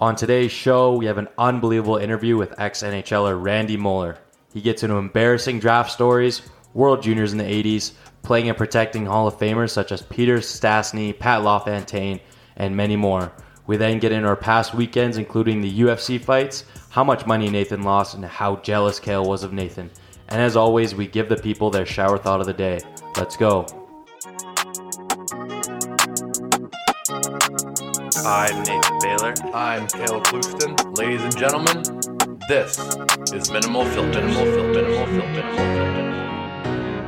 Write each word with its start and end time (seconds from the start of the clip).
On 0.00 0.16
today's 0.16 0.50
show, 0.50 0.94
we 0.94 1.04
have 1.04 1.18
an 1.18 1.28
unbelievable 1.36 1.98
interview 1.98 2.38
with 2.38 2.58
ex 2.58 2.82
NHLer 2.82 3.38
Randy 3.38 3.76
Moller. 3.76 4.16
He 4.50 4.62
gets 4.62 4.82
into 4.82 4.96
embarrassing 4.96 5.60
draft 5.60 5.92
stories, 5.92 6.40
World 6.72 7.02
Juniors 7.02 7.32
in 7.32 7.38
the 7.38 7.44
80s, 7.44 7.92
playing 8.22 8.48
and 8.48 8.56
protecting 8.56 9.04
Hall 9.04 9.26
of 9.26 9.36
Famers 9.36 9.72
such 9.72 9.92
as 9.92 10.00
Peter 10.00 10.38
Stastny, 10.38 11.18
Pat 11.18 11.42
LaFontaine, 11.42 12.18
and 12.56 12.74
many 12.74 12.96
more. 12.96 13.30
We 13.66 13.76
then 13.76 13.98
get 13.98 14.10
into 14.10 14.26
our 14.26 14.36
past 14.36 14.72
weekends, 14.72 15.18
including 15.18 15.60
the 15.60 15.80
UFC 15.80 16.18
fights, 16.18 16.64
how 16.88 17.04
much 17.04 17.26
money 17.26 17.50
Nathan 17.50 17.82
lost, 17.82 18.14
and 18.14 18.24
how 18.24 18.56
jealous 18.56 18.98
Kale 18.98 19.28
was 19.28 19.42
of 19.42 19.52
Nathan. 19.52 19.90
And 20.28 20.40
as 20.40 20.56
always, 20.56 20.94
we 20.94 21.08
give 21.08 21.28
the 21.28 21.36
people 21.36 21.68
their 21.68 21.84
shower 21.84 22.16
thought 22.16 22.40
of 22.40 22.46
the 22.46 22.54
day. 22.54 22.80
Let's 23.18 23.36
go. 23.36 23.79
I'm 28.24 28.62
Nathan 28.64 28.98
Baylor. 29.00 29.34
I'm 29.54 29.86
Caleb 29.88 30.24
Ploufton. 30.24 30.98
Ladies 30.98 31.22
and 31.22 31.36
gentlemen, 31.36 31.82
this 32.48 32.78
is 33.32 33.50
Minimal 33.50 33.86
Filter. 33.86 34.20
Minimal 34.20 34.44
Filter. 34.44 34.82
Minimal 34.82 35.06
Filter. 35.06 35.42
Minimal 35.42 35.94
Filter. 36.64 37.04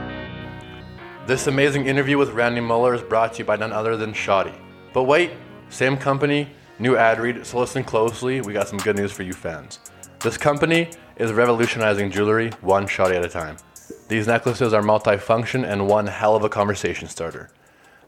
This 1.26 1.48
amazing 1.48 1.86
interview 1.86 2.16
with 2.16 2.30
Randy 2.30 2.62
Moller 2.62 2.94
is 2.94 3.02
brought 3.02 3.34
to 3.34 3.40
you 3.40 3.44
by 3.44 3.56
none 3.56 3.72
other 3.72 3.96
than 3.96 4.14
Shoddy. 4.14 4.54
But 4.94 5.02
wait, 5.02 5.32
same 5.68 5.98
company, 5.98 6.48
new 6.78 6.96
ad 6.96 7.20
read, 7.20 7.44
so 7.44 7.58
listen 7.58 7.84
closely. 7.84 8.40
We 8.40 8.54
got 8.54 8.68
some 8.68 8.78
good 8.78 8.96
news 8.96 9.12
for 9.12 9.22
you 9.22 9.34
fans. 9.34 9.80
This 10.20 10.38
company 10.38 10.88
is 11.16 11.32
revolutionizing 11.32 12.10
jewelry 12.10 12.50
one 12.62 12.86
shoddy 12.86 13.16
at 13.16 13.24
a 13.24 13.28
time. 13.28 13.56
These 14.08 14.26
necklaces 14.26 14.72
are 14.72 14.82
multifunction 14.82 15.70
and 15.70 15.86
one 15.88 16.06
hell 16.06 16.34
of 16.34 16.44
a 16.44 16.48
conversation 16.48 17.06
starter. 17.06 17.50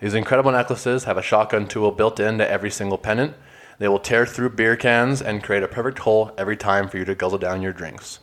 These 0.05 0.13
incredible 0.13 0.53
necklaces 0.53 1.05
have 1.05 1.17
a 1.17 1.23
shotgun 1.23 1.67
tool 1.67 1.91
built 1.91 2.21
into 2.21 2.47
every 2.47 2.71
single 2.71 2.99
pennant. 2.99 3.33
They 3.79 3.89
will 3.89 3.99
tear 3.99 4.27
through 4.27 4.51
beer 4.51 4.77
cans 4.77 5.23
and 5.23 5.43
create 5.43 5.63
a 5.63 5.67
perfect 5.67 6.01
hole 6.01 6.31
every 6.37 6.59
time 6.59 6.91
for 6.91 6.99
you 6.99 7.07
to 7.07 7.15
guzzle 7.15 7.39
down 7.39 7.63
your 7.63 7.73
drinks. 7.73 8.19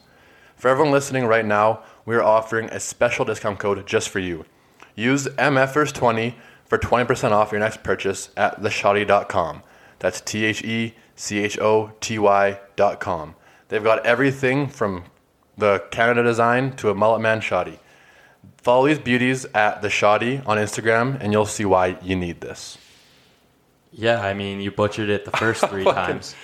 For 0.56 0.68
everyone 0.68 0.92
listening 0.92 1.26
right 1.26 1.44
now, 1.44 1.82
we 2.06 2.16
are 2.16 2.22
offering 2.22 2.70
a 2.70 2.80
special 2.80 3.26
discount 3.26 3.58
code 3.58 3.88
just 3.88 4.10
for 4.10 4.20
you. 4.20 4.46
Use 4.94 5.26
MFers20 5.26 6.36
for 6.66 6.78
20% 6.78 7.32
off 7.32 7.52
your 7.52 7.62
next 7.62 7.82
purchase 7.82 8.30
at 8.38 8.62
theshoddy.com. 8.62 9.64
That's 9.98 10.22
T 10.22 10.46
H 10.46 10.64
E 10.64 10.94
C 11.16 11.40
H 11.40 11.58
O 11.58 11.94
T 12.00 12.20
Y.com. 12.20 13.36
They've 13.70 13.84
got 13.84 14.06
everything 14.06 14.68
from 14.68 15.06
the 15.58 15.84
Canada 15.90 16.22
design 16.22 16.74
to 16.74 16.92
a 16.92 16.94
mullet 16.94 17.22
man 17.22 17.42
shoddy. 17.42 17.80
Follow 18.62 18.88
these 18.88 19.00
beauties 19.00 19.46
at 19.54 19.82
the 19.82 19.90
shoddy 19.90 20.42
on 20.46 20.58
Instagram, 20.58 21.20
and 21.20 21.32
you'll 21.34 21.46
see 21.46 21.66
why 21.66 21.98
you 22.02 22.16
need 22.16 22.42
this. 22.42 22.78
Yeah, 23.92 24.22
I 24.22 24.34
mean, 24.34 24.62
you 24.62 24.72
butchered 24.72 25.10
it 25.10 25.26
the 25.26 25.32
first 25.32 25.66
three 25.70 25.84
times. 25.84 26.36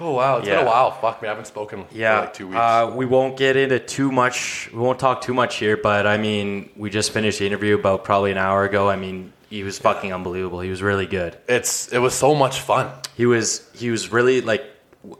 Oh 0.00 0.12
wow, 0.12 0.38
it's 0.38 0.48
been 0.48 0.58
a 0.58 0.64
while. 0.64 0.90
Fuck 0.90 1.22
me, 1.22 1.28
I 1.28 1.30
haven't 1.32 1.46
spoken 1.46 1.84
Yeah, 1.92 2.16
for 2.16 2.24
like 2.26 2.34
two 2.34 2.46
weeks. 2.48 2.58
Uh, 2.58 2.92
we 2.96 3.06
won't 3.06 3.36
get 3.36 3.56
into 3.56 3.78
too 3.78 4.10
much. 4.10 4.68
We 4.72 4.78
won't 4.80 4.98
talk 4.98 5.20
too 5.20 5.34
much 5.34 5.56
here, 5.56 5.76
but 5.76 6.06
I 6.06 6.16
mean, 6.16 6.70
we 6.76 6.90
just 6.90 7.12
finished 7.12 7.38
the 7.38 7.46
interview 7.46 7.74
about 7.76 8.04
probably 8.04 8.32
an 8.32 8.38
hour 8.38 8.64
ago. 8.64 8.88
I 8.88 8.96
mean, 8.96 9.32
he 9.50 9.62
was 9.62 9.78
fucking 9.78 10.12
unbelievable. 10.12 10.60
He 10.60 10.70
was 10.70 10.82
really 10.82 11.06
good. 11.06 11.36
it's 11.48 11.92
it 11.92 11.98
was 11.98 12.14
so 12.14 12.34
much 12.34 12.60
fun. 12.60 12.90
He 13.16 13.26
was 13.26 13.68
he 13.74 13.90
was 13.90 14.10
really 14.10 14.40
like 14.40 14.64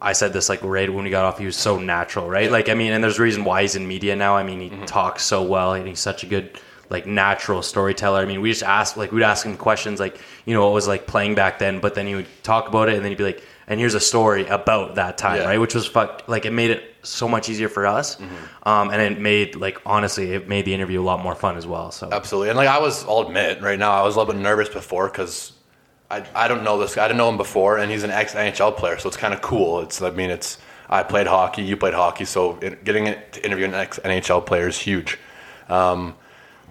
I 0.01 0.13
said 0.13 0.33
this 0.33 0.49
like 0.49 0.63
right 0.63 0.93
when 0.93 1.05
we 1.05 1.11
got 1.11 1.25
off. 1.25 1.39
He 1.39 1.47
was 1.47 1.57
so 1.57 1.79
natural, 1.79 2.29
right? 2.29 2.51
Like 2.51 2.69
I 2.69 2.75
mean, 2.75 2.93
and 2.93 3.03
there's 3.05 3.19
a 3.19 3.23
reason 3.23 3.45
why 3.45 3.63
he's 3.63 3.77
in 3.77 3.87
media 3.87 4.17
now. 4.17 4.37
I 4.37 4.43
mean, 4.43 4.61
he 4.61 4.71
Mm-hmm. 4.71 4.85
talks 4.87 5.25
so 5.25 5.43
well, 5.43 5.75
and 5.75 5.87
he's 5.87 6.01
such 6.01 6.23
a 6.23 6.27
good 6.27 6.59
like 6.91 7.07
natural 7.07 7.63
storyteller. 7.63 8.21
I 8.21 8.25
mean, 8.25 8.41
we 8.41 8.51
just 8.51 8.63
asked 8.63 8.97
like 8.97 9.13
we'd 9.13 9.23
ask 9.23 9.45
him 9.47 9.57
questions 9.57 10.01
like 10.01 10.19
you 10.47 10.55
know 10.55 10.65
what 10.65 10.73
was 10.75 10.89
like 10.89 11.07
playing 11.07 11.35
back 11.35 11.59
then, 11.59 11.81
but 11.81 11.95
then 11.95 12.07
he 12.07 12.15
would 12.15 12.27
talk 12.43 12.69
about 12.69 12.89
it, 12.89 12.95
and 12.95 13.05
then 13.05 13.11
he'd 13.11 13.19
be 13.19 13.25
like, 13.25 13.43
and 13.67 13.79
here's 13.81 13.95
a 13.95 14.01
story 14.01 14.47
about 14.47 14.95
that 14.97 15.17
time, 15.19 15.39
Yeah. 15.41 15.47
right? 15.47 15.59
Which 15.61 15.75
was 15.75 15.87
fuck 15.87 16.25
like 16.29 16.45
it 16.47 16.53
made 16.53 16.71
it 16.71 16.83
so 17.03 17.29
much 17.29 17.49
easier 17.51 17.69
for 17.69 17.87
us, 17.87 18.17
Mm-hmm. 18.17 18.69
um, 18.69 18.91
and 18.91 19.01
it 19.03 19.21
made 19.21 19.57
like 19.57 19.81
honestly, 19.85 20.33
it 20.33 20.49
made 20.49 20.65
the 20.65 20.73
interview 20.75 21.01
a 21.01 21.05
lot 21.05 21.23
more 21.23 21.35
fun 21.35 21.57
as 21.59 21.67
well. 21.67 21.91
So 21.91 22.09
Absolutely, 22.11 22.49
and 22.51 22.57
like 22.57 22.69
I 22.69 22.79
was, 22.79 23.05
I'll 23.07 23.21
admit, 23.21 23.61
right 23.61 23.79
now 23.79 23.93
I 23.93 24.03
was 24.03 24.17
a 24.17 24.19
little 24.19 24.33
bit 24.35 24.41
nervous 24.43 24.69
before 24.71 25.09
because 25.09 25.53
I 26.11 26.25
I 26.35 26.49
don't 26.49 26.65
know 26.65 26.79
this 26.79 26.95
guy. 26.95 27.05
I 27.05 27.09
didn't 27.09 27.19
know 27.19 27.29
him 27.29 27.37
before, 27.37 27.79
and 27.79 27.91
he's 27.91 28.03
an 28.03 28.11
ex 28.11 28.35
NHL 28.35 28.77
player, 28.77 28.99
so 28.99 29.09
it's 29.09 29.17
kind 29.17 29.35
of 29.35 29.43
cool. 29.43 29.81
It's 29.81 30.01
I 30.03 30.11
mean, 30.11 30.31
it's 30.31 30.59
I 30.89 31.03
played 31.03 31.27
hockey, 31.27 31.63
you 31.63 31.77
played 31.77 31.95
hockey, 31.95 32.25
so 32.25 32.59
it, 32.61 32.85
getting 32.85 33.07
to 33.07 33.45
interview 33.45 33.65
an 33.67 33.75
ex 33.75 33.99
NHL 34.05 34.45
player 34.45 34.69
is 34.69 34.79
huge. 34.79 35.19
Um, 35.69 36.15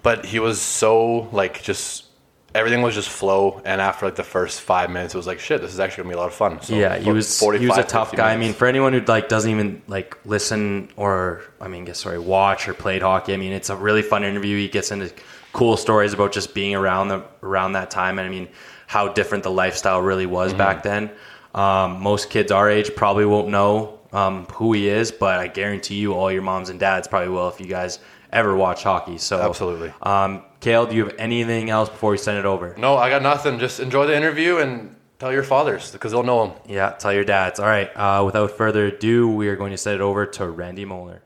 but 0.02 0.26
he 0.26 0.38
was 0.38 0.60
so 0.60 1.28
like 1.32 1.62
just 1.62 2.04
everything 2.54 2.82
was 2.82 2.94
just 2.94 3.08
flow, 3.08 3.60
and 3.64 3.80
after 3.80 4.06
like 4.06 4.14
the 4.14 4.22
first 4.22 4.60
five 4.60 4.90
minutes, 4.90 5.14
it 5.14 5.16
was 5.16 5.26
like 5.26 5.40
shit. 5.40 5.60
This 5.60 5.72
is 5.72 5.80
actually 5.80 6.04
gonna 6.04 6.14
be 6.14 6.18
a 6.18 6.20
lot 6.20 6.28
of 6.28 6.34
fun. 6.34 6.62
So 6.62 6.74
yeah, 6.74 6.98
he 6.98 7.10
was 7.10 7.40
he 7.40 7.66
was 7.66 7.78
a 7.78 7.82
tough 7.82 8.10
50 8.10 8.16
guy. 8.16 8.32
I 8.32 8.36
mean, 8.36 8.52
for 8.52 8.66
anyone 8.66 8.92
who 8.92 9.00
like 9.00 9.28
doesn't 9.28 9.50
even 9.50 9.82
like 9.88 10.16
listen 10.24 10.90
or 10.96 11.42
I 11.60 11.68
mean, 11.68 11.84
guess 11.84 11.98
sorry, 11.98 12.18
watch 12.18 12.68
or 12.68 12.74
played 12.74 13.02
hockey. 13.02 13.34
I 13.34 13.36
mean, 13.36 13.52
it's 13.52 13.70
a 13.70 13.76
really 13.76 14.02
fun 14.02 14.24
interview. 14.24 14.56
He 14.56 14.68
gets 14.68 14.92
into 14.92 15.12
cool 15.52 15.76
stories 15.76 16.12
about 16.12 16.32
just 16.32 16.54
being 16.54 16.74
around 16.74 17.08
the 17.08 17.24
around 17.42 17.72
that 17.72 17.90
time, 17.90 18.18
and 18.18 18.26
I 18.26 18.30
mean, 18.30 18.48
how 18.86 19.08
different 19.08 19.44
the 19.44 19.50
lifestyle 19.50 20.00
really 20.00 20.26
was 20.26 20.50
Mm-hmm. 20.50 20.58
back 20.58 20.82
then. 20.82 21.10
Um, 21.54 22.00
most 22.02 22.30
kids 22.30 22.50
our 22.52 22.68
age 22.68 22.94
probably 22.96 23.24
won't 23.24 23.48
know 23.48 24.00
um, 24.12 24.46
who 24.46 24.72
he 24.72 24.88
is, 24.88 25.12
but 25.12 25.38
I 25.40 25.46
guarantee 25.48 25.96
you, 25.96 26.14
all 26.14 26.30
your 26.30 26.42
moms 26.42 26.68
and 26.68 26.78
dads 26.80 27.06
probably 27.08 27.28
will 27.30 27.48
if 27.48 27.60
you 27.60 27.66
guys 27.66 27.98
ever 28.32 28.56
watch 28.56 28.82
hockey. 28.82 29.18
So 29.18 29.40
Absolutely. 29.40 29.92
Um, 30.02 30.42
Kale, 30.60 30.86
do 30.86 30.96
you 30.96 31.04
have 31.06 31.14
anything 31.18 31.70
else 31.70 31.88
before 31.88 32.10
we 32.12 32.18
send 32.18 32.38
it 32.38 32.44
over? 32.44 32.74
no, 32.78 32.96
I 32.96 33.10
got 33.10 33.22
nothing. 33.22 33.58
Just 33.58 33.80
enjoy 33.80 34.06
the 34.06 34.16
interview 34.16 34.58
and 34.58 34.94
tell 35.18 35.32
your 35.32 35.42
fathers 35.42 35.90
because 35.92 36.12
they'll 36.12 36.22
know 36.22 36.46
him. 36.46 36.52
Yeah, 36.66 36.90
tell 36.90 37.12
your 37.12 37.24
dads. 37.24 37.58
All 37.60 37.66
right. 37.66 37.90
Uh, 37.96 38.22
without 38.24 38.50
further 38.52 38.86
ado, 38.86 39.28
we 39.28 39.48
are 39.48 39.56
going 39.56 39.70
to 39.72 39.76
send 39.78 39.96
it 39.96 40.00
over 40.00 40.26
to 40.26 40.48
Randy 40.48 40.84
Moller. 40.84 41.22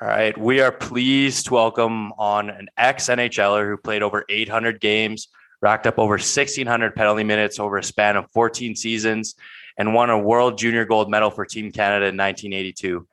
All 0.00 0.06
right. 0.06 0.38
We 0.38 0.60
are 0.60 0.70
pleased 0.70 1.46
to 1.46 1.54
welcome 1.54 2.12
on 2.12 2.50
an 2.50 2.68
ex 2.76 3.08
NHLer 3.08 3.66
who 3.66 3.76
played 3.76 4.04
over 4.04 4.24
800 4.28 4.80
games, 4.80 5.26
racked 5.60 5.88
up 5.88 5.98
over 5.98 6.12
1,600 6.12 6.94
penalty 6.94 7.24
minutes 7.24 7.58
over 7.58 7.78
a 7.78 7.82
span 7.82 8.16
of 8.16 8.30
14 8.30 8.76
seasons, 8.76 9.34
and 9.76 9.94
won 9.94 10.10
a 10.10 10.16
World 10.16 10.56
Junior 10.56 10.84
Gold 10.84 11.10
Medal 11.10 11.32
for 11.32 11.44
Team 11.44 11.72
Canada 11.72 12.06
in 12.06 12.16
1982. 12.16 13.08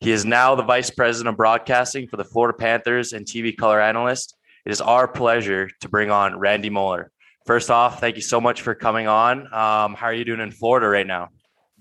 He 0.00 0.12
is 0.12 0.24
now 0.24 0.54
the 0.54 0.62
Vice 0.62 0.88
President 0.88 1.28
of 1.28 1.36
Broadcasting 1.36 2.08
for 2.08 2.16
the 2.16 2.24
Florida 2.24 2.56
Panthers 2.56 3.12
and 3.12 3.26
TV 3.26 3.54
color 3.54 3.78
analyst. 3.78 4.34
It 4.64 4.72
is 4.72 4.80
our 4.80 5.06
pleasure 5.06 5.68
to 5.82 5.88
bring 5.90 6.10
on 6.10 6.38
Randy 6.38 6.70
Moller. 6.70 7.10
First 7.44 7.70
off, 7.70 8.00
thank 8.00 8.16
you 8.16 8.22
so 8.22 8.40
much 8.40 8.62
for 8.62 8.74
coming 8.74 9.08
on. 9.08 9.40
Um, 9.52 9.92
how 9.92 10.06
are 10.06 10.14
you 10.14 10.24
doing 10.24 10.40
in 10.40 10.52
Florida 10.52 10.88
right 10.88 11.06
now? 11.06 11.28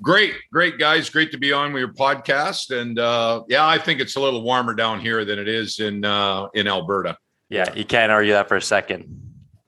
Great, 0.03 0.35
great 0.51 0.77
guys. 0.77 1.09
Great 1.09 1.31
to 1.31 1.37
be 1.37 1.53
on 1.53 1.71
with 1.71 1.79
your 1.79 1.93
podcast. 1.93 2.77
And 2.77 2.99
uh, 2.99 3.43
yeah, 3.47 3.65
I 3.65 3.77
think 3.77 4.01
it's 4.01 4.17
a 4.17 4.19
little 4.19 4.43
warmer 4.43 4.75
down 4.75 4.99
here 4.99 5.23
than 5.23 5.39
it 5.39 5.47
is 5.47 5.79
in 5.79 6.03
uh, 6.03 6.47
in 6.53 6.67
Alberta. 6.67 7.17
Yeah, 7.49 7.73
you 7.73 7.85
can't 7.85 8.11
argue 8.11 8.33
that 8.33 8.49
for 8.49 8.57
a 8.57 8.61
second. 8.61 9.21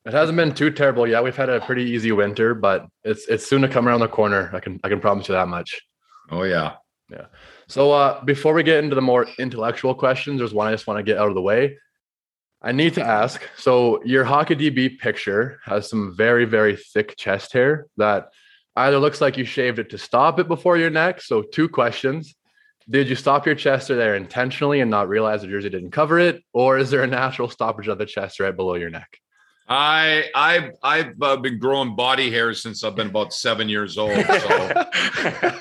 It 0.06 0.14
hasn't 0.14 0.36
been 0.36 0.54
too 0.54 0.72
terrible 0.72 1.08
yet. 1.08 1.24
We've 1.24 1.36
had 1.36 1.48
a 1.48 1.62
pretty 1.62 1.84
easy 1.84 2.12
winter, 2.12 2.54
but 2.54 2.86
it's 3.06 3.26
it's 3.30 3.48
soon 3.48 3.62
to 3.62 3.70
come 3.70 3.88
around 3.88 4.02
the 4.02 4.10
corner. 4.10 4.52
I 4.54 4.60
can 4.60 4.78
I 4.84 4.90
can 4.90 5.00
promise 5.00 5.30
you 5.30 5.36
that 5.36 5.48
much. 5.48 5.82
Oh 6.30 6.44
yeah. 6.44 6.74
Yeah. 7.10 7.28
So 7.68 7.94
uh, 7.94 8.22
before 8.26 8.54
we 8.54 8.64
get 8.64 8.84
into 8.84 8.96
the 8.96 9.02
more 9.02 9.28
intellectual 9.40 9.96
questions, 9.96 10.40
there's 10.40 10.54
one 10.54 10.68
I 10.68 10.72
just 10.72 10.86
want 10.86 10.98
to 10.98 11.04
get 11.04 11.18
out 11.18 11.30
of 11.30 11.36
the 11.36 11.42
way. 11.42 11.78
I 12.62 12.74
need 12.74 12.96
to 12.96 13.04
ask. 13.04 13.42
So 13.56 14.04
your 14.04 14.26
hockey 14.26 14.56
DB 14.56 15.00
picture 15.00 15.62
has 15.64 15.90
some 15.90 16.14
very 16.14 16.44
very 16.44 16.76
thick 16.76 17.16
chest 17.16 17.54
hair 17.54 17.88
that 17.96 18.28
either 18.76 19.00
looks 19.00 19.22
like 19.22 19.38
you 19.38 19.46
shaved 19.46 19.80
it 19.80 19.90
to 19.92 19.98
stop 19.98 20.40
it 20.40 20.48
before 20.48 20.78
your 20.78 20.90
neck. 20.90 21.22
So 21.22 21.42
two 21.42 21.70
questions. 21.70 22.36
Did 22.90 23.10
you 23.10 23.16
stop 23.16 23.46
your 23.48 23.56
chest 23.56 23.88
hair 23.88 23.98
there 23.98 24.16
intentionally 24.16 24.80
and 24.80 24.92
not 24.92 25.10
realize 25.10 25.42
the 25.42 25.48
jersey 25.48 25.70
didn't 25.70 25.92
cover 25.92 26.20
it, 26.20 26.44
or 26.54 26.78
is 26.78 26.92
there 26.92 27.02
a 27.04 27.08
natural 27.08 27.50
stoppage 27.50 27.88
of 27.88 27.98
the 27.98 28.06
chest 28.06 28.40
right 28.40 28.56
below 28.56 28.76
your 28.76 28.92
neck? 28.92 29.18
I 29.68 30.26
I've 30.36 30.72
I've 30.84 31.20
uh, 31.20 31.38
been 31.38 31.58
growing 31.58 31.96
body 31.96 32.30
hair 32.30 32.54
since 32.54 32.84
I've 32.84 32.96
been 32.96 33.08
about 33.08 33.34
seven 33.34 33.68
years 33.70 33.98
old. 33.98 34.12
So 34.40 35.52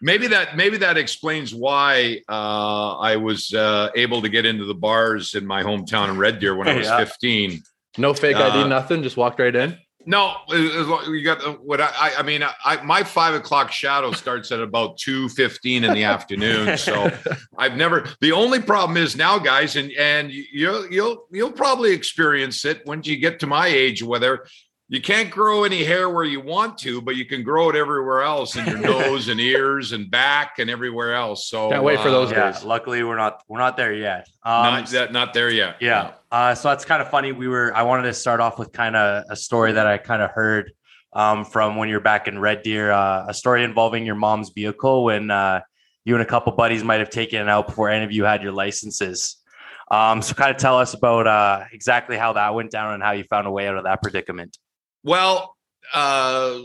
maybe 0.00 0.26
that 0.28 0.56
maybe 0.56 0.76
that 0.78 0.96
explains 0.96 1.54
why 1.54 2.20
uh, 2.28 2.96
I 2.98 3.16
was 3.16 3.52
uh, 3.52 3.90
able 3.94 4.22
to 4.22 4.28
get 4.28 4.44
into 4.46 4.64
the 4.64 4.74
bars 4.74 5.34
in 5.34 5.46
my 5.46 5.62
hometown 5.62 6.10
in 6.10 6.16
Red 6.18 6.40
Deer 6.40 6.54
when 6.56 6.68
I 6.68 6.76
was 6.78 6.86
Yeah. 6.86 6.98
15. 7.04 7.62
No 7.98 8.12
fake 8.14 8.36
ID, 8.36 8.62
Uh, 8.62 8.66
nothing. 8.66 9.02
Just 9.02 9.16
walked 9.16 9.38
right 9.40 9.54
in. 9.54 9.78
No, 10.06 10.36
you 10.50 11.22
got 11.24 11.44
uh, 11.44 11.52
what 11.54 11.80
I, 11.80 12.12
I- 12.18 12.22
mean. 12.22 12.42
I, 12.64 12.82
my 12.82 13.02
five 13.02 13.34
o'clock 13.34 13.72
shadow 13.72 14.12
starts 14.12 14.52
at 14.52 14.60
about 14.60 14.98
two 14.98 15.28
fifteen 15.30 15.84
in 15.84 15.94
the 15.94 16.04
afternoon. 16.14 16.76
So 16.76 17.10
I've 17.56 17.76
never. 17.76 18.06
The 18.20 18.32
only 18.32 18.60
problem 18.60 18.96
is 18.96 19.16
now, 19.16 19.38
guys, 19.38 19.76
and 19.76 19.90
and 19.92 20.30
you'll 20.30 20.90
you'll 20.90 21.26
you'll 21.30 21.52
probably 21.52 21.92
experience 21.92 22.64
it 22.64 22.82
when 22.84 23.02
you 23.02 23.16
get 23.16 23.40
to 23.40 23.46
my 23.46 23.66
age, 23.68 24.02
whether 24.02 24.46
you 24.88 25.00
can't 25.00 25.30
grow 25.30 25.64
any 25.64 25.82
hair 25.82 26.10
where 26.10 26.24
you 26.24 26.40
want 26.40 26.76
to, 26.78 27.00
but 27.00 27.16
you 27.16 27.24
can 27.24 27.42
grow 27.42 27.70
it 27.70 27.76
everywhere 27.76 28.22
else 28.22 28.54
in 28.54 28.66
your 28.66 28.78
nose 28.80 29.28
and 29.28 29.40
ears 29.40 29.92
and 29.92 30.10
back 30.10 30.58
and 30.58 30.68
everywhere 30.68 31.14
else. 31.14 31.48
So 31.48 31.70
Can't 31.70 31.82
wait 31.82 32.00
for 32.00 32.10
those 32.10 32.30
yeah, 32.30 32.52
days. 32.52 32.62
luckily 32.62 33.02
we're 33.02 33.16
not 33.16 33.42
we're 33.48 33.58
not 33.58 33.76
there 33.78 33.94
yet. 33.94 34.28
Um, 34.42 34.62
Not 34.64 34.86
that 34.88 35.12
not 35.12 35.32
there 35.32 35.50
yet. 35.50 35.76
Yeah. 35.80 36.12
Uh, 36.30 36.54
so 36.54 36.68
that's 36.68 36.84
kind 36.84 37.00
of 37.00 37.08
funny. 37.10 37.32
We 37.32 37.48
were, 37.48 37.74
I 37.74 37.82
wanted 37.82 38.04
to 38.04 38.12
start 38.14 38.40
off 38.40 38.58
with 38.58 38.72
kind 38.72 38.94
of 38.94 39.24
a 39.30 39.36
story 39.36 39.72
that 39.72 39.86
I 39.86 39.98
kind 39.98 40.20
of 40.20 40.30
heard 40.32 40.72
um, 41.14 41.44
from 41.44 41.76
when 41.76 41.88
you're 41.88 42.00
back 42.00 42.28
in 42.28 42.38
Red 42.38 42.62
Deer. 42.62 42.90
Uh, 42.90 43.26
a 43.28 43.34
story 43.34 43.64
involving 43.64 44.04
your 44.04 44.16
mom's 44.16 44.50
vehicle 44.50 45.04
when 45.04 45.30
uh, 45.30 45.60
you 46.04 46.14
and 46.14 46.22
a 46.22 46.26
couple 46.26 46.52
buddies 46.52 46.84
might 46.84 47.00
have 47.00 47.10
taken 47.10 47.40
it 47.40 47.48
out 47.48 47.68
before 47.68 47.88
any 47.88 48.04
of 48.04 48.12
you 48.12 48.24
had 48.24 48.42
your 48.42 48.52
licenses. 48.52 49.36
Um, 49.90 50.22
so, 50.22 50.34
kind 50.34 50.50
of 50.50 50.56
tell 50.56 50.78
us 50.78 50.94
about 50.94 51.26
uh, 51.26 51.64
exactly 51.72 52.16
how 52.16 52.32
that 52.32 52.54
went 52.54 52.70
down 52.70 52.94
and 52.94 53.02
how 53.02 53.12
you 53.12 53.24
found 53.24 53.46
a 53.46 53.50
way 53.50 53.68
out 53.68 53.76
of 53.76 53.84
that 53.84 54.02
predicament. 54.02 54.58
Well, 55.04 55.54
uh, 55.92 56.60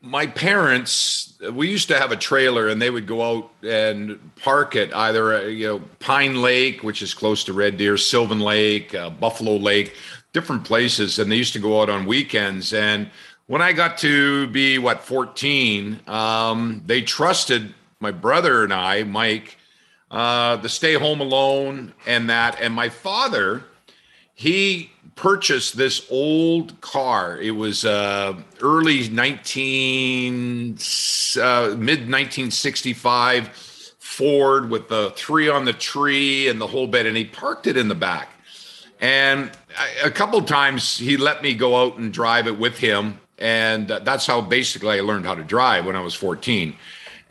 my 0.00 0.26
parents, 0.26 1.36
we 1.52 1.68
used 1.68 1.88
to 1.88 1.98
have 1.98 2.12
a 2.12 2.16
trailer, 2.16 2.68
and 2.68 2.80
they 2.80 2.90
would 2.90 3.06
go 3.06 3.22
out 3.22 3.50
and 3.64 4.34
park 4.36 4.76
it 4.76 4.94
either 4.94 5.34
uh, 5.34 5.42
you 5.42 5.66
know 5.66 5.78
Pine 5.98 6.40
Lake, 6.40 6.82
which 6.82 7.02
is 7.02 7.12
close 7.12 7.44
to 7.44 7.52
Red 7.52 7.76
Deer, 7.76 7.96
Sylvan 7.96 8.40
Lake, 8.40 8.94
uh, 8.94 9.10
Buffalo 9.10 9.56
Lake, 9.56 9.94
different 10.32 10.64
places, 10.64 11.18
and 11.18 11.30
they 11.30 11.36
used 11.36 11.52
to 11.52 11.58
go 11.58 11.82
out 11.82 11.90
on 11.90 12.06
weekends. 12.06 12.72
And 12.72 13.10
when 13.46 13.60
I 13.60 13.72
got 13.72 13.98
to 13.98 14.46
be 14.48 14.78
what 14.78 15.02
14, 15.02 16.00
um, 16.06 16.82
they 16.86 17.02
trusted 17.02 17.74
my 18.00 18.12
brother 18.12 18.64
and 18.64 18.72
I, 18.72 19.02
Mike, 19.02 19.56
uh, 20.10 20.56
the 20.56 20.68
stay 20.68 20.94
home 20.94 21.20
alone 21.20 21.94
and 22.06 22.30
that. 22.30 22.60
And 22.60 22.74
my 22.74 22.88
father, 22.88 23.64
he 24.34 24.90
purchased 25.14 25.76
this 25.76 26.06
old 26.10 26.80
car. 26.80 27.38
It 27.38 27.52
was 27.52 27.84
uh, 27.84 28.34
early 28.60 29.08
19, 29.08 30.78
uh, 31.40 31.66
mid 31.76 32.08
1965 32.08 33.48
Ford 33.98 34.70
with 34.70 34.88
the 34.88 35.12
three 35.16 35.48
on 35.48 35.64
the 35.64 35.72
tree 35.72 36.48
and 36.48 36.60
the 36.60 36.66
whole 36.66 36.86
bit. 36.86 37.06
And 37.06 37.16
he 37.16 37.24
parked 37.24 37.66
it 37.66 37.76
in 37.76 37.88
the 37.88 37.94
back. 37.94 38.28
And 39.00 39.50
I, 39.76 40.06
a 40.06 40.10
couple 40.10 40.42
times 40.42 40.98
he 40.98 41.16
let 41.16 41.42
me 41.42 41.54
go 41.54 41.82
out 41.82 41.98
and 41.98 42.12
drive 42.12 42.46
it 42.46 42.58
with 42.58 42.78
him. 42.78 43.18
And 43.38 43.88
that's 43.88 44.26
how 44.26 44.40
basically 44.40 44.98
I 44.98 45.00
learned 45.00 45.26
how 45.26 45.34
to 45.34 45.42
drive 45.42 45.86
when 45.86 45.96
I 45.96 46.00
was 46.00 46.14
14 46.14 46.76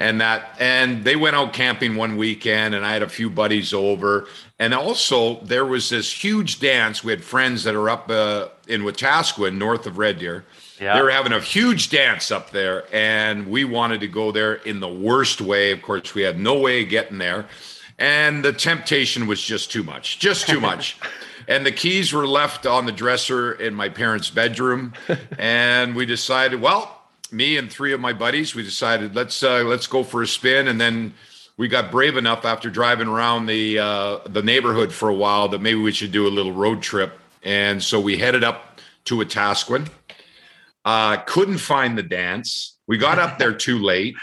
and 0.01 0.19
that 0.19 0.57
and 0.59 1.03
they 1.03 1.15
went 1.15 1.35
out 1.35 1.53
camping 1.53 1.95
one 1.95 2.17
weekend 2.17 2.73
and 2.73 2.83
i 2.83 2.91
had 2.91 3.03
a 3.03 3.09
few 3.09 3.29
buddies 3.29 3.71
over 3.71 4.27
and 4.61 4.75
also 4.75 5.39
there 5.43 5.65
was 5.65 5.89
this 5.89 6.13
huge 6.13 6.59
dance. 6.59 7.03
We 7.03 7.11
had 7.11 7.23
friends 7.23 7.63
that 7.63 7.73
are 7.73 7.89
up 7.89 8.11
uh, 8.11 8.49
in 8.67 8.83
wetaskiwin 8.83 9.57
north 9.57 9.87
of 9.87 9.97
red 9.97 10.19
deer. 10.19 10.45
Yeah. 10.79 10.95
they 10.95 11.01
were 11.01 11.09
having 11.09 11.31
a 11.31 11.39
huge 11.39 11.89
dance 11.89 12.29
up 12.29 12.51
there 12.51 12.85
and 12.93 13.47
we 13.47 13.65
wanted 13.65 14.01
to 14.01 14.07
go 14.07 14.31
there 14.31 14.55
in 14.55 14.79
the 14.79 14.87
worst 14.87 15.41
way. 15.41 15.71
Of 15.71 15.81
course 15.81 16.13
we 16.13 16.21
had 16.21 16.39
no 16.39 16.59
way 16.59 16.83
of 16.83 16.89
getting 16.89 17.17
there. 17.17 17.47
And 17.97 18.45
the 18.45 18.53
temptation 18.53 19.25
was 19.25 19.41
just 19.41 19.71
too 19.71 19.81
much 19.83 20.19
just 20.19 20.47
too 20.47 20.61
much. 20.61 20.97
And 21.47 21.65
the 21.65 21.71
keys 21.71 22.13
were 22.13 22.27
left 22.27 22.67
on 22.67 22.85
the 22.85 22.91
dresser 22.91 23.53
in 23.53 23.73
my 23.73 23.89
parents 23.89 24.29
bedroom. 24.29 24.93
And 25.39 25.95
we 25.95 26.05
decided 26.05 26.61
well 26.61 27.01
me 27.31 27.57
and 27.57 27.71
three 27.71 27.93
of 27.93 27.99
my 27.99 28.13
buddies, 28.13 28.53
we 28.53 28.61
decided 28.61 29.15
let's 29.15 29.41
uh, 29.41 29.63
let's 29.63 29.87
go 29.87 30.03
for 30.03 30.21
a 30.21 30.27
spin, 30.27 30.67
and 30.67 30.79
then 30.79 31.13
we 31.57 31.67
got 31.67 31.91
brave 31.91 32.17
enough 32.17 32.45
after 32.45 32.69
driving 32.69 33.07
around 33.07 33.45
the 33.45 33.79
uh, 33.79 34.19
the 34.27 34.41
neighborhood 34.41 34.91
for 34.93 35.09
a 35.09 35.13
while 35.13 35.47
that 35.49 35.61
maybe 35.61 35.79
we 35.79 35.91
should 35.91 36.11
do 36.11 36.27
a 36.27 36.29
little 36.29 36.53
road 36.53 36.81
trip, 36.81 37.17
and 37.43 37.81
so 37.81 37.99
we 37.99 38.17
headed 38.17 38.43
up 38.43 38.79
to 39.05 39.17
Wetaskiwin. 39.17 39.87
Uh, 40.83 41.17
couldn't 41.17 41.59
find 41.59 41.97
the 41.97 42.03
dance. 42.03 42.77
We 42.87 42.97
got 42.97 43.19
up 43.19 43.37
there 43.37 43.53
too 43.53 43.79
late, 43.79 44.15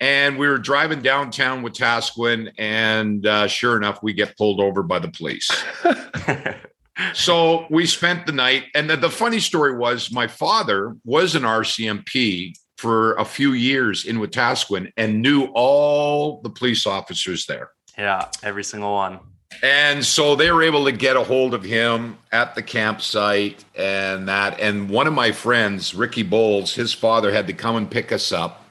and 0.00 0.36
we 0.36 0.48
were 0.48 0.58
driving 0.58 1.00
downtown 1.00 1.62
Wetaskiwin, 1.62 2.52
and 2.58 3.24
uh, 3.26 3.46
sure 3.46 3.76
enough, 3.76 4.02
we 4.02 4.12
get 4.12 4.36
pulled 4.36 4.60
over 4.60 4.82
by 4.82 4.98
the 4.98 5.08
police. 5.08 5.48
so 7.14 7.66
we 7.70 7.86
spent 7.86 8.26
the 8.26 8.32
night. 8.32 8.64
And 8.74 8.90
the, 8.90 8.96
the, 8.96 9.10
funny 9.10 9.38
story 9.38 9.76
was 9.76 10.10
my 10.10 10.26
father 10.26 10.96
was 11.04 11.34
an 11.34 11.42
RCMP 11.42 12.54
for 12.82 13.14
a 13.14 13.24
few 13.24 13.52
years 13.52 14.06
in 14.06 14.18
Wetaskiwin 14.18 14.90
and 14.96 15.22
knew 15.22 15.44
all 15.54 16.40
the 16.42 16.50
police 16.50 16.84
officers 16.84 17.46
there. 17.46 17.70
Yeah, 17.96 18.26
every 18.42 18.64
single 18.64 18.92
one. 18.92 19.20
And 19.62 20.04
so 20.04 20.34
they 20.34 20.50
were 20.50 20.64
able 20.64 20.84
to 20.86 20.90
get 20.90 21.14
a 21.16 21.22
hold 21.22 21.54
of 21.54 21.62
him 21.62 22.18
at 22.32 22.56
the 22.56 22.62
campsite 22.62 23.64
and 23.76 24.26
that. 24.26 24.58
And 24.58 24.90
one 24.90 25.06
of 25.06 25.12
my 25.12 25.30
friends, 25.30 25.94
Ricky 25.94 26.24
Bowles, 26.24 26.74
his 26.74 26.92
father 26.92 27.32
had 27.32 27.46
to 27.46 27.52
come 27.52 27.76
and 27.76 27.88
pick 27.88 28.10
us 28.10 28.32
up. 28.32 28.66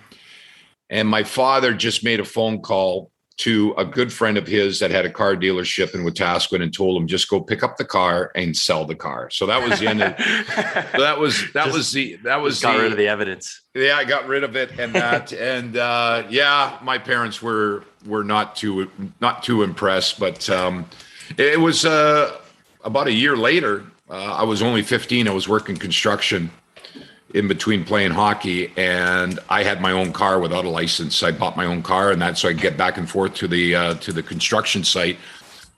And 0.89 1.07
my 1.07 1.23
father 1.23 1.73
just 1.73 2.03
made 2.03 2.19
a 2.19 2.25
phone 2.25 2.59
call 2.59 3.13
to 3.41 3.73
a 3.75 3.83
good 3.83 4.13
friend 4.13 4.37
of 4.37 4.45
his 4.45 4.77
that 4.79 4.91
had 4.91 5.03
a 5.03 5.09
car 5.09 5.35
dealership 5.35 5.95
in 5.95 6.01
Wetaskiwin 6.01 6.61
and 6.61 6.71
told 6.71 7.01
him 7.01 7.07
just 7.07 7.27
go 7.27 7.41
pick 7.41 7.63
up 7.63 7.77
the 7.77 7.85
car 7.85 8.31
and 8.35 8.55
sell 8.55 8.85
the 8.85 8.95
car. 8.95 9.31
So 9.31 9.47
that 9.47 9.67
was 9.67 9.79
the 9.79 9.87
end 9.87 10.03
of 10.03 10.15
that 10.17 11.19
was 11.19 11.51
that 11.53 11.65
just, 11.65 11.77
was 11.77 11.91
the 11.91 12.17
that 12.17 12.39
was 12.39 12.61
got 12.61 12.77
the, 12.77 12.83
rid 12.83 12.91
of 12.91 12.97
the 12.99 13.07
evidence. 13.07 13.61
Yeah, 13.73 13.95
I 13.97 14.05
got 14.05 14.27
rid 14.27 14.43
of 14.43 14.55
it 14.55 14.79
and 14.79 14.93
that 14.93 15.33
and 15.53 15.75
uh, 15.75 16.23
yeah, 16.29 16.77
my 16.83 16.99
parents 16.99 17.41
were 17.41 17.83
were 18.05 18.23
not 18.23 18.55
too 18.55 18.91
not 19.19 19.41
too 19.41 19.63
impressed, 19.63 20.19
but 20.19 20.47
um, 20.49 20.87
it 21.35 21.59
was 21.59 21.83
uh, 21.83 22.37
about 22.83 23.07
a 23.07 23.13
year 23.13 23.35
later. 23.35 23.85
Uh, 24.07 24.35
I 24.35 24.43
was 24.43 24.61
only 24.61 24.83
15. 24.83 25.27
I 25.27 25.31
was 25.31 25.47
working 25.47 25.77
construction 25.77 26.51
in 27.33 27.47
between 27.47 27.83
playing 27.83 28.11
hockey 28.11 28.71
and 28.77 29.39
I 29.49 29.63
had 29.63 29.81
my 29.81 29.91
own 29.91 30.13
car 30.13 30.39
without 30.39 30.65
a 30.65 30.69
license. 30.69 31.23
I 31.23 31.31
bought 31.31 31.57
my 31.57 31.65
own 31.65 31.83
car 31.83 32.11
and 32.11 32.21
that 32.21 32.37
so 32.37 32.49
I 32.49 32.53
get 32.53 32.77
back 32.77 32.97
and 32.97 33.09
forth 33.09 33.35
to 33.35 33.47
the 33.47 33.75
uh, 33.75 33.93
to 33.95 34.13
the 34.13 34.23
construction 34.23 34.83
site 34.83 35.17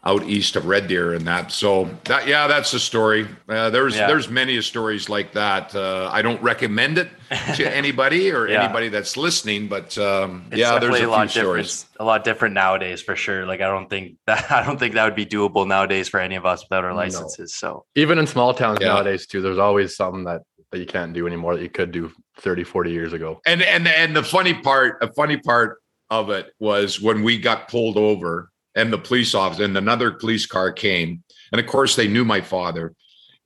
out 0.05 0.23
east 0.23 0.57
of 0.57 0.65
Red 0.65 0.87
Deer 0.87 1.13
and 1.13 1.25
that. 1.27 1.51
So 1.51 1.89
that 2.05 2.27
yeah, 2.27 2.47
that's 2.47 2.71
the 2.71 2.79
story. 2.79 3.27
Uh, 3.47 3.69
there's 3.69 3.95
yeah. 3.95 4.07
there's 4.07 4.29
many 4.29 4.61
stories 4.61 5.07
like 5.07 5.31
that. 5.33 5.73
Uh, 5.73 6.09
I 6.11 6.21
don't 6.21 6.41
recommend 6.41 6.97
it 6.97 7.09
to 7.55 7.75
anybody 7.75 8.31
or 8.31 8.47
yeah. 8.47 8.63
anybody 8.63 8.89
that's 8.89 9.15
listening, 9.15 9.67
but 9.69 9.97
um, 9.97 10.45
yeah, 10.53 10.77
there's 10.77 10.99
a, 10.99 11.05
a 11.05 11.07
lot 11.07 11.31
stories. 11.31 11.85
A 11.99 12.03
lot 12.03 12.25
different 12.25 12.53
nowadays 12.53 13.01
for 13.01 13.15
sure. 13.15 13.45
Like 13.45 13.61
I 13.61 13.67
don't 13.67 13.89
think 13.89 14.17
that 14.27 14.51
I 14.51 14.65
don't 14.65 14.77
think 14.77 14.95
that 14.95 15.05
would 15.05 15.15
be 15.15 15.25
doable 15.25 15.65
nowadays 15.65 16.09
for 16.09 16.19
any 16.19 16.35
of 16.35 16.45
us 16.45 16.63
without 16.63 16.83
our 16.83 16.93
licenses. 16.93 17.57
No. 17.61 17.69
So 17.69 17.85
even 17.95 18.19
in 18.19 18.27
small 18.27 18.53
towns 18.53 18.79
yeah. 18.81 18.87
nowadays 18.87 19.25
too, 19.25 19.41
there's 19.41 19.57
always 19.57 19.95
something 19.95 20.25
that 20.25 20.41
that 20.73 20.79
you 20.79 20.85
can't 20.87 21.13
do 21.13 21.27
anymore 21.27 21.55
that 21.55 21.61
you 21.61 21.69
could 21.69 21.91
do 21.91 22.11
30 22.39 22.63
40 22.63 22.91
years 22.91 23.13
ago. 23.13 23.39
And 23.45 23.61
and 23.61 23.87
and 23.87 24.15
the 24.15 24.23
funny 24.23 24.55
part 24.55 24.97
a 25.01 25.13
funny 25.13 25.37
part 25.37 25.77
of 26.09 26.29
it 26.31 26.47
was 26.59 26.99
when 26.99 27.23
we 27.23 27.37
got 27.37 27.69
pulled 27.69 27.95
over 27.95 28.49
and 28.75 28.91
the 28.91 28.97
police 28.97 29.35
officer 29.35 29.63
and 29.63 29.77
another 29.77 30.11
police 30.11 30.47
car 30.47 30.71
came 30.71 31.23
and 31.51 31.61
of 31.61 31.67
course 31.67 31.95
they 31.95 32.07
knew 32.07 32.25
my 32.25 32.41
father 32.41 32.93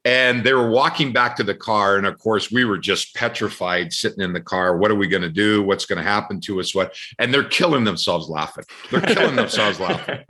and 0.08 0.42
they 0.42 0.54
were 0.54 0.70
walking 0.70 1.12
back 1.12 1.36
to 1.36 1.44
the 1.44 1.54
car. 1.54 1.98
And 1.98 2.08
of 2.08 2.18
course 2.18 2.50
we 2.50 2.64
were 2.64 2.78
just 2.78 3.14
petrified 3.14 3.92
sitting 3.92 4.24
in 4.24 4.32
the 4.32 4.40
car. 4.40 4.78
What 4.78 4.90
are 4.90 4.96
we 4.96 5.10
going 5.10 5.22
to 5.22 5.30
do? 5.30 5.62
What's 5.62 5.86
going 5.86 5.98
to 5.98 6.10
happen 6.10 6.40
to 6.42 6.62
us? 6.62 6.74
What? 6.74 6.96
And 7.20 7.34
they're 7.34 7.44
killing 7.44 7.84
themselves 7.84 8.30
laughing. 8.30 8.64
They're 8.90 9.02
killing 9.02 9.36
themselves 9.36 9.80
laughing. 9.80 10.20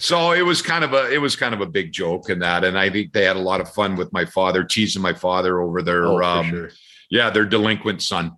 So 0.00 0.32
it 0.32 0.42
was 0.42 0.60
kind 0.60 0.82
of 0.82 0.92
a 0.92 1.08
it 1.08 1.18
was 1.18 1.36
kind 1.36 1.54
of 1.54 1.60
a 1.60 1.66
big 1.66 1.92
joke 1.92 2.30
in 2.30 2.40
that. 2.40 2.64
And 2.64 2.76
i 2.76 2.90
think 2.90 3.12
they 3.12 3.24
had 3.24 3.36
a 3.36 3.40
lot 3.40 3.60
of 3.60 3.72
fun 3.72 3.94
with 3.94 4.12
my 4.12 4.24
father 4.24 4.64
teasing 4.64 5.00
my 5.00 5.14
father 5.14 5.60
over 5.60 5.82
their 5.82 6.04
oh, 6.04 6.20
um, 6.20 6.50
sure. 6.50 6.70
yeah 7.10 7.30
their 7.30 7.44
delinquent 7.44 8.02
son. 8.02 8.32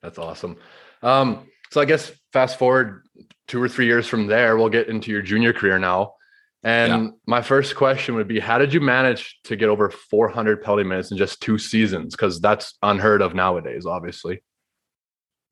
That's 0.00 0.16
awesome. 0.16 0.56
Um, 1.02 1.48
so 1.72 1.80
i 1.80 1.84
guess 1.84 2.12
fast 2.32 2.56
forward 2.56 3.02
two 3.48 3.60
or 3.60 3.68
three 3.68 3.86
years 3.86 4.06
from 4.06 4.28
there 4.28 4.56
we'll 4.56 4.68
get 4.68 4.86
into 4.88 5.10
your 5.10 5.22
junior 5.22 5.52
career 5.52 5.78
now 5.80 6.14
and 6.62 7.04
yeah. 7.04 7.10
my 7.26 7.42
first 7.42 7.76
question 7.76 8.14
would 8.14 8.28
be 8.28 8.40
how 8.40 8.58
did 8.58 8.72
you 8.72 8.80
manage 8.80 9.38
to 9.44 9.56
get 9.56 9.68
over 9.68 9.90
400 9.90 10.62
penalty 10.62 10.84
minutes 10.84 11.10
in 11.10 11.16
just 11.16 11.40
two 11.40 11.58
seasons 11.58 12.14
because 12.14 12.40
that's 12.40 12.74
unheard 12.82 13.22
of 13.22 13.34
nowadays 13.34 13.86
obviously 13.86 14.42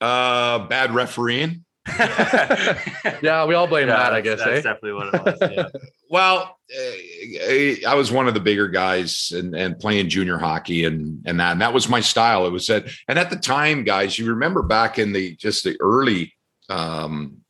uh 0.01 0.67
bad 0.67 0.93
refereeing 0.93 1.65
yeah 1.99 3.45
we 3.45 3.55
all 3.55 3.67
blame 3.67 3.89
yeah, 3.89 3.97
that 3.97 4.15
i 4.15 4.21
guess 4.21 4.39
that's 4.39 4.51
eh? 4.67 4.73
definitely 4.73 4.93
what 4.93 5.15
it 5.15 5.25
was 5.25 5.53
yeah. 5.53 5.69
well 6.11 6.59
eh, 6.75 7.77
i 7.87 7.95
was 7.95 8.11
one 8.11 8.27
of 8.27 8.33
the 8.33 8.41
bigger 8.41 8.69
guys 8.69 9.31
and, 9.35 9.55
and 9.55 9.79
playing 9.79 10.09
junior 10.09 10.39
hockey 10.39 10.85
and 10.85 11.23
and 11.27 11.39
that 11.39 11.53
and 11.53 11.61
that 11.61 11.75
was 11.75 11.89
my 11.89 12.01
style 12.01 12.47
it 12.47 12.51
was 12.51 12.67
that 12.67 12.87
and 13.07 13.19
at 13.19 13.29
the 13.29 13.37
time 13.37 13.85
guys 13.85 14.19
you 14.19 14.27
remember 14.27 14.63
back 14.63 14.99
in 14.99 15.13
the 15.13 15.37
just 15.37 15.63
the 15.63 15.77
early 15.81 16.33
um 16.71 17.44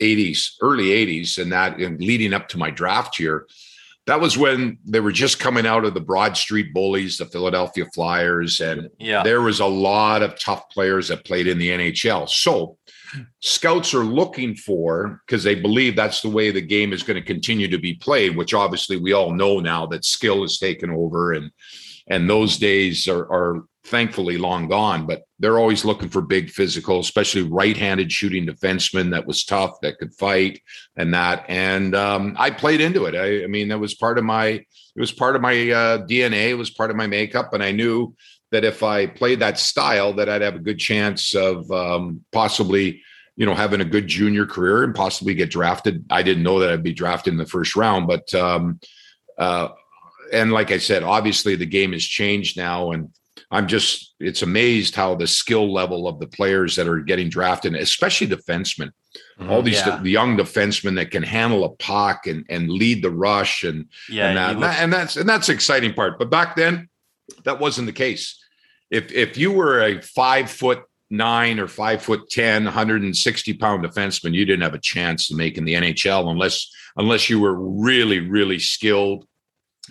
80s, 0.00 0.52
early 0.60 0.88
80s, 0.88 1.38
and 1.38 1.52
that 1.52 1.78
and 1.78 2.00
leading 2.00 2.32
up 2.32 2.48
to 2.48 2.58
my 2.58 2.70
draft 2.70 3.18
year, 3.18 3.46
that 4.06 4.20
was 4.20 4.36
when 4.36 4.78
they 4.84 5.00
were 5.00 5.12
just 5.12 5.38
coming 5.38 5.66
out 5.66 5.84
of 5.84 5.94
the 5.94 6.00
Broad 6.00 6.36
Street 6.36 6.72
Bullies, 6.74 7.18
the 7.18 7.26
Philadelphia 7.26 7.84
Flyers, 7.94 8.60
and 8.60 8.88
yeah. 8.98 9.22
there 9.22 9.40
was 9.40 9.60
a 9.60 9.66
lot 9.66 10.22
of 10.22 10.38
tough 10.38 10.68
players 10.70 11.08
that 11.08 11.24
played 11.24 11.46
in 11.46 11.58
the 11.58 11.70
NHL. 11.70 12.28
So 12.28 12.76
scouts 13.40 13.94
are 13.94 14.04
looking 14.04 14.54
for 14.54 15.20
because 15.26 15.44
they 15.44 15.54
believe 15.54 15.96
that's 15.96 16.22
the 16.22 16.28
way 16.28 16.50
the 16.50 16.60
game 16.60 16.92
is 16.92 17.02
going 17.02 17.20
to 17.20 17.26
continue 17.26 17.68
to 17.68 17.78
be 17.78 17.94
played, 17.94 18.36
which 18.36 18.54
obviously 18.54 18.96
we 18.96 19.12
all 19.12 19.32
know 19.32 19.60
now 19.60 19.86
that 19.86 20.04
skill 20.04 20.42
has 20.42 20.58
taken 20.58 20.90
over 20.90 21.32
and 21.32 21.50
and 22.10 22.28
those 22.28 22.58
days 22.58 23.08
are, 23.08 23.32
are 23.32 23.64
thankfully 23.84 24.36
long 24.36 24.68
gone, 24.68 25.06
but 25.06 25.22
they're 25.38 25.58
always 25.58 25.84
looking 25.84 26.08
for 26.08 26.20
big 26.20 26.50
physical, 26.50 27.00
especially 27.00 27.42
right-handed 27.42 28.12
shooting 28.12 28.46
defensemen 28.46 29.12
that 29.12 29.26
was 29.26 29.44
tough, 29.44 29.80
that 29.80 29.98
could 29.98 30.12
fight 30.14 30.60
and 30.96 31.14
that. 31.14 31.44
And 31.48 31.94
um, 31.94 32.34
I 32.38 32.50
played 32.50 32.80
into 32.80 33.06
it. 33.06 33.14
I, 33.14 33.44
I, 33.44 33.46
mean, 33.46 33.68
that 33.68 33.78
was 33.78 33.94
part 33.94 34.18
of 34.18 34.24
my, 34.24 34.46
it 34.46 34.66
was 34.96 35.12
part 35.12 35.36
of 35.36 35.40
my 35.40 35.52
uh, 35.70 36.06
DNA. 36.06 36.50
It 36.50 36.58
was 36.58 36.70
part 36.70 36.90
of 36.90 36.96
my 36.96 37.06
makeup. 37.06 37.54
And 37.54 37.62
I 37.62 37.72
knew 37.72 38.14
that 38.50 38.64
if 38.64 38.82
I 38.82 39.06
played 39.06 39.40
that 39.40 39.58
style, 39.58 40.12
that 40.14 40.28
I'd 40.28 40.42
have 40.42 40.56
a 40.56 40.60
good 40.60 40.78
chance 40.78 41.34
of 41.34 41.70
um, 41.70 42.24
possibly, 42.32 43.02
you 43.36 43.46
know, 43.46 43.54
having 43.54 43.80
a 43.80 43.84
good 43.84 44.08
junior 44.08 44.44
career 44.44 44.82
and 44.82 44.94
possibly 44.94 45.34
get 45.34 45.50
drafted. 45.50 46.04
I 46.10 46.22
didn't 46.22 46.42
know 46.42 46.58
that 46.58 46.70
I'd 46.70 46.82
be 46.82 46.92
drafted 46.92 47.32
in 47.32 47.38
the 47.38 47.46
first 47.46 47.76
round, 47.76 48.08
but 48.08 48.34
um, 48.34 48.80
uh, 49.38 49.68
and 50.32 50.52
like 50.52 50.70
I 50.70 50.78
said, 50.78 51.02
obviously 51.02 51.56
the 51.56 51.66
game 51.66 51.92
has 51.92 52.04
changed 52.04 52.56
now, 52.56 52.92
and 52.92 53.10
I'm 53.50 53.66
just 53.66 54.14
it's 54.20 54.42
amazed 54.42 54.94
how 54.94 55.14
the 55.14 55.26
skill 55.26 55.72
level 55.72 56.06
of 56.06 56.18
the 56.18 56.26
players 56.26 56.76
that 56.76 56.88
are 56.88 57.00
getting 57.00 57.28
drafted, 57.28 57.74
especially 57.74 58.28
defensemen, 58.28 58.90
mm-hmm, 59.38 59.50
all 59.50 59.62
these 59.62 59.84
yeah. 59.84 59.98
the 59.98 60.10
young 60.10 60.36
defensemen 60.36 60.96
that 60.96 61.10
can 61.10 61.22
handle 61.22 61.64
a 61.64 61.70
puck 61.70 62.26
and 62.26 62.44
and 62.48 62.70
lead 62.70 63.02
the 63.02 63.10
rush 63.10 63.64
and 63.64 63.86
yeah, 64.08 64.28
and, 64.28 64.38
that, 64.38 64.58
look- 64.58 64.80
and 64.80 64.92
that's 64.92 65.16
and 65.16 65.28
that's 65.28 65.48
the 65.48 65.52
exciting 65.52 65.94
part. 65.94 66.18
But 66.18 66.30
back 66.30 66.56
then, 66.56 66.88
that 67.44 67.58
wasn't 67.58 67.86
the 67.86 67.92
case. 67.92 68.38
If 68.90 69.12
if 69.12 69.36
you 69.36 69.52
were 69.52 69.82
a 69.82 70.00
five 70.00 70.50
foot 70.50 70.84
nine 71.10 71.58
or 71.58 71.66
five 71.66 72.00
foot 72.02 72.30
10, 72.30 72.64
160 72.64 73.54
pound 73.54 73.84
defenseman, 73.84 74.32
you 74.32 74.44
didn't 74.44 74.62
have 74.62 74.74
a 74.74 74.78
chance 74.78 75.26
to 75.26 75.34
make 75.34 75.58
in 75.58 75.64
the 75.64 75.74
NHL 75.74 76.30
unless 76.30 76.70
unless 76.96 77.28
you 77.28 77.40
were 77.40 77.54
really, 77.54 78.20
really 78.20 78.58
skilled 78.58 79.26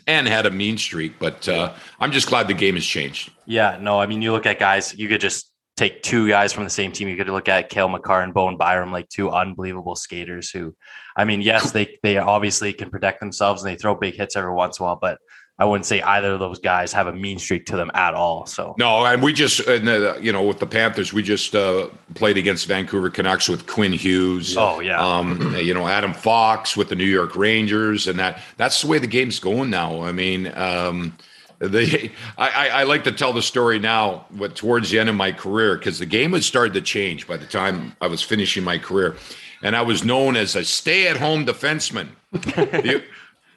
and 0.07 0.27
had 0.27 0.45
a 0.45 0.51
mean 0.51 0.77
streak. 0.77 1.19
But 1.19 1.47
uh, 1.47 1.73
I'm 1.99 2.11
just 2.11 2.27
glad 2.27 2.47
the 2.47 2.53
game 2.53 2.75
has 2.75 2.85
changed. 2.85 3.31
Yeah, 3.45 3.77
no, 3.79 3.99
I 3.99 4.05
mean, 4.05 4.21
you 4.21 4.31
look 4.31 4.45
at 4.45 4.59
guys, 4.59 4.97
you 4.97 5.07
could 5.07 5.21
just 5.21 5.51
take 5.77 6.03
two 6.03 6.27
guys 6.27 6.51
from 6.51 6.65
the 6.65 6.69
same 6.69 6.91
team. 6.91 7.07
You 7.07 7.15
could 7.15 7.29
look 7.29 7.47
at 7.47 7.69
Cale 7.69 7.87
Makar 7.87 8.21
and 8.21 8.33
Bowen 8.33 8.57
Byram, 8.57 8.91
like 8.91 9.07
two 9.09 9.29
unbelievable 9.29 9.95
skaters 9.95 10.49
who, 10.51 10.75
I 11.15 11.23
mean, 11.25 11.41
yes, 11.41 11.71
they 11.71 11.97
they 12.03 12.17
obviously 12.17 12.73
can 12.73 12.89
protect 12.89 13.19
themselves 13.19 13.63
and 13.63 13.71
they 13.71 13.77
throw 13.77 13.95
big 13.95 14.15
hits 14.15 14.35
every 14.35 14.53
once 14.53 14.79
in 14.79 14.83
a 14.83 14.87
while, 14.87 14.99
but 15.01 15.19
I 15.59 15.65
wouldn't 15.65 15.85
say 15.85 16.01
either 16.01 16.31
of 16.31 16.39
those 16.39 16.57
guys 16.57 16.93
have 16.93 17.07
a 17.07 17.13
mean 17.13 17.37
streak 17.37 17.65
to 17.65 17.75
them 17.75 17.91
at 17.93 18.13
all. 18.13 18.45
So 18.45 18.75
no, 18.77 19.05
and 19.05 19.21
we 19.21 19.33
just 19.33 19.67
uh, 19.67 20.17
you 20.19 20.31
know 20.31 20.41
with 20.41 20.59
the 20.59 20.65
Panthers, 20.65 21.11
we 21.11 21.21
just 21.21 21.53
uh, 21.53 21.89
played 22.15 22.37
against 22.37 22.65
Vancouver 22.65 23.09
Canucks 23.09 23.49
with 23.49 23.67
Quinn 23.67 23.91
Hughes. 23.91 24.55
Oh 24.57 24.79
yeah, 24.79 25.05
um, 25.05 25.55
you 25.61 25.73
know 25.73 25.87
Adam 25.87 26.13
Fox 26.13 26.77
with 26.77 26.87
the 26.87 26.95
New 26.95 27.05
York 27.05 27.35
Rangers, 27.35 28.07
and 28.07 28.17
that 28.19 28.41
that's 28.55 28.81
the 28.81 28.87
way 28.87 28.99
the 28.99 29.07
game's 29.07 29.39
going 29.39 29.69
now. 29.69 30.01
I 30.01 30.11
mean. 30.11 30.51
Um, 30.55 31.17
the 31.59 32.09
I, 32.37 32.69
I 32.69 32.83
like 32.83 33.03
to 33.03 33.11
tell 33.11 33.33
the 33.33 33.41
story 33.41 33.79
now, 33.79 34.25
but 34.31 34.55
towards 34.55 34.91
the 34.91 34.99
end 34.99 35.09
of 35.09 35.15
my 35.15 35.33
career, 35.33 35.77
because 35.77 35.99
the 35.99 36.05
game 36.05 36.31
had 36.31 36.45
started 36.45 36.73
to 36.75 36.81
change 36.81 37.27
by 37.27 37.35
the 37.35 37.45
time 37.45 37.97
I 37.99 38.07
was 38.07 38.21
finishing 38.21 38.63
my 38.63 38.77
career, 38.77 39.17
and 39.61 39.75
I 39.75 39.81
was 39.81 40.05
known 40.05 40.37
as 40.37 40.55
a 40.55 40.63
stay-at-home 40.63 41.45
defenseman. 41.45 42.07
the, 42.31 43.03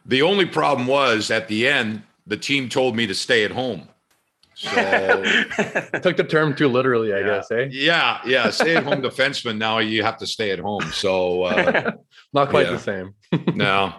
the 0.06 0.22
only 0.22 0.46
problem 0.46 0.86
was 0.86 1.30
at 1.30 1.48
the 1.48 1.68
end, 1.68 2.02
the 2.26 2.36
team 2.36 2.68
told 2.68 2.96
me 2.96 3.06
to 3.06 3.14
stay 3.14 3.44
at 3.44 3.50
home. 3.50 3.88
So 4.54 4.70
took 6.02 6.16
the 6.16 6.26
term 6.28 6.54
too 6.54 6.68
literally, 6.68 7.12
I 7.12 7.18
yeah. 7.18 7.26
guess, 7.26 7.50
eh? 7.50 7.68
Yeah, 7.70 8.20
yeah. 8.24 8.50
Stay 8.50 8.76
at 8.76 8.84
home 8.84 9.02
defenseman. 9.02 9.58
Now 9.58 9.78
you 9.78 10.02
have 10.02 10.18
to 10.18 10.26
stay 10.26 10.50
at 10.50 10.58
home. 10.58 10.82
So 10.92 11.44
uh, 11.44 11.92
not 12.32 12.50
quite 12.50 12.66
yeah. 12.66 12.72
the 12.72 12.78
same. 12.78 13.14
no. 13.54 13.94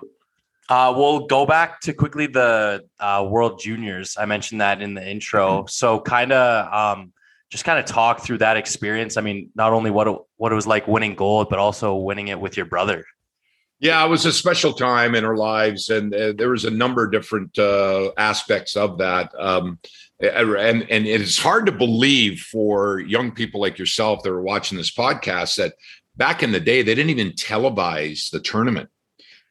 Uh, 0.69 0.93
we'll 0.95 1.27
go 1.27 1.45
back 1.45 1.81
to 1.81 1.93
quickly 1.93 2.27
the 2.27 2.83
uh, 2.99 3.25
World 3.29 3.59
Juniors. 3.59 4.15
I 4.17 4.25
mentioned 4.25 4.61
that 4.61 4.81
in 4.81 4.93
the 4.93 5.07
intro. 5.07 5.59
Mm-hmm. 5.59 5.67
So 5.67 5.99
kind 5.99 6.31
of 6.31 6.73
um, 6.73 7.13
just 7.49 7.65
kind 7.65 7.79
of 7.79 7.85
talk 7.85 8.21
through 8.21 8.37
that 8.37 8.55
experience. 8.55 9.17
I 9.17 9.21
mean, 9.21 9.49
not 9.55 9.73
only 9.73 9.91
what 9.91 10.07
it, 10.07 10.17
what 10.37 10.51
it 10.51 10.55
was 10.55 10.67
like 10.67 10.87
winning 10.87 11.15
gold, 11.15 11.49
but 11.49 11.59
also 11.59 11.95
winning 11.95 12.29
it 12.29 12.39
with 12.39 12.55
your 12.55 12.65
brother. 12.65 13.05
Yeah, 13.79 14.05
it 14.05 14.09
was 14.09 14.25
a 14.25 14.31
special 14.31 14.73
time 14.73 15.13
in 15.13 15.25
our 15.25 15.35
lives, 15.35 15.89
and 15.89 16.13
uh, 16.15 16.33
there 16.37 16.49
was 16.49 16.63
a 16.63 16.71
number 16.71 17.03
of 17.03 17.11
different 17.11 17.57
uh, 17.59 18.11
aspects 18.17 18.77
of 18.77 18.97
that. 18.99 19.31
Um, 19.37 19.79
and 20.21 20.89
and 20.89 21.05
it's 21.05 21.37
hard 21.37 21.65
to 21.65 21.71
believe 21.71 22.39
for 22.39 22.99
young 22.99 23.31
people 23.31 23.59
like 23.59 23.77
yourself 23.77 24.23
that 24.23 24.29
are 24.31 24.41
watching 24.41 24.77
this 24.77 24.93
podcast 24.93 25.57
that 25.57 25.73
back 26.15 26.43
in 26.43 26.51
the 26.51 26.61
day 26.61 26.81
they 26.81 26.95
didn't 26.95 27.09
even 27.09 27.31
televise 27.31 28.29
the 28.29 28.39
tournament. 28.39 28.89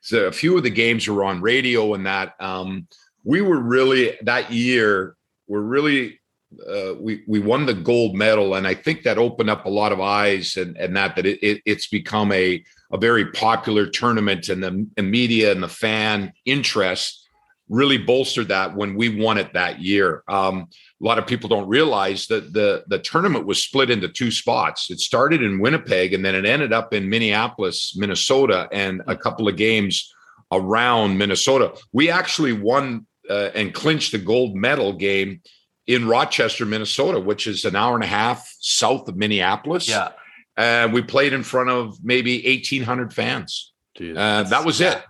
So 0.01 0.27
a 0.27 0.33
few 0.33 0.57
of 0.57 0.63
the 0.63 0.71
games 0.71 1.07
were 1.07 1.25
on 1.25 1.43
radio, 1.43 1.93
and 1.93 2.07
that 2.07 2.35
um, 2.41 2.87
we 3.25 3.43
were 3.43 3.61
really 3.61 4.17
that 4.23 4.51
year. 4.51 5.15
We're 5.47 5.61
really 5.61 6.21
uh, 6.69 6.95
we 6.99 7.23
we 7.27 7.41
won 7.41 7.67
the 7.67 7.75
gold 7.75 8.15
medal, 8.15 8.55
and 8.55 8.67
I 8.67 8.75
think 8.75 9.03
that 9.03 9.19
opened 9.19 9.51
up 9.51 9.65
a 9.65 9.71
lot 9.71 9.93
of 9.93 10.01
eyes, 10.01 10.57
and 10.57 10.77
and 10.77 10.97
that 10.97 11.17
that 11.17 11.27
it, 11.27 11.39
it, 11.43 11.63
it's 11.65 11.89
become 11.89 12.33
a 12.33 12.63
a 12.93 12.99
very 12.99 13.31
popular 13.33 13.87
tournament, 13.87 14.49
and 14.49 14.63
the, 14.63 15.03
media 15.03 15.51
and 15.51 15.63
the 15.63 15.69
fan 15.69 16.33
interest 16.45 17.27
really 17.69 17.97
bolstered 17.97 18.49
that 18.49 18.77
when 18.77 18.95
we 18.95 19.09
won 19.09 19.39
it 19.39 19.55
that 19.55 19.81
year. 19.81 20.23
Um, 20.29 20.69
a 21.01 21.05
lot 21.05 21.19
of 21.19 21.27
people 21.27 21.49
don't 21.49 21.69
realize 21.69 22.27
that 22.27 22.53
the 22.53 22.85
the 22.89 22.99
tournament 22.99 23.47
was 23.47 23.63
split 23.63 23.91
into 23.91 24.09
two 24.09 24.31
spots. 24.31 24.91
It 24.91 25.01
started 25.01 25.43
in 25.43 25.61
Winnipeg, 25.61 26.13
and 26.13 26.25
then 26.25 26.35
it 26.35 26.45
ended 26.45 26.73
up 26.73 26.93
in 26.93 27.09
Minneapolis, 27.09 27.95
Minnesota, 27.97 28.69
and 28.73 29.03
a 29.07 29.17
couple 29.17 29.49
of 29.49 29.57
games 29.57 30.13
around 30.53 31.17
Minnesota. 31.17 31.73
We 31.93 32.11
actually 32.11 32.53
won 32.53 33.07
uh, 33.29 33.51
and 33.55 33.73
clinched 33.73 34.13
the 34.13 34.19
gold 34.19 34.55
medal 34.55 34.93
game 34.93 35.41
in 35.87 36.07
Rochester, 36.07 36.65
Minnesota, 36.65 37.19
which 37.21 37.47
is 37.47 37.65
an 37.65 37.77
hour 37.77 37.95
and 37.95 38.05
a 38.05 38.09
half 38.09 38.49
south 38.61 39.09
of 39.09 39.17
Minneapolis. 39.17 39.89
Yeah. 39.89 40.11
And 40.57 40.93
we 40.93 41.03
played 41.03 41.33
in 41.33 41.43
front 41.43 41.71
of 41.71 41.99
maybe 42.03 42.43
1,800 42.45 43.13
fans. 43.13 43.73
Uh, 44.01 44.43
that 44.45 44.65
was 44.65 44.81
it. 44.81 45.03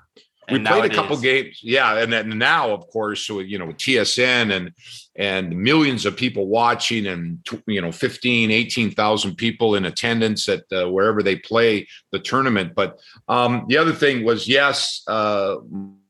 We 0.51 0.57
and 0.57 0.67
played 0.67 0.79
nowadays. 0.79 0.99
a 0.99 1.01
couple 1.01 1.17
games, 1.19 1.61
yeah, 1.63 1.99
and 1.99 2.13
then 2.13 2.37
now, 2.37 2.73
of 2.73 2.89
course, 2.89 3.25
so, 3.25 3.39
you 3.39 3.59
know, 3.59 3.69
TSN 3.69 4.53
and 4.53 4.73
and 5.15 5.57
millions 5.57 6.05
of 6.05 6.17
people 6.17 6.49
watching, 6.49 7.07
and 7.07 7.39
you 7.67 7.81
know, 7.81 7.93
15, 7.93 8.51
18,000 8.51 9.37
people 9.37 9.77
in 9.77 9.85
attendance 9.85 10.49
at 10.49 10.65
uh, 10.73 10.91
wherever 10.91 11.23
they 11.23 11.37
play 11.37 11.87
the 12.11 12.19
tournament. 12.19 12.75
But 12.75 12.99
um, 13.29 13.67
the 13.69 13.77
other 13.77 13.93
thing 13.93 14.25
was, 14.25 14.49
yes, 14.49 15.03
uh, 15.07 15.57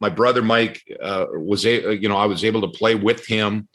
my 0.00 0.08
brother 0.08 0.40
Mike 0.40 0.82
uh, 1.02 1.26
was, 1.32 1.66
a, 1.66 1.94
you 1.94 2.08
know, 2.08 2.16
I 2.16 2.26
was 2.26 2.42
able 2.42 2.62
to 2.62 2.78
play 2.78 2.94
with 2.94 3.26
him 3.26 3.68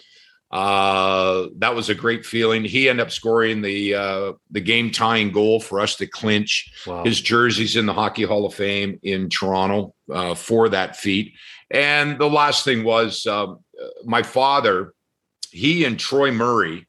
uh, 0.50 1.48
that 1.58 1.76
was 1.76 1.90
a 1.90 1.96
great 1.96 2.26
feeling. 2.26 2.64
He 2.64 2.88
ended 2.88 3.06
up 3.06 3.12
scoring 3.12 3.62
the 3.62 3.94
uh, 3.94 4.34
the 4.52 4.62
game 4.62 4.92
tying 4.92 5.32
goal 5.32 5.60
for 5.60 5.82
us 5.82 5.96
to 5.96 6.08
clinch. 6.08 6.72
Wow. 6.86 7.04
His 7.04 7.20
jersey's 7.20 7.76
in 7.76 7.86
the 7.86 7.94
Hockey 7.94 8.24
Hall 8.24 8.46
of 8.46 8.54
Fame 8.54 9.00
in 9.04 9.30
Toronto 9.30 9.94
uh, 10.12 10.36
for 10.36 10.70
that 10.70 10.96
feat. 10.96 11.34
And 11.70 12.18
the 12.18 12.30
last 12.30 12.64
thing 12.64 12.84
was 12.84 13.26
um, 13.28 13.60
my 14.06 14.24
father. 14.24 14.94
He 15.52 15.86
and 15.86 16.00
Troy 16.00 16.32
Murray, 16.32 16.88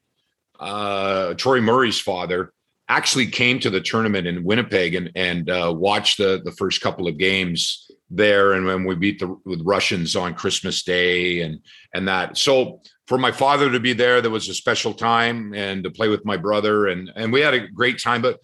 uh, 0.60 1.34
Troy 1.34 1.60
Murray's 1.60 2.00
father, 2.00 2.52
actually 2.88 3.26
came 3.26 3.60
to 3.60 3.70
the 3.70 3.80
tournament 3.80 4.26
in 4.26 4.44
Winnipeg 4.44 4.94
and 4.94 5.10
and 5.16 5.50
uh, 5.50 5.72
watched 5.76 6.18
the 6.18 6.40
the 6.44 6.52
first 6.52 6.80
couple 6.80 7.08
of 7.08 7.18
games 7.18 7.90
there. 8.10 8.52
And 8.52 8.66
when 8.66 8.84
we 8.84 8.94
beat 8.94 9.18
the 9.18 9.36
with 9.44 9.60
Russians 9.64 10.16
on 10.16 10.34
Christmas 10.34 10.82
Day 10.82 11.40
and 11.40 11.60
and 11.98 12.08
that 12.08 12.38
so 12.38 12.80
for 13.08 13.16
my 13.18 13.32
father 13.32 13.70
to 13.72 13.80
be 13.80 13.94
there, 13.94 14.20
there 14.20 14.30
was 14.30 14.50
a 14.50 14.54
special 14.54 14.92
time 14.92 15.54
and 15.54 15.82
to 15.82 15.90
play 15.90 16.08
with 16.08 16.26
my 16.26 16.36
brother 16.36 16.86
and 16.88 17.10
and 17.16 17.32
we 17.32 17.40
had 17.40 17.54
a 17.54 17.66
great 17.66 18.00
time. 18.00 18.22
But 18.22 18.38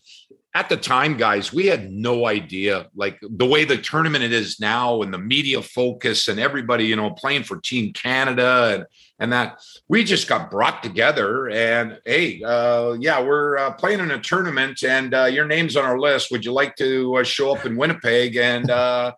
at 0.57 0.69
the 0.69 0.77
time, 0.77 1.17
guys, 1.17 1.53
we 1.53 1.67
had 1.67 1.91
no 1.91 2.27
idea 2.27 2.87
like 2.95 3.19
the 3.21 3.45
way 3.45 3.65
the 3.65 3.77
tournament 3.77 4.25
is 4.25 4.61
now 4.61 5.03
and 5.03 5.13
the 5.13 5.19
media 5.19 5.61
focus 5.61 6.29
and 6.29 6.39
everybody, 6.41 6.87
you 6.87 6.97
know, 6.97 7.11
playing 7.11 7.43
for 7.43 7.61
Team 7.61 7.93
Canada 7.93 8.73
and 8.75 8.87
and 9.19 9.33
that 9.33 9.61
we 9.89 10.03
just 10.03 10.29
got 10.29 10.51
brought 10.51 10.83
together 10.83 11.49
and 11.51 11.99
hey, 12.07 12.43
uh, 12.43 12.97
yeah, 12.99 13.21
we're 13.21 13.59
uh, 13.59 13.73
playing 13.73 14.01
in 14.01 14.11
a 14.13 14.21
tournament 14.21 14.83
and 14.83 15.15
uh, 15.15 15.25
your 15.25 15.47
name's 15.47 15.77
on 15.77 15.85
our 15.85 15.99
list. 15.99 16.31
Would 16.31 16.45
you 16.45 16.53
like 16.53 16.75
to 16.77 17.17
uh, 17.17 17.23
show 17.23 17.55
up 17.55 17.67
in 17.67 17.77
Winnipeg 17.77 18.37
and 18.37 18.71
uh, 18.71 19.13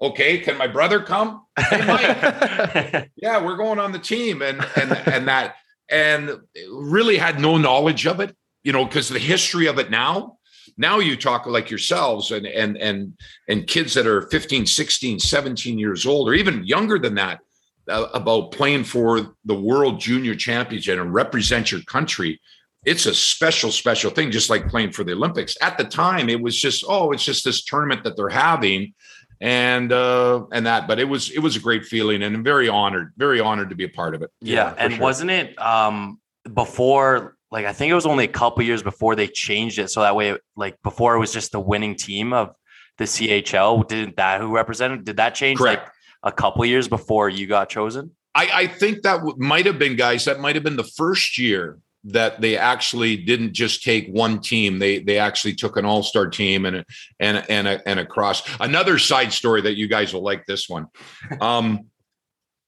okay, 0.00 0.38
can 0.38 0.56
my 0.56 0.66
brother 0.66 1.00
come? 1.00 1.44
Hey, 1.58 3.08
yeah, 3.16 3.44
we're 3.44 3.56
going 3.56 3.78
on 3.78 3.92
the 3.92 3.98
team, 3.98 4.42
and 4.42 4.64
and 4.76 4.92
and 4.92 5.28
that, 5.28 5.56
and 5.90 6.38
really 6.70 7.16
had 7.16 7.40
no 7.40 7.58
knowledge 7.58 8.06
of 8.06 8.20
it, 8.20 8.34
you 8.62 8.72
know, 8.72 8.84
because 8.84 9.08
the 9.08 9.18
history 9.18 9.66
of 9.66 9.78
it 9.78 9.90
now. 9.90 10.36
Now 10.76 10.98
you 10.98 11.16
talk 11.16 11.46
like 11.46 11.68
yourselves 11.68 12.30
and 12.30 12.46
and 12.46 12.76
and 12.78 13.14
and 13.48 13.66
kids 13.66 13.94
that 13.94 14.06
are 14.06 14.22
15, 14.28 14.66
16, 14.66 15.18
17 15.18 15.78
years 15.78 16.06
old, 16.06 16.28
or 16.28 16.34
even 16.34 16.64
younger 16.64 16.98
than 16.98 17.16
that, 17.16 17.40
uh, 17.88 18.06
about 18.14 18.52
playing 18.52 18.84
for 18.84 19.34
the 19.44 19.54
World 19.54 20.00
Junior 20.00 20.34
Championship 20.34 20.98
and 20.98 21.12
represent 21.12 21.70
your 21.70 21.82
country 21.82 22.40
it's 22.84 23.06
a 23.06 23.14
special 23.14 23.70
special 23.70 24.10
thing 24.10 24.30
just 24.30 24.50
like 24.50 24.68
playing 24.68 24.90
for 24.90 25.04
the 25.04 25.12
olympics 25.12 25.56
at 25.60 25.76
the 25.76 25.84
time 25.84 26.28
it 26.28 26.40
was 26.40 26.56
just 26.56 26.84
oh 26.88 27.12
it's 27.12 27.24
just 27.24 27.44
this 27.44 27.64
tournament 27.64 28.02
that 28.04 28.16
they're 28.16 28.28
having 28.28 28.94
and 29.40 29.92
uh 29.92 30.44
and 30.52 30.66
that 30.66 30.86
but 30.86 30.98
it 30.98 31.04
was 31.04 31.30
it 31.30 31.38
was 31.38 31.56
a 31.56 31.60
great 31.60 31.84
feeling 31.84 32.22
and 32.22 32.34
I'm 32.34 32.44
very 32.44 32.68
honored 32.68 33.12
very 33.16 33.40
honored 33.40 33.70
to 33.70 33.74
be 33.74 33.84
a 33.84 33.88
part 33.88 34.14
of 34.14 34.22
it 34.22 34.30
yeah, 34.40 34.54
yeah 34.54 34.74
and 34.76 34.92
sure. 34.94 35.02
wasn't 35.02 35.30
it 35.30 35.60
um 35.60 36.20
before 36.52 37.36
like 37.50 37.64
i 37.64 37.72
think 37.72 37.90
it 37.90 37.94
was 37.94 38.06
only 38.06 38.24
a 38.24 38.28
couple 38.28 38.62
years 38.62 38.82
before 38.82 39.16
they 39.16 39.26
changed 39.26 39.78
it 39.78 39.90
so 39.90 40.02
that 40.02 40.14
way 40.14 40.36
like 40.56 40.80
before 40.82 41.14
it 41.14 41.18
was 41.18 41.32
just 41.32 41.52
the 41.52 41.60
winning 41.60 41.94
team 41.94 42.32
of 42.32 42.54
the 42.98 43.04
chl 43.04 43.86
didn't 43.88 44.16
that 44.16 44.40
who 44.40 44.54
represented 44.54 45.04
did 45.04 45.16
that 45.16 45.34
change 45.34 45.58
Correct. 45.58 45.84
like 45.84 45.92
a 46.22 46.32
couple 46.32 46.64
years 46.66 46.86
before 46.86 47.28
you 47.30 47.46
got 47.46 47.68
chosen 47.68 48.10
I, 48.34 48.50
I 48.52 48.66
think 48.66 49.02
that 49.02 49.16
w- 49.18 49.34
might 49.38 49.66
have 49.66 49.78
been 49.78 49.96
guys. 49.96 50.24
That 50.26 50.40
might 50.40 50.54
have 50.54 50.62
been 50.62 50.76
the 50.76 50.84
first 50.84 51.38
year 51.38 51.78
that 52.04 52.40
they 52.40 52.56
actually 52.56 53.16
didn't 53.16 53.52
just 53.52 53.82
take 53.82 54.08
one 54.08 54.40
team. 54.40 54.78
They 54.78 55.00
they 55.00 55.18
actually 55.18 55.54
took 55.54 55.76
an 55.76 55.84
all 55.84 56.02
star 56.02 56.28
team 56.28 56.64
and 56.64 56.76
a, 56.76 56.84
and 57.18 57.36
a, 57.36 57.50
and 57.50 57.68
a, 57.68 57.88
and 57.88 58.00
across. 58.00 58.42
Another 58.58 58.98
side 58.98 59.32
story 59.32 59.60
that 59.62 59.76
you 59.76 59.86
guys 59.88 60.14
will 60.14 60.22
like 60.22 60.46
this 60.46 60.68
one. 60.68 60.86
Um, 61.40 61.86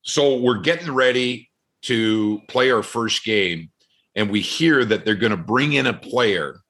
so 0.05 0.39
we're 0.39 0.61
getting 0.61 0.93
ready 0.93 1.51
to 1.83 2.41
play 2.49 2.71
our 2.71 2.83
first 2.83 3.25
game, 3.25 3.71
and 4.15 4.31
we 4.31 4.41
hear 4.41 4.85
that 4.85 5.05
they're 5.05 5.15
going 5.15 5.31
to 5.31 5.37
bring 5.37 5.75
in 5.75 5.87
a 5.87 5.93
player, 5.93 6.61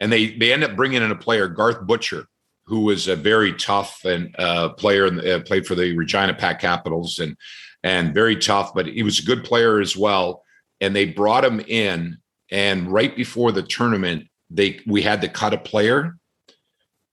and 0.00 0.12
they 0.12 0.36
they 0.36 0.52
end 0.52 0.64
up 0.64 0.76
bringing 0.76 1.02
in 1.02 1.10
a 1.10 1.16
player, 1.16 1.48
Garth 1.48 1.86
Butcher, 1.86 2.26
who 2.66 2.82
was 2.82 3.08
a 3.08 3.16
very 3.16 3.52
tough 3.54 4.04
and 4.04 4.34
uh, 4.38 4.70
player 4.70 5.06
and 5.06 5.20
uh, 5.20 5.40
played 5.40 5.66
for 5.66 5.74
the 5.74 5.96
Regina 5.96 6.34
Pack 6.34 6.60
Capitals 6.60 7.18
and 7.18 7.36
and 7.82 8.12
very 8.12 8.36
tough, 8.36 8.74
but 8.74 8.86
he 8.86 9.02
was 9.02 9.20
a 9.20 9.24
good 9.24 9.44
player 9.44 9.80
as 9.80 9.96
well. 9.96 10.42
And 10.80 10.94
they 10.94 11.06
brought 11.06 11.44
him 11.44 11.60
in, 11.60 12.18
and 12.50 12.92
right 12.92 13.14
before 13.16 13.52
the 13.52 13.62
tournament, 13.62 14.28
they 14.50 14.80
we 14.86 15.02
had 15.02 15.20
to 15.22 15.28
cut 15.28 15.54
a 15.54 15.58
player. 15.58 16.16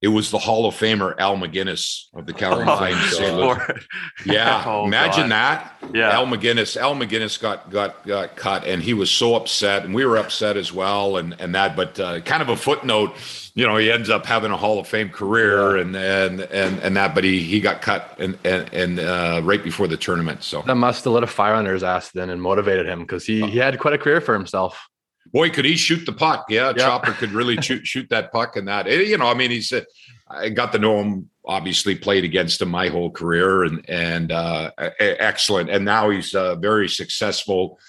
It 0.03 0.09
was 0.09 0.31
the 0.31 0.37
Hall 0.37 0.65
of 0.65 0.75
Famer 0.75 1.15
Al 1.17 1.37
MacInnis 1.37 2.07
of 2.13 2.25
the 2.25 2.33
Calgary 2.33 2.65
Oh, 2.67 2.75
Flames. 2.77 3.17
St. 3.17 3.37
Louis. 3.37 3.57
Yeah, 4.25 4.61
Oh, 4.67 4.85
imagine 4.85 5.29
God. 5.29 5.31
that. 5.31 5.73
Yeah. 5.93 6.09
Al 6.11 6.25
MacInnis. 6.27 6.75
Al 6.75 6.93
MacInnis 6.93 7.39
got 7.41 7.71
got 7.71 8.05
got 8.05 8.35
cut, 8.35 8.65
and 8.65 8.83
he 8.83 8.93
was 8.93 9.09
so 9.09 9.35
upset, 9.35 9.85
and 9.85 9.95
we 9.95 10.05
were 10.05 10.17
upset 10.17 10.57
as 10.57 10.73
well, 10.73 11.15
and 11.15 11.35
and 11.39 11.55
that. 11.55 11.77
But 11.77 11.97
uh, 12.01 12.19
kind 12.19 12.41
of 12.41 12.49
a 12.49 12.57
footnote, 12.57 13.13
you 13.55 13.65
know, 13.65 13.77
he 13.77 13.89
ends 13.89 14.09
up 14.09 14.25
having 14.25 14.51
a 14.51 14.57
Hall 14.57 14.77
of 14.77 14.87
Fame 14.89 15.09
career, 15.09 15.77
and 15.77 15.95
and 15.95 16.41
and 16.41 16.79
and 16.79 16.97
that. 16.97 17.15
But 17.15 17.23
he 17.23 17.41
he 17.41 17.61
got 17.61 17.81
cut, 17.81 18.13
and 18.19 18.37
and 18.43 18.73
and 18.73 18.99
uh, 18.99 19.39
right 19.43 19.63
before 19.63 19.87
the 19.87 19.97
tournament. 19.97 20.43
So 20.43 20.63
That 20.63 20.75
must 20.75 21.05
have 21.05 21.13
lit 21.13 21.23
a 21.23 21.27
fire 21.27 21.55
under 21.55 21.73
his 21.73 21.83
ass 21.83 22.11
then 22.11 22.29
and 22.29 22.41
motivated 22.41 22.85
him 22.87 22.99
because 23.03 23.25
he 23.25 23.49
he 23.49 23.57
had 23.57 23.79
quite 23.79 23.93
a 23.93 23.97
career 23.97 24.19
for 24.19 24.33
himself. 24.33 24.85
Boy, 25.31 25.49
could 25.49 25.65
he 25.65 25.75
shoot 25.75 26.05
the 26.05 26.13
puck? 26.13 26.45
Yeah, 26.49 26.73
Yeah. 26.75 26.85
Chopper 26.85 27.11
could 27.13 27.31
really 27.31 27.57
shoot 27.57 27.85
shoot 27.91 28.09
that 28.09 28.31
puck, 28.31 28.55
and 28.55 28.67
that. 28.67 28.87
You 28.87 29.17
know, 29.17 29.27
I 29.27 29.33
mean, 29.33 29.51
he's. 29.51 29.71
Uh, 29.71 29.81
I 30.29 30.49
got 30.49 30.71
to 30.71 30.79
know 30.79 30.99
him. 31.01 31.29
Obviously, 31.45 31.95
played 31.95 32.23
against 32.23 32.61
him 32.61 32.69
my 32.69 32.87
whole 32.87 33.11
career, 33.11 33.63
and 33.63 33.87
and 33.89 34.31
uh, 34.31 34.71
excellent. 34.99 35.69
And 35.69 35.83
now 35.85 36.09
he's 36.09 36.33
a 36.33 36.55
very 36.55 36.87
successful. 36.89 37.79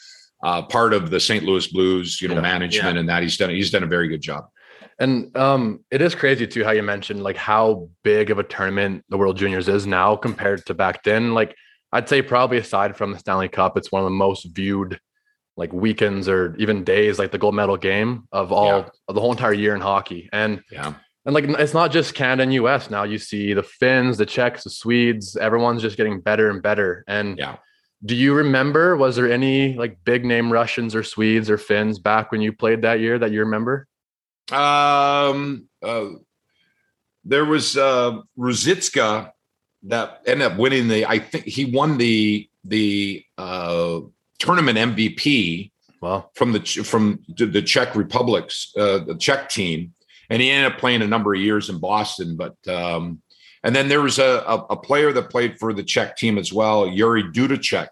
Uh, 0.42 0.60
part 0.60 0.92
of 0.92 1.08
the 1.10 1.18
St. 1.18 1.42
Louis 1.42 1.66
Blues, 1.68 2.20
you 2.20 2.28
know, 2.28 2.34
Yeah. 2.34 2.40
management, 2.42 2.98
and 2.98 3.08
that 3.08 3.22
he's 3.22 3.38
done. 3.38 3.48
He's 3.48 3.70
done 3.70 3.82
a 3.82 3.86
very 3.86 4.08
good 4.08 4.20
job. 4.20 4.46
And 4.98 5.34
um, 5.38 5.80
it 5.90 6.02
is 6.02 6.14
crazy 6.14 6.46
too 6.46 6.64
how 6.64 6.72
you 6.72 6.82
mentioned 6.82 7.22
like 7.22 7.36
how 7.38 7.88
big 8.02 8.30
of 8.30 8.38
a 8.38 8.42
tournament 8.42 9.04
the 9.08 9.16
World 9.16 9.38
Juniors 9.38 9.68
is 9.68 9.86
now 9.86 10.16
compared 10.16 10.66
to 10.66 10.74
back 10.74 11.02
then. 11.02 11.32
Like 11.32 11.56
I'd 11.92 12.10
say 12.10 12.20
probably 12.20 12.58
aside 12.58 12.94
from 12.94 13.12
the 13.12 13.18
Stanley 13.18 13.48
Cup, 13.48 13.78
it's 13.78 13.90
one 13.90 14.02
of 14.02 14.06
the 14.06 14.10
most 14.10 14.44
viewed 14.54 15.00
like 15.56 15.72
weekends 15.72 16.28
or 16.28 16.54
even 16.58 16.84
days, 16.84 17.18
like 17.18 17.30
the 17.30 17.38
gold 17.38 17.54
medal 17.54 17.76
game 17.76 18.26
of 18.32 18.52
all 18.52 18.66
Yeah. 18.80 18.88
of 19.08 19.14
the 19.14 19.20
whole 19.20 19.32
entire 19.32 19.52
year 19.52 19.74
in 19.74 19.80
hockey. 19.80 20.28
And 20.32 20.62
Yeah, 20.70 20.94
and 21.24 21.34
like 21.34 21.44
it's 21.44 21.74
not 21.74 21.92
just 21.92 22.14
Canada 22.14 22.42
and 22.42 22.54
US 22.54 22.90
now. 22.90 23.04
You 23.04 23.18
see 23.18 23.52
the 23.54 23.62
Finns, 23.62 24.18
the 24.18 24.26
Czechs, 24.26 24.64
the 24.64 24.70
Swedes. 24.70 25.36
Everyone's 25.36 25.82
just 25.82 25.96
getting 25.96 26.20
better 26.20 26.50
and 26.50 26.60
better. 26.62 27.04
And 27.06 27.38
yeah. 27.38 27.56
do 28.04 28.14
you 28.14 28.34
remember? 28.34 28.96
Was 28.96 29.16
there 29.16 29.30
any 29.30 29.74
like 29.74 29.98
big 30.04 30.24
name 30.24 30.52
Russians 30.52 30.94
or 30.94 31.02
Swedes 31.02 31.48
or 31.48 31.56
Finns 31.58 31.98
back 31.98 32.32
when 32.32 32.40
you 32.40 32.52
played 32.52 32.82
that 32.82 33.00
year 33.00 33.18
that 33.18 33.30
you 33.30 33.40
remember? 33.40 33.86
Um, 34.52 35.68
uh, 35.82 36.06
there 37.24 37.44
was 37.44 37.76
uh, 37.76 38.20
Ruzicka 38.38 39.30
that 39.84 40.22
ended 40.26 40.52
up 40.52 40.58
winning 40.58 40.88
the. 40.88 41.06
I 41.06 41.18
think 41.18 41.44
he 41.46 41.64
won 41.64 41.96
the 41.96 42.48
the 42.64 43.24
uh, 43.38 44.00
tournament 44.38 44.78
MVP 44.78 45.70
Well, 46.00 46.30
from 46.34 46.52
the 46.52 46.60
from 46.60 47.20
the 47.36 47.62
Czech 47.62 47.94
Republic's 47.94 48.72
uh, 48.76 48.98
the 48.98 49.16
Czech 49.16 49.48
team, 49.48 49.92
and 50.30 50.40
he 50.40 50.50
ended 50.50 50.72
up 50.72 50.78
playing 50.78 51.02
a 51.02 51.06
number 51.06 51.34
of 51.34 51.40
years 51.40 51.68
in 51.68 51.78
Boston. 51.78 52.36
But 52.36 52.56
um, 52.68 53.22
and 53.62 53.74
then 53.74 53.88
there 53.88 54.02
was 54.02 54.18
a, 54.18 54.44
a 54.46 54.58
a 54.70 54.76
player 54.76 55.12
that 55.12 55.30
played 55.30 55.58
for 55.58 55.72
the 55.72 55.82
Czech 55.82 56.16
team 56.16 56.38
as 56.38 56.52
well, 56.52 56.86
Jiri 56.86 57.32
Dudacek. 57.32 57.88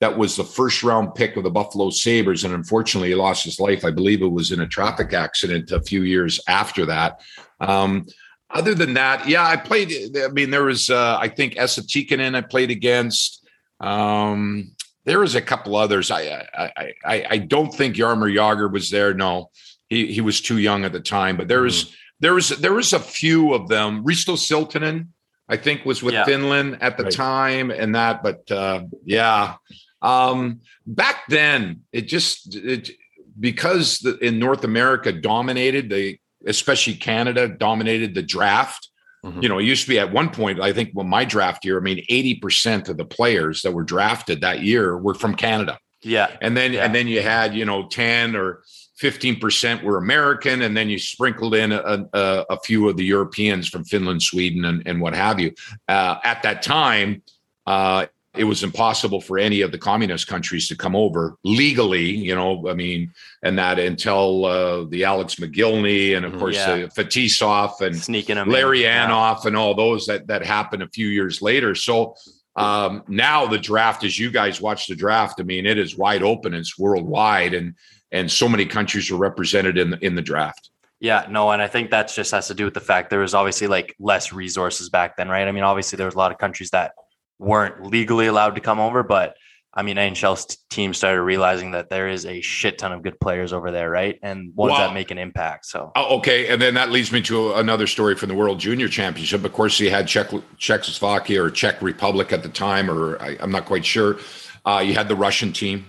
That 0.00 0.18
was 0.18 0.34
the 0.34 0.42
first 0.44 0.82
round 0.82 1.14
pick 1.14 1.36
of 1.36 1.44
the 1.44 1.50
Buffalo 1.50 1.90
Sabres, 1.90 2.42
and 2.42 2.52
unfortunately, 2.52 3.10
he 3.10 3.14
lost 3.14 3.44
his 3.44 3.60
life. 3.60 3.84
I 3.84 3.92
believe 3.92 4.20
it 4.20 4.26
was 4.26 4.50
in 4.50 4.60
a 4.60 4.66
traffic 4.66 5.12
accident 5.12 5.70
a 5.70 5.80
few 5.80 6.02
years 6.02 6.40
after 6.48 6.84
that. 6.86 7.20
Um, 7.60 8.06
other 8.50 8.74
than 8.74 8.94
that, 8.94 9.28
yeah, 9.28 9.46
I 9.46 9.56
played. 9.56 9.92
I 10.16 10.28
mean, 10.28 10.50
there 10.50 10.64
was, 10.64 10.90
uh, 10.90 11.16
I 11.20 11.28
think, 11.28 11.56
Esa 11.56 11.82
Tikkanen 11.82 12.34
I 12.34 12.40
played 12.42 12.70
against. 12.70 13.46
Um, 13.80 14.72
there 15.04 15.20
was 15.20 15.34
a 15.34 15.42
couple 15.42 15.76
others. 15.76 16.10
I, 16.10 16.46
I, 16.54 16.94
I, 17.04 17.26
I 17.30 17.38
don't 17.38 17.74
think 17.74 17.96
Jaromir 17.96 18.34
Jagr 18.34 18.70
was 18.72 18.90
there. 18.90 19.14
No, 19.14 19.50
he 19.88 20.12
he 20.12 20.20
was 20.20 20.40
too 20.40 20.58
young 20.58 20.84
at 20.84 20.92
the 20.92 21.00
time. 21.00 21.36
But 21.36 21.48
there 21.48 21.62
was 21.62 21.94
there 22.20 22.34
was 22.34 22.50
there 22.50 22.72
was 22.72 22.92
a 22.92 23.00
few 23.00 23.52
of 23.54 23.68
them. 23.68 24.04
Risto 24.04 24.36
Siltanen, 24.36 25.08
I 25.48 25.56
think, 25.56 25.84
was 25.84 26.02
with 26.02 26.14
Yeah. 26.14 26.24
Finland 26.24 26.78
at 26.80 26.96
the 26.96 27.04
Right. 27.04 27.12
time, 27.12 27.70
and 27.70 27.94
that. 27.94 28.22
But 28.22 28.50
uh, 28.50 28.84
yeah, 29.04 29.54
um, 30.00 30.60
back 30.86 31.24
then 31.28 31.80
it 31.92 32.02
just 32.02 32.54
it 32.54 32.90
because 33.38 33.98
the, 33.98 34.18
in 34.18 34.38
North 34.38 34.62
America 34.64 35.10
dominated 35.12 35.90
the 35.90 36.18
especially 36.46 36.94
Canada 36.94 37.48
dominated 37.48 38.14
the 38.14 38.22
draft. 38.22 38.88
Mhm. 39.24 39.42
You 39.42 39.48
know, 39.48 39.58
it 39.58 39.64
used 39.64 39.82
to 39.84 39.88
be 39.88 39.98
at 39.98 40.12
one 40.12 40.30
point, 40.30 40.60
I 40.60 40.72
think, 40.72 40.90
when 40.94 41.08
my 41.08 41.24
draft 41.24 41.64
year, 41.64 41.78
I 41.78 41.80
mean, 41.80 42.04
80% 42.08 42.88
of 42.88 42.96
the 42.96 43.04
players 43.04 43.62
that 43.62 43.72
were 43.72 43.84
drafted 43.84 44.40
that 44.40 44.62
year 44.62 44.98
were 44.98 45.14
from 45.14 45.34
Canada. 45.36 45.78
Yeah. 46.02 46.28
And 46.40 46.56
then 46.56 46.72
Yeah. 46.72 46.84
and 46.84 46.94
then 46.94 47.06
you 47.06 47.22
had, 47.22 47.54
you 47.54 47.64
know, 47.64 47.86
10 47.86 48.34
or 48.34 48.62
15% 49.00 49.82
were 49.84 49.96
American, 49.98 50.62
and 50.62 50.76
then 50.76 50.88
you 50.90 50.98
sprinkled 50.98 51.54
in 51.54 51.72
a, 51.72 52.06
a, 52.12 52.44
a 52.50 52.60
few 52.60 52.88
of 52.88 52.96
the 52.96 53.04
Europeans 53.04 53.68
from 53.68 53.84
Finland, 53.84 54.22
Sweden, 54.22 54.64
and, 54.64 54.82
and 54.86 55.00
what 55.00 55.14
have 55.14 55.38
you. 55.40 55.52
Uh, 55.88 56.16
at 56.24 56.42
that 56.42 56.62
time, 56.62 57.22
uh, 57.66 58.06
it 58.34 58.44
was 58.44 58.62
impossible 58.62 59.20
for 59.20 59.38
any 59.38 59.60
of 59.60 59.72
the 59.72 59.78
communist 59.78 60.26
countries 60.26 60.66
to 60.68 60.76
come 60.76 60.96
over 60.96 61.36
legally, 61.44 62.04
you 62.10 62.34
know, 62.34 62.66
I 62.68 62.72
mean, 62.74 63.12
and 63.42 63.58
that 63.58 63.78
until 63.78 64.46
uh, 64.46 64.84
the 64.88 65.04
Alex 65.04 65.34
Mogilny 65.34 66.16
and 66.16 66.24
of 66.24 66.32
Mhm. 66.32 66.38
course 66.38 66.56
Yeah. 66.56 66.70
uh, 66.72 66.86
Fetisov 66.88 67.80
and 67.82 67.94
Sneaking 67.96 68.38
in. 68.38 68.48
Larry 68.48 68.82
Yeah. 68.84 69.06
Anoff 69.08 69.44
and 69.44 69.54
all 69.56 69.74
those 69.74 70.06
that 70.06 70.26
that 70.28 70.44
happened 70.46 70.82
a 70.82 70.88
few 70.88 71.08
years 71.08 71.42
later. 71.42 71.74
So 71.74 72.14
um, 72.56 73.02
now 73.08 73.46
the 73.46 73.58
draft, 73.58 74.04
as 74.04 74.18
you 74.18 74.30
guys 74.30 74.60
watch 74.60 74.86
the 74.86 74.94
draft, 74.94 75.40
I 75.40 75.42
mean, 75.42 75.64
it 75.66 75.78
is 75.78 75.96
wide 75.96 76.22
open. 76.22 76.52
It's 76.54 76.78
worldwide, 76.78 77.54
and 77.54 77.74
and 78.12 78.30
so 78.30 78.46
many 78.48 78.66
countries 78.66 79.10
are 79.10 79.16
represented 79.16 79.78
in 79.78 79.90
the 79.90 79.98
in 80.04 80.14
the 80.14 80.22
draft. 80.22 80.68
Yeah, 81.00 81.26
no, 81.30 81.50
and 81.50 81.60
I 81.62 81.66
think 81.66 81.90
that 81.90 82.12
just 82.14 82.30
has 82.30 82.46
to 82.48 82.54
do 82.54 82.64
with 82.64 82.74
the 82.74 82.80
fact 82.80 83.10
there 83.10 83.20
was 83.20 83.34
obviously 83.34 83.66
like 83.68 83.94
less 83.98 84.32
resources 84.32 84.88
back 84.90 85.16
then, 85.16 85.28
right? 85.28 85.48
I 85.48 85.52
mean, 85.52 85.64
obviously 85.64 85.96
there 85.96 86.06
was 86.06 86.14
a 86.14 86.18
lot 86.18 86.30
of 86.30 86.38
countries 86.38 86.70
that 86.70 86.92
weren't 87.38 87.86
legally 87.86 88.26
allowed 88.26 88.54
to 88.56 88.60
come 88.60 88.80
over, 88.80 89.02
but 89.02 89.36
I 89.74 89.82
mean, 89.82 89.96
NHL's 89.96 90.58
team 90.68 90.92
started 90.92 91.22
realizing 91.22 91.70
that 91.70 91.88
there 91.88 92.06
is 92.06 92.26
a 92.26 92.42
shit 92.42 92.76
ton 92.76 92.92
of 92.92 93.02
good 93.02 93.18
players 93.18 93.54
over 93.54 93.70
there, 93.70 93.88
right? 93.88 94.18
And 94.22 94.54
ones 94.54 94.72
Wow. 94.72 94.78
that 94.88 94.92
make 94.94 95.10
an 95.10 95.16
impact. 95.16 95.64
So 95.64 95.92
Oh, 95.96 96.18
okay, 96.18 96.48
and 96.48 96.60
then 96.60 96.74
that 96.74 96.90
leads 96.90 97.10
me 97.10 97.22
to 97.22 97.54
another 97.54 97.86
story 97.86 98.14
from 98.14 98.28
the 98.28 98.34
World 98.34 98.60
Junior 98.60 98.86
Championship. 98.88 99.44
Of 99.44 99.52
course, 99.54 99.80
you 99.80 99.88
had 99.90 100.06
Czech, 100.06 100.28
Czechoslovakia 100.58 101.42
or 101.42 101.50
Czech 101.50 101.80
Republic 101.80 102.32
at 102.34 102.42
the 102.42 102.50
time, 102.50 102.90
or 102.90 103.20
I, 103.22 103.38
I'm 103.40 103.50
not 103.50 103.64
quite 103.64 103.86
sure. 103.86 104.18
Uh, 104.66 104.82
you 104.84 104.92
had 104.92 105.08
the 105.08 105.16
Russian 105.16 105.52
team 105.54 105.86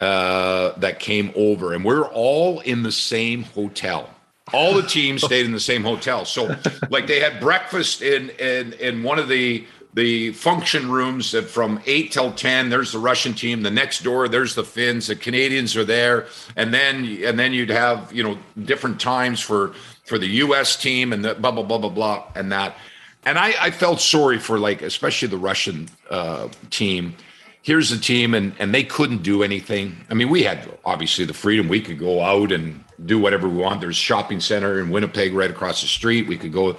uh, 0.00 0.72
that 0.78 0.98
came 0.98 1.30
over, 1.36 1.74
and 1.74 1.84
we're 1.84 2.06
all 2.06 2.60
in 2.60 2.82
the 2.82 2.92
same 2.92 3.42
hotel. 3.42 4.08
All 4.54 4.72
the 4.74 4.82
teams 4.82 5.22
stayed 5.22 5.44
in 5.44 5.52
the 5.52 5.60
same 5.60 5.82
hotel. 5.84 6.24
So, 6.24 6.56
like, 6.88 7.06
they 7.06 7.20
had 7.20 7.38
breakfast 7.40 8.00
in 8.00 8.30
in 8.30 8.72
in 8.74 9.02
one 9.02 9.18
of 9.18 9.28
the 9.28 9.66
the 9.94 10.32
function 10.32 10.90
rooms 10.90 11.32
that 11.32 11.48
from 11.48 11.80
8 11.86 12.12
till 12.12 12.32
10 12.32 12.68
there's 12.68 12.92
the 12.92 12.98
russian 12.98 13.32
team 13.32 13.62
the 13.62 13.70
next 13.70 14.02
door 14.02 14.28
there's 14.28 14.54
the 14.54 14.62
finns 14.62 15.06
the 15.06 15.16
canadians 15.16 15.76
are 15.76 15.84
there. 15.84 16.26
And 16.56 16.72
then 16.72 17.18
and 17.24 17.38
then 17.38 17.52
you'd 17.52 17.70
have 17.70 18.12
you 18.12 18.22
know 18.22 18.38
different 18.64 19.00
times 19.00 19.40
for 19.40 19.74
for 20.04 20.18
the 20.18 20.28
us 20.28 20.76
team 20.76 21.12
and 21.12 21.24
the 21.24 21.34
blah 21.34 21.50
blah 21.50 21.62
blah 21.62 21.78
blah 21.78 21.90
blah 21.90 22.24
and 22.34 22.52
that. 22.52 22.76
And 23.24 23.38
i 23.38 23.54
i 23.60 23.70
felt 23.70 24.00
sorry 24.00 24.38
for 24.38 24.58
like 24.58 24.82
especially 24.82 25.28
the 25.28 25.38
russian 25.38 25.88
uh 26.10 26.48
team. 26.70 27.14
Here's 27.62 27.90
the 27.90 27.98
team 27.98 28.34
and 28.34 28.54
and 28.58 28.74
they 28.74 28.84
couldn't 28.84 29.22
do 29.22 29.42
anything. 29.42 29.96
I 30.10 30.14
mean 30.14 30.28
we 30.28 30.42
had 30.42 30.68
obviously 30.84 31.24
the 31.24 31.34
freedom. 31.34 31.68
We 31.68 31.80
could 31.80 31.98
go 31.98 32.22
out 32.22 32.52
and 32.52 32.84
do 33.04 33.18
whatever 33.18 33.48
we 33.48 33.58
want. 33.58 33.80
There's 33.80 33.96
shopping 33.96 34.40
center 34.40 34.80
in 34.80 34.90
winnipeg 34.90 35.32
right 35.32 35.50
across 35.50 35.80
the 35.80 35.88
street. 35.88 36.26
We 36.26 36.36
could 36.36 36.52
go. 36.52 36.76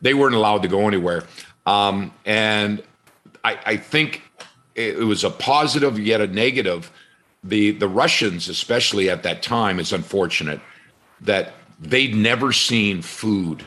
They 0.00 0.14
weren't 0.14 0.34
allowed 0.34 0.62
to 0.62 0.68
go 0.68 0.88
anywhere 0.88 1.24
um, 1.66 2.12
and 2.24 2.82
I, 3.44 3.58
I 3.66 3.76
think 3.76 4.22
it, 4.74 4.98
it 4.98 5.04
was 5.04 5.24
a 5.24 5.30
positive 5.30 5.98
yet 5.98 6.20
a 6.20 6.26
negative 6.26 6.90
the 7.44 7.72
the 7.72 7.88
russians 7.88 8.48
especially 8.48 9.10
at 9.10 9.22
that 9.24 9.42
time 9.42 9.80
is 9.80 9.92
unfortunate 9.92 10.60
that 11.20 11.54
they'd 11.80 12.14
never 12.14 12.52
seen 12.52 13.02
food 13.02 13.64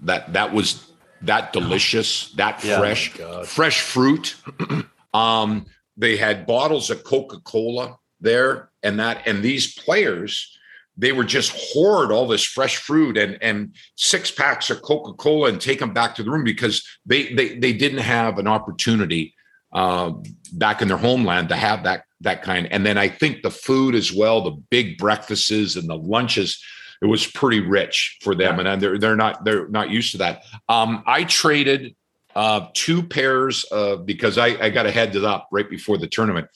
that 0.00 0.32
that 0.32 0.52
was 0.52 0.88
that 1.22 1.52
delicious 1.52 2.30
that 2.36 2.62
Yeah. 2.64 2.78
fresh 2.78 3.10
fresh 3.44 3.80
fruit 3.80 4.36
um 5.14 5.66
they 5.96 6.16
had 6.16 6.46
bottles 6.46 6.88
of 6.90 7.04
Coca-Cola 7.04 7.98
there 8.20 8.70
and 8.82 8.98
that 8.98 9.22
and 9.26 9.42
these 9.42 9.74
players 9.74 10.58
they 10.96 11.12
were 11.12 11.24
just 11.24 11.52
hoard 11.54 12.12
all 12.12 12.26
this 12.26 12.44
fresh 12.44 12.76
fruit 12.76 13.16
and 13.16 13.38
and 13.42 13.74
six 13.96 14.30
packs 14.30 14.70
of 14.70 14.82
Coca-Cola 14.82 15.48
and 15.48 15.60
take 15.60 15.78
them 15.78 15.92
back 15.92 16.14
to 16.16 16.22
the 16.22 16.30
room 16.30 16.44
because 16.44 16.86
they 17.06 17.32
they 17.32 17.58
they 17.58 17.72
didn't 17.72 17.98
have 17.98 18.38
an 18.38 18.46
opportunity 18.46 19.34
uh, 19.72 20.12
back 20.52 20.82
in 20.82 20.88
their 20.88 20.96
homeland 20.96 21.48
to 21.48 21.56
have 21.56 21.84
that 21.84 22.04
that 22.20 22.42
kind. 22.42 22.68
And 22.70 22.84
then 22.84 22.98
I 22.98 23.08
think 23.08 23.42
the 23.42 23.50
food 23.50 23.94
as 23.94 24.12
well, 24.12 24.42
the 24.42 24.62
big 24.70 24.98
breakfasts 24.98 25.76
and 25.76 25.88
the 25.88 25.96
lunches, 25.96 26.62
it 27.00 27.06
was 27.06 27.26
pretty 27.26 27.60
rich 27.60 28.18
for 28.22 28.34
them, 28.34 28.58
yeah. 28.58 28.72
and 28.72 28.82
they're 28.82 28.98
they're 28.98 29.16
not 29.16 29.44
they're 29.44 29.68
not 29.68 29.90
used 29.90 30.12
to 30.12 30.18
that. 30.18 30.42
Um, 30.68 31.02
I 31.06 31.24
traded 31.24 31.96
uh, 32.34 32.66
two 32.74 33.02
pairs 33.02 33.64
of 33.64 34.06
because 34.06 34.38
I, 34.38 34.48
I 34.48 34.70
got 34.70 34.86
a 34.86 34.90
heads 34.90 35.16
up 35.16 35.48
right 35.50 35.68
before 35.68 35.98
the 35.98 36.06
tournament. 36.06 36.48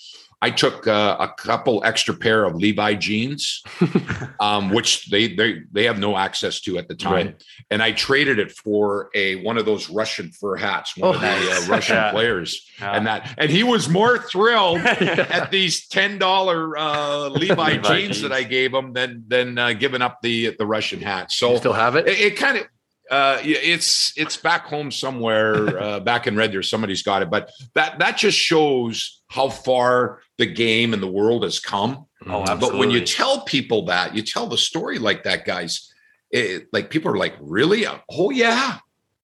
I 0.42 0.50
took 0.50 0.86
uh, 0.86 1.16
a 1.18 1.28
couple 1.28 1.82
extra 1.84 2.14
pair 2.14 2.44
of 2.44 2.54
Levi 2.54 2.94
jeans, 2.94 3.62
um, 4.40 4.70
which 4.70 5.06
they 5.06 5.34
they 5.34 5.62
they 5.72 5.84
have 5.84 5.98
no 5.98 6.16
access 6.16 6.60
to 6.62 6.76
at 6.76 6.88
the 6.88 6.94
time, 6.94 7.26
right. 7.26 7.44
and 7.70 7.82
I 7.82 7.92
traded 7.92 8.38
it 8.38 8.52
for 8.52 9.08
a 9.14 9.36
one 9.36 9.56
of 9.56 9.64
those 9.64 9.88
Russian 9.88 10.30
fur 10.30 10.56
hats, 10.56 10.94
one 10.96 11.10
oh, 11.10 11.14
of 11.14 11.20
the 11.22 11.26
uh, 11.26 11.66
Russian 11.68 11.96
yeah. 11.96 12.10
players, 12.10 12.70
yeah. 12.78 12.92
and 12.92 13.06
that 13.06 13.34
and 13.38 13.50
he 13.50 13.62
was 13.62 13.88
more 13.88 14.18
thrilled 14.18 14.82
yeah. 14.84 15.26
at 15.30 15.50
these 15.50 15.88
ten 15.88 16.18
dollar 16.18 16.76
uh, 16.76 17.28
Levi, 17.30 17.72
Levi 17.72 17.72
jeans, 17.72 17.88
jeans, 17.88 18.22
that 18.22 18.32
I 18.32 18.42
gave 18.42 18.74
him 18.74 18.92
than 18.92 19.24
than 19.28 19.56
uh, 19.56 19.72
giving 19.72 20.02
up 20.02 20.20
the 20.20 20.54
the 20.58 20.66
Russian 20.66 21.00
hat. 21.00 21.32
So 21.32 21.52
you 21.52 21.58
still 21.58 21.72
have 21.72 21.96
it. 21.96 22.06
It, 22.06 22.20
it 22.20 22.36
kind 22.36 22.58
of 22.58 22.66
uh, 23.10 23.38
it's 23.42 24.12
it's 24.16 24.36
back 24.36 24.66
home 24.66 24.90
somewhere, 24.90 25.78
uh, 25.80 26.00
back 26.00 26.26
in 26.26 26.36
Red 26.36 26.52
Deer. 26.52 26.62
Somebody's 26.62 27.02
got 27.02 27.22
it, 27.22 27.30
but 27.30 27.50
that 27.74 28.00
that 28.00 28.18
just 28.18 28.38
shows 28.38 29.22
how 29.28 29.48
far 29.48 30.20
the 30.38 30.46
game 30.46 30.92
and 30.92 31.02
the 31.02 31.06
world 31.08 31.42
has 31.44 31.58
come. 31.58 32.06
Oh, 32.26 32.42
absolutely. 32.42 32.68
But 32.68 32.78
when 32.78 32.90
you 32.90 33.04
tell 33.04 33.42
people 33.42 33.86
that, 33.86 34.14
you 34.14 34.22
tell 34.22 34.46
the 34.46 34.58
story 34.58 34.98
like 34.98 35.22
that, 35.24 35.44
guys. 35.44 35.92
It, 36.30 36.66
like 36.72 36.90
people 36.90 37.10
are 37.12 37.16
like, 37.16 37.34
really? 37.40 37.86
Oh 37.86 38.30
yeah, 38.30 38.78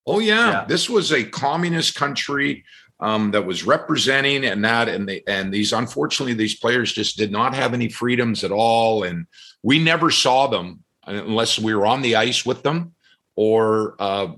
oh 0.07 0.21
yeah. 0.21 0.51
yeah. 0.51 0.65
This 0.65 0.89
was 0.89 1.13
a 1.13 1.25
communist 1.25 1.95
country 1.95 2.65
um, 3.01 3.33
that 3.33 3.45
was 3.45 3.65
representing 3.67 4.45
and 4.45 4.65
that, 4.65 4.89
and 4.89 5.09
they 5.09 5.23
and 5.27 5.53
these 5.53 5.73
unfortunately 5.73 6.35
these 6.35 6.59
players 6.59 6.93
just 6.93 7.17
did 7.17 7.33
not 7.33 7.55
have 7.55 7.75
any 7.75 7.89
freedoms 7.89 8.45
at 8.45 8.53
all, 8.53 9.03
and 9.03 9.27
we 9.63 9.79
never 9.79 10.11
saw 10.11 10.47
them 10.47 10.85
unless 11.05 11.59
we 11.59 11.75
were 11.75 11.87
on 11.87 12.03
the 12.03 12.15
ice 12.15 12.47
with 12.47 12.63
them 12.63 12.95
or 13.35 13.97
uh, 13.99 14.29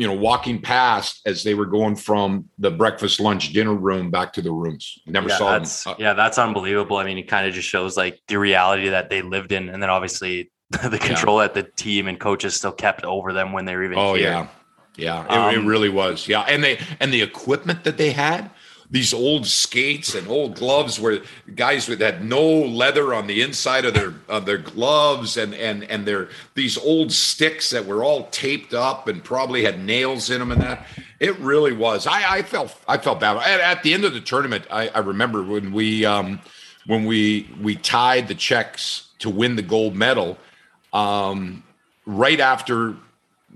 you 0.00 0.06
know 0.06 0.14
walking 0.14 0.58
past 0.58 1.20
as 1.26 1.44
they 1.44 1.52
were 1.52 1.66
going 1.66 1.94
from 1.94 2.48
the 2.58 2.70
breakfast 2.70 3.20
lunch 3.20 3.52
dinner 3.52 3.74
room 3.74 4.10
back 4.10 4.32
to 4.32 4.40
the 4.40 4.50
rooms 4.50 4.98
never 5.04 5.28
yeah, 5.28 5.36
saw 5.36 5.58
that's, 5.58 5.84
them 5.84 5.92
uh, 5.92 5.96
yeah 5.98 6.14
that's 6.14 6.38
unbelievable 6.38 6.96
i 6.96 7.04
mean 7.04 7.18
it 7.18 7.24
kind 7.24 7.46
of 7.46 7.52
just 7.52 7.68
shows 7.68 7.98
like 7.98 8.18
the 8.26 8.38
reality 8.38 8.88
that 8.88 9.10
they 9.10 9.20
lived 9.20 9.52
in 9.52 9.68
and 9.68 9.82
then 9.82 9.90
obviously 9.90 10.50
the 10.70 10.98
control 10.98 11.38
yeah. 11.38 11.48
that 11.48 11.54
the 11.54 11.62
team 11.82 12.08
and 12.08 12.18
coaches 12.18 12.54
still 12.56 12.72
kept 12.72 13.04
over 13.04 13.34
them 13.34 13.52
when 13.52 13.66
they 13.66 13.76
were 13.76 13.84
even 13.84 13.98
oh 13.98 14.14
here. 14.14 14.30
yeah 14.30 14.46
yeah 14.96 15.24
it, 15.24 15.30
um, 15.30 15.54
it 15.54 15.68
really 15.68 15.90
was 15.90 16.26
yeah 16.26 16.40
and 16.48 16.64
they 16.64 16.80
and 16.98 17.12
the 17.12 17.20
equipment 17.20 17.84
that 17.84 17.98
they 17.98 18.10
had 18.10 18.50
these 18.90 19.14
old 19.14 19.46
skates 19.46 20.14
and 20.14 20.26
old 20.26 20.56
gloves 20.56 20.98
where 20.98 21.20
guys 21.54 21.88
with 21.88 22.00
had 22.00 22.24
no 22.24 22.42
leather 22.42 23.14
on 23.14 23.26
the 23.28 23.40
inside 23.40 23.84
of 23.84 23.94
their 23.94 24.14
of 24.28 24.46
their 24.46 24.58
gloves 24.58 25.36
and 25.36 25.54
and 25.54 25.84
and 25.84 26.04
their 26.06 26.28
these 26.54 26.76
old 26.76 27.12
sticks 27.12 27.70
that 27.70 27.86
were 27.86 28.02
all 28.02 28.26
taped 28.30 28.74
up 28.74 29.06
and 29.06 29.22
probably 29.22 29.64
had 29.64 29.78
nails 29.80 30.28
in 30.30 30.40
them 30.40 30.50
and 30.50 30.60
that. 30.60 30.86
It 31.20 31.38
really 31.38 31.72
was. 31.72 32.06
I 32.06 32.38
i 32.38 32.42
felt 32.42 32.76
i 32.88 32.98
felt 32.98 33.20
bad. 33.20 33.36
At, 33.36 33.60
at 33.60 33.82
the 33.82 33.94
end 33.94 34.04
of 34.04 34.12
the 34.12 34.20
tournament 34.20 34.66
i 34.70 34.88
i 34.88 34.98
remember 34.98 35.42
when 35.42 35.72
we 35.72 36.04
um 36.04 36.40
when 36.86 37.04
we 37.04 37.48
we 37.60 37.76
tied 37.76 38.26
the 38.26 38.34
czechs 38.34 39.08
to 39.20 39.30
win 39.30 39.54
the 39.54 39.62
gold 39.62 39.94
medal 39.94 40.36
um 40.92 41.62
right 42.06 42.40
after 42.40 42.96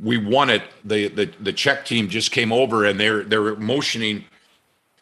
we 0.00 0.16
won 0.16 0.50
it 0.50 0.62
the 0.84 1.08
the 1.08 1.26
the 1.40 1.52
czech 1.52 1.84
team 1.84 2.08
just 2.08 2.30
came 2.30 2.52
over 2.52 2.84
and 2.84 3.00
they're 3.00 3.24
they're 3.24 3.56
motioning 3.56 4.24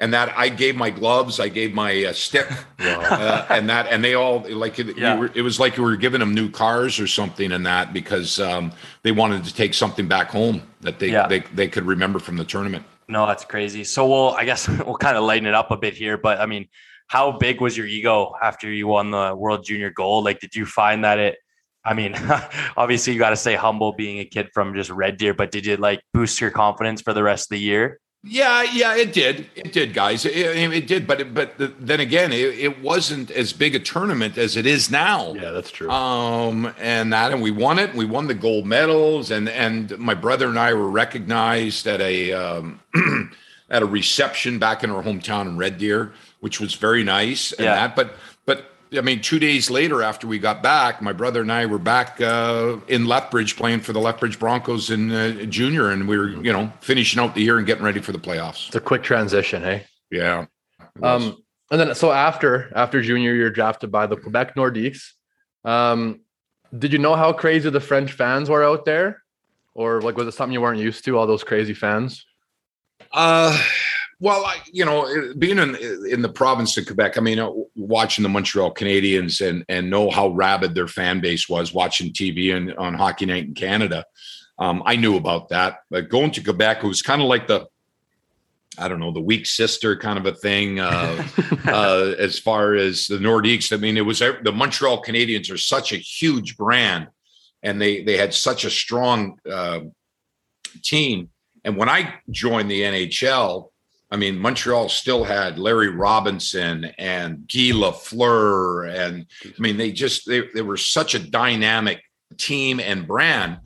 and 0.03 0.13
that 0.13 0.37
I 0.37 0.49
gave 0.49 0.75
my 0.75 0.91
gloves, 0.91 1.39
I 1.39 1.49
gave 1.49 1.75
my 1.75 2.07
uh, 2.07 2.13
stick, 2.13 2.51
uh, 2.81 3.47
and 3.49 3.71
that, 3.71 3.87
and 3.87 4.03
they 4.03 4.15
all 4.15 4.41
like 4.51 4.81
it, 4.81 4.99
yeah. 4.99 5.17
were, 5.17 5.31
it 5.33 5.43
was 5.43 5.61
like 5.61 5.77
you 5.77 5.85
were 5.85 5.95
giving 5.95 6.19
them 6.19 6.35
new 6.35 6.51
cars 6.51 6.99
or 6.99 7.07
something, 7.07 7.53
and 7.53 7.65
that 7.65 7.93
because 7.93 8.41
um, 8.41 8.73
they 9.05 9.13
wanted 9.13 9.45
to 9.45 9.55
take 9.55 9.75
something 9.75 10.09
back 10.09 10.29
home 10.29 10.61
that 10.81 10.99
they, 10.99 11.13
yeah. 11.13 11.29
they 11.29 11.39
they 11.55 11.69
could 11.69 11.87
remember 11.87 12.19
from 12.19 12.37
the 12.37 12.45
tournament. 12.45 12.85
No, 13.07 13.29
that's 13.29 13.45
crazy. 13.45 13.85
So 13.85 14.09
we'll, 14.09 14.31
I 14.31 14.45
guess 14.45 14.69
we'll 14.87 14.97
kind 14.97 15.17
of 15.17 15.23
lighten 15.23 15.47
it 15.47 15.55
up 15.55 15.71
a 15.71 15.77
bit 15.77 15.95
here, 15.95 16.19
but 16.19 16.41
I 16.41 16.47
mean, 16.47 16.69
how 17.07 17.31
big 17.31 17.61
was 17.61 17.77
your 17.77 17.87
ego 17.87 18.35
after 18.43 18.69
you 18.69 18.89
won 18.89 19.13
the 19.13 19.37
World 19.37 19.65
Junior 19.65 19.91
Gold? 19.91 20.25
Like, 20.25 20.41
did 20.41 20.57
you 20.57 20.67
find 20.67 21.05
that 21.05 21.21
it? 21.21 21.39
I 21.85 21.95
mean, 21.95 22.17
obviously 22.77 23.13
you 23.13 23.21
got 23.21 23.31
to 23.31 23.37
stay 23.37 23.55
humble 23.55 23.93
being 23.93 24.19
a 24.19 24.25
kid 24.25 24.49
from 24.53 24.75
just 24.75 24.91
Red 24.91 25.17
Deer, 25.17 25.33
but 25.33 25.53
did 25.53 25.69
it 25.69 25.79
like 25.79 26.01
boost 26.13 26.41
your 26.41 26.51
confidence 26.51 27.03
for 27.03 27.13
the 27.13 27.23
rest 27.23 27.47
of 27.47 27.51
the 27.51 27.61
year? 27.61 28.01
Yeah, 28.25 28.63
yeah, 28.63 28.95
it 28.95 29.13
did. 29.13 29.51
It 29.57 29.73
did, 29.73 29.95
guys. 29.95 30.25
It, 30.25 30.37
it 30.37 30.87
did, 30.87 31.09
but 31.09 31.21
it, 31.21 31.35
but 31.35 31.55
then 31.59 31.99
again, 31.99 32.33
it, 32.33 32.57
it, 32.57 32.81
wasn't 32.81 33.33
as 33.33 33.53
big 33.53 33.75
a 33.75 33.81
tournament 33.81 34.39
as 34.39 34.57
it 34.57 34.65
is 34.65 34.93
now. 34.93 35.35
Yeah, 35.35 35.51
that's 35.51 35.73
true. 35.73 35.91
Um, 35.91 36.73
and 36.79 37.13
that, 37.13 37.33
and 37.33 37.43
we 37.43 37.51
won 37.51 37.81
it. 37.81 37.97
We 37.97 38.05
won 38.05 38.29
the 38.29 38.35
gold 38.35 38.65
medals, 38.65 39.33
and 39.33 39.49
and 39.49 39.99
my 39.99 40.15
brother 40.15 40.49
and 40.49 40.57
I 40.57 40.73
were 40.73 40.89
recognized 40.89 41.89
at 41.89 42.01
a 42.01 42.33
um, 42.33 42.81
at 43.71 43.83
a 43.83 43.87
reception 43.87 44.61
back 44.61 44.85
in 44.85 44.91
our 44.91 45.03
hometown 45.03 45.49
in 45.49 45.57
Red 45.57 45.79
Deer, 45.79 46.13
which 46.39 46.61
was 46.61 46.75
very 46.75 47.03
nice. 47.03 47.51
And 47.51 47.65
yeah. 47.65 47.75
that, 47.75 47.97
but 47.97 48.15
but 48.47 48.72
I 48.97 49.01
mean, 49.01 49.21
two 49.21 49.39
days 49.39 49.71
later 49.71 50.03
after 50.03 50.27
we 50.27 50.39
got 50.39 50.63
back, 50.63 51.01
my 51.01 51.13
brother 51.13 51.41
and 51.41 51.51
I 51.51 51.67
were 51.67 51.79
back 51.79 52.21
uh, 52.21 52.77
in 52.89 53.07
Lethbridge 53.07 53.57
playing 53.57 53.81
for 53.81 53.93
the 53.93 54.01
Lethbridge 54.01 54.39
Broncos 54.39 54.91
in 54.91 55.11
uh, 55.11 55.45
junior, 55.45 55.91
and 55.91 56.07
we 56.07 56.19
were, 56.19 56.29
you 56.29 56.53
know, 56.53 56.73
finishing 56.81 57.23
out 57.23 57.35
the 57.35 57.43
year 57.43 57.59
and 57.59 57.67
getting 57.67 57.85
ready 57.85 58.01
for 58.01 58.13
the 58.13 58.19
playoffs. 58.19 58.67
It's 58.67 58.77
a 58.77 58.81
quick 58.81 59.03
transition, 59.03 59.63
hey? 59.63 59.87
Yeah. 60.11 60.47
Um, 61.03 61.43
and 61.71 61.81
then 61.81 61.95
so 61.95 62.13
after 62.13 62.71
after 62.77 63.01
junior, 63.01 63.33
you're 63.33 63.51
drafted 63.51 63.91
by 63.91 64.07
the 64.07 64.17
Quebec 64.17 64.55
Nordiques. 64.57 65.13
Um, 65.65 66.21
did 66.77 66.93
you 66.93 66.99
know 66.99 67.15
how 67.15 67.33
crazy 67.33 67.71
the 67.71 67.81
French 67.81 68.13
fans 68.13 68.51
were 68.51 68.63
out 68.63 68.85
there, 68.85 69.23
or 69.75 70.03
like 70.03 70.17
was 70.17 70.27
it 70.27 70.33
something 70.33 70.53
you 70.53 70.61
weren't 70.61 70.81
used 70.81 71.05
to? 71.07 71.17
All 71.17 71.27
those 71.27 71.45
crazy 71.45 71.75
fans. 71.75 72.27
Uh 73.11 73.59
well, 74.23 74.47
I, 74.47 74.59
you 74.73 74.85
know, 74.85 75.35
being 75.37 75.59
in 75.59 75.75
in 76.09 76.23
the 76.23 76.29
province 76.29 76.79
of 76.79 76.87
Quebec, 76.87 77.19
I 77.19 77.21
mean, 77.21 77.41
uh, 77.41 77.51
watching 77.75 78.23
the 78.23 78.29
Montreal 78.29 78.73
Canadiens 78.73 79.45
and 79.45 79.65
and 79.69 79.91
know 79.91 80.13
how 80.13 80.29
rabid 80.29 80.77
their 80.77 80.87
fan 80.87 81.21
base 81.21 81.49
was, 81.49 81.75
watching 81.75 82.13
TV 82.13 82.55
and 82.55 82.73
on 82.77 82.95
Hockey 82.95 83.27
Night 83.27 83.47
in 83.47 83.55
Canada, 83.55 84.05
um, 84.61 84.81
I 84.87 84.95
knew 84.95 85.17
about 85.17 85.49
that. 85.49 85.81
But 85.91 86.09
going 86.09 86.31
to 86.33 86.41
Quebec, 86.41 86.85
it 86.85 86.87
was 86.87 87.03
kind 87.03 87.21
of 87.21 87.27
like 87.27 87.49
the, 87.49 87.67
I 88.79 88.87
don't 88.87 89.01
know, 89.01 89.11
the 89.11 89.21
weak 89.21 89.45
sister 89.45 89.97
kind 89.97 90.21
of 90.21 90.27
a 90.27 90.35
thing. 90.35 90.79
Uh, 90.79 91.27
uh, 91.67 92.15
as 92.17 92.39
far 92.39 92.77
as 92.77 93.09
the 93.09 93.19
Nordiques, 93.19 93.73
I 93.73 93.77
mean, 93.77 93.97
it 93.97 94.03
was 94.03 94.21
the 94.21 94.53
Montreal 94.55 95.03
Canadiens 95.03 95.51
are 95.51 95.59
such 95.59 95.93
a 95.93 95.97
huge 95.97 96.57
brand, 96.57 97.09
and 97.65 97.83
they 97.83 98.05
they 98.05 98.17
had 98.17 98.33
such 98.33 98.65
a 98.65 98.71
strong 98.71 99.41
uh, 99.51 99.81
team. 100.81 101.31
And 101.65 101.77
when 101.77 101.89
I 101.89 102.15
joined 102.31 102.71
the 102.71 102.83
NHL 102.83 103.72
I 104.13 104.17
mean, 104.17 104.39
Montreal 104.39 104.91
still 104.91 105.25
had 105.25 105.59
Larry 105.59 105.89
Robinson 105.89 106.85
and 106.99 107.49
Guy 107.49 107.73
Lafleur, 107.73 108.87
and 108.95 109.25
I 109.43 109.61
mean, 109.61 109.79
they 109.79 109.91
just 109.91 110.27
they, 110.27 110.43
they 110.55 110.61
were 110.61 110.77
such 110.77 111.15
a 111.15 111.19
dynamic 111.19 112.03
team 112.37 112.79
and 112.79 113.07
brand. 113.07 113.61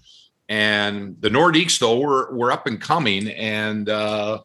And 0.48 1.16
the 1.18 1.30
Nordiques, 1.30 1.80
though, 1.80 1.98
were 1.98 2.32
were 2.32 2.52
up 2.52 2.68
and 2.68 2.80
coming, 2.80 3.28
and 3.28 3.88
uh, 3.88 4.38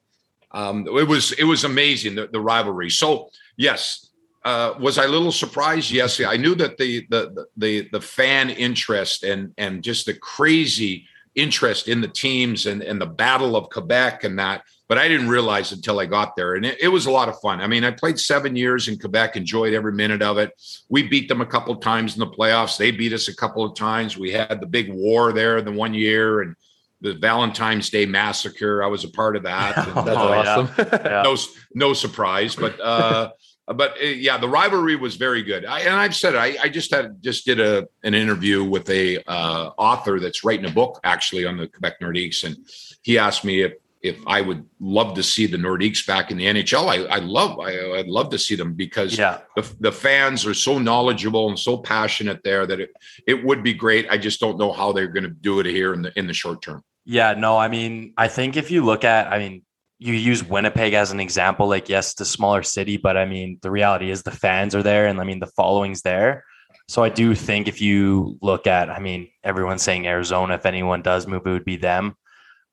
um, 0.50 0.88
it 0.88 1.08
was 1.08 1.34
it 1.34 1.44
was 1.44 1.66
amazing 1.66 2.16
the, 2.16 2.26
the 2.26 2.42
rivalry. 2.42 2.90
So 2.90 3.30
yes, 3.56 4.10
uh, 4.44 4.74
was 4.80 4.98
I 4.98 5.06
a 5.06 5.08
little 5.08 5.32
surprised? 5.32 5.92
Yes, 5.92 6.20
I 6.20 6.36
knew 6.36 6.56
that 6.56 6.78
the 6.78 7.06
the 7.12 7.46
the 7.58 7.90
the 7.92 8.02
fan 8.02 8.50
interest 8.50 9.24
and 9.24 9.54
and 9.60 9.84
just 9.84 10.08
the 10.08 10.16
crazy 10.16 11.06
interest 11.36 11.88
in 11.88 12.02
the 12.02 12.08
teams 12.08 12.66
and 12.66 12.82
and 12.82 13.00
the 13.00 13.06
battle 13.06 13.56
of 13.56 13.70
Quebec 13.70 14.24
and 14.24 14.40
that 14.40 14.64
but 14.91 14.97
I 14.97 15.08
didn't 15.08 15.30
realize 15.30 15.71
until 15.71 16.01
I 16.01 16.06
got 16.06 16.36
there. 16.36 16.56
And 16.56 16.65
it, 16.65 16.77
it, 16.82 16.89
was 16.89 17.06
a 17.06 17.12
lot 17.12 17.30
of 17.30 17.39
fun. 17.39 17.62
I 17.62 17.67
mean, 17.67 17.86
I 17.86 17.91
played 17.91 18.19
seven 18.19 18.58
years 18.58 18.89
in 18.89 18.99
Quebec, 18.99 19.38
enjoyed 19.38 19.73
every 19.73 19.93
minute 19.93 20.21
of 20.21 20.38
it. 20.38 20.51
We 20.89 21.04
beat 21.04 21.30
them 21.30 21.39
a 21.39 21.45
couple 21.45 21.73
of 21.73 21.80
times 21.80 22.15
in 22.15 22.19
the 22.19 22.27
playoffs. 22.27 22.75
They 22.75 22.91
beat 22.91 23.13
us 23.13 23.30
a 23.30 23.34
couple 23.38 23.63
of 23.63 23.73
times. 23.73 24.17
We 24.17 24.34
had 24.34 24.60
the 24.60 24.67
big 24.67 24.91
war 24.91 25.32
there 25.32 25.62
the 25.62 25.71
one 25.71 25.93
year 25.93 26.41
and 26.41 26.58
the 26.99 27.13
Valentine's 27.13 27.89
Day 27.89 28.06
massacre. 28.06 28.84
I 28.84 28.88
was 28.88 29.06
a 29.06 29.08
part 29.08 29.38
of 29.38 29.43
that. 29.43 29.75
That's 29.95 30.10
oh, 30.10 30.34
awesome. 30.34 30.69
Yeah. 30.77 31.21
no, 31.23 31.38
no 31.73 31.93
surprise, 31.93 32.58
but, 32.58 32.77
uh, 32.82 33.30
but 33.67 33.91
uh, 33.91 34.08
yeah, 34.08 34.38
the 34.39 34.49
rivalry 34.49 34.97
was 34.97 35.15
very 35.15 35.41
good. 35.41 35.63
I, 35.63 35.80
and 35.84 35.95
I've 35.95 36.17
said 36.17 36.36
I, 36.36 36.58
I 36.62 36.67
just 36.67 36.93
had 36.93 37.23
just 37.23 37.45
did 37.45 37.62
a 37.62 37.88
an 38.04 38.13
interview 38.13 38.65
with 38.65 38.89
a 38.89 39.23
uh, 39.25 39.69
author 39.77 40.19
that's 40.19 40.43
writing 40.43 40.65
a 40.65 40.73
book 40.73 40.99
actually 41.06 41.45
on 41.45 41.56
the 41.56 41.67
Quebec 41.69 42.01
Nordiques, 42.01 42.43
and 42.43 42.58
he 43.04 43.17
asked 43.17 43.45
me 43.45 43.62
if 43.62 43.75
if 44.02 44.20
I 44.26 44.42
would 44.42 44.66
love 44.80 45.14
to 45.16 45.24
see 45.24 45.46
the 45.46 45.58
Nordiques 45.58 46.06
back 46.06 46.32
in 46.32 46.38
the 46.38 46.46
NHL, 46.46 46.88
I, 46.88 47.16
I 47.16 47.20
love 47.20 47.60
I, 47.60 47.88
would 47.88 48.08
love 48.08 48.30
to 48.32 48.40
see 48.40 48.56
them 48.56 48.74
because 48.74 49.18
yeah. 49.18 49.40
the, 49.56 49.70
the 49.80 49.92
fans 49.92 50.46
are 50.46 50.54
so 50.54 50.80
knowledgeable 50.80 51.50
and 51.50 51.58
so 51.58 51.78
passionate 51.78 52.42
there 52.44 52.66
that 52.66 52.80
it 52.80 52.92
it 53.28 53.44
would 53.46 53.64
be 53.64 53.74
great. 53.74 54.08
I 54.10 54.18
just 54.18 54.40
don't 54.40 54.58
know 54.58 54.72
how 54.72 54.92
they're 54.92 55.08
going 55.08 55.24
to 55.24 55.30
do 55.30 55.60
it 55.60 55.66
here 55.66 55.94
in 55.94 56.02
the 56.02 56.18
in 56.18 56.28
the 56.28 56.34
short 56.34 56.62
term. 56.62 56.84
Yeah, 57.06 57.34
no, 57.34 57.58
I 57.58 57.68
mean, 57.68 58.14
I 58.18 58.28
think 58.28 58.58
if 58.58 58.70
you 58.70 58.86
look 58.86 59.04
at, 59.04 59.32
I 59.32 59.40
mean, 59.40 59.64
you 59.98 60.14
use 60.14 60.44
Winnipeg 60.44 60.94
as 60.94 61.12
an 61.12 61.20
example, 61.20 61.68
like 61.68 61.90
yes, 61.90 62.14
the 62.14 62.26
smaller 62.26 62.64
city, 62.64 62.98
but 62.98 63.18
I 63.18 63.26
mean, 63.26 63.60
the 63.62 63.72
reality 63.72 64.10
is 64.10 64.24
the 64.24 64.32
fans 64.32 64.76
are 64.76 64.84
there, 64.84 65.08
and 65.08 65.20
I 65.22 65.24
mean, 65.24 65.40
the 65.40 65.48
following's 65.48 66.02
there. 66.02 66.44
So 66.88 67.04
I 67.04 67.10
do 67.10 67.36
think 67.36 67.68
if 67.68 67.82
you 67.82 68.38
look 68.42 68.68
at, 68.68 68.90
I 68.90 69.00
mean, 69.00 69.30
everyone's 69.44 69.84
saying 69.84 70.08
Arizona. 70.08 70.56
If 70.56 70.66
anyone 70.66 71.02
does 71.02 71.28
move, 71.28 71.46
it 71.46 71.52
would 71.52 71.66
be 71.66 71.78
them. 71.78 72.16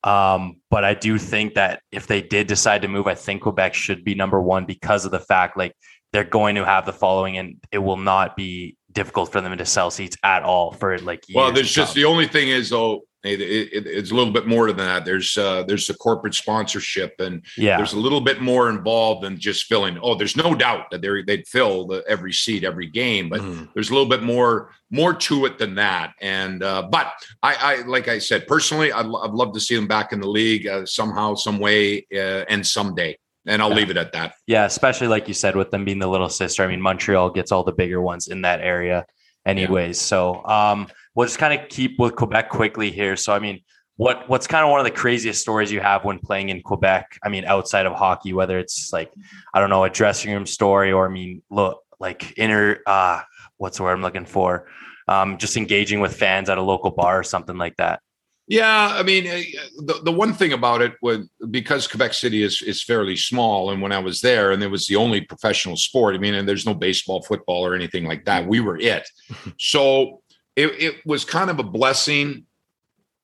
Um, 0.08 0.60
but 0.70 0.84
I 0.84 0.94
do 0.94 1.18
think 1.18 1.54
that 1.54 1.82
if 1.92 2.06
they 2.06 2.22
did 2.22 2.46
decide 2.46 2.82
to 2.82 2.88
move, 2.88 3.06
I 3.06 3.14
think 3.14 3.42
Quebec 3.42 3.74
should 3.74 4.04
be 4.04 4.14
number 4.14 4.40
one 4.40 4.64
because 4.64 5.04
of 5.04 5.10
the 5.10 5.20
fact 5.20 5.58
like 5.58 5.74
they're 6.12 6.24
going 6.24 6.54
to 6.54 6.64
have 6.64 6.86
the 6.86 6.94
following 6.94 7.36
and 7.36 7.56
it 7.72 7.78
will 7.78 7.98
not 7.98 8.34
be 8.34 8.76
difficult 8.92 9.30
for 9.30 9.42
them 9.42 9.56
to 9.56 9.66
sell 9.66 9.90
seats 9.90 10.16
at 10.24 10.42
all 10.42 10.72
for 10.72 10.98
like 11.00 11.22
well 11.34 11.52
there's 11.52 11.70
just 11.70 11.94
the 11.94 12.06
only 12.06 12.26
thing 12.26 12.48
is 12.48 12.70
though 12.70 13.02
it, 13.24 13.40
it, 13.40 13.86
it's 13.86 14.12
a 14.12 14.14
little 14.14 14.32
bit 14.32 14.46
more 14.46 14.68
than 14.68 14.76
that. 14.76 15.04
There's 15.04 15.36
uh, 15.36 15.64
there's 15.64 15.90
a 15.90 15.94
corporate 15.94 16.34
sponsorship, 16.34 17.18
and 17.18 17.44
yeah. 17.56 17.76
there's 17.76 17.92
a 17.92 17.98
little 17.98 18.20
bit 18.20 18.40
more 18.40 18.70
involved 18.70 19.24
than 19.24 19.40
just 19.40 19.66
filling. 19.66 19.98
Oh, 20.00 20.14
there's 20.14 20.36
no 20.36 20.54
doubt 20.54 20.90
that 20.92 21.02
they 21.02 21.22
they'd 21.22 21.46
fill 21.48 21.88
the, 21.88 22.04
every 22.06 22.32
seat 22.32 22.62
every 22.62 22.86
game, 22.86 23.28
but 23.28 23.40
mm-hmm. 23.40 23.64
there's 23.74 23.90
a 23.90 23.92
little 23.92 24.08
bit 24.08 24.22
more 24.22 24.70
more 24.90 25.14
to 25.14 25.46
it 25.46 25.58
than 25.58 25.74
that. 25.74 26.14
And 26.20 26.62
uh, 26.62 26.82
but 26.90 27.12
I, 27.42 27.54
I 27.54 27.86
like 27.86 28.06
I 28.06 28.18
said 28.18 28.46
personally, 28.46 28.92
I'd, 28.92 29.06
I'd 29.06 29.32
love 29.32 29.52
to 29.54 29.60
see 29.60 29.74
them 29.74 29.88
back 29.88 30.12
in 30.12 30.20
the 30.20 30.28
league 30.28 30.68
uh, 30.68 30.86
somehow, 30.86 31.34
some 31.34 31.58
way, 31.58 32.06
uh, 32.14 32.44
and 32.48 32.64
someday. 32.64 33.18
And 33.46 33.60
I'll 33.60 33.70
yeah. 33.70 33.76
leave 33.76 33.90
it 33.90 33.96
at 33.96 34.12
that. 34.12 34.34
Yeah, 34.46 34.64
especially 34.64 35.08
like 35.08 35.26
you 35.26 35.34
said, 35.34 35.56
with 35.56 35.72
them 35.72 35.84
being 35.84 35.98
the 35.98 36.06
little 36.06 36.28
sister. 36.28 36.62
I 36.62 36.68
mean, 36.68 36.80
Montreal 36.80 37.30
gets 37.30 37.50
all 37.50 37.64
the 37.64 37.72
bigger 37.72 38.00
ones 38.00 38.28
in 38.28 38.42
that 38.42 38.60
area, 38.60 39.06
anyways. 39.44 39.98
Yeah. 39.98 40.06
So. 40.06 40.44
um 40.44 40.88
we'll 41.18 41.26
just 41.26 41.40
kind 41.40 41.60
of 41.60 41.68
keep 41.68 41.98
with 41.98 42.14
Quebec 42.14 42.48
quickly 42.48 42.92
here. 42.92 43.16
So, 43.16 43.32
I 43.32 43.40
mean, 43.40 43.60
what 43.96 44.28
what's 44.28 44.46
kind 44.46 44.64
of 44.64 44.70
one 44.70 44.78
of 44.78 44.84
the 44.84 44.92
craziest 44.92 45.40
stories 45.40 45.72
you 45.72 45.80
have 45.80 46.04
when 46.04 46.20
playing 46.20 46.50
in 46.50 46.62
Quebec? 46.62 47.18
I 47.24 47.28
mean, 47.28 47.44
outside 47.44 47.86
of 47.86 47.92
hockey, 47.94 48.32
whether 48.32 48.56
it's 48.56 48.92
like 48.92 49.12
I 49.52 49.58
don't 49.58 49.68
know 49.68 49.82
a 49.82 49.90
dressing 49.90 50.32
room 50.32 50.46
story 50.46 50.92
or 50.92 51.08
I 51.08 51.12
mean, 51.12 51.42
look 51.50 51.82
like 51.98 52.38
inner 52.38 52.78
uh, 52.86 53.22
what's 53.56 53.78
the 53.78 53.82
word 53.82 53.94
I'm 53.94 54.02
looking 54.02 54.26
for? 54.26 54.68
Um, 55.08 55.38
just 55.38 55.56
engaging 55.56 55.98
with 55.98 56.14
fans 56.14 56.48
at 56.48 56.56
a 56.56 56.62
local 56.62 56.92
bar 56.92 57.18
or 57.18 57.24
something 57.24 57.58
like 57.58 57.76
that. 57.78 58.00
Yeah, 58.46 58.92
I 58.94 59.02
mean, 59.02 59.26
eh, 59.26 59.42
the, 59.78 60.00
the 60.04 60.12
one 60.12 60.32
thing 60.32 60.52
about 60.52 60.82
it 60.82 60.94
was 61.02 61.28
because 61.50 61.88
Quebec 61.88 62.14
City 62.14 62.44
is 62.44 62.62
is 62.62 62.84
fairly 62.84 63.16
small, 63.16 63.72
and 63.72 63.82
when 63.82 63.90
I 63.90 63.98
was 63.98 64.20
there, 64.20 64.52
and 64.52 64.62
it 64.62 64.70
was 64.70 64.86
the 64.86 64.94
only 64.94 65.22
professional 65.22 65.76
sport. 65.76 66.14
I 66.14 66.18
mean, 66.18 66.34
and 66.34 66.48
there's 66.48 66.64
no 66.64 66.74
baseball, 66.74 67.22
football, 67.22 67.66
or 67.66 67.74
anything 67.74 68.04
like 68.04 68.24
that. 68.26 68.46
We 68.46 68.60
were 68.60 68.78
it. 68.78 69.10
So 69.58 70.22
it, 70.58 70.82
it 70.82 71.06
was 71.06 71.24
kind 71.24 71.50
of 71.50 71.60
a 71.60 71.62
blessing 71.62 72.44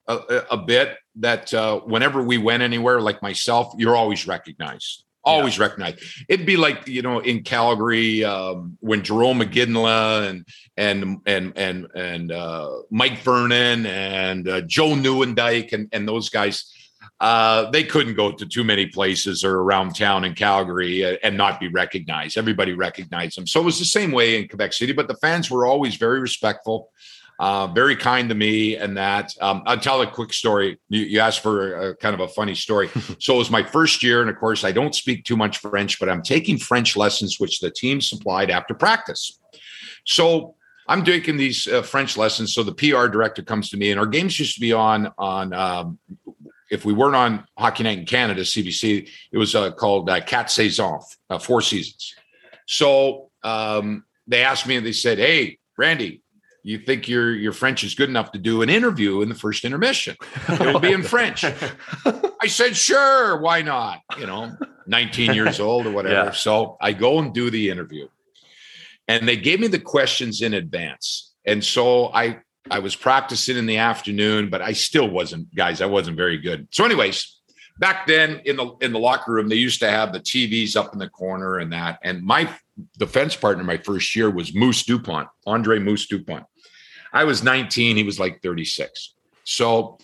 a, 0.07 0.43
a 0.53 0.57
bit 0.57 0.97
that 1.17 1.53
uh, 1.53 1.81
whenever 1.81 2.23
we 2.23 2.39
went 2.39 2.63
anywhere, 2.63 3.01
like 3.01 3.23
myself, 3.23 3.75
you're 3.77 3.97
always 3.97 4.27
recognized. 4.27 5.05
Always 5.25 5.57
yeah. 5.57 5.65
recognized. 5.65 6.01
It'd 6.29 6.47
be 6.47 6.57
like 6.57 6.87
you 6.87 7.03
know 7.03 7.19
in 7.21 7.43
Calgary 7.43 8.23
um, 8.25 8.77
when 8.81 9.01
Jarome 9.01 9.43
Iginla 9.43 10.29
and 10.29 10.47
and 10.77 11.21
and 11.27 11.53
and 11.57 11.87
and 11.95 12.31
uh, 12.31 12.71
Mike 12.91 13.19
Vernon 13.21 13.87
and 13.87 14.47
uh, 14.47 14.61
Joe 14.61 14.91
Nieuwendyk 14.91 15.73
and 15.73 15.89
and 15.93 16.07
those 16.07 16.29
guys. 16.29 16.71
Uh, 17.21 17.71
they 17.71 17.85
couldn't 17.85 18.17
go 18.17 18.33
to 18.33 18.45
too 18.45 18.65
many 18.65 18.87
places 18.87 19.45
or 19.45 19.61
around 19.61 19.95
town 19.95 20.25
in 20.25 20.35
Calgary 20.35 21.05
uh, 21.05 21.17
and 21.23 21.37
not 21.37 21.61
be 21.61 21.69
recognized. 21.69 22.37
Everybody 22.37 22.73
recognized 22.73 23.39
them. 23.39 23.47
So 23.47 23.61
it 23.61 23.65
was 23.65 23.79
the 23.79 23.85
same 23.85 24.11
way 24.11 24.39
in 24.39 24.49
Quebec 24.49 24.73
City, 24.73 24.93
but 24.93 25.07
the 25.07 25.17
fans 25.17 25.51
were 25.51 25.65
always 25.65 25.95
very 25.95 26.19
respectful 26.21 26.91
uh, 27.39 27.67
very 27.69 27.97
kind 27.97 28.29
to 28.29 28.35
me 28.35 28.77
and 28.77 28.97
that. 28.97 29.33
Um, 29.41 29.63
I'll 29.67 29.79
tell 29.79 30.03
a 30.03 30.07
quick 30.07 30.33
story. 30.33 30.79
You, 30.89 31.03
you 31.03 31.21
asked 31.21 31.41
for 31.41 31.91
a, 31.91 31.97
kind 31.97 32.15
of 32.15 32.21
a 32.21 32.29
funny 32.29 32.55
story. 32.55 32.89
so 33.19 33.35
it 33.35 33.39
was 33.39 33.51
my 33.51 33.63
first 33.63 34.03
year. 34.03 34.21
And 34.21 34.31
of 34.31 34.37
course, 34.39 34.65
I 34.65 34.73
don't 34.73 34.95
speak 34.95 35.25
too 35.25 35.37
much 35.37 35.59
French, 35.59 35.99
but 35.99 36.09
I'm 36.09 36.23
taking 36.23 36.59
French 36.59 36.97
lessons, 36.97 37.41
which 37.41 37.61
the 37.61 37.71
team 37.71 38.01
supplied 38.01 38.51
after 38.51 38.75
practice. 38.75 39.39
So 40.05 40.55
I'm 40.87 41.05
taking 41.05 41.37
these 41.37 41.67
uh, 41.67 41.83
French 41.83 42.17
lessons. 42.17 42.55
So 42.55 42.63
the 42.63 42.75
PR 42.75 43.07
director 43.07 43.43
comes 43.43 43.71
to 43.71 43.77
me, 43.77 43.91
and 43.91 43.99
our 43.99 44.07
games 44.07 44.39
used 44.39 44.55
to 44.55 44.61
be 44.61 44.73
on 44.73 45.13
on. 45.19 45.53
Um, 45.53 45.99
if 46.71 46.85
we 46.85 46.93
weren't 46.93 47.15
on 47.15 47.47
Hockey 47.57 47.85
Night 47.85 47.99
in 47.99 48.07
Canada, 48.07 48.41
CBC, 48.41 49.09
it 49.31 49.39
was 49.39 49.55
uh, 49.55 49.71
called 49.71 50.09
uh, 50.11 50.21
Quatre 50.25 50.49
Saisons, 50.49 51.19
uh, 51.31 51.39
Four 51.39 51.61
Seasons. 51.61 52.15
So 52.67 53.31
um, 53.43 54.05
they 54.27 54.43
asked 54.43 54.67
me, 54.67 54.77
and 54.77 54.85
they 54.85 54.93
said, 54.93 55.19
"Hey, 55.19 55.59
Randy, 55.79 56.23
you 56.65 56.79
think 56.79 57.09
your 57.09 57.33
your 57.33 57.53
French 57.53 57.85
is 57.85 57.95
good 57.95 58.09
enough 58.09 58.33
to 58.33 58.39
do 58.39 58.63
an 58.63 58.71
interview 58.71 59.21
in 59.21 59.29
the 59.29 59.35
first 59.35 59.65
intermission. 59.65 60.17
It'll 60.49 60.81
be 60.81 60.93
in 60.93 61.03
French. 61.03 61.45
I 62.35 62.47
said, 62.47 62.75
sure, 62.77 63.41
why 63.41 63.63
not? 63.63 64.01
You 64.19 64.27
know, 64.27 64.57
19 64.87 65.35
years 65.35 65.61
old 65.61 65.87
or 65.87 65.91
whatever. 65.93 66.15
Yeah. 66.15 66.31
So 66.33 66.77
I 66.81 66.93
go 66.93 67.19
and 67.19 67.33
do 67.33 67.51
the 67.51 67.71
interview. 67.71 68.09
And 69.07 69.29
they 69.29 69.37
gave 69.37 69.61
me 69.61 69.67
the 69.67 69.79
questions 69.79 70.41
in 70.41 70.55
advance. 70.55 71.35
And 71.45 71.63
so 71.63 72.13
I 72.15 72.41
I 72.71 72.79
was 72.79 72.97
practicing 72.97 73.59
in 73.59 73.67
the 73.67 73.77
afternoon, 73.77 74.49
but 74.49 74.63
I 74.63 74.73
still 74.73 75.09
wasn't, 75.09 75.55
guys, 75.55 75.83
I 75.83 75.87
wasn't 75.87 76.17
very 76.17 76.39
good. 76.39 76.67
So, 76.71 76.87
anyways, 76.87 77.41
back 77.79 78.07
then 78.07 78.41
in 78.47 78.57
the 78.57 78.71
in 78.81 78.93
the 78.93 78.99
locker 78.99 79.33
room, 79.33 79.49
they 79.49 79.57
used 79.57 79.81
to 79.81 79.91
have 79.91 80.15
the 80.15 80.21
TVs 80.21 80.77
up 80.77 80.95
in 80.95 80.99
the 80.99 81.11
corner 81.11 81.59
and 81.59 81.73
that. 81.75 81.99
And 82.03 82.23
my 82.23 82.49
defense 82.99 83.37
partner 83.37 83.65
my 83.65 83.77
first 83.77 84.17
year 84.17 84.31
was 84.31 84.55
Moose 84.55 84.85
Dupont, 84.85 85.29
Andre 85.47 85.79
Moose 85.79 86.07
Dupont. 86.07 86.45
I 87.15 87.25
was 87.25 87.43
19, 87.43 87.97
he 87.97 88.03
was 88.03 88.19
like 88.19 88.43
36. 88.43 89.15
So 89.45 89.99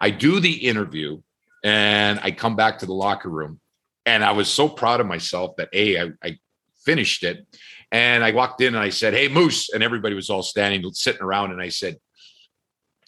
I 0.00 0.10
do 0.10 0.40
the 0.40 0.52
interview 0.52 1.22
and 1.64 2.20
I 2.22 2.32
come 2.32 2.56
back 2.56 2.80
to 2.80 2.86
the 2.86 2.92
locker 2.92 3.30
room 3.30 3.60
and 4.04 4.24
I 4.24 4.32
was 4.32 4.48
so 4.48 4.68
proud 4.68 5.00
of 5.00 5.06
myself 5.06 5.56
that 5.56 5.68
A, 5.72 6.00
I, 6.00 6.10
I 6.22 6.38
finished 6.84 7.22
it. 7.24 7.46
And 7.92 8.24
I 8.24 8.32
walked 8.32 8.60
in 8.60 8.74
and 8.74 8.82
I 8.82 8.88
said, 8.88 9.14
Hey, 9.14 9.28
Moose. 9.28 9.70
And 9.70 9.82
everybody 9.82 10.14
was 10.14 10.28
all 10.28 10.42
standing, 10.42 10.88
sitting 10.92 11.22
around. 11.22 11.52
And 11.52 11.60
I 11.60 11.68
said, 11.68 11.96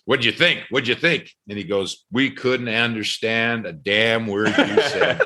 What'd 0.04 0.24
you 0.24 0.32
think? 0.32 0.60
What'd 0.70 0.88
you 0.88 0.94
think? 0.94 1.30
And 1.48 1.58
he 1.58 1.64
goes, 1.64 2.04
We 2.10 2.30
couldn't 2.30 2.68
understand 2.68 3.66
a 3.66 3.72
damn 3.72 4.26
word 4.26 4.48
you 4.56 4.82
said. 4.82 5.22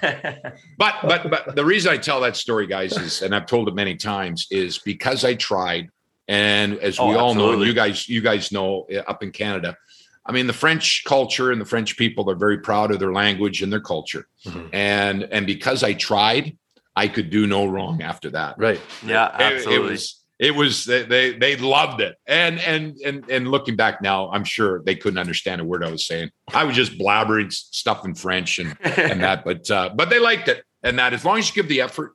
but 0.78 0.94
but 1.02 1.30
but 1.30 1.56
the 1.56 1.64
reason 1.64 1.92
I 1.92 1.98
tell 1.98 2.20
that 2.20 2.36
story, 2.36 2.66
guys, 2.66 2.96
is 2.96 3.22
and 3.22 3.34
I've 3.34 3.46
told 3.46 3.68
it 3.68 3.74
many 3.74 3.96
times, 3.96 4.46
is 4.50 4.78
because 4.78 5.24
I 5.24 5.34
tried 5.34 5.90
and 6.28 6.78
as 6.78 6.98
oh, 6.98 7.08
we 7.08 7.14
all 7.14 7.30
absolutely. 7.30 7.56
know, 7.56 7.62
you 7.64 7.74
guys, 7.74 8.08
you 8.08 8.20
guys 8.20 8.52
know 8.52 8.86
up 9.06 9.22
in 9.22 9.32
Canada, 9.32 9.76
I 10.26 10.32
mean, 10.32 10.46
the 10.46 10.52
French 10.52 11.04
culture 11.04 11.52
and 11.52 11.60
the 11.60 11.64
French 11.64 11.96
people 11.96 12.28
are 12.30 12.34
very 12.34 12.58
proud 12.58 12.90
of 12.90 12.98
their 12.98 13.12
language 13.12 13.62
and 13.62 13.72
their 13.72 13.80
culture. 13.80 14.26
Mm-hmm. 14.44 14.68
And 14.72 15.22
and 15.24 15.46
because 15.46 15.82
I 15.82 15.92
tried, 15.92 16.56
I 16.96 17.08
could 17.08 17.30
do 17.30 17.46
no 17.46 17.66
wrong 17.66 18.02
after 18.02 18.30
that. 18.30 18.56
Right. 18.58 18.80
Yeah, 19.04 19.30
absolutely. 19.32 19.74
It, 19.74 19.78
it 19.78 19.90
was 19.90 20.24
it 20.38 20.54
was 20.54 20.84
they 20.84 21.32
they 21.38 21.56
loved 21.56 22.00
it. 22.00 22.16
And 22.26 22.58
and 22.60 22.96
and 23.04 23.28
and 23.30 23.48
looking 23.48 23.76
back 23.76 24.02
now, 24.02 24.30
I'm 24.30 24.44
sure 24.44 24.82
they 24.82 24.96
couldn't 24.96 25.18
understand 25.18 25.60
a 25.60 25.64
word 25.64 25.84
I 25.84 25.90
was 25.90 26.06
saying. 26.06 26.30
I 26.52 26.64
was 26.64 26.74
just 26.74 26.98
blabbering 26.98 27.52
stuff 27.52 28.04
in 28.04 28.14
French 28.14 28.58
and 28.58 28.76
and 28.80 29.20
that, 29.22 29.44
but 29.44 29.70
uh, 29.70 29.90
but 29.94 30.10
they 30.10 30.18
liked 30.18 30.48
it. 30.48 30.64
And 30.82 30.98
that 30.98 31.12
as 31.12 31.24
long 31.24 31.38
as 31.38 31.48
you 31.48 31.54
give 31.54 31.68
the 31.68 31.80
effort, 31.80 32.12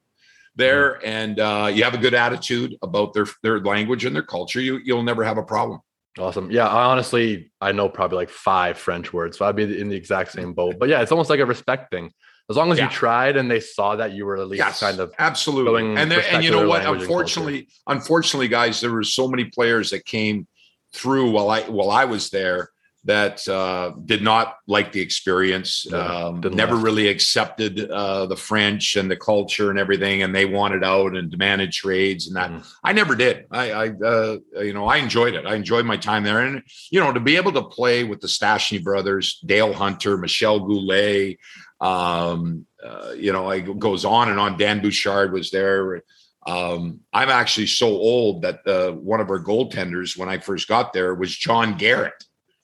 there 0.55 1.05
and 1.05 1.39
uh, 1.39 1.69
you 1.73 1.83
have 1.83 1.93
a 1.93 1.97
good 1.97 2.13
attitude 2.13 2.75
about 2.81 3.13
their 3.13 3.25
their 3.43 3.59
language 3.59 4.05
and 4.05 4.15
their 4.15 4.23
culture, 4.23 4.59
you 4.59 4.79
you'll 4.83 5.03
never 5.03 5.23
have 5.23 5.37
a 5.37 5.43
problem. 5.43 5.79
Awesome. 6.19 6.51
Yeah, 6.51 6.67
I 6.67 6.85
honestly 6.85 7.51
I 7.61 7.71
know 7.71 7.87
probably 7.87 8.17
like 8.17 8.29
five 8.29 8.77
French 8.77 9.13
words, 9.13 9.37
so 9.37 9.45
I'd 9.45 9.55
be 9.55 9.79
in 9.79 9.89
the 9.89 9.95
exact 9.95 10.31
same 10.31 10.53
boat. 10.53 10.75
But 10.79 10.89
yeah, 10.89 11.01
it's 11.01 11.11
almost 11.11 11.29
like 11.29 11.39
a 11.39 11.45
respect 11.45 11.91
thing. 11.91 12.11
As 12.49 12.57
long 12.57 12.69
as 12.71 12.79
yeah. 12.79 12.85
you 12.85 12.91
tried 12.91 13.37
and 13.37 13.49
they 13.49 13.61
saw 13.61 13.95
that 13.95 14.11
you 14.11 14.25
were 14.25 14.35
at 14.35 14.47
least 14.47 14.57
yes, 14.57 14.81
kind 14.81 14.99
of 14.99 15.13
absolutely. 15.19 15.95
And 15.95 16.11
there, 16.11 16.25
and 16.29 16.43
you 16.43 16.51
know 16.51 16.67
what? 16.67 16.85
Unfortunately, 16.85 17.69
unfortunately, 17.87 18.49
guys, 18.49 18.81
there 18.81 18.91
were 18.91 19.03
so 19.03 19.29
many 19.29 19.45
players 19.45 19.91
that 19.91 20.03
came 20.05 20.47
through 20.93 21.31
while 21.31 21.49
I 21.49 21.61
while 21.61 21.91
I 21.91 22.03
was 22.03 22.29
there 22.29 22.70
that 23.03 23.47
uh, 23.47 23.93
did 24.05 24.21
not 24.21 24.57
like 24.67 24.91
the 24.91 25.01
experience, 25.01 25.91
um, 25.91 26.39
never 26.39 26.75
last. 26.75 26.83
really 26.83 27.07
accepted 27.07 27.89
uh, 27.89 28.27
the 28.27 28.35
French 28.35 28.95
and 28.95 29.09
the 29.09 29.15
culture 29.15 29.71
and 29.71 29.79
everything, 29.79 30.21
and 30.21 30.35
they 30.35 30.45
wanted 30.45 30.83
out 30.83 31.15
and 31.15 31.31
demanded 31.31 31.71
trades 31.71 32.27
and 32.27 32.35
that. 32.35 32.51
Mm. 32.51 32.67
I 32.83 32.93
never 32.93 33.15
did. 33.15 33.47
I, 33.49 33.71
I 33.71 33.89
uh, 33.89 34.37
you 34.61 34.73
know, 34.73 34.85
I 34.85 34.97
enjoyed 34.97 35.33
it. 35.33 35.47
I 35.47 35.55
enjoyed 35.55 35.85
my 35.85 35.97
time 35.97 36.23
there, 36.23 36.41
and 36.41 36.61
you 36.91 36.99
know, 36.99 37.11
to 37.11 37.19
be 37.19 37.37
able 37.37 37.53
to 37.53 37.63
play 37.63 38.03
with 38.03 38.21
the 38.21 38.27
Stastny 38.27 38.83
brothers, 38.83 39.39
Dale 39.45 39.73
Hunter, 39.73 40.15
Michel 40.17 40.59
Goulet, 40.59 41.39
um, 41.79 42.67
uh, 42.83 43.13
you 43.17 43.33
know, 43.33 43.49
it 43.49 43.79
goes 43.79 44.05
on 44.05 44.29
and 44.29 44.39
on. 44.39 44.57
Dan 44.57 44.79
Bouchard 44.79 45.33
was 45.33 45.49
there. 45.49 46.03
Um, 46.45 47.01
I'm 47.13 47.29
actually 47.29 47.67
so 47.67 47.87
old 47.87 48.43
that 48.43 48.65
uh, 48.67 48.91
one 48.91 49.21
of 49.21 49.29
our 49.29 49.43
goaltenders 49.43 50.17
when 50.17 50.29
I 50.29 50.37
first 50.37 50.67
got 50.67 50.93
there 50.93 51.13
was 51.15 51.35
John 51.35 51.77
Garrett 51.77 52.23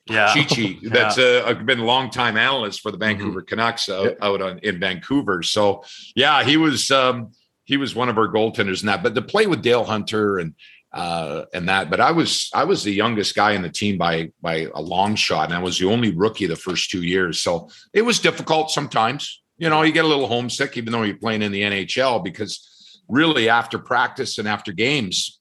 Yeah. 0.09 0.33
Chichi, 0.33 0.79
that's 0.83 1.17
uh, 1.17 1.53
been 1.65 1.79
a 1.79 1.85
long 1.85 2.09
time 2.09 2.37
analyst 2.37 2.81
for 2.81 2.91
the 2.91 2.97
Vancouver 2.97 3.41
Canucks 3.41 3.89
out, 3.89 4.05
Yep. 4.05 4.17
out 4.21 4.41
on, 4.41 4.59
in 4.59 4.79
Vancouver. 4.79 5.43
So 5.43 5.83
yeah, 6.15 6.43
he 6.43 6.57
was 6.57 6.89
um, 6.91 7.31
he 7.65 7.77
was 7.77 7.95
one 7.95 8.09
of 8.09 8.17
our 8.17 8.27
goaltenders 8.27 8.81
in 8.81 8.87
that. 8.87 9.03
But 9.03 9.15
to 9.15 9.21
play 9.21 9.47
with 9.47 9.61
Dale 9.61 9.83
Hunter 9.83 10.37
and 10.39 10.53
uh, 10.93 11.43
and 11.53 11.67
that, 11.69 11.89
but 11.89 11.99
I 11.99 12.11
was 12.11 12.49
I 12.53 12.63
was 12.63 12.83
the 12.83 12.93
youngest 12.93 13.35
guy 13.35 13.51
in 13.51 13.61
the 13.61 13.69
team 13.69 13.97
by 13.97 14.31
by 14.41 14.67
a 14.73 14.81
long 14.81 15.15
shot, 15.15 15.49
and 15.49 15.53
I 15.53 15.61
was 15.61 15.77
the 15.77 15.87
only 15.87 16.11
rookie 16.11 16.47
the 16.47 16.55
first 16.55 16.89
two 16.89 17.03
years. 17.03 17.39
So 17.39 17.69
it 17.93 18.01
was 18.03 18.19
difficult 18.19 18.71
sometimes. 18.71 19.41
You 19.57 19.69
know, 19.69 19.81
you 19.81 19.91
get 19.91 20.05
a 20.05 20.07
little 20.07 20.27
homesick, 20.27 20.77
even 20.77 20.93
though 20.93 21.01
you're 21.03 21.17
playing 21.17 21.41
in 21.41 21.51
the 21.51 21.61
NHL, 21.63 22.23
because 22.23 23.01
really 23.09 23.49
after 23.49 23.79
practice 23.79 24.37
and 24.37 24.47
after 24.47 24.71
games, 24.71 25.39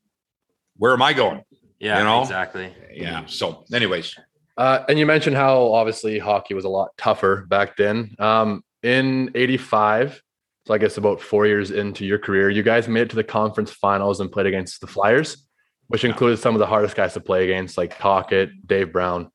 where 0.79 0.92
am 0.92 1.02
I 1.02 1.12
going? 1.12 1.42
Yeah, 1.79 1.98
You 1.98 2.05
know? 2.05 2.22
exactly. 2.22 2.72
Yeah. 2.94 3.26
So, 3.26 3.64
anyways, 3.72 4.16
Uh, 4.57 4.85
and 4.88 4.99
you 4.99 5.07
mentioned 5.07 5.37
how 5.37 5.73
obviously 5.73 6.19
hockey 6.19 6.55
was 6.55 6.64
a 6.64 6.69
lot 6.69 6.90
tougher 6.97 7.45
back 7.49 7.77
then. 7.77 8.14
Um, 8.19 8.62
in 8.83 9.31
'85, 9.35 10.23
so 10.66 10.75
I 10.75 10.79
guess 10.79 10.97
about 10.97 11.21
four 11.21 11.47
years 11.47 11.71
into 11.71 12.05
your 12.05 12.19
career, 12.19 12.51
you 12.51 12.62
guys 12.62 12.88
made 12.88 13.03
it 13.03 13.11
to 13.11 13.16
the 13.16 13.25
conference 13.25 13.71
finals 13.71 14.21
and 14.21 14.33
played 14.33 14.47
against 14.47 14.81
the 14.81 14.87
Flyers, 14.87 15.47
which 15.88 16.05
included 16.05 16.38
some 16.38 16.55
of 16.55 16.59
the 16.59 16.66
hardest 16.66 16.97
guys 16.97 17.14
to 17.14 17.21
play 17.21 17.45
against, 17.45 17.77
like 17.77 17.99
Tocchet, 17.99 18.66
Dave 18.66 18.92
Brown. 18.92 19.31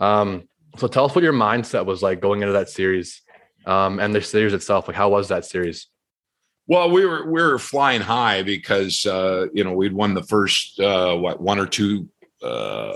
Um, 0.00 0.48
so 0.76 0.88
tell 0.88 1.04
us 1.04 1.14
what 1.14 1.24
your 1.24 1.32
mindset 1.32 1.86
was 1.86 2.02
like 2.02 2.20
going 2.20 2.42
into 2.42 2.54
that 2.54 2.68
series, 2.68 3.22
um, 3.66 4.00
and 4.00 4.14
the 4.14 4.20
series 4.20 4.52
itself. 4.52 4.88
Like, 4.88 4.96
how 4.96 5.08
was 5.08 5.28
that 5.28 5.44
series? 5.44 5.86
Well, 6.66 6.90
we 6.90 7.04
were 7.04 7.30
we 7.30 7.42
were 7.42 7.58
flying 7.58 8.00
high 8.00 8.42
because 8.42 9.06
uh, 9.06 9.46
you 9.52 9.64
know 9.64 9.72
we'd 9.72 9.92
won 9.92 10.14
the 10.14 10.22
first 10.22 10.80
uh, 10.80 11.14
what 11.14 11.40
one 11.40 11.58
or 11.58 11.66
two 11.66 12.08
uh, 12.42 12.92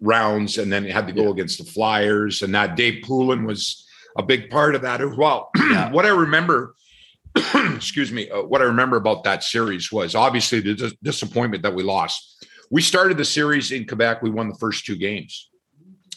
rounds, 0.00 0.58
and 0.58 0.72
then 0.72 0.84
had 0.84 1.06
to 1.06 1.12
go 1.12 1.24
Yeah. 1.24 1.30
against 1.30 1.58
the 1.58 1.70
Flyers, 1.70 2.42
and 2.42 2.54
that 2.54 2.76
Dave 2.76 3.02
Poulin 3.04 3.44
was 3.44 3.86
a 4.18 4.22
big 4.22 4.50
part 4.50 4.74
of 4.74 4.82
that 4.82 5.00
as 5.00 5.14
well. 5.16 5.50
Yeah. 5.70 5.90
what 5.92 6.04
I 6.06 6.08
remember, 6.08 6.74
excuse 7.54 8.10
me, 8.10 8.28
uh, 8.30 8.42
what 8.42 8.60
I 8.60 8.64
remember 8.64 8.96
about 8.96 9.22
that 9.24 9.44
series 9.44 9.92
was 9.92 10.14
obviously 10.14 10.60
the 10.60 10.74
dis- 10.74 10.94
disappointment 11.02 11.62
that 11.62 11.74
we 11.74 11.82
lost. 11.84 12.46
We 12.70 12.82
started 12.82 13.16
the 13.18 13.24
series 13.24 13.70
in 13.72 13.86
Quebec. 13.86 14.22
We 14.22 14.30
won 14.30 14.48
the 14.48 14.54
first 14.56 14.84
two 14.84 14.96
games. 14.96 15.48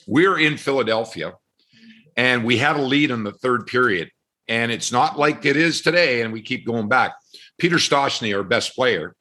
We 0.07 0.25
are 0.27 0.39
in 0.39 0.57
Philadelphia, 0.57 1.33
and 2.17 2.43
we 2.43 2.57
had 2.57 2.75
a 2.77 2.81
lead 2.81 3.11
in 3.11 3.23
the 3.23 3.31
third 3.31 3.67
period 3.67 4.09
and 4.49 4.73
it's 4.73 4.91
not 4.91 5.17
like 5.17 5.45
it 5.45 5.55
is 5.55 5.81
today. 5.81 6.21
And 6.21 6.33
we 6.33 6.41
keep 6.41 6.65
going 6.65 6.89
back. 6.89 7.13
Peter 7.57 7.77
Stastny, 7.77 8.35
our 8.35 8.43
best 8.43 8.75
player, 8.75 9.15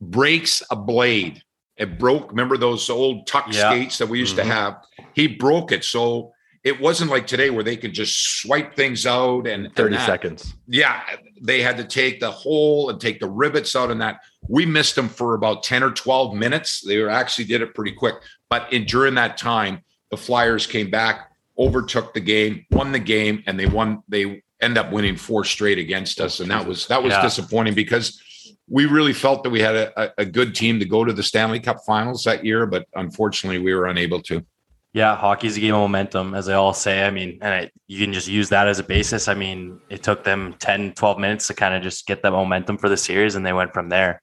breaks 0.00 0.60
a 0.72 0.76
blade. 0.76 1.40
It 1.80 1.98
broke. 1.98 2.30
Remember 2.30 2.56
those 2.58 2.88
old 2.90 3.26
tuck 3.26 3.46
Yeah. 3.50 3.70
skates 3.70 3.98
that 3.98 4.06
we 4.08 4.18
used 4.18 4.34
Mhm. 4.34 4.42
to 4.42 4.44
have? 4.44 4.76
He 5.14 5.26
broke 5.26 5.72
it. 5.72 5.82
So 5.82 6.32
it 6.62 6.78
wasn't 6.78 7.10
like 7.10 7.26
today 7.26 7.48
where 7.48 7.64
they 7.64 7.76
could 7.76 7.94
just 7.94 8.40
swipe 8.42 8.76
things 8.76 9.06
out 9.06 9.46
and 9.46 9.64
and 9.66 9.74
Thirty 9.74 9.96
that. 9.96 10.04
seconds. 10.06 10.54
Yeah, 10.68 11.00
they 11.40 11.62
had 11.62 11.78
to 11.78 11.84
take 11.84 12.20
the 12.20 12.30
hole 12.30 12.90
and 12.90 13.00
take 13.00 13.18
the 13.18 13.28
rivets 13.30 13.74
out 13.74 13.90
and 13.90 14.00
that. 14.02 14.20
We 14.46 14.66
missed 14.66 14.94
them 14.94 15.08
for 15.08 15.32
about 15.34 15.62
10 15.62 15.82
or 15.82 15.90
12 15.90 16.34
minutes. 16.34 16.82
They 16.82 16.98
were 16.98 17.08
actually 17.08 17.46
did 17.46 17.62
it 17.62 17.74
pretty 17.74 17.92
quick. 17.92 18.16
But 18.50 18.70
in, 18.72 18.84
during 18.84 19.14
that 19.14 19.38
time, 19.38 19.80
the 20.10 20.18
Flyers 20.18 20.66
came 20.66 20.90
back, 20.90 21.30
overtook 21.58 22.12
the 22.12 22.20
game, 22.20 22.66
won 22.70 22.92
the 22.92 22.98
game, 22.98 23.42
and 23.46 23.58
they 23.58 23.66
won. 23.66 24.02
They 24.08 24.42
end 24.60 24.76
up 24.76 24.92
winning 24.92 25.16
four 25.16 25.44
straight 25.46 25.78
against 25.78 26.20
us. 26.20 26.40
And 26.40 26.50
that 26.50 26.66
was 26.66 26.86
that 26.88 27.02
was 27.02 27.12
Yeah. 27.12 27.22
disappointing 27.22 27.72
because 27.72 28.20
we 28.70 28.86
really 28.86 29.12
felt 29.12 29.42
that 29.42 29.50
we 29.50 29.60
had 29.60 29.74
a, 29.74 30.12
a, 30.16 30.24
good 30.24 30.54
team 30.54 30.78
to 30.78 30.84
go 30.84 31.04
to 31.04 31.12
the 31.12 31.24
Stanley 31.24 31.58
Cup 31.58 31.78
finals 31.84 32.22
that 32.22 32.44
year, 32.44 32.66
but 32.66 32.86
unfortunately 32.94 33.58
we 33.58 33.74
were 33.74 33.86
unable 33.86 34.22
to. 34.22 34.46
Yeah, 34.92 35.16
hockey's 35.16 35.56
a 35.56 35.60
game 35.60 35.74
of 35.74 35.80
momentum, 35.80 36.34
as 36.34 36.46
they 36.46 36.54
all 36.54 36.72
say. 36.72 37.04
I 37.04 37.10
mean, 37.10 37.38
and 37.42 37.68
you 37.88 38.04
can 38.04 38.12
just 38.12 38.28
use 38.28 38.48
that 38.48 38.68
as 38.68 38.78
a 38.78 38.84
basis. 38.84 39.28
I 39.28 39.34
mean, 39.34 39.80
it 39.88 40.04
took 40.04 40.24
them 40.24 40.54
10, 40.60 40.94
12 40.94 41.18
minutes 41.18 41.48
to 41.48 41.54
kind 41.54 41.74
of 41.74 41.82
just 41.82 42.06
get 42.06 42.22
that 42.22 42.30
momentum 42.30 42.78
for 42.78 42.88
the 42.88 42.96
series, 42.96 43.34
and 43.34 43.44
they 43.44 43.52
went 43.52 43.72
from 43.72 43.88
there. 43.88 44.22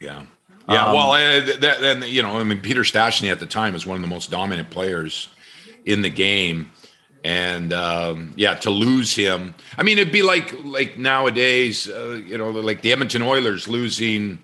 Yeah. 0.00 0.24
Yeah. 0.68 0.86
Um, 0.86 0.94
well, 0.94 1.12
uh, 1.12 1.40
that, 1.60 1.80
then, 1.80 2.02
you 2.06 2.22
know, 2.22 2.38
I 2.38 2.44
mean, 2.44 2.60
Peter 2.60 2.82
Stastny 2.82 3.30
at 3.30 3.40
the 3.40 3.46
time 3.46 3.72
was 3.72 3.86
one 3.86 3.96
of 3.96 4.02
the 4.02 4.08
most 4.08 4.30
dominant 4.30 4.68
players 4.70 5.28
in 5.84 6.02
the 6.02 6.10
game. 6.10 6.70
And 7.24 7.72
um, 7.72 8.32
yeah, 8.36 8.54
to 8.56 8.70
lose 8.70 9.14
him, 9.14 9.54
I 9.76 9.82
mean, 9.82 9.98
it'd 9.98 10.12
be 10.12 10.22
like 10.22 10.54
like 10.64 10.96
nowadays, 10.96 11.88
uh, 11.88 12.20
you 12.24 12.38
know, 12.38 12.50
like 12.50 12.82
the 12.82 12.92
Edmonton 12.92 13.22
Oilers 13.22 13.66
losing 13.66 14.38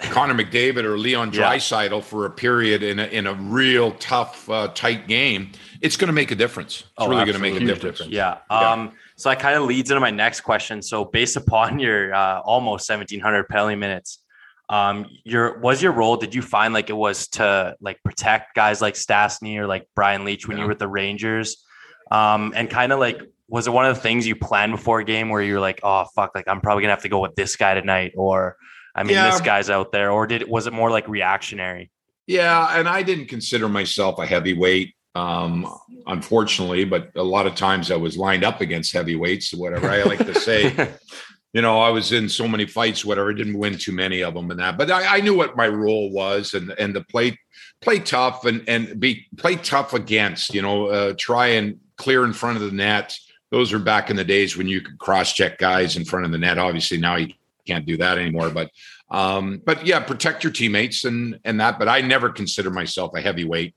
Connor 0.00 0.34
McDavid 0.34 0.84
or 0.84 0.96
Leon 0.98 1.32
Yeah. 1.32 2.00
For 2.00 2.26
a 2.26 2.30
period 2.30 2.82
in 2.82 2.98
a, 2.98 3.06
in 3.06 3.26
a 3.26 3.34
real 3.34 3.92
tough, 3.92 4.48
uh, 4.48 4.68
tight 4.68 5.08
game. 5.08 5.50
It's 5.80 5.96
going 5.96 6.06
to 6.06 6.12
make 6.12 6.30
a 6.30 6.34
difference. 6.34 6.80
It's 6.80 6.90
Oh, 6.98 7.08
really 7.08 7.24
going 7.24 7.34
to 7.34 7.40
make 7.40 7.54
a. 7.56 7.64
Difference. 7.64 8.06
Yeah. 8.06 8.38
Yeah. 8.50 8.72
Um, 8.72 8.92
so 9.16 9.28
that 9.28 9.40
kind 9.40 9.56
of 9.56 9.64
leads 9.64 9.90
into 9.90 10.00
my 10.00 10.10
next 10.10 10.42
question. 10.42 10.82
So 10.82 11.04
based 11.04 11.36
upon 11.36 11.78
your 11.80 12.14
uh, 12.14 12.40
almost 12.40 12.88
1700 12.88 13.48
penalty 13.48 13.74
minutes, 13.74 14.22
um, 14.68 15.06
your 15.24 15.58
was 15.58 15.82
your 15.82 15.92
role, 15.92 16.16
did 16.16 16.34
you 16.34 16.42
find 16.42 16.74
like 16.74 16.90
it 16.90 16.96
was 16.96 17.28
to 17.28 17.74
like 17.80 18.02
protect 18.04 18.54
guys 18.54 18.80
like 18.80 18.94
Stastny 18.94 19.56
or 19.58 19.66
like 19.66 19.88
Brian 19.94 20.24
Leetch 20.24 20.46
when 20.46 20.58
you 20.58 20.64
were 20.64 20.68
with 20.68 20.78
the 20.78 20.88
Rangers? 20.88 21.64
Um, 22.10 22.52
and 22.56 22.70
kind 22.70 22.92
of 22.92 22.98
like, 22.98 23.20
was 23.48 23.66
it 23.66 23.70
one 23.72 23.86
of 23.86 23.94
the 23.94 24.00
things 24.00 24.26
you 24.26 24.36
planned 24.36 24.72
before 24.72 25.00
a 25.00 25.04
game 25.04 25.28
where 25.30 25.42
you're 25.42 25.60
like, 25.60 25.80
oh, 25.82 26.04
fuck, 26.14 26.32
like 26.34 26.46
I'm 26.48 26.60
probably 26.60 26.82
gonna 26.82 26.92
have 26.92 27.02
to 27.02 27.08
go 27.08 27.20
with 27.20 27.34
this 27.34 27.56
guy 27.56 27.74
tonight? 27.74 28.12
Or, 28.16 28.56
I 28.94 29.02
mean, 29.04 29.14
Yeah. 29.14 29.30
this 29.30 29.40
guy's 29.40 29.70
out 29.70 29.92
there, 29.92 30.10
or 30.10 30.26
did 30.26 30.48
was 30.48 30.66
it 30.66 30.72
more 30.72 30.90
like 30.90 31.08
reactionary? 31.08 31.90
Yeah, 32.26 32.78
and 32.78 32.88
I 32.88 33.02
didn't 33.02 33.26
consider 33.26 33.68
myself 33.68 34.18
a 34.18 34.26
heavyweight, 34.26 34.94
um, 35.14 35.66
unfortunately, 36.06 36.84
but 36.84 37.10
a 37.16 37.22
lot 37.22 37.46
of 37.46 37.54
times 37.54 37.90
I 37.90 37.96
was 37.96 38.18
lined 38.18 38.44
up 38.44 38.60
against 38.60 38.92
heavyweights 38.92 39.54
or 39.54 39.58
whatever. 39.58 39.88
I 39.90 40.02
like 40.02 40.18
to 40.26 40.34
say, 40.34 40.74
you 41.54 41.62
know, 41.62 41.80
I 41.80 41.88
was 41.88 42.12
in 42.12 42.28
so 42.28 42.46
many 42.46 42.66
fights, 42.66 43.02
whatever. 43.04 43.30
I 43.30 43.34
didn't 43.34 43.58
win 43.58 43.78
too 43.78 43.92
many 43.92 44.22
of 44.22 44.34
them 44.34 44.50
and 44.50 44.60
that, 44.60 44.76
but 44.76 44.90
I, 44.90 45.16
I 45.16 45.20
knew 45.20 45.34
what 45.34 45.56
my 45.56 45.68
role 45.68 46.10
was 46.10 46.52
and 46.52 46.70
and 46.78 46.92
to 46.94 47.02
play 47.04 47.38
play 47.80 47.98
tough 47.98 48.44
and 48.44 48.62
and 48.68 49.00
be 49.00 49.26
play 49.38 49.56
tough 49.56 49.94
against, 49.94 50.54
you 50.54 50.60
know, 50.60 50.86
uh, 50.88 51.14
try 51.16 51.46
and 51.48 51.80
clear 51.98 52.24
in 52.24 52.32
front 52.32 52.56
of 52.56 52.62
the 52.62 52.76
net. 52.76 53.16
Those 53.50 53.72
are 53.72 53.78
back 53.78 54.10
in 54.10 54.16
the 54.16 54.24
days 54.24 54.56
when 54.56 54.68
you 54.68 54.80
could 54.80 54.98
cross 54.98 55.32
check 55.32 55.58
guys 55.58 55.96
in 55.96 56.04
front 56.04 56.26
of 56.26 56.32
the 56.32 56.38
net. 56.38 56.58
Obviously, 56.58 56.98
now 56.98 57.16
you 57.16 57.32
can't 57.66 57.86
do 57.86 57.96
that 57.98 58.18
anymore. 58.18 58.50
But 58.50 58.70
um, 59.10 59.60
but 59.64 59.86
yeah, 59.86 60.00
protect 60.00 60.44
your 60.44 60.52
teammates 60.52 61.04
and 61.04 61.38
and 61.44 61.60
that. 61.60 61.78
But 61.78 61.88
I 61.88 62.00
never 62.00 62.30
consider 62.30 62.70
myself 62.70 63.14
a 63.14 63.20
heavyweight. 63.20 63.74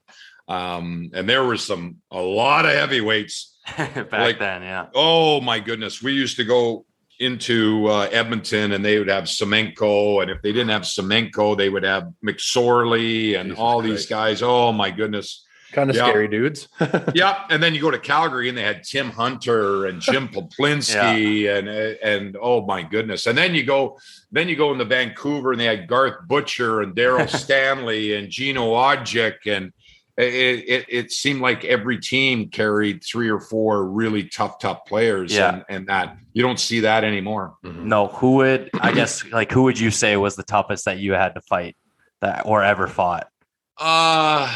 Um, 0.48 1.12
and 1.14 1.30
there 1.30 1.44
were 1.44 1.58
some 1.58 1.98
a 2.12 2.22
lot 2.22 2.66
of 2.66 2.72
heavyweights 2.72 3.52
Back 3.78 4.12
Like- 4.12 4.40
then, 4.40 4.62
yeah. 4.64 4.88
Oh 4.94 5.42
my 5.42 5.60
goodness. 5.60 6.02
We 6.02 6.14
used 6.14 6.38
to 6.38 6.44
go 6.44 6.86
into 7.20 7.88
uh, 7.88 8.10
Edmonton 8.12 8.72
and 8.72 8.84
they 8.84 8.98
would 8.98 9.08
have 9.08 9.26
Semenko. 9.26 10.22
And 10.22 10.32
if 10.32 10.42
they 10.42 10.52
didn't 10.52 10.70
have 10.70 10.82
Semenko, 10.82 11.56
they 11.56 11.70
would 11.70 11.84
have 11.84 12.12
McSorley 12.26 13.40
and 13.40 13.50
Jesus 13.50 13.60
all 13.60 13.82
these 13.82 14.08
guys. 14.08 14.42
Oh 14.42 14.72
my 14.72 14.90
goodness. 14.90 15.46
Kind 15.72 15.90
of 15.90 15.96
Yeah. 15.96 16.08
scary 16.10 16.28
dudes. 16.28 16.68
Yep. 17.14 17.38
And 17.50 17.62
then 17.64 17.74
you 17.74 17.82
go 17.82 17.92
to 17.92 18.00
Calgary 18.00 18.50
and 18.50 18.58
they 18.58 18.64
had 18.64 18.84
Tim 18.84 19.10
Hunter 19.10 19.86
and 19.86 20.02
Jim 20.02 20.28
Peplinski 20.34 21.50
and 21.58 21.68
and 21.68 22.38
oh 22.42 22.66
my 22.66 22.84
goodness. 22.84 23.26
And 23.28 23.38
then 23.38 23.56
you 23.56 23.64
go 23.64 23.98
then 24.32 24.50
you 24.50 24.56
go 24.56 24.72
into 24.72 24.86
Vancouver 24.86 25.52
and 25.52 25.60
they 25.62 25.66
had 25.66 25.88
Garth 25.88 26.28
Butcher 26.28 26.82
and 26.82 26.96
Daryl 26.96 27.30
Stanley 27.44 28.16
and 28.16 28.30
Gino 28.30 28.72
Odjick 28.74 29.46
and 29.46 29.72
it, 30.18 30.66
it, 30.68 30.86
it 30.90 31.12
seemed 31.12 31.42
like 31.42 31.64
every 31.64 31.98
team 31.98 32.50
carried 32.50 33.02
three 33.04 33.30
or 33.30 33.40
four 33.40 33.86
really 33.88 34.26
tough, 34.26 34.60
tough 34.60 34.86
players. 34.86 35.34
Yeah. 35.34 35.54
And, 35.56 35.64
and 35.70 35.88
that 35.88 36.18
you 36.34 36.44
don't 36.44 36.60
see 36.60 36.82
that 36.82 37.04
anymore. 37.06 37.56
Mhm. 37.64 37.86
No, 37.86 38.08
who 38.08 38.36
would 38.36 38.70
I 38.80 38.92
guess 38.94 39.24
like 39.32 39.52
who 39.52 39.64
would 39.64 39.80
you 39.80 39.90
say 39.90 40.18
was 40.18 40.36
the 40.36 40.44
toughest 40.44 40.86
that 40.86 41.00
you 41.00 41.14
had 41.14 41.36
to 41.36 41.42
fight 41.42 41.76
that 42.20 42.44
or 42.46 42.62
ever 42.62 42.88
fought? 42.88 43.30
Uh 43.78 44.54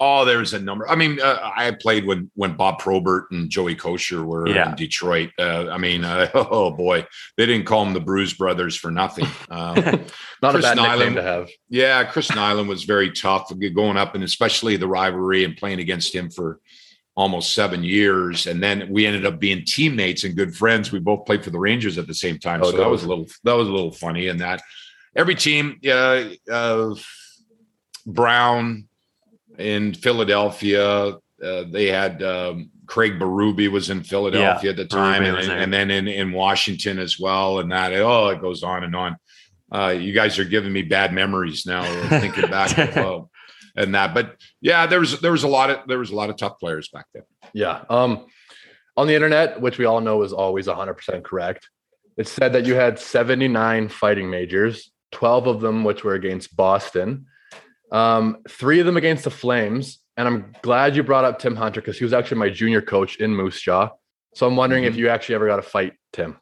oh, 0.00 0.24
there's 0.24 0.54
a 0.54 0.58
number. 0.58 0.88
I 0.88 0.94
mean, 0.94 1.20
uh, 1.20 1.38
I 1.56 1.70
played 1.72 2.06
when 2.06 2.30
when 2.34 2.54
Bob 2.54 2.78
Probert 2.78 3.30
and 3.30 3.50
Joey 3.50 3.74
Kocur 3.76 4.24
were 4.24 4.48
Yeah. 4.48 4.70
in 4.70 4.76
Detroit. 4.76 5.30
Uh, 5.38 5.68
I 5.70 5.78
mean, 5.78 6.04
uh, 6.04 6.28
oh 6.34 6.70
boy, 6.70 7.06
they 7.36 7.46
didn't 7.46 7.66
call 7.66 7.84
them 7.84 7.94
the 7.94 8.00
Bruise 8.00 8.34
Brothers 8.34 8.76
for 8.76 8.90
nothing. 8.90 9.26
Um, 9.50 9.74
Not 10.42 10.52
Chris 10.54 10.64
a 10.66 10.76
bad 10.76 10.78
Nilan- 10.78 11.14
to 11.14 11.22
have. 11.22 11.48
yeah, 11.68 12.04
Chris 12.04 12.28
Nilan 12.28 12.68
was 12.68 12.84
very 12.84 13.10
tough 13.10 13.50
going 13.74 13.96
up, 13.96 14.14
and 14.14 14.22
especially 14.22 14.76
the 14.76 14.86
rivalry 14.86 15.44
and 15.44 15.56
playing 15.56 15.80
against 15.80 16.14
him 16.14 16.30
for 16.30 16.60
almost 17.16 17.52
seven 17.54 17.82
years. 17.82 18.46
And 18.46 18.62
then 18.62 18.88
we 18.90 19.04
ended 19.06 19.26
up 19.26 19.40
being 19.40 19.64
teammates 19.64 20.22
and 20.24 20.36
good 20.36 20.54
friends. 20.54 20.92
We 20.92 21.00
both 21.00 21.24
played 21.26 21.42
for 21.42 21.50
the 21.50 21.58
Rangers 21.58 21.98
at 21.98 22.06
the 22.06 22.14
same 22.14 22.38
time, 22.38 22.60
Oh, 22.62 22.70
so 22.70 22.76
that 22.76 22.88
was 22.88 23.02
a 23.04 23.08
little 23.08 23.26
that 23.44 23.54
was 23.54 23.66
a 23.68 23.72
little 23.72 23.90
funny. 23.90 24.28
And 24.28 24.40
that 24.40 24.62
every 25.16 25.34
team, 25.34 25.80
uh, 25.88 26.24
uh, 26.50 26.94
Brown 28.06 28.88
in 29.58 29.94
Philadelphia, 29.94 31.14
uh, 31.42 31.64
they 31.70 31.86
had 31.86 32.22
um, 32.22 32.70
Craig 32.86 33.18
Berube 33.18 33.70
was 33.70 33.90
in 33.90 34.02
Philadelphia 34.02 34.70
at 34.70 34.76
the 34.76 34.86
time, 34.86 35.22
and, 35.22 35.36
and 35.38 35.72
then 35.72 35.90
in, 35.90 36.08
in 36.08 36.32
Washington 36.32 36.98
as 36.98 37.18
well. 37.18 37.58
And 37.58 37.70
that 37.70 37.92
oh, 37.92 38.28
it 38.28 38.40
goes 38.40 38.62
on 38.62 38.84
and 38.84 38.96
on. 38.96 39.16
Uh, 39.70 39.94
you 39.98 40.12
guys 40.12 40.38
are 40.38 40.44
giving 40.44 40.72
me 40.72 40.82
bad 40.82 41.12
memories 41.12 41.66
now. 41.66 41.82
Thinking 42.08 42.50
back, 42.50 42.76
and 43.76 43.94
that. 43.94 44.14
But 44.14 44.36
yeah, 44.60 44.86
there 44.86 45.00
was 45.00 45.20
there 45.20 45.32
was 45.32 45.42
a 45.42 45.48
lot 45.48 45.70
of 45.70 45.86
there 45.86 45.98
was 45.98 46.10
a 46.10 46.14
lot 46.16 46.30
of 46.30 46.36
tough 46.36 46.58
players 46.58 46.88
back 46.88 47.06
then. 47.12 47.24
Yeah. 47.52 47.84
Um, 47.90 48.26
on 48.96 49.06
the 49.06 49.14
internet, 49.14 49.60
which 49.60 49.78
we 49.78 49.84
all 49.84 50.00
know 50.00 50.22
is 50.22 50.32
always 50.32 50.66
100% 50.66 51.22
correct, 51.22 51.68
it 52.16 52.26
said 52.26 52.52
that 52.54 52.66
you 52.66 52.74
had 52.74 52.98
79 52.98 53.88
fighting 53.90 54.28
majors, 54.28 54.90
12 55.12 55.46
of 55.46 55.60
them 55.60 55.84
which 55.84 56.02
were 56.02 56.14
against 56.14 56.56
Boston, 56.56 57.26
um, 57.90 58.38
three 58.48 58.80
of 58.80 58.86
them 58.86 58.96
against 58.96 59.24
the 59.24 59.30
Flames. 59.30 59.98
And 60.16 60.26
I'm 60.26 60.52
glad 60.62 60.96
you 60.96 61.02
brought 61.02 61.24
up 61.24 61.38
Tim 61.38 61.54
Hunter 61.54 61.80
because 61.80 61.98
he 61.98 62.04
was 62.04 62.12
actually 62.12 62.38
my 62.38 62.50
junior 62.50 62.82
coach 62.82 63.16
in 63.16 63.34
Moose 63.34 63.60
Jaw. 63.60 63.90
So 64.34 64.46
I'm 64.46 64.56
wondering 64.56 64.84
mm-hmm. 64.84 64.92
if 64.92 64.98
you 64.98 65.08
actually 65.08 65.36
ever 65.36 65.46
got 65.46 65.56
to 65.56 65.62
fight 65.62 65.94
Tim. 66.12 66.36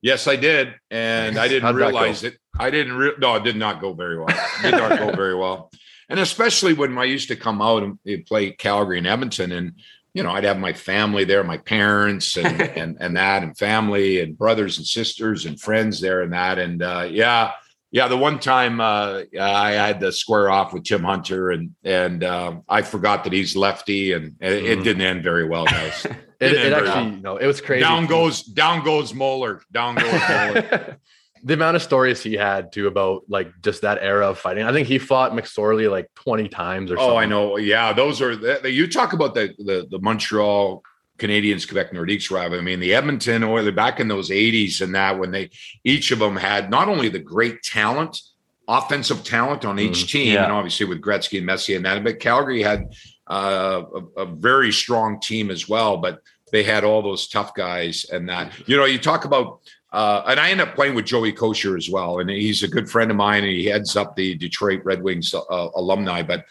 Yes, 0.00 0.28
I 0.28 0.36
did, 0.36 0.74
and 0.90 1.38
I 1.38 1.48
didn't 1.48 1.74
realize 1.76 2.22
it. 2.22 2.38
I 2.58 2.70
didn't. 2.70 2.96
Re- 2.96 3.14
no, 3.18 3.34
it 3.36 3.44
did 3.44 3.56
not 3.56 3.80
go 3.80 3.92
very 3.92 4.18
well. 4.18 4.28
It 4.28 4.62
did 4.62 4.74
not 4.74 4.98
go 4.98 5.12
very 5.16 5.34
well, 5.34 5.70
and 6.08 6.20
especially 6.20 6.72
when 6.72 6.96
I 6.96 7.04
used 7.04 7.28
to 7.28 7.36
come 7.36 7.60
out 7.60 7.82
and 7.82 7.98
play 8.26 8.52
Calgary 8.52 8.98
and 8.98 9.06
Edmonton, 9.06 9.50
and 9.50 9.72
you 10.14 10.22
know, 10.22 10.30
I'd 10.30 10.44
have 10.44 10.58
my 10.58 10.72
family 10.72 11.24
there, 11.24 11.42
my 11.42 11.58
parents 11.58 12.36
and 12.36 12.60
and 12.76 12.96
and 13.00 13.16
that, 13.16 13.42
and 13.42 13.58
family 13.58 14.20
and 14.20 14.38
brothers 14.38 14.78
and 14.78 14.86
sisters 14.86 15.46
and 15.46 15.60
friends 15.60 16.00
there, 16.00 16.22
and 16.22 16.32
that, 16.32 16.58
and 16.58 16.82
uh, 16.82 17.08
yeah, 17.10 17.52
yeah. 17.90 18.08
The 18.08 18.16
one 18.16 18.38
time 18.38 18.80
uh, 18.80 19.22
I 19.40 19.72
had 19.72 20.00
to 20.00 20.12
square 20.12 20.50
off 20.50 20.72
with 20.72 20.84
Tim 20.84 21.02
Hunter, 21.02 21.50
and 21.50 21.74
and 21.84 22.24
um, 22.24 22.62
I 22.68 22.82
forgot 22.82 23.24
that 23.24 23.32
he's 23.32 23.56
lefty, 23.56 24.12
and 24.12 24.36
it, 24.40 24.50
mm-hmm. 24.50 24.66
it 24.66 24.84
didn't 24.84 25.02
end 25.02 25.22
very 25.22 25.46
well, 25.46 25.64
guys. 25.64 26.06
It, 26.40 26.52
it, 26.52 26.72
actually, 26.72 27.16
you 27.16 27.20
know, 27.20 27.36
it 27.36 27.46
was 27.48 27.60
crazy. 27.60 27.80
Down 27.80 28.06
goes, 28.06 28.44
down 28.44 28.84
goes 28.84 29.12
Moller. 29.12 29.60
Down 29.72 29.96
goes 29.96 30.20
Moller. 30.28 30.98
the 31.42 31.54
amount 31.54 31.74
of 31.74 31.82
stories 31.82 32.22
he 32.22 32.34
had 32.34 32.70
too 32.70 32.86
about 32.86 33.22
like 33.28 33.50
just 33.60 33.82
that 33.82 33.98
era 34.00 34.28
of 34.28 34.38
fighting. 34.38 34.64
I 34.64 34.72
think 34.72 34.86
he 34.86 34.98
fought 34.98 35.32
McSorley 35.32 35.90
like 35.90 36.08
20 36.14 36.48
times 36.48 36.92
or 36.92 36.94
oh, 36.94 37.00
something. 37.00 37.18
I 37.18 37.26
know. 37.26 37.56
Yeah, 37.56 37.92
those 37.92 38.22
are 38.22 38.36
the, 38.36 38.70
you 38.70 38.86
talk 38.86 39.14
about 39.14 39.34
the 39.34 39.52
the, 39.58 39.88
the 39.90 39.98
Montreal 39.98 40.84
Canadiens, 41.18 41.66
Quebec 41.66 41.92
Nordiques 41.92 42.30
rival. 42.30 42.58
I 42.58 42.62
mean, 42.62 42.80
the 42.80 42.94
Edmonton 42.94 43.44
Oilers 43.44 43.74
back 43.74 44.00
in 44.00 44.08
those 44.08 44.30
80s 44.30 44.80
and 44.80 44.94
that 44.94 45.18
when 45.18 45.30
they 45.30 45.50
each 45.84 46.10
of 46.10 46.18
them 46.18 46.36
had 46.36 46.70
not 46.70 46.88
only 46.88 47.08
the 47.08 47.18
great 47.18 47.62
talent, 47.62 48.20
offensive 48.68 49.24
talent 49.24 49.64
on 49.64 49.78
each 49.78 50.04
mm, 50.04 50.08
team, 50.08 50.34
yeah. 50.34 50.44
and 50.44 50.52
obviously 50.52 50.86
with 50.86 51.00
Gretzky 51.00 51.38
and 51.38 51.46
Messier 51.46 51.76
and 51.76 51.84
that, 51.84 52.02
but 52.04 52.20
Calgary 52.20 52.62
had 52.62 52.92
uh, 53.28 53.82
a, 53.94 54.22
a, 54.22 54.26
very 54.26 54.72
strong 54.72 55.20
team 55.20 55.50
as 55.50 55.68
well, 55.68 55.98
but 55.98 56.22
they 56.50 56.62
had 56.62 56.82
all 56.82 57.02
those 57.02 57.28
tough 57.28 57.52
guys 57.54 58.06
and 58.10 58.28
that. 58.28 58.52
You 58.66 58.76
know, 58.76 58.86
you 58.86 58.98
talk 58.98 59.26
about, 59.26 59.60
uh, 59.92 60.22
and 60.26 60.40
I 60.40 60.50
end 60.50 60.62
up 60.62 60.74
playing 60.74 60.94
with 60.94 61.04
Joey 61.04 61.32
Kocur 61.32 61.76
as 61.76 61.90
well, 61.90 62.20
and 62.20 62.30
he's 62.30 62.62
a 62.62 62.68
good 62.68 62.88
friend 62.88 63.10
of 63.10 63.16
mine, 63.18 63.44
and 63.44 63.52
he 63.52 63.66
heads 63.66 63.96
up 63.96 64.16
the 64.16 64.34
Detroit 64.34 64.82
Red 64.84 65.02
Wings 65.02 65.34
uh, 65.34 65.68
alumni. 65.74 66.22
But 66.22 66.46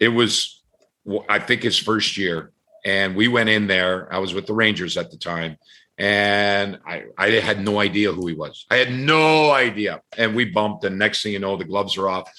it 0.00 0.08
was, 0.08 0.62
I 1.28 1.38
think, 1.38 1.62
his 1.62 1.78
first 1.78 2.16
year, 2.16 2.52
and 2.84 3.16
we 3.16 3.28
went 3.28 3.48
in 3.48 3.66
there. 3.66 4.12
I 4.12 4.18
was 4.18 4.34
with 4.34 4.46
the 4.46 4.54
Rangers 4.54 4.96
at 4.96 5.10
the 5.10 5.16
time, 5.16 5.56
and 5.98 6.78
I, 6.86 7.04
I 7.16 7.30
had 7.30 7.64
no 7.64 7.80
idea 7.80 8.12
who 8.12 8.26
he 8.26 8.34
was. 8.34 8.66
I 8.70 8.76
had 8.76 8.92
no 8.92 9.50
idea, 9.50 10.02
and 10.16 10.34
we 10.34 10.44
bumped. 10.44 10.84
And 10.84 10.98
next 10.98 11.22
thing 11.22 11.32
you 11.32 11.38
know, 11.38 11.56
the 11.56 11.64
gloves 11.64 11.96
are 11.96 12.08
off, 12.08 12.30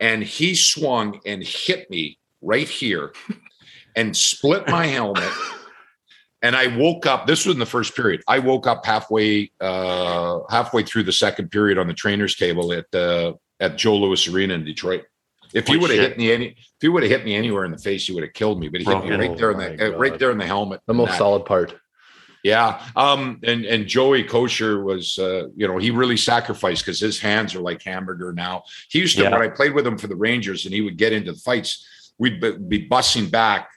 and 0.00 0.22
he 0.22 0.54
swung 0.54 1.20
and 1.24 1.42
hit 1.42 1.88
me 1.90 2.18
right 2.42 2.68
here 2.68 3.12
and 3.96 4.16
split 4.16 4.68
my 4.68 4.86
helmet. 4.86 5.30
And 6.42 6.54
I 6.54 6.66
woke 6.76 7.06
up. 7.06 7.26
This 7.26 7.46
was 7.46 7.54
in 7.54 7.58
the 7.58 7.64
first 7.64 7.96
period. 7.96 8.22
I 8.28 8.38
woke 8.38 8.66
up 8.66 8.84
halfway 8.84 9.50
uh, 9.62 10.40
halfway 10.50 10.82
through 10.82 11.04
the 11.04 11.12
second 11.12 11.50
period 11.50 11.78
on 11.78 11.86
the 11.86 11.94
trainer's 11.94 12.36
table 12.36 12.70
at 12.74 12.94
uh, 12.94 13.32
at 13.60 13.78
Joe 13.78 13.96
Louis 13.96 14.28
Arena 14.28 14.52
in 14.52 14.62
Detroit. 14.62 15.06
If 15.54 15.68
you 15.68 15.78
would 15.80 15.90
have 15.90 16.00
hit 16.00 16.18
me 16.18 16.32
any, 16.32 16.46
if 16.46 16.56
he 16.80 16.88
would 16.88 17.02
have 17.02 17.10
hit 17.10 17.24
me 17.24 17.34
anywhere 17.34 17.64
in 17.64 17.70
the 17.70 17.78
face, 17.78 18.08
you 18.08 18.14
would 18.14 18.24
have 18.24 18.32
killed 18.32 18.60
me. 18.60 18.68
But 18.68 18.80
he 18.80 18.86
hit 18.86 19.04
me 19.04 19.10
right 19.10 19.36
there 19.36 19.52
in 19.52 19.58
the 19.58 19.94
uh, 19.94 19.98
right 19.98 20.18
there 20.18 20.30
in 20.32 20.38
the 20.38 20.46
helmet. 20.46 20.80
The 20.86 20.94
most 20.94 21.10
that. 21.10 21.18
solid 21.18 21.44
part. 21.44 21.74
Yeah. 22.42 22.82
Um, 22.94 23.40
and 23.44 23.64
and 23.64 23.86
Joey 23.86 24.24
Kocur 24.24 24.84
was 24.84 25.18
uh, 25.18 25.48
you 25.56 25.66
know, 25.66 25.78
he 25.78 25.90
really 25.90 26.16
sacrificed 26.16 26.84
because 26.84 27.00
his 27.00 27.18
hands 27.18 27.54
are 27.54 27.60
like 27.60 27.82
hamburger 27.82 28.32
now. 28.32 28.64
He 28.90 28.98
used 28.98 29.16
to 29.16 29.22
yeah. 29.22 29.30
when 29.30 29.42
I 29.42 29.48
played 29.48 29.74
with 29.74 29.86
him 29.86 29.96
for 29.96 30.08
the 30.08 30.16
Rangers 30.16 30.66
and 30.66 30.74
he 30.74 30.82
would 30.82 30.98
get 30.98 31.12
into 31.12 31.32
the 31.32 31.38
fights 31.38 31.88
we'd 32.18 32.40
be 32.68 32.88
bussing 32.88 33.30
back 33.30 33.70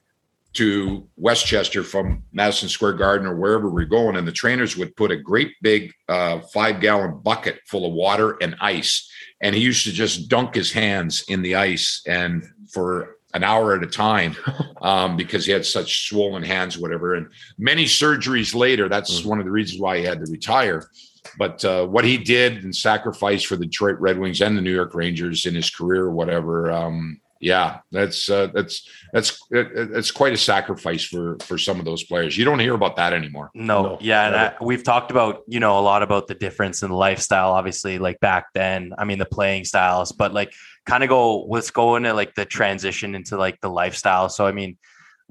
to 0.57 1.07
Westchester 1.15 1.83
from 1.83 2.23
Madison 2.31 2.67
Square 2.67 2.93
Garden 2.93 3.27
or 3.27 3.35
wherever 3.35 3.69
we're 3.69 3.85
going, 3.85 4.15
and 4.15 4.27
the 4.27 4.31
trainers 4.31 4.75
would 4.75 4.95
put 4.95 5.11
a 5.11 5.15
great 5.15 5.51
big 5.61 5.93
uh, 6.09 6.39
five 6.53 6.81
gallon 6.81 7.19
bucket 7.23 7.59
full 7.67 7.85
of 7.85 7.93
water 7.93 8.37
and 8.41 8.55
ice, 8.59 9.09
and 9.41 9.53
he 9.53 9.61
used 9.61 9.85
to 9.85 9.91
just 9.91 10.29
dunk 10.29 10.55
his 10.55 10.71
hands 10.71 11.23
in 11.27 11.41
the 11.43 11.55
ice 11.55 12.01
and 12.07 12.43
for 12.71 13.17
an 13.35 13.43
hour 13.43 13.75
at 13.75 13.83
a 13.83 13.87
time 13.87 14.35
um, 14.81 15.15
because 15.15 15.45
he 15.45 15.51
had 15.51 15.65
such 15.65 16.09
swollen 16.09 16.41
hands, 16.43 16.77
whatever. 16.77 17.13
And 17.13 17.27
many 17.59 17.85
surgeries 17.85 18.55
later, 18.55 18.89
that's 18.89 19.19
mm-hmm. 19.19 19.29
one 19.29 19.39
of 19.39 19.45
the 19.45 19.51
reasons 19.51 19.79
why 19.79 19.99
he 19.99 20.03
had 20.03 20.25
to 20.25 20.31
retire. 20.31 20.89
But 21.37 21.63
uh, 21.63 21.85
what 21.85 22.05
he 22.05 22.17
did 22.17 22.63
and 22.63 22.75
sacrificed 22.75 23.45
for 23.45 23.57
the 23.57 23.65
Detroit 23.65 23.99
Red 23.99 24.17
Wings 24.17 24.41
and 24.41 24.57
the 24.57 24.61
New 24.61 24.73
York 24.73 24.95
Rangers 24.95 25.45
in 25.45 25.53
his 25.53 25.69
career, 25.69 26.09
whatever, 26.09 26.71
um, 26.71 27.19
yeah, 27.39 27.79
that's 27.91 28.29
uh, 28.29 28.47
that's 28.53 28.87
that's 29.13 29.39
it's 29.51 30.11
quite 30.11 30.33
a 30.33 30.37
sacrifice 30.37 31.03
for 31.03 31.37
for 31.41 31.57
some 31.57 31.79
of 31.79 31.85
those 31.85 32.03
players. 32.03 32.37
You 32.37 32.45
don't 32.45 32.59
hear 32.59 32.73
about 32.73 32.95
that 32.95 33.13
anymore. 33.13 33.51
No, 33.53 33.83
no. 33.83 33.97
yeah, 34.01 34.27
and 34.27 34.35
I, 34.35 34.53
we've 34.61 34.83
talked 34.83 35.11
about 35.11 35.43
you 35.47 35.59
know 35.59 35.79
a 35.79 35.81
lot 35.81 36.03
about 36.03 36.27
the 36.27 36.35
difference 36.35 36.83
in 36.83 36.91
lifestyle. 36.91 37.51
Obviously, 37.51 37.99
like 37.99 38.19
back 38.19 38.47
then, 38.53 38.93
I 38.97 39.05
mean 39.05 39.19
the 39.19 39.25
playing 39.25 39.65
styles, 39.65 40.11
but 40.11 40.33
like 40.33 40.53
kind 40.85 41.03
of 41.03 41.09
go 41.09 41.43
let's 41.43 41.71
go 41.71 41.95
into 41.95 42.13
like 42.13 42.33
the 42.35 42.45
transition 42.45 43.15
into 43.15 43.37
like 43.37 43.59
the 43.61 43.69
lifestyle. 43.69 44.29
So 44.29 44.45
I 44.45 44.51
mean, 44.51 44.77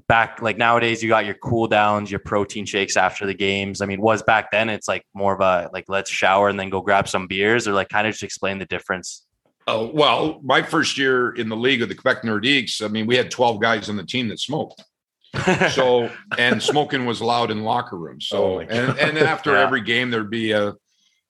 back 0.07 0.41
like 0.41 0.57
nowadays 0.57 1.03
you 1.03 1.09
got 1.09 1.25
your 1.25 1.35
cool 1.35 1.67
downs, 1.67 2.09
your 2.09 2.19
protein 2.19 2.65
shakes 2.65 2.97
after 2.97 3.25
the 3.25 3.33
games. 3.33 3.81
I 3.81 3.85
mean, 3.85 4.01
was 4.01 4.23
back 4.23 4.51
then 4.51 4.69
it's 4.69 4.87
like 4.87 5.03
more 5.13 5.33
of 5.33 5.41
a 5.41 5.69
like 5.73 5.85
let's 5.87 6.09
shower 6.09 6.49
and 6.49 6.59
then 6.59 6.69
go 6.69 6.81
grab 6.81 7.07
some 7.07 7.27
beers, 7.27 7.67
or 7.67 7.73
like 7.73 7.89
kind 7.89 8.07
of 8.07 8.13
just 8.13 8.23
explain 8.23 8.59
the 8.59 8.65
difference. 8.65 9.26
Oh, 9.69 9.91
well, 9.93 10.39
my 10.43 10.61
first 10.61 10.97
year 10.97 11.31
in 11.35 11.49
the 11.49 11.55
league 11.55 11.81
of 11.81 11.89
the 11.89 11.95
Quebec 11.95 12.23
Nordiques, 12.23 12.81
I 12.83 12.87
mean, 12.87 13.05
we 13.05 13.17
had 13.17 13.29
12 13.29 13.59
guys 13.61 13.89
on 13.89 13.97
the 13.97 14.05
team 14.05 14.29
that 14.29 14.39
smoked. 14.39 14.81
so, 15.71 16.09
and 16.37 16.63
smoking 16.63 17.05
was 17.05 17.19
allowed 17.19 17.51
in 17.51 17.63
locker 17.63 17.97
rooms. 17.97 18.27
So, 18.27 18.55
oh 18.55 18.59
and, 18.59 18.97
and 18.97 19.17
after 19.17 19.51
yeah. 19.51 19.63
every 19.63 19.81
game, 19.81 20.09
there'd 20.09 20.29
be 20.29 20.51
a, 20.51 20.73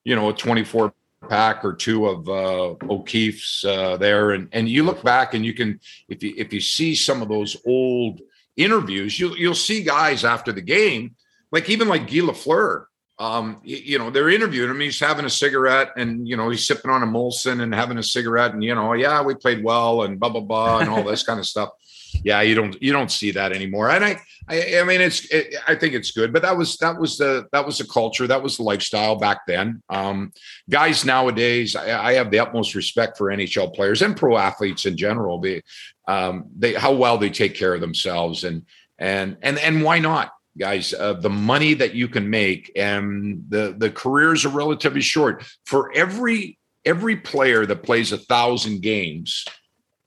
you 0.04 0.16
know, 0.16 0.30
a 0.30 0.34
24 0.34 0.94
pack 1.28 1.66
or 1.66 1.74
two 1.74 2.06
of 2.06 2.30
uh, 2.30 2.76
O'Keefe's 2.88 3.66
uh, 3.66 3.98
there. 3.98 4.32
And, 4.32 4.50
and 4.52 4.70
you 4.70 4.84
look 4.84 5.02
back 5.02 5.34
and 5.34 5.44
you 5.44 5.56
can, 5.56 5.80
if 6.08 6.22
you, 6.22 6.36
if 6.38 6.54
you 6.54 6.62
see 6.62 6.94
some 6.94 7.24
of 7.24 7.30
those 7.30 7.58
old 7.66 8.22
interviews, 8.56 9.20
you'll, 9.20 9.36
you'll 9.36 9.56
see 9.56 9.82
guys 9.82 10.24
after 10.24 10.52
the 10.52 10.62
game, 10.62 11.16
like 11.52 11.72
even 11.72 11.88
like 11.88 12.08
Guy 12.08 12.18
Lafleur, 12.18 12.86
um, 13.20 13.60
you 13.64 13.98
know, 13.98 14.12
they're 14.12 14.30
interviewing 14.30 14.70
him. 14.70 14.80
He's 14.80 15.00
having 15.00 15.26
a 15.26 15.30
cigarette 15.30 15.90
and, 15.98 16.28
you 16.28 16.38
know, 16.38 16.50
he's 16.50 16.68
sipping 16.68 16.92
on 16.92 17.02
a 17.02 17.08
Molson 17.08 17.62
and 17.62 17.74
having 17.74 17.98
a 17.98 18.04
cigarette 18.04 18.54
and, 18.54 18.64
you 18.64 18.76
know, 18.76 18.94
yeah, 18.94 19.24
we 19.24 19.34
played 19.34 19.64
well 19.64 20.04
and 20.04 20.20
blah, 20.20 20.30
blah, 20.30 20.42
blah, 20.42 20.80
and 20.80 20.90
all 20.90 21.04
this 21.04 21.24
kind 21.24 21.40
of 21.40 21.46
stuff. 21.46 21.70
Yeah. 22.24 22.42
You 22.42 22.56
don't, 22.56 22.82
you 22.82 22.94
don't 22.94 23.12
see 23.12 23.32
that 23.32 23.52
anymore. 23.52 23.90
And 23.90 24.04
I, 24.04 24.20
I, 24.48 24.80
I 24.80 24.84
mean, 24.86 25.02
it's, 25.02 25.26
it, 25.26 25.56
I 25.68 25.76
think 25.76 25.94
it's 25.94 26.12
good, 26.12 26.32
but 26.32 26.42
that 26.42 26.58
was, 26.58 26.78
that 26.78 26.98
was 26.98 27.18
the, 27.18 27.48
that 27.52 27.66
was 27.66 27.78
the 27.78 27.86
culture. 27.86 28.26
That 28.26 28.42
was 28.42 28.56
the 28.56 28.64
lifestyle 28.64 29.18
back 29.18 29.42
then. 29.46 29.84
Um, 29.90 30.32
guys 30.70 31.04
nowadays, 31.04 31.76
I, 31.76 32.12
I 32.12 32.14
have 32.14 32.32
the 32.32 32.40
utmost 32.40 32.76
respect 32.76 33.18
for 33.18 33.28
NHL 33.28 33.76
players 33.76 34.02
and 34.02 34.16
pro 34.16 34.38
athletes 34.38 34.86
in 34.86 34.96
general. 34.96 35.40
They, 35.40 35.62
um, 36.08 36.46
they, 36.58 36.74
how 36.74 36.94
well 36.94 37.18
they 37.18 37.30
take 37.30 37.56
care 37.56 37.76
of 37.76 37.82
themselves 37.82 38.46
and, 38.46 38.66
and, 38.98 39.38
and, 39.42 39.60
and 39.60 39.84
why 39.84 40.00
not? 40.00 40.32
Guys 40.58 40.94
uh, 40.94 41.14
the 41.14 41.30
money 41.30 41.74
that 41.74 41.94
you 41.94 42.08
can 42.08 42.30
make 42.30 42.72
and 42.76 43.44
the 43.50 43.76
the 43.78 43.90
careers 43.90 44.46
are 44.46 44.50
relatively 44.50 45.02
short. 45.02 45.44
For 45.66 45.92
every 45.94 46.58
every 46.86 47.18
player 47.18 47.66
that 47.66 47.84
plays 47.84 48.12
a 48.12 48.18
thousand 48.18 48.82
games 48.82 49.46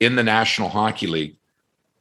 in 0.01 0.17
the 0.17 0.23
national 0.23 0.69
hockey 0.69 1.07
league 1.07 1.37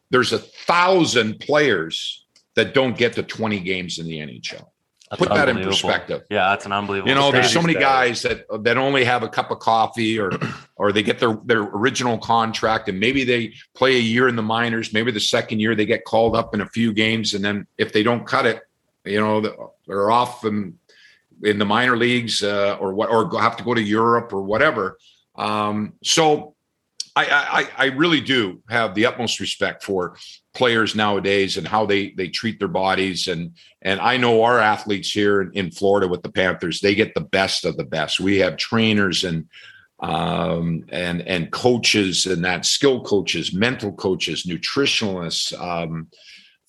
there's 0.09 0.33
a 0.33 0.39
thousand 0.39 1.39
players 1.39 2.25
that 2.55 2.73
don't 2.73 2.97
get 2.97 3.13
to 3.13 3.23
20 3.23 3.59
games 3.59 3.99
in 3.99 4.07
the 4.07 4.19
nhl 4.19 4.68
that's 5.09 5.19
Put 5.19 5.29
that 5.29 5.49
in 5.49 5.57
perspective. 5.63 6.23
Yeah, 6.29 6.49
that's 6.49 6.67
an 6.67 6.71
unbelievable. 6.71 7.09
You 7.09 7.15
know, 7.15 7.31
there's 7.31 7.51
so 7.51 7.63
many 7.63 7.73
guys 7.73 8.21
that 8.21 8.45
that 8.63 8.77
only 8.77 9.03
have 9.05 9.23
a 9.23 9.27
cup 9.27 9.49
of 9.49 9.57
coffee, 9.57 10.19
or 10.19 10.31
or 10.75 10.91
they 10.91 11.01
get 11.01 11.17
their 11.17 11.35
their 11.45 11.61
original 11.61 12.19
contract, 12.19 12.89
and 12.89 12.99
maybe 12.99 13.23
they 13.23 13.55
play 13.73 13.95
a 13.95 13.99
year 13.99 14.27
in 14.27 14.35
the 14.35 14.43
minors. 14.43 14.93
Maybe 14.93 15.11
the 15.11 15.19
second 15.19 15.61
year 15.61 15.73
they 15.73 15.87
get 15.87 16.05
called 16.05 16.35
up 16.35 16.53
in 16.53 16.61
a 16.61 16.67
few 16.67 16.93
games, 16.93 17.33
and 17.33 17.43
then 17.43 17.65
if 17.79 17.91
they 17.91 18.03
don't 18.03 18.27
cut 18.27 18.45
it, 18.45 18.61
you 19.03 19.19
know, 19.19 19.71
they're 19.87 20.11
off 20.11 20.45
in, 20.45 20.77
in 21.43 21.57
the 21.57 21.65
minor 21.65 21.97
leagues, 21.97 22.43
uh, 22.43 22.77
or 22.79 22.93
what, 22.93 23.09
or 23.09 23.41
have 23.41 23.57
to 23.57 23.63
go 23.63 23.73
to 23.73 23.81
Europe 23.81 24.31
or 24.31 24.43
whatever. 24.43 24.99
Um, 25.35 25.93
so 26.03 26.53
I, 27.25 27.59
I, 27.59 27.69
I 27.77 27.85
really 27.87 28.21
do 28.21 28.61
have 28.69 28.95
the 28.95 29.05
utmost 29.05 29.39
respect 29.39 29.83
for 29.83 30.17
players 30.53 30.95
nowadays 30.95 31.57
and 31.57 31.67
how 31.67 31.85
they 31.85 32.11
they 32.11 32.27
treat 32.27 32.59
their 32.59 32.67
bodies 32.67 33.27
and 33.27 33.55
and 33.81 33.99
I 33.99 34.17
know 34.17 34.43
our 34.43 34.59
athletes 34.59 35.11
here 35.11 35.41
in, 35.41 35.51
in 35.53 35.71
Florida 35.71 36.07
with 36.07 36.23
the 36.23 36.31
Panthers 36.31 36.79
they 36.79 36.95
get 36.95 37.13
the 37.13 37.21
best 37.21 37.65
of 37.65 37.77
the 37.77 37.85
best. 37.85 38.19
We 38.19 38.37
have 38.39 38.57
trainers 38.57 39.23
and 39.23 39.47
um, 40.01 40.85
and 40.89 41.21
and 41.21 41.51
coaches 41.51 42.25
and 42.25 42.43
that 42.45 42.65
skill 42.65 43.03
coaches, 43.03 43.53
mental 43.53 43.91
coaches, 43.91 44.45
nutritionalists, 44.45 45.59
um, 45.59 46.07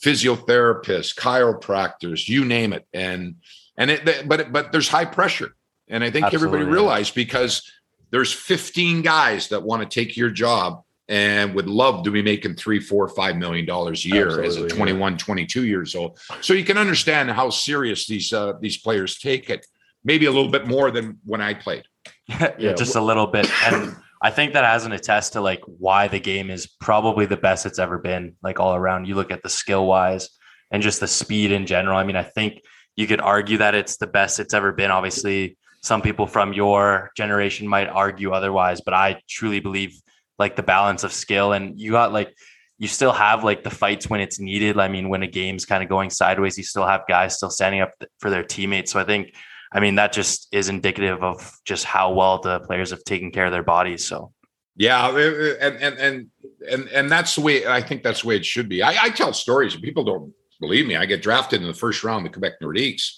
physiotherapists, 0.02 1.14
chiropractors, 1.14 2.28
you 2.28 2.44
name 2.44 2.72
it. 2.72 2.86
And 2.92 3.36
and 3.76 3.90
it, 3.90 4.28
but 4.28 4.52
but 4.52 4.72
there's 4.72 4.88
high 4.88 5.04
pressure, 5.04 5.54
and 5.88 6.02
I 6.02 6.10
think 6.10 6.26
Absolutely, 6.26 6.58
everybody 6.58 6.74
realized 6.74 7.14
because 7.14 7.70
there's 8.10 8.32
15 8.32 9.02
guys 9.02 9.48
that 9.48 9.62
want 9.62 9.82
to 9.82 9.88
take 9.88 10.16
your 10.16 10.30
job 10.30 10.82
and 11.08 11.54
would 11.54 11.68
love 11.68 12.04
to 12.04 12.10
be 12.10 12.22
making 12.22 12.54
three, 12.54 12.78
four, 12.78 13.08
five 13.08 13.36
million 13.36 13.66
dollars 13.66 14.04
a 14.06 14.08
year 14.08 14.28
Absolutely, 14.28 14.66
as 14.66 14.72
a 14.72 14.76
21, 14.76 15.12
yeah. 15.12 15.18
22 15.18 15.66
years 15.66 15.94
old. 15.94 16.18
So 16.40 16.54
you 16.54 16.64
can 16.64 16.78
understand 16.78 17.30
how 17.30 17.50
serious 17.50 18.06
these 18.06 18.32
uh, 18.32 18.54
these 18.60 18.78
players 18.78 19.18
take 19.18 19.50
it. 19.50 19.66
Maybe 20.04 20.26
a 20.26 20.30
little 20.30 20.50
bit 20.50 20.66
more 20.66 20.90
than 20.90 21.18
when 21.24 21.40
I 21.40 21.54
played. 21.54 21.82
yeah, 22.28 22.74
just 22.74 22.94
a 22.94 23.00
little 23.00 23.26
bit. 23.26 23.50
And 23.64 23.96
I 24.22 24.30
think 24.30 24.52
that 24.52 24.64
has 24.64 24.86
an 24.86 24.92
attest 24.92 25.32
to 25.32 25.40
like 25.40 25.62
why 25.64 26.06
the 26.06 26.20
game 26.20 26.48
is 26.48 26.66
probably 26.66 27.26
the 27.26 27.36
best 27.36 27.66
it's 27.66 27.80
ever 27.80 27.98
been, 27.98 28.36
like 28.40 28.60
all 28.60 28.74
around. 28.74 29.06
You 29.06 29.16
look 29.16 29.32
at 29.32 29.42
the 29.42 29.48
skill 29.48 29.86
wise 29.86 30.30
and 30.70 30.80
just 30.80 31.00
the 31.00 31.08
speed 31.08 31.50
in 31.50 31.66
general. 31.66 31.98
I 31.98 32.04
mean, 32.04 32.16
I 32.16 32.22
think 32.22 32.60
you 32.94 33.08
could 33.08 33.20
argue 33.20 33.58
that 33.58 33.74
it's 33.74 33.96
the 33.96 34.06
best 34.06 34.38
it's 34.38 34.54
ever 34.54 34.72
been. 34.72 34.92
Obviously, 34.92 35.58
some 35.82 36.02
people 36.02 36.26
from 36.26 36.52
your 36.52 37.10
generation 37.16 37.66
might 37.66 37.88
argue 37.88 38.32
otherwise, 38.32 38.80
but 38.80 38.94
I 38.94 39.20
truly 39.28 39.60
believe 39.60 39.98
like 40.38 40.56
the 40.56 40.62
balance 40.62 41.04
of 41.04 41.12
skill 41.12 41.52
and 41.52 41.78
you 41.78 41.92
got 41.92 42.12
like 42.12 42.34
you 42.80 42.88
still 42.88 43.12
have 43.12 43.44
like 43.44 43.62
the 43.62 43.70
fights 43.70 44.08
when 44.08 44.20
it's 44.20 44.40
needed. 44.40 44.78
I 44.78 44.88
mean, 44.88 45.10
when 45.10 45.22
a 45.22 45.26
game's 45.26 45.66
kind 45.66 45.82
of 45.82 45.88
going 45.88 46.08
sideways, 46.08 46.56
you 46.56 46.64
still 46.64 46.86
have 46.86 47.02
guys 47.06 47.36
still 47.36 47.50
standing 47.50 47.82
up 47.82 47.92
for 48.20 48.30
their 48.30 48.42
teammates. 48.42 48.90
So 48.90 48.98
I 48.98 49.04
think, 49.04 49.34
I 49.70 49.80
mean, 49.80 49.96
that 49.96 50.14
just 50.14 50.48
is 50.50 50.70
indicative 50.70 51.22
of 51.22 51.58
just 51.66 51.84
how 51.84 52.12
well 52.14 52.40
the 52.40 52.60
players 52.60 52.90
have 52.90 53.04
taken 53.04 53.32
care 53.32 53.44
of 53.44 53.52
their 53.52 53.62
bodies. 53.62 54.06
So, 54.06 54.32
yeah, 54.76 55.08
uh, 55.08 55.12
uh, 55.12 55.14
uh, 55.14 55.54
and 55.60 55.76
and 55.76 55.98
and 55.98 56.26
and 56.70 56.88
and 56.88 57.10
that's 57.10 57.34
the 57.34 57.42
way 57.42 57.66
I 57.66 57.82
think 57.82 58.02
that's 58.02 58.22
the 58.22 58.28
way 58.28 58.36
it 58.36 58.46
should 58.46 58.68
be. 58.68 58.82
I, 58.82 58.96
I 58.98 59.10
tell 59.10 59.34
stories, 59.34 59.74
and 59.74 59.82
people 59.82 60.04
don't 60.04 60.32
believe 60.58 60.86
me. 60.86 60.96
I 60.96 61.04
get 61.04 61.20
drafted 61.20 61.60
in 61.60 61.66
the 61.66 61.74
first 61.74 62.02
round 62.02 62.24
the 62.24 62.30
Quebec 62.30 62.54
Nordiques. 62.62 63.16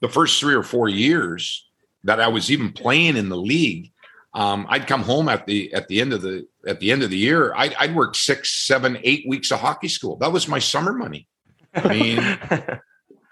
The 0.00 0.08
first 0.08 0.40
three 0.40 0.54
or 0.54 0.62
four 0.62 0.88
years 0.88 1.68
that 2.04 2.20
I 2.20 2.28
was 2.28 2.50
even 2.50 2.72
playing 2.72 3.16
in 3.16 3.28
the 3.28 3.36
league, 3.36 3.92
um, 4.34 4.66
I'd 4.68 4.86
come 4.86 5.02
home 5.02 5.28
at 5.28 5.46
the 5.46 5.72
at 5.74 5.88
the 5.88 6.00
end 6.00 6.12
of 6.12 6.22
the 6.22 6.46
at 6.66 6.80
the 6.80 6.90
end 6.90 7.02
of 7.02 7.10
the 7.10 7.18
year. 7.18 7.52
I'd, 7.54 7.74
I'd 7.74 7.94
work 7.94 8.14
six, 8.14 8.66
seven, 8.66 8.98
eight 9.02 9.24
weeks 9.28 9.50
of 9.50 9.60
hockey 9.60 9.88
school. 9.88 10.16
That 10.16 10.32
was 10.32 10.48
my 10.48 10.58
summer 10.58 10.92
money. 10.92 11.28
I 11.74 11.88
mean, 11.88 12.18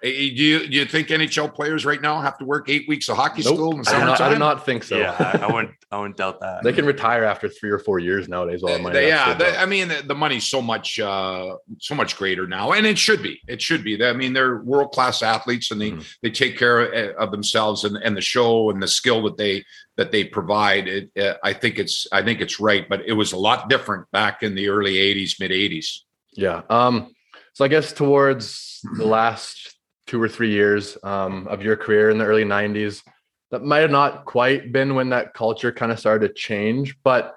do 0.03 0.09
you 0.09 0.67
do 0.67 0.77
you 0.77 0.85
think 0.87 1.09
NHL 1.09 1.53
players 1.53 1.85
right 1.85 2.01
now 2.01 2.21
have 2.21 2.39
to 2.39 2.45
work 2.45 2.69
eight 2.69 2.89
weeks 2.89 3.09
of 3.09 3.17
hockey 3.17 3.43
nope. 3.45 3.55
school 3.55 3.73
in 3.73 3.83
the 3.83 3.91
I, 3.91 4.01
do 4.01 4.07
not, 4.07 4.21
I 4.21 4.33
do 4.33 4.39
not 4.39 4.65
think 4.65 4.83
so. 4.83 4.97
Yeah, 4.97 5.15
I, 5.19 5.45
I, 5.47 5.53
wouldn't. 5.53 5.75
I 5.91 5.99
wouldn't 5.99 6.17
doubt 6.17 6.41
that. 6.41 6.63
They 6.63 6.73
can 6.73 6.87
retire 6.87 7.25
after 7.25 7.49
three 7.49 7.71
or 7.71 7.79
four 7.79 7.99
years 7.99 8.29
nowadays. 8.29 8.63
All 8.63 8.73
the 8.73 8.79
money. 8.79 8.95
They, 8.95 9.09
yeah, 9.09 9.35
they, 9.35 9.57
I 9.57 9.67
mean 9.67 9.89
the, 9.89 10.03
the, 10.03 10.15
money's 10.15 10.45
so 10.45 10.63
much 10.63 10.99
uh, 10.99 11.57
so 11.79 11.95
much 11.95 12.17
greater 12.17 12.47
now, 12.47 12.73
and 12.73 12.87
it 12.87 12.99
should 12.99 13.23
be. 13.23 13.41
It 13.47 13.61
should 13.61 13.85
be. 13.85 14.03
I 14.03 14.13
mean 14.13 14.33
they're 14.33 14.59
world 14.63 14.93
class 14.93 15.23
athletes, 15.23 15.71
and 15.71 15.81
they 15.81 15.91
mm. 15.93 16.17
they 16.23 16.31
take 16.31 16.57
care 16.57 16.81
of, 16.81 16.95
eh, 16.95 17.13
of, 17.19 17.31
themselves 17.31 17.85
and, 17.85 17.97
and 17.97 18.17
the 18.17 18.23
show 18.23 18.71
and 18.71 18.83
the 18.83 18.89
skill 18.89 19.23
that 19.25 19.37
they 19.37 19.65
that 19.97 20.13
they 20.13 20.25
provide. 20.25 20.89
It, 20.89 21.11
uh, 21.19 21.35
I 21.45 21.53
think 21.53 21.79
it's 21.79 22.07
I 22.11 22.23
think 22.23 22.41
it's 22.41 22.59
right, 22.59 22.89
but 22.89 23.03
it 23.07 23.13
was 23.13 23.33
a 23.33 23.39
lot 23.39 23.69
different 23.69 24.11
back 24.13 24.43
in 24.43 24.55
the 24.55 24.69
early 24.69 24.95
'80s, 24.95 25.39
mid 25.39 25.51
'80s. 25.51 25.99
Yeah. 26.33 26.63
Um. 26.71 27.15
So 27.53 27.65
I 27.65 27.69
guess 27.69 27.93
towards 27.93 28.81
the 28.97 29.05
last 29.05 29.70
two 30.11 30.21
or 30.21 30.29
three 30.29 30.51
years 30.51 30.99
um, 31.05 31.47
of 31.47 31.63
your 31.63 31.77
career 31.77 32.11
in 32.11 32.19
the 32.19 32.25
early 32.25 32.45
90s 32.45 33.05
that 33.53 33.63
might 33.63 33.79
have 33.79 33.91
not 33.93 34.25
quite 34.25 34.73
been 34.73 34.97
when 34.97 35.11
that 35.11 35.35
culture 35.35 35.71
kind 35.71 35.93
of 35.93 36.01
started 36.01 36.27
to 36.27 36.35
change 36.35 36.97
but 37.05 37.37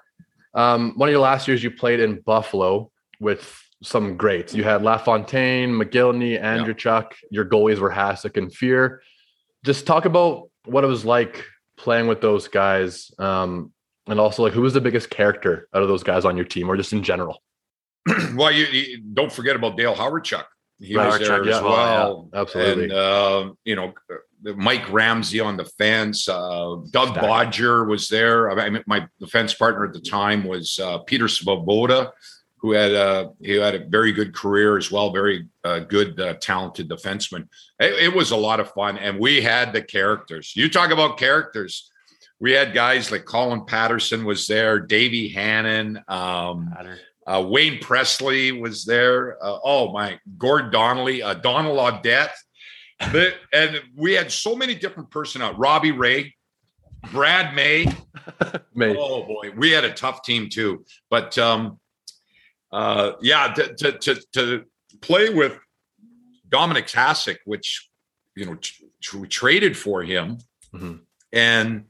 um, 0.54 0.92
one 0.96 1.08
of 1.08 1.12
your 1.12 1.20
last 1.20 1.46
years 1.46 1.62
you 1.62 1.70
played 1.70 2.00
in 2.00 2.20
buffalo 2.22 2.90
with 3.20 3.60
some 3.84 4.16
greats. 4.16 4.54
You 4.54 4.64
had 4.64 4.82
lafontaine 4.82 5.70
mogilny 5.70 6.40
Andreychuk 6.42 7.12
your 7.30 7.44
goalies 7.44 7.78
were 7.78 7.90
hasek 7.90 8.36
and 8.36 8.50
Fuhr. 8.50 8.98
Just 9.64 9.86
talk 9.86 10.04
about 10.04 10.50
what 10.64 10.82
it 10.82 10.88
was 10.88 11.04
like 11.04 11.44
playing 11.76 12.08
with 12.08 12.20
those 12.20 12.48
guys 12.48 13.12
um, 13.20 13.72
and 14.08 14.18
also 14.18 14.42
like 14.42 14.52
who 14.52 14.62
was 14.62 14.74
the 14.74 14.80
biggest 14.80 15.10
character 15.10 15.68
out 15.74 15.82
of 15.82 15.88
those 15.88 16.02
guys 16.02 16.24
on 16.24 16.36
your 16.36 16.46
team 16.46 16.68
or 16.68 16.76
just 16.76 16.92
in 16.92 17.04
general? 17.04 17.40
Well 18.34 18.50
you, 18.50 18.64
you 18.66 19.00
don't 19.00 19.32
forget 19.32 19.54
about 19.54 19.76
dale 19.76 19.94
hawerchuk 19.94 20.44
he 20.78 20.96
was 20.96 21.18
there 21.18 21.42
as 21.42 21.62
well. 21.62 21.64
well. 21.64 22.28
Yeah, 22.32 22.40
absolutely. 22.40 22.84
And, 22.84 22.92
uh, 22.92 23.52
you 23.64 23.76
know, 23.76 23.94
Mike 24.56 24.90
Ramsey 24.92 25.40
on 25.40 25.56
the 25.56 25.64
fence. 25.64 26.28
Uh, 26.28 26.76
Doug 26.90 27.10
Stack. 27.10 27.22
Bodger 27.22 27.84
was 27.84 28.08
there. 28.08 28.50
I 28.50 28.70
mean, 28.70 28.82
my 28.86 29.06
defense 29.18 29.54
partner 29.54 29.86
at 29.86 29.92
the 29.92 30.00
time 30.00 30.44
was 30.44 30.78
uh, 30.78 30.98
Peter 30.98 31.26
Svoboda, 31.26 32.10
who 32.58 32.72
had 32.72 32.92
a 32.92 33.30
he 33.40 33.52
had 33.52 33.74
a 33.74 33.86
very 33.86 34.12
good 34.12 34.34
career 34.34 34.76
as 34.76 34.90
well, 34.90 35.12
very 35.12 35.48
uh, 35.64 35.80
good, 35.80 36.20
uh, 36.20 36.34
talented 36.34 36.88
defenseman. 36.88 37.48
It, 37.80 38.04
it, 38.04 38.14
was 38.14 38.32
a 38.32 38.36
lot 38.36 38.60
of 38.60 38.70
fun, 38.72 38.98
and 38.98 39.18
we 39.18 39.40
had 39.40 39.72
the 39.72 39.82
characters. 39.82 40.54
You 40.54 40.68
talk 40.68 40.90
about 40.90 41.18
characters. 41.18 41.90
We 42.40 42.52
had 42.52 42.74
guys 42.74 43.10
like 43.10 43.24
Colin 43.24 43.64
Patterson 43.64 44.24
was 44.24 44.46
there, 44.46 44.80
Davey 44.80 45.28
Hannan. 45.28 46.02
Um, 46.08 46.74
uh, 47.26 47.44
Wayne 47.46 47.78
Presley 47.80 48.52
was 48.52 48.84
there. 48.84 49.42
Uh, 49.42 49.58
oh 49.64 49.92
my, 49.92 50.18
Gord 50.36 50.72
Donnelly, 50.72 51.22
uh, 51.22 51.34
Donald 51.34 51.78
Audette. 51.78 52.34
The, 53.12 53.34
and 53.52 53.82
we 53.96 54.12
had 54.12 54.30
so 54.30 54.54
many 54.54 54.74
different 54.74 55.10
personnel. 55.10 55.54
Robbie 55.54 55.92
Ray, 55.92 56.34
Brad 57.12 57.54
May. 57.54 57.86
May. 58.74 58.96
Oh 58.96 59.24
boy, 59.24 59.52
we 59.56 59.70
had 59.70 59.84
a 59.84 59.92
tough 59.92 60.22
team 60.22 60.48
too. 60.48 60.84
But 61.10 61.36
um, 61.38 61.80
uh, 62.72 63.12
yeah, 63.20 63.52
to, 63.54 63.74
to, 63.74 63.92
to, 63.92 64.20
to 64.32 64.64
play 65.00 65.30
with 65.30 65.58
Dominic 66.48 66.86
Hasek, 66.88 67.38
which 67.44 67.88
you 68.36 68.46
know 68.46 68.56
we 69.18 69.28
traded 69.28 69.76
for 69.76 70.02
him, 70.02 70.38
mm-hmm. 70.74 70.96
and 71.32 71.84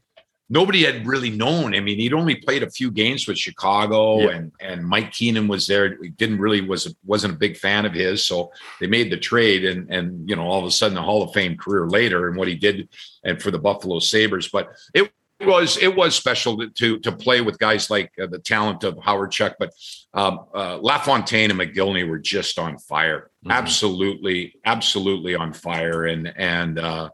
nobody 0.54 0.84
had 0.84 1.04
really 1.04 1.30
known. 1.30 1.74
I 1.74 1.80
mean, 1.80 1.98
he'd 1.98 2.14
only 2.14 2.36
played 2.36 2.62
a 2.62 2.70
few 2.70 2.92
games 2.92 3.26
with 3.26 3.36
Chicago, 3.36 4.20
yeah. 4.20 4.30
and 4.30 4.52
and 4.60 4.86
Mike 4.86 5.12
Keenan 5.12 5.48
was 5.48 5.66
there. 5.66 5.98
He 6.00 6.10
didn't 6.10 6.38
really 6.38 6.60
was 6.60 6.94
wasn't 7.04 7.34
a 7.34 7.36
big 7.36 7.56
fan 7.56 7.84
of 7.84 7.92
his, 7.92 8.24
so 8.24 8.52
they 8.80 8.86
made 8.86 9.10
the 9.10 9.18
trade, 9.18 9.64
and 9.64 9.90
and 9.90 10.28
you 10.30 10.36
know 10.36 10.46
all 10.46 10.60
of 10.60 10.64
a 10.64 10.70
sudden 10.70 10.96
a 10.96 11.02
Hall 11.02 11.22
of 11.22 11.34
Fame 11.34 11.56
career 11.56 11.88
later, 11.88 12.28
and 12.28 12.36
what 12.36 12.48
he 12.48 12.54
did, 12.54 12.88
and 13.24 13.42
for 13.42 13.50
the 13.50 13.58
Buffalo 13.58 13.98
Sabres, 13.98 14.48
but 14.48 14.72
it 14.94 15.12
was 15.40 15.76
it 15.78 15.94
was 15.94 16.14
special 16.14 16.56
to 16.58 16.70
to, 16.70 16.98
to 17.00 17.12
play 17.12 17.40
with 17.40 17.58
guys 17.58 17.90
like 17.90 18.12
uh, 18.22 18.26
the 18.26 18.38
talent 18.38 18.84
of 18.84 18.94
Hawerchuk, 18.94 19.54
but 19.58 19.72
um, 20.14 20.46
uh, 20.54 20.78
LaFontaine 20.80 21.50
and 21.50 21.60
Mogilny 21.60 22.08
were 22.08 22.20
just 22.20 22.58
on 22.58 22.78
fire, 22.78 23.30
mm-hmm. 23.44 23.50
absolutely, 23.50 24.54
absolutely 24.64 25.34
on 25.34 25.52
fire, 25.52 26.04
and 26.06 26.32
and 26.36 26.78
uh, 26.78 27.10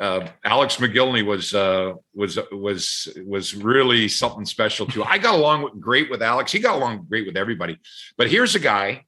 uh, 0.00 0.26
Alex 0.42 0.76
Mogilny 0.76 1.24
was 1.24 1.52
uh, 1.52 1.92
was 2.14 2.38
was 2.50 3.06
was 3.26 3.54
really 3.54 4.08
something 4.08 4.46
special 4.46 4.86
too. 4.86 5.04
I 5.04 5.18
got 5.18 5.34
along 5.34 5.62
with, 5.62 5.78
great 5.78 6.10
with 6.10 6.22
Alex. 6.22 6.50
He 6.50 6.58
got 6.58 6.76
along 6.76 7.04
great 7.06 7.26
with 7.26 7.36
everybody. 7.36 7.78
But 8.16 8.30
here's 8.30 8.54
a 8.54 8.58
guy. 8.58 9.04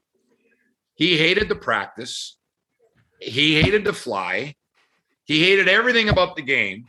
He 0.95 1.16
hated 1.16 1.49
the 1.49 1.57
practice. 1.57 2.36
He 3.18 3.61
hated 3.61 3.86
to 3.86 3.95
fly. 3.95 4.55
He 5.24 5.43
hated 5.43 5.66
everything 5.66 6.11
about 6.11 6.36
the 6.36 6.43
game, 6.43 6.84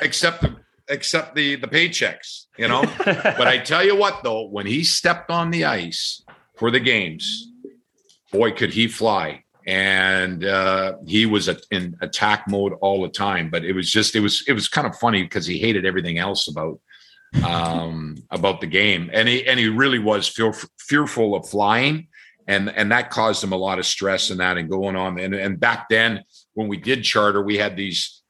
except 0.00 0.40
the 0.40 0.56
except 0.88 1.34
the 1.34 1.56
the 1.56 1.68
paychecks. 1.68 2.46
You 2.56 2.68
know. 2.68 2.82
but 3.04 3.46
I 3.46 3.58
tell 3.58 3.84
you 3.84 3.96
what, 3.96 4.22
though, 4.22 4.46
when 4.46 4.64
he 4.64 4.82
stepped 4.82 5.30
on 5.30 5.50
the 5.50 5.66
ice 5.66 6.22
for 6.56 6.70
the 6.70 6.80
games, 6.80 7.52
boy, 8.32 8.52
could 8.52 8.72
he 8.72 8.88
fly! 8.88 9.44
And 9.70 10.44
uh, 10.44 10.96
he 11.06 11.26
was 11.26 11.48
in 11.70 11.96
attack 12.00 12.48
mode 12.48 12.72
all 12.80 13.00
the 13.02 13.08
time. 13.08 13.50
But 13.50 13.64
it 13.64 13.72
was 13.72 13.88
just 13.88 14.16
it 14.16 14.20
was 14.20 14.42
it 14.48 14.52
was 14.52 14.66
kind 14.66 14.84
of 14.84 14.96
funny 14.96 15.22
because 15.22 15.46
he 15.46 15.58
hated 15.58 15.86
everything 15.86 16.18
else 16.18 16.48
about 16.48 16.80
um, 17.44 18.16
about 18.32 18.60
the 18.60 18.66
game, 18.66 19.10
and 19.12 19.28
he 19.28 19.46
and 19.46 19.60
he 19.60 19.68
really 19.68 20.00
was 20.00 20.26
fear, 20.26 20.52
fearful 20.80 21.36
of 21.36 21.48
flying, 21.48 22.08
and 22.48 22.68
and 22.68 22.90
that 22.90 23.10
caused 23.10 23.44
him 23.44 23.52
a 23.52 23.56
lot 23.56 23.78
of 23.78 23.86
stress 23.86 24.30
and 24.30 24.40
that 24.40 24.58
and 24.58 24.68
going 24.68 24.96
on. 24.96 25.20
And 25.20 25.36
and 25.36 25.60
back 25.60 25.88
then 25.88 26.24
when 26.54 26.66
we 26.66 26.76
did 26.76 27.04
charter, 27.04 27.40
we 27.40 27.56
had 27.56 27.76
these 27.76 28.22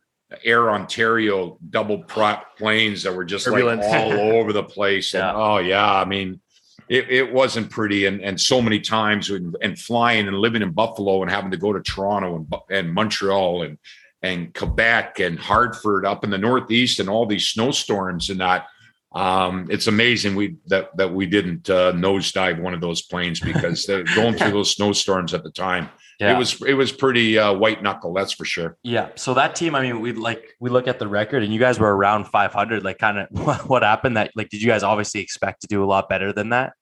Air 0.45 0.71
Ontario 0.71 1.59
double 1.71 2.05
prop 2.05 2.59
planes 2.59 3.03
that 3.05 3.15
were 3.15 3.25
just 3.25 3.47
Turbulence. 3.47 3.87
like 3.87 3.95
all 3.95 4.13
over 4.37 4.53
the 4.53 4.63
place. 4.63 5.15
And 5.15 5.25
oh 5.25 5.57
yeah, 5.57 5.91
I 5.91 6.05
mean 6.05 6.43
it, 6.91 7.09
it 7.09 7.33
wasn't 7.33 7.71
pretty. 7.71 8.07
And, 8.07 8.21
and 8.21 8.39
so 8.39 8.61
many 8.61 8.81
times 8.81 9.31
and, 9.31 9.57
and 9.63 9.79
flying 9.79 10.27
and 10.27 10.37
living 10.37 10.61
in 10.61 10.73
Buffalo 10.73 11.23
and 11.23 11.31
having 11.31 11.53
to 11.53 11.57
go 11.57 11.73
to 11.73 11.81
Toronto 11.81 12.37
and, 12.37 12.55
and 12.69 12.93
Montreal 12.93 13.63
and, 13.63 13.79
and 14.23 14.53
Quebec 14.53 15.21
and 15.21 15.39
Hartford 15.39 16.05
up 16.05 16.25
in 16.25 16.31
the 16.31 16.37
Northeast 16.37 16.99
and 16.99 17.09
all 17.09 17.27
these 17.27 17.47
snowstorms 17.47 18.29
and 18.29 18.41
that 18.41 18.67
um, 19.13 19.67
it's 19.71 19.89
amazing 19.89 20.37
we 20.37 20.57
that 20.67 20.97
that 20.97 21.13
we 21.13 21.27
didn't 21.27 21.69
uh, 21.69 21.93
nosedive 21.93 22.61
one 22.61 22.75
of 22.75 22.81
those 22.81 23.03
planes 23.03 23.41
because 23.45 23.85
they're 23.85 24.05
going 24.05 24.37
through 24.37 24.53
those 24.53 24.75
snowstorms 24.75 25.35
at 25.35 25.43
the 25.43 25.51
time. 25.51 25.89
Yeah. 26.21 26.35
It 26.35 26.39
was 26.39 26.63
it 26.63 26.75
was 26.75 26.93
pretty 26.93 27.39
uh, 27.39 27.55
white 27.55 27.83
knuckle, 27.83 28.13
that's 28.13 28.33
for 28.33 28.45
sure. 28.45 28.77
Yeah. 28.83 29.09
So 29.17 29.35
that 29.35 29.57
team, 29.57 29.75
I 29.75 29.81
mean, 29.81 30.01
we 30.01 30.13
like 30.13 30.55
we 30.61 30.71
look 30.71 30.87
at 30.87 30.99
the 30.99 31.09
record, 31.09 31.43
and 31.43 31.53
you 31.53 31.59
guys 31.59 31.81
were 31.81 31.97
around 31.97 32.27
500. 32.27 32.85
Like, 32.85 32.99
kind 32.99 33.19
of 33.19 33.27
what, 33.31 33.69
what 33.69 33.83
happened? 33.83 34.17
That 34.17 34.31
like, 34.37 34.51
did 34.51 34.63
you 34.63 34.69
guys 34.69 34.83
obviously 34.83 35.23
expect 35.23 35.63
to 35.63 35.67
do 35.67 35.83
a 35.83 35.87
lot 35.87 36.09
better 36.09 36.33
than 36.33 36.51
that? 36.51 36.75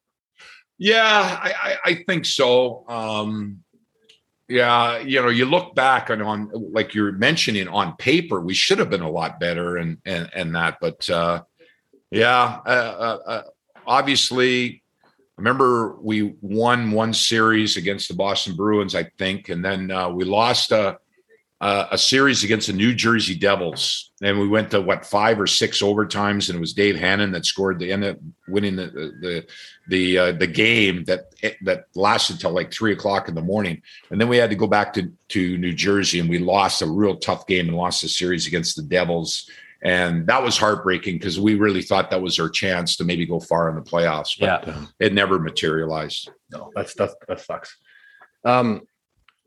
Yeah, 0.78 1.02
I, 1.42 1.52
I, 1.62 1.76
I 1.84 2.04
think 2.06 2.24
so. 2.24 2.84
Um, 2.88 3.64
yeah, 4.48 4.98
you 4.98 5.20
know, 5.20 5.28
you 5.28 5.44
look 5.44 5.74
back 5.74 6.08
and 6.08 6.22
on 6.22 6.50
like 6.54 6.94
you're 6.94 7.12
mentioning 7.12 7.68
on 7.68 7.96
paper, 7.96 8.40
we 8.40 8.54
should 8.54 8.78
have 8.78 8.88
been 8.88 9.02
a 9.02 9.10
lot 9.10 9.38
better 9.38 9.76
and 9.76 9.98
and 10.06 10.30
and 10.34 10.54
that, 10.54 10.78
but 10.80 11.08
uh, 11.10 11.42
yeah, 12.10 12.60
uh, 12.64 12.68
uh, 12.68 13.18
uh, 13.26 13.42
obviously, 13.86 14.82
I 15.04 15.10
remember 15.36 15.96
we 16.00 16.34
won 16.40 16.92
one 16.92 17.12
series 17.12 17.76
against 17.76 18.08
the 18.08 18.14
Boston 18.14 18.56
Bruins, 18.56 18.94
I 18.94 19.10
think, 19.18 19.50
and 19.50 19.62
then 19.62 19.90
uh, 19.90 20.08
we 20.08 20.24
lost 20.24 20.72
a, 20.72 20.98
a 21.60 21.88
a 21.92 21.98
series 21.98 22.44
against 22.44 22.68
the 22.68 22.72
New 22.72 22.94
Jersey 22.94 23.34
Devils, 23.34 24.10
and 24.22 24.38
we 24.38 24.46
went 24.46 24.70
to 24.70 24.80
what 24.80 25.04
five 25.04 25.40
or 25.40 25.46
six 25.46 25.82
overtimes, 25.82 26.48
and 26.48 26.56
it 26.56 26.60
was 26.60 26.72
Dave 26.72 26.96
Hannan 26.96 27.32
that 27.32 27.46
scored 27.46 27.78
the 27.78 27.92
end 27.92 28.04
up 28.04 28.16
winning 28.46 28.76
the 28.76 28.86
the 29.20 29.46
the 29.88 30.18
uh, 30.18 30.32
the 30.32 30.46
game 30.46 31.04
that 31.04 31.32
that 31.62 31.86
lasted 31.94 32.38
till 32.38 32.52
like 32.52 32.72
three 32.72 32.92
o'clock 32.92 33.28
in 33.28 33.34
the 33.34 33.42
morning, 33.42 33.82
and 34.10 34.20
then 34.20 34.28
we 34.28 34.36
had 34.36 34.50
to 34.50 34.56
go 34.56 34.66
back 34.66 34.92
to 34.94 35.10
to 35.30 35.58
New 35.58 35.74
Jersey, 35.74 36.20
and 36.20 36.28
we 36.30 36.38
lost 36.38 36.82
a 36.82 36.86
real 36.86 37.16
tough 37.16 37.46
game 37.46 37.68
and 37.68 37.76
lost 37.76 38.02
the 38.02 38.08
series 38.08 38.46
against 38.46 38.76
the 38.76 38.82
Devils 38.82 39.50
and 39.80 40.26
that 40.26 40.42
was 40.42 40.58
heartbreaking 40.58 41.14
because 41.14 41.38
we 41.38 41.54
really 41.54 41.82
thought 41.82 42.10
that 42.10 42.20
was 42.20 42.40
our 42.40 42.48
chance 42.48 42.96
to 42.96 43.04
maybe 43.04 43.24
go 43.24 43.38
far 43.38 43.68
in 43.70 43.76
the 43.76 43.80
playoffs, 43.80 44.36
but 44.36 44.66
Yeah. 44.66 44.86
it 44.98 45.14
never 45.14 45.38
materialized. 45.38 46.30
No, 46.50 46.72
that's 46.74 46.94
that's 46.94 47.14
that 47.28 47.40
sucks. 47.40 47.76
Um, 48.44 48.82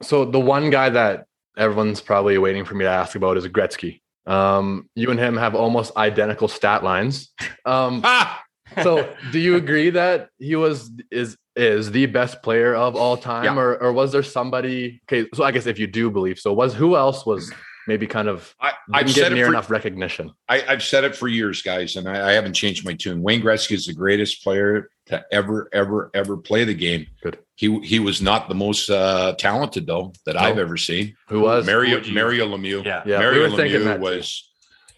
so 0.01 0.24
the 0.24 0.39
one 0.39 0.70
guy 0.70 0.88
that 0.89 1.26
everyone's 1.57 2.01
probably 2.01 2.37
waiting 2.37 2.65
for 2.65 2.75
me 2.75 2.85
to 2.85 2.89
ask 2.91 3.15
about 3.15 3.37
is 3.37 3.47
Gretzky. 3.47 4.01
Um, 4.25 4.89
you 4.95 5.09
and 5.11 5.19
him 5.19 5.35
have 5.37 5.55
almost 5.55 5.95
identical 5.97 6.47
stat 6.47 6.83
lines. 6.83 7.31
Um, 7.65 8.01
Ah, 8.05 8.43
so 8.83 9.13
do 9.31 9.39
you 9.39 9.55
agree 9.55 9.89
that 9.89 10.29
he 10.39 10.55
was 10.55 10.89
is 11.11 11.35
is 11.57 11.91
the 11.91 12.05
best 12.05 12.41
player 12.41 12.73
of 12.73 12.95
all 12.95 13.17
time, 13.17 13.43
Yeah. 13.43 13.57
or 13.57 13.81
or 13.83 13.91
was 13.91 14.11
there 14.13 14.23
somebody? 14.23 15.01
Okay, 15.11 15.27
so 15.33 15.43
I 15.43 15.51
guess 15.51 15.65
if 15.65 15.77
you 15.79 15.87
do 15.87 16.09
believe 16.09 16.39
so, 16.39 16.53
was 16.53 16.73
who 16.73 16.95
else 16.95 17.25
was 17.25 17.51
maybe 17.87 18.07
kind 18.07 18.29
of 18.29 18.55
I, 18.61 18.69
didn't 18.69 18.95
I've 18.95 19.05
get 19.07 19.15
said 19.15 19.33
near 19.33 19.45
for, 19.47 19.51
enough 19.51 19.69
recognition? 19.69 20.31
I, 20.47 20.63
I've 20.67 20.83
said 20.83 21.03
it 21.03 21.15
for 21.15 21.27
years, 21.27 21.61
guys, 21.61 21.95
and 21.97 22.07
I, 22.07 22.29
I 22.29 22.31
haven't 22.33 22.53
changed 22.53 22.85
my 22.85 22.93
tune. 22.93 23.21
Wayne 23.21 23.41
Gretzky 23.41 23.71
is 23.73 23.87
the 23.87 23.93
greatest 23.93 24.43
player 24.43 24.89
to 25.07 25.25
ever, 25.31 25.67
ever, 25.73 26.09
ever 26.13 26.37
play 26.37 26.63
the 26.63 26.75
game. 26.75 27.07
Good. 27.21 27.39
He 27.62 27.80
he 27.82 27.99
was 27.99 28.24
not 28.24 28.49
the 28.49 28.55
most 28.55 28.89
uh, 28.89 29.36
talented 29.38 29.86
though 29.86 30.14
that 30.26 30.36
I've 30.36 30.57
ever 30.57 30.78
seen. 30.78 31.16
Who 31.28 31.41
was? 31.41 31.64
Mario 31.68 31.97
would 31.97 32.07
you- 32.07 32.16
Mario 32.16 32.47
Lemieux? 32.47 32.84
Yeah. 32.84 33.03
Yeah, 33.05 33.20
Mario 33.20 33.51
were 33.51 33.55
thinking 33.55 33.86
that 33.86 33.99
Lemieux 33.99 34.14
too. 34.14 34.18
was 34.18 34.49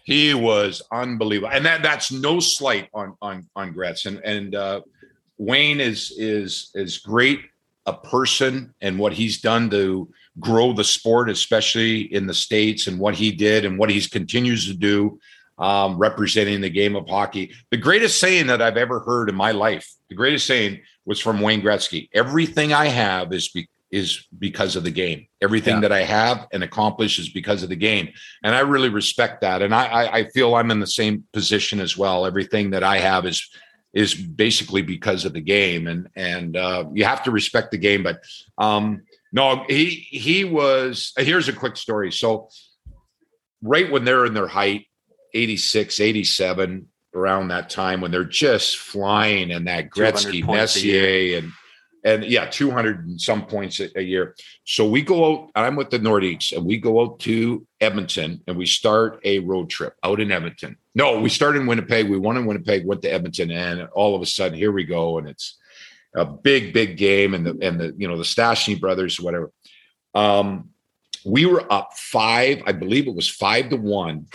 he 0.04 0.32
was 0.32 0.80
unbelievable, 0.90 1.50
and 1.52 1.66
that 1.66 1.82
that's 1.82 2.10
no 2.10 2.40
slight 2.40 2.88
on 2.94 3.18
on 3.20 3.46
on 3.54 3.74
Gretz 3.74 4.06
and 4.06 4.18
and 4.24 4.54
uh, 4.54 4.80
Wayne 5.36 5.78
is 5.78 6.10
is 6.16 6.70
is 6.74 6.96
great 6.96 7.40
a 7.84 7.92
person 7.92 8.74
and 8.80 8.98
what 8.98 9.12
he's 9.12 9.42
done 9.42 9.68
to 9.68 10.08
grow 10.40 10.72
the 10.72 10.84
sport, 10.84 11.28
especially 11.28 12.00
in 12.14 12.26
the 12.26 12.32
states, 12.32 12.86
and 12.86 12.98
what 12.98 13.14
he 13.14 13.30
did 13.30 13.66
and 13.66 13.78
what 13.78 13.90
he 13.90 14.00
continues 14.08 14.66
to 14.68 14.72
do, 14.72 15.18
um, 15.58 15.98
representing 15.98 16.62
the 16.62 16.70
game 16.70 16.96
of 16.96 17.06
hockey. 17.06 17.52
The 17.70 17.76
greatest 17.76 18.18
saying 18.18 18.46
that 18.46 18.62
I've 18.62 18.78
ever 18.78 19.00
heard 19.00 19.28
in 19.28 19.34
my 19.34 19.50
life, 19.50 19.86
the 20.08 20.14
greatest 20.14 20.46
saying 20.46 20.80
was 21.06 21.20
from 21.20 21.40
Wayne 21.40 21.62
Gretzky. 21.62 22.08
Everything 22.12 22.72
I 22.72 22.86
have 22.86 23.32
is 23.32 23.48
be, 23.48 23.68
is 23.90 24.26
because 24.38 24.74
of 24.76 24.84
the 24.84 24.90
game. 24.90 25.26
Everything 25.42 25.76
Yeah. 25.76 25.80
that 25.82 25.92
I 25.92 26.02
have 26.02 26.46
and 26.52 26.64
accomplish 26.64 27.18
is 27.18 27.28
because 27.28 27.62
of 27.62 27.68
the 27.68 27.76
game, 27.76 28.08
and 28.42 28.54
I 28.54 28.60
really 28.60 28.88
respect 28.88 29.42
that. 29.42 29.62
And 29.62 29.74
I, 29.74 29.86
I, 29.86 30.16
I 30.18 30.24
feel 30.30 30.54
I'm 30.54 30.70
in 30.70 30.80
the 30.80 30.86
same 30.86 31.24
position 31.32 31.80
as 31.80 31.96
well. 31.96 32.26
Everything 32.26 32.70
that 32.70 32.82
I 32.82 32.98
have 32.98 33.26
is 33.26 33.48
is 33.92 34.12
basically 34.14 34.82
because 34.82 35.24
of 35.24 35.32
the 35.32 35.40
game, 35.40 35.86
and 35.86 36.08
and 36.16 36.56
uh, 36.56 36.84
you 36.92 37.04
have 37.04 37.22
to 37.24 37.30
respect 37.30 37.70
the 37.70 37.78
game. 37.78 38.02
But 38.02 38.20
um, 38.58 39.02
no, 39.32 39.64
he 39.68 39.86
he 40.10 40.44
was. 40.44 41.12
Here's 41.16 41.48
a 41.48 41.52
quick 41.52 41.76
story. 41.76 42.10
So 42.10 42.48
right 43.62 43.90
when 43.90 44.04
they're 44.04 44.26
in 44.26 44.34
their 44.34 44.48
height, 44.48 44.86
86, 45.32 46.00
87, 46.00 46.88
around 47.14 47.48
that 47.48 47.70
time 47.70 48.00
when 48.00 48.10
they're 48.10 48.24
just 48.24 48.78
flying 48.78 49.52
and 49.52 49.66
that 49.66 49.90
Gretzky, 49.90 50.46
Messier, 50.46 51.38
and 51.38 51.52
and 52.04 52.22
yeah, 52.24 52.44
200 52.44 53.06
and 53.06 53.20
some 53.20 53.46
points 53.46 53.80
a, 53.80 53.88
a 53.98 54.02
year. 54.02 54.36
So 54.64 54.86
we 54.86 55.00
go 55.00 55.24
out, 55.24 55.50
I'm 55.54 55.74
with 55.74 55.88
the 55.88 55.98
Nordiques, 55.98 56.54
and 56.54 56.64
we 56.66 56.76
go 56.76 57.00
out 57.00 57.18
to 57.20 57.66
Edmonton 57.80 58.42
and 58.46 58.58
we 58.58 58.66
start 58.66 59.20
a 59.24 59.38
road 59.38 59.70
trip 59.70 59.94
out 60.02 60.20
in 60.20 60.30
Edmonton. 60.30 60.76
No, 60.94 61.18
we 61.18 61.30
start 61.30 61.56
in 61.56 61.66
Winnipeg. 61.66 62.10
We 62.10 62.18
won 62.18 62.36
in 62.36 62.44
Winnipeg, 62.44 62.84
went 62.84 63.00
to 63.02 63.12
Edmonton, 63.12 63.50
and 63.50 63.88
all 63.94 64.14
of 64.14 64.20
a 64.20 64.26
sudden, 64.26 64.58
here 64.58 64.70
we 64.70 64.84
go. 64.84 65.16
And 65.16 65.28
it's 65.28 65.58
a 66.14 66.26
big, 66.26 66.74
big 66.74 66.98
game, 66.98 67.34
and 67.34 67.46
the 67.46 67.58
and 67.62 67.80
the 67.80 67.94
you 67.96 68.06
know 68.06 68.16
the 68.16 68.22
Stastny 68.22 68.78
brothers, 68.78 69.18
whatever. 69.18 69.50
Um, 70.14 70.70
we 71.24 71.46
were 71.46 71.70
up 71.72 71.94
five, 71.94 72.62
I 72.66 72.72
believe 72.72 73.08
it 73.08 73.14
was 73.14 73.28
five 73.28 73.70
to 73.70 73.76
one 73.76 74.26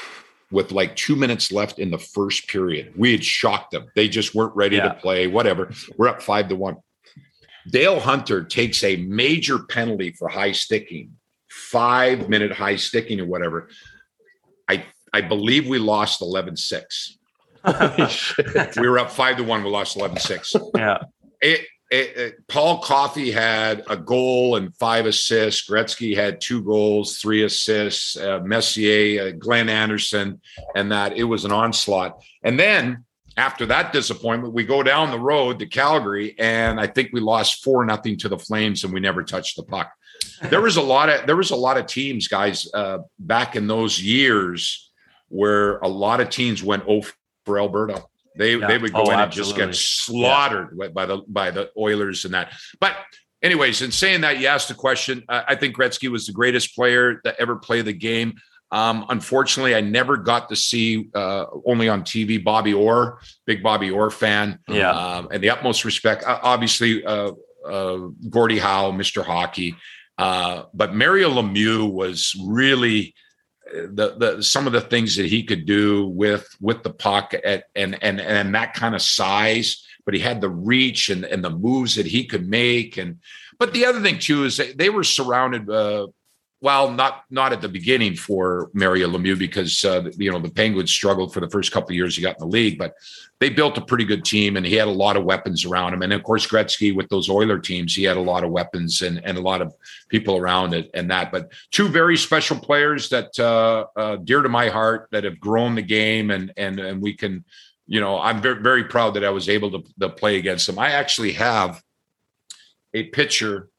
with 0.52 0.72
like 0.72 0.96
two 0.96 1.16
minutes 1.16 1.52
left 1.52 1.80
in 1.80 1.92
the 1.92 1.98
first 1.98 2.48
period. 2.48 2.94
We 2.96 3.12
had 3.12 3.24
shocked 3.24 3.72
them. 3.72 3.88
They 3.96 4.08
just 4.10 4.34
weren't 4.34 4.56
ready 4.56 4.78
Yeah. 4.78 4.90
to 4.90 4.94
play, 4.96 5.28
whatever. 5.28 5.72
We're 5.98 6.08
up 6.08 6.22
five 6.22 6.48
to 6.50 6.56
one. 6.56 6.78
Dale 7.70 8.00
Hunter 8.00 8.44
takes 8.44 8.84
a 8.84 8.96
major 8.96 9.60
penalty 9.60 10.12
for 10.12 10.28
high 10.28 10.54
sticking, 10.54 11.12
five 11.50 12.30
minute 12.30 12.52
high 12.52 12.78
sticking 12.78 13.20
or 13.20 13.26
whatever. 13.26 13.70
I 14.68 14.86
I 15.14 15.22
believe 15.22 15.68
we 15.68 15.78
lost 15.80 16.22
11 16.22 16.56
6. 16.56 17.18
We 18.78 18.88
were 18.88 19.00
up 19.00 19.12
five 19.12 19.38
to 19.38 19.44
one. 19.44 19.64
We 19.64 19.70
lost 19.70 19.98
11 19.98 20.18
6 20.18 20.56
yeah. 20.76 21.00
it, 21.42 21.66
it, 21.90 22.18
it- 22.18 22.48
Paul 22.48 22.80
Coffey 22.80 23.32
had 23.32 23.84
a 23.90 23.98
goal 23.98 24.56
and 24.56 24.76
five 24.78 25.06
assists. 25.06 25.70
Gretzky 25.70 26.16
had 26.16 26.42
two 26.42 26.64
goals, 26.64 27.18
three 27.18 27.44
assists. 27.44 28.16
Uh, 28.18 28.40
Messier, 28.44 29.28
uh, 29.28 29.32
Glenn 29.32 29.70
Anderson, 29.70 30.42
and 30.76 30.92
that 30.92 31.18
it 31.18 31.24
was 31.24 31.46
an 31.46 31.52
onslaught. 31.52 32.22
And 32.44 32.60
then 32.60 33.06
after 33.38 33.66
that 33.68 33.94
disappointment, 33.94 34.54
we 34.54 34.66
go 34.66 34.84
down 34.84 35.12
the 35.12 35.20
road 35.20 35.60
to 35.60 35.66
Calgary, 35.66 36.36
and 36.38 36.80
I 36.80 36.88
think 36.88 37.10
we 37.14 37.22
lost 37.22 37.64
four 37.64 37.86
nothing 37.86 38.18
to 38.18 38.30
the 38.30 38.38
Flames, 38.38 38.84
and 38.84 38.94
we 38.94 39.00
never 39.00 39.24
touched 39.24 39.56
the 39.56 39.64
puck. 39.64 39.92
There 40.50 40.62
was 40.62 40.76
a 40.78 40.82
lot 40.82 41.10
of 41.10 41.26
there 41.26 41.38
was 41.38 41.52
a 41.52 41.56
lot 41.56 41.78
of 41.78 41.86
teams, 41.86 42.28
guys, 42.28 42.68
uh, 42.74 43.00
back 43.20 43.56
in 43.56 43.68
those 43.68 44.02
years 44.02 44.92
where 45.30 45.78
a 45.80 45.88
lot 45.88 46.20
of 46.20 46.30
teams 46.30 46.62
went 46.64 46.84
oh 46.90 47.04
for 47.46 47.60
Alberta. 47.60 48.04
They 48.38 48.56
Yeah. 48.56 48.68
they 48.68 48.78
would 48.78 48.94
go 48.94 49.04
Oh, 49.06 49.12
in 49.12 49.20
and 49.20 49.32
just 49.32 49.56
get 49.56 49.74
slaughtered 49.76 50.78
by 50.94 51.06
the 51.06 51.22
by 51.28 51.52
the 51.52 51.70
Oilers 51.78 52.26
and 52.26 52.34
that. 52.34 52.54
But 52.80 52.96
anyways, 53.42 53.82
in 53.82 53.92
saying 53.92 54.22
that, 54.22 54.40
you 54.40 54.48
asked 54.48 54.68
the 54.68 54.74
question. 54.74 55.24
I 55.30 55.44
I 55.50 55.56
think 55.56 55.76
Gretzky 55.76 56.10
was 56.10 56.26
the 56.28 56.34
greatest 56.34 56.76
player 56.76 57.22
that 57.24 57.36
ever 57.40 57.56
played 57.56 57.86
the 57.86 57.94
game. 57.94 58.36
Um, 58.72 59.06
unfortunately, 59.10 59.74
I 59.74 59.82
never 59.82 60.16
got 60.16 60.50
to 60.50 60.56
see 60.56 61.10
uh, 61.16 61.46
only 61.66 61.90
on 61.90 62.04
TV 62.04 62.44
Bobby 62.44 62.72
Orr, 62.74 63.20
big 63.48 63.64
Bobby 63.64 63.90
Orr 63.90 64.12
fan. 64.12 64.60
Yeah. 64.68 64.92
Um, 64.92 65.30
and 65.32 65.42
the 65.44 65.50
utmost 65.50 65.86
respect, 65.86 66.24
uh, 66.24 66.40
obviously, 66.44 67.04
uh, 67.04 67.32
uh, 67.68 67.98
Gordie 68.30 68.60
Howe, 68.60 68.92
Mr. 68.92 69.26
Hockey. 69.26 69.76
Uh, 70.20 70.64
but 70.74 70.94
Mario 70.94 71.30
Lemieux 71.32 71.92
was 71.92 72.36
really 72.46 73.00
uh, 73.08 73.14
the, 73.72 74.16
the 74.18 74.44
some 74.44 74.68
of 74.68 74.74
the 74.74 74.82
things 74.82 75.16
that 75.16 75.26
he 75.26 75.44
could 75.44 75.66
do 75.66 76.08
with 76.08 76.48
with 76.60 76.84
the 76.84 76.90
puck 76.90 77.34
at 77.44 77.66
and 77.76 78.02
and 78.04 78.20
and 78.20 78.56
that 78.56 78.74
kind 78.74 78.96
of 78.96 79.02
size 79.02 79.86
but 80.10 80.16
he 80.16 80.20
had 80.22 80.42
the 80.42 80.50
reach 80.50 81.10
and 81.10 81.24
and 81.24 81.44
the 81.44 81.52
moves 81.52 81.94
that 81.94 82.08
he 82.08 82.26
could 82.26 82.50
make. 82.50 82.98
And 82.98 83.20
but 83.60 83.74
the 83.74 83.86
other 83.86 84.02
thing 84.02 84.18
too 84.18 84.46
is 84.46 84.60
they, 84.76 84.90
were 84.90 85.04
surrounded 85.04 85.70
uh 85.70 86.08
well 86.62 86.92
not 86.92 87.24
not 87.30 87.54
at 87.54 87.62
the 87.62 87.70
beginning 87.70 88.16
for 88.16 88.70
Mario 88.74 89.08
Lemieux 89.08 89.38
because 89.38 89.84
uh, 89.86 90.10
you 90.18 90.32
know 90.32 90.40
the 90.40 90.52
Penguins 90.52 90.92
struggled 90.92 91.34
for 91.34 91.40
the 91.40 91.50
first 91.50 91.72
couple 91.72 91.90
of 91.90 91.96
years 91.96 92.16
he 92.16 92.22
got 92.22 92.40
in 92.40 92.48
the 92.48 92.54
league 92.54 92.78
but 92.78 92.94
they 93.40 93.50
built 93.50 93.78
a 93.78 93.82
pretty 93.82 94.04
good 94.04 94.26
team 94.26 94.58
and 94.58 94.66
he 94.66 94.76
had 94.76 94.88
a 94.88 94.92
lot 94.92 95.16
of 95.16 95.24
weapons 95.24 95.64
around 95.64 95.94
him. 95.94 96.02
And 96.02 96.12
of 96.12 96.24
course 96.24 96.46
Gretzky 96.46 96.94
with 96.94 97.08
those 97.10 97.30
Oiler 97.30 97.60
teams 97.60 97.96
he 97.96 98.04
had 98.04 98.18
a 98.18 98.22
lot 98.22 98.44
of 98.44 98.52
weapons 98.52 99.02
and 99.02 99.24
and 99.24 99.38
a 99.38 99.42
lot 99.42 99.62
of 99.62 99.74
people 100.10 100.38
around 100.38 100.74
it 100.74 100.90
and 100.94 101.10
that 101.12 101.32
but 101.32 101.52
two 101.72 101.88
very 101.88 102.18
special 102.18 102.58
players 102.58 103.10
that 103.10 103.38
uh, 103.40 103.86
uh, 103.96 104.16
dear 104.18 104.42
to 104.42 104.50
my 104.50 104.68
heart 104.68 105.08
that 105.12 105.24
have 105.24 105.40
grown 105.40 105.76
the 105.76 105.82
game 105.82 106.32
and 106.32 106.52
and 106.58 106.80
and 106.80 107.02
we 107.02 107.14
can 107.14 107.44
you 107.88 108.02
know 108.02 108.20
i'm 108.20 108.42
very, 108.42 108.62
very 108.62 108.84
proud 108.84 109.14
that 109.14 109.24
i 109.24 109.30
was 109.30 109.50
able 109.50 109.72
to, 109.72 109.84
to 110.00 110.10
play 110.10 110.38
against 110.38 110.68
them. 110.68 110.78
I 110.78 110.92
actually 110.92 111.34
have 111.34 111.82
a 112.94 113.04
picture 113.04 113.70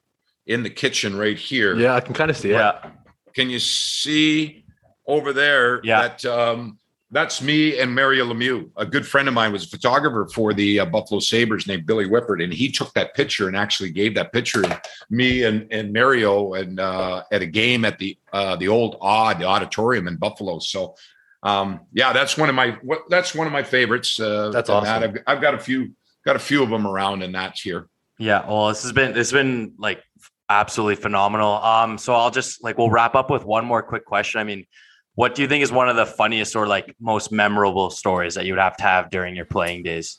in 0.51 0.63
the 0.65 0.71
kitchen 0.71 1.17
right 1.17 1.39
here 1.39 1.77
Yeah, 1.77 1.95
I 1.95 2.01
can 2.01 2.13
kind 2.15 2.31
of 2.31 2.37
see 2.37 2.51
it. 2.51 2.55
Yeah. 2.55 2.91
can 3.35 3.49
you 3.49 3.61
see 3.61 4.65
over 5.07 5.33
there 5.33 5.81
Yeah. 5.85 6.03
that 6.09 6.25
um 6.25 6.77
that's 7.13 7.43
me 7.43 7.77
and 7.81 7.93
Mario 7.93 8.25
Lemieux. 8.33 8.71
A 8.77 8.87
good 8.87 9.05
friend 9.05 9.27
of 9.27 9.35
mine 9.35 9.51
was 9.53 9.65
a 9.65 9.69
photographer 9.69 10.29
for 10.33 10.53
the 10.55 10.79
uh, 10.79 10.85
Buffalo 10.87 11.19
Sabres 11.19 11.67
named 11.67 11.85
Billy 11.85 12.07
Whippert, 12.07 12.41
and 12.41 12.53
he 12.53 12.71
took 12.71 12.93
that 12.95 13.17
picture 13.17 13.49
and 13.49 13.57
actually 13.57 13.91
gave 13.91 14.15
that 14.15 14.33
picture 14.33 14.63
to 14.63 14.81
me 15.11 15.43
and, 15.43 15.67
and 15.73 15.93
Mario 15.93 16.55
and 16.55 16.79
uh, 16.79 17.25
at 17.33 17.43
a 17.43 17.47
game 17.47 17.85
at 17.85 17.99
the 17.99 18.17
uh, 18.33 18.55
the 18.55 18.69
old 18.69 18.97
odd 19.01 19.43
auditorium 19.43 20.07
in 20.07 20.17
Buffalo. 20.19 20.61
So 20.61 20.95
um, 21.43 21.81
yeah, 21.93 22.13
that's 22.13 22.37
one 22.39 22.49
of 22.49 22.55
my 22.55 22.79
what, 22.83 23.01
that's 23.09 23.35
one 23.35 23.49
of 23.49 23.53
my 23.53 23.65
favorites. 23.65 24.21
Uh, 24.21 24.51
that's 24.51 24.71
awesome. 24.71 25.01
That. 25.01 25.03
I've, 25.27 25.37
I've 25.37 25.43
got 25.43 25.55
a 25.55 25.59
few 25.59 25.91
got 26.25 26.37
a 26.37 26.45
few 26.51 26.63
of 26.63 26.71
them 26.71 26.87
around, 26.87 27.23
and 27.25 27.35
that's 27.35 27.61
here. 27.61 27.89
Yeah, 28.19 28.47
well, 28.47 28.69
this 28.69 28.85
has 28.85 28.93
been 28.93 29.15
this 29.15 29.31
has 29.31 29.33
been 29.33 29.73
like 29.79 30.01
absolutely 30.51 30.97
phenomenal. 30.97 31.55
Um, 31.63 31.97
so 31.97 32.13
I'll 32.13 32.31
just 32.31 32.63
like 32.63 32.77
we'll 32.77 32.91
wrap 32.91 33.15
up 33.15 33.31
with 33.31 33.45
one 33.45 33.65
more 33.65 33.83
quick 33.83 34.05
question. 34.05 34.41
I 34.41 34.45
mean, 34.45 34.67
what 35.15 35.35
do 35.35 35.43
you 35.43 35.49
think 35.49 35.63
is 35.63 35.73
one 35.73 35.89
of 35.89 35.97
the 35.97 36.07
funniest 36.07 36.55
or 36.57 36.67
like 36.67 36.95
most 37.01 37.33
memorable 37.33 37.91
stories 37.91 38.35
that 38.35 38.45
you 38.45 38.53
would 38.53 38.61
have 38.61 38.77
to 38.79 38.83
have 38.83 39.11
during 39.11 39.35
your 39.35 39.47
playing 39.47 39.85
days? 39.85 40.19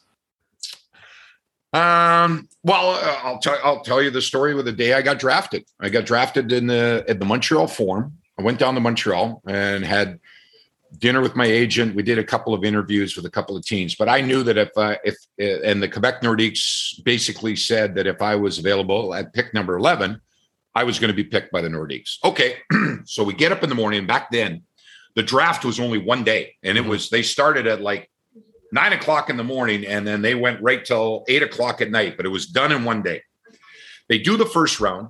Um, 1.74 2.50
well, 2.64 2.92
uh, 2.92 3.20
I'll 3.24 3.40
tell 3.40 3.58
I'll 3.64 3.82
tell 3.82 4.02
you 4.02 4.10
the 4.10 4.22
story 4.22 4.56
with 4.56 4.66
the 4.66 4.72
day 4.72 4.94
I 4.94 5.02
got 5.02 5.20
drafted. 5.20 5.66
I 5.80 5.90
got 5.90 6.06
drafted 6.06 6.52
in 6.52 6.68
the 6.68 7.06
at 7.08 7.20
the 7.20 7.26
Montreal 7.26 7.68
Forum. 7.68 8.18
I 8.40 8.44
went 8.44 8.60
down 8.60 8.74
to 8.76 8.82
Montreal 8.82 9.42
and 9.46 9.86
had 9.86 10.20
dinner 10.98 11.22
with 11.22 11.36
my 11.36 11.46
agent. 11.46 11.96
We 11.96 12.04
did 12.04 12.18
a 12.18 12.24
couple 12.24 12.54
of 12.54 12.64
interviews 12.64 13.16
with 13.16 13.26
a 13.26 13.30
couple 13.30 13.56
of 13.56 13.66
teams, 13.66 13.96
but 13.96 14.10
I 14.10 14.22
knew 14.22 14.44
that 14.44 14.58
if 14.58 14.70
uh, 14.76 14.96
if 15.04 15.16
and 15.38 15.82
the 15.82 15.88
Quebec 15.88 16.22
Nordiques 16.22 17.04
basically 17.04 17.56
said 17.56 17.96
that 17.96 18.08
if 18.08 18.22
I 18.22 18.36
was 18.36 18.60
available 18.60 19.14
at 19.14 19.34
pick 19.34 19.54
number 19.54 19.78
eleven, 19.78 20.22
I 20.76 20.84
was 20.84 21.00
going 21.00 21.10
to 21.10 21.16
be 21.16 21.24
picked 21.24 21.52
by 21.52 21.62
the 21.62 21.70
Nordiques. 21.70 22.18
Okay, 22.24 22.58
so 23.06 23.24
we 23.24 23.34
get 23.34 23.52
up 23.52 23.64
in 23.64 23.70
the 23.70 23.76
morning. 23.76 24.06
Back 24.06 24.32
then, 24.32 24.64
the 25.16 25.24
draft 25.24 25.66
was 25.66 25.80
only 25.80 25.98
one 25.98 26.24
day, 26.24 26.56
and 26.64 26.78
it 26.78 26.82
mm-hmm. 26.82 26.90
was 26.90 27.10
they 27.10 27.24
started 27.24 27.68
at 27.68 27.82
like 27.82 28.10
nine 28.72 28.94
o'clock 28.94 29.30
in 29.30 29.38
the 29.38 29.44
morning, 29.44 29.86
and 29.86 30.08
then 30.08 30.22
they 30.22 30.36
went 30.36 30.62
right 30.62 30.84
till 30.84 31.26
eight 31.28 31.44
o'clock 31.44 31.82
at 31.82 31.92
night. 31.92 32.18
But 32.18 32.26
it 32.26 32.30
was 32.30 32.48
done 32.48 32.72
in 32.72 32.84
one 32.84 33.02
day. 33.02 33.24
They 34.10 34.20
do 34.20 34.38
the 34.38 34.46
first 34.46 34.80
round. 34.80 35.10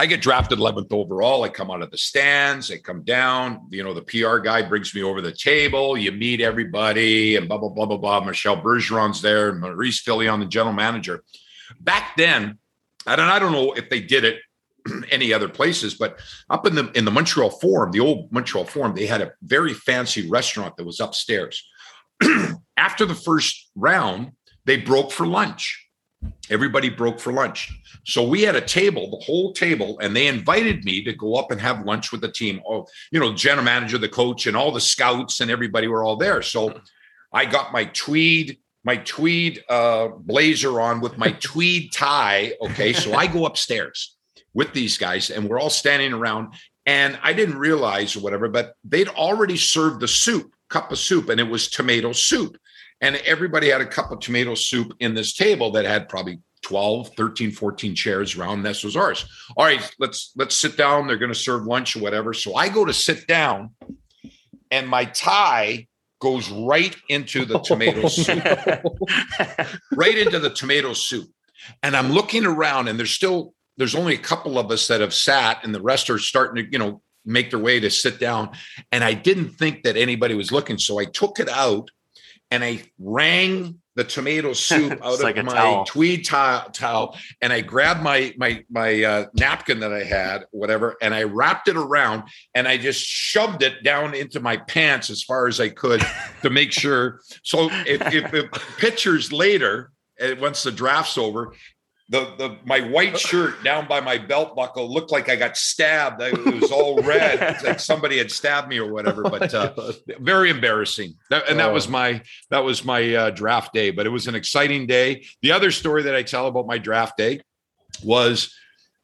I 0.00 0.06
get 0.06 0.22
drafted 0.22 0.58
11th 0.58 0.94
overall. 0.94 1.42
I 1.42 1.50
come 1.50 1.70
out 1.70 1.82
of 1.82 1.90
the 1.90 1.98
stands. 1.98 2.70
I 2.70 2.78
come 2.78 3.02
down. 3.02 3.66
You 3.68 3.84
know, 3.84 3.92
the 3.92 4.00
PR 4.00 4.38
guy 4.38 4.62
brings 4.62 4.94
me 4.94 5.02
over 5.02 5.20
the 5.20 5.30
table. 5.30 5.94
You 5.94 6.10
meet 6.10 6.40
everybody 6.40 7.36
and 7.36 7.46
blah, 7.46 7.58
blah, 7.58 7.68
blah, 7.68 7.84
blah, 7.84 7.98
blah. 7.98 8.20
Michel 8.20 8.56
Bergeron's 8.56 9.20
there. 9.20 9.52
Maurice 9.52 10.00
Filion, 10.00 10.40
the 10.40 10.46
general 10.46 10.72
manager. 10.72 11.22
Back 11.80 12.16
then, 12.16 12.58
and 13.06 13.20
I 13.20 13.38
don't 13.38 13.52
know 13.52 13.72
if 13.72 13.90
they 13.90 14.00
did 14.00 14.24
it 14.24 14.38
any 15.10 15.34
other 15.34 15.50
places, 15.50 15.96
but 15.96 16.18
up 16.48 16.66
in 16.66 16.76
the 16.76 16.90
in 16.92 17.04
the 17.04 17.10
Montreal 17.10 17.50
Forum, 17.50 17.92
the 17.92 18.00
old 18.00 18.32
Montreal 18.32 18.64
Forum, 18.64 18.94
they 18.94 19.04
had 19.04 19.20
a 19.20 19.32
very 19.42 19.74
fancy 19.74 20.30
restaurant 20.30 20.78
that 20.78 20.86
was 20.86 21.00
upstairs. 21.00 21.62
After 22.78 23.04
the 23.04 23.14
first 23.14 23.68
round, 23.74 24.32
they 24.64 24.78
broke 24.78 25.12
for 25.12 25.26
lunch. 25.26 25.89
Everybody 26.50 26.90
broke 26.90 27.20
for 27.20 27.32
lunch. 27.32 27.72
So 28.04 28.26
we 28.26 28.42
had 28.42 28.56
a 28.56 28.60
table, 28.60 29.10
the 29.10 29.24
whole 29.24 29.52
table, 29.52 29.98
and 30.00 30.14
they 30.14 30.26
invited 30.26 30.84
me 30.84 31.02
to 31.04 31.12
go 31.12 31.36
up 31.36 31.50
and 31.50 31.60
have 31.60 31.86
lunch 31.86 32.12
with 32.12 32.20
the 32.20 32.30
team. 32.30 32.60
Oh, 32.68 32.86
you 33.10 33.20
know, 33.20 33.32
general 33.34 33.64
manager, 33.64 33.98
the 33.98 34.08
coach, 34.08 34.46
and 34.46 34.56
all 34.56 34.72
the 34.72 34.80
scouts 34.80 35.40
and 35.40 35.50
everybody 35.50 35.86
were 35.86 36.02
all 36.02 36.16
there. 36.16 36.42
So 36.42 36.80
I 37.32 37.44
got 37.44 37.72
my 37.72 37.84
tweed, 37.84 38.58
my 38.84 38.96
tweed 38.96 39.62
uh, 39.68 40.08
blazer 40.08 40.80
on 40.80 41.00
with 41.00 41.16
my 41.18 41.32
tweed 41.40 41.92
tie. 41.92 42.54
Okay, 42.60 42.92
so 42.92 43.14
I 43.14 43.26
go 43.26 43.46
upstairs 43.46 44.16
with 44.52 44.72
these 44.72 44.98
guys, 44.98 45.30
and 45.30 45.48
we're 45.48 45.60
all 45.60 45.70
standing 45.70 46.12
around. 46.12 46.54
And 46.86 47.18
I 47.22 47.32
didn't 47.32 47.58
realize 47.58 48.16
or 48.16 48.20
whatever, 48.20 48.48
but 48.48 48.74
they'd 48.82 49.08
already 49.08 49.56
served 49.56 50.00
the 50.00 50.08
soup, 50.08 50.52
cup 50.70 50.90
of 50.90 50.98
soup, 50.98 51.28
and 51.28 51.38
it 51.38 51.48
was 51.48 51.68
tomato 51.68 52.12
soup. 52.12 52.56
And 53.00 53.16
everybody 53.16 53.68
had 53.68 53.80
a 53.80 53.86
cup 53.86 54.12
of 54.12 54.20
tomato 54.20 54.54
soup 54.54 54.92
in 55.00 55.14
this 55.14 55.34
table 55.34 55.70
that 55.72 55.84
had 55.84 56.08
probably 56.08 56.40
12 56.62 57.10
13 57.16 57.50
14 57.52 57.94
chairs 57.94 58.36
around. 58.36 58.62
This 58.62 58.84
was 58.84 58.96
ours. 58.96 59.26
All 59.56 59.64
right 59.64 59.94
let's 59.98 60.32
let's 60.36 60.54
sit 60.54 60.76
down. 60.76 61.06
They're 61.06 61.16
going 61.16 61.32
to 61.32 61.38
serve 61.38 61.64
lunch 61.64 61.96
or 61.96 62.00
whatever. 62.00 62.34
So 62.34 62.54
i 62.54 62.68
go 62.68 62.84
to 62.84 62.92
sit 62.92 63.26
down 63.26 63.70
and 64.70 64.86
my 64.88 65.06
tie 65.06 65.86
goes 66.20 66.50
right 66.50 66.94
into 67.08 67.44
the 67.44 67.58
tomato 67.60 68.08
soup. 68.08 68.44
Right 69.92 70.18
into 70.18 70.38
the 70.38 70.50
tomato 70.50 70.92
soup. 70.92 71.30
And 71.82 71.96
i'm 71.96 72.10
looking 72.10 72.44
around 72.44 72.88
and 72.88 72.98
there's 72.98 73.10
still 73.10 73.54
there's 73.76 73.94
only 73.94 74.14
a 74.14 74.18
couple 74.18 74.58
of 74.58 74.70
us 74.70 74.86
that 74.88 75.00
have 75.00 75.14
sat 75.14 75.64
and 75.64 75.74
the 75.74 75.80
rest 75.80 76.10
are 76.10 76.18
starting 76.18 76.64
to 76.64 76.70
you 76.70 76.78
know 76.78 77.00
make 77.24 77.50
their 77.50 77.58
way 77.58 77.80
to 77.80 77.90
sit 77.90 78.20
down. 78.20 78.50
And 78.92 79.02
i 79.02 79.14
didn't 79.14 79.50
think 79.50 79.82
that 79.84 79.96
anybody 79.96 80.34
was 80.34 80.52
looking. 80.52 80.76
So 80.76 80.98
i 80.98 81.06
took 81.06 81.40
it 81.40 81.48
out 81.48 81.90
and 82.50 82.64
i 82.64 82.82
rang 82.98 83.80
the 83.96 84.04
tomato 84.04 84.52
soup 84.54 84.98
out 85.04 85.22
of 85.22 85.44
my 85.44 85.52
towel. 85.52 85.84
tweed 85.84 86.24
t- 86.24 86.70
towel 86.72 87.18
and 87.42 87.52
I 87.52 87.60
grabbed 87.60 88.02
my 88.02 88.32
my 88.36 88.64
my 88.70 89.02
uh, 89.02 89.26
napkin 89.34 89.80
that 89.80 89.92
I 89.92 90.04
had, 90.04 90.44
whatever, 90.52 90.96
and 91.02 91.14
I 91.14 91.24
wrapped 91.24 91.68
it 91.68 91.76
around 91.76 92.24
and 92.54 92.66
I 92.66 92.76
just 92.76 93.04
shoved 93.04 93.62
it 93.62 93.82
down 93.82 94.14
into 94.14 94.40
my 94.40 94.56
pants 94.56 95.10
as 95.10 95.22
far 95.22 95.48
as 95.48 95.60
I 95.60 95.68
could 95.68 96.04
to 96.42 96.50
make 96.50 96.72
sure. 96.72 97.20
So 97.42 97.68
if, 97.86 98.00
if, 98.14 98.32
if 98.32 98.50
pictures 98.78 99.32
later, 99.32 99.92
eh, 100.18 100.34
once 100.38 100.62
the 100.62 100.72
draft's 100.72 101.18
over, 101.18 101.52
the 102.10 102.34
the 102.38 102.56
my 102.64 102.80
white 102.80 103.18
shirt 103.18 103.62
down 103.62 103.86
by 103.86 104.00
my 104.00 104.18
belt 104.18 104.56
buckle 104.56 104.92
looked 104.92 105.12
like 105.12 105.28
I 105.28 105.36
got 105.36 105.56
stabbed. 105.56 106.20
It 106.20 106.60
was 106.60 106.72
all 106.72 107.00
red, 107.02 107.38
it's 107.40 107.64
like 107.64 107.78
somebody 107.80 108.18
had 108.18 108.32
stabbed 108.32 108.68
me 108.68 108.78
or 108.78 108.92
whatever. 108.92 109.22
But 109.22 109.54
uh, 109.54 109.72
very 110.18 110.50
embarrassing. 110.50 111.14
That, 111.30 111.48
and 111.48 111.60
that 111.60 111.72
was 111.72 111.86
oh. 111.86 111.90
my 111.90 112.22
that 112.50 112.64
was 112.64 112.84
my 112.84 113.14
uh, 113.14 113.30
draft 113.30 113.72
day. 113.72 113.92
But 113.92 114.06
it 114.06 114.10
was 114.10 114.26
an 114.26 114.34
exciting 114.34 114.88
day. 114.88 115.24
The 115.42 115.52
other 115.52 115.70
story 115.70 116.02
that 116.02 116.16
I 116.16 116.24
tell 116.24 116.48
about 116.48 116.66
my 116.66 116.78
draft 116.78 117.16
day 117.16 117.42
was 118.02 118.52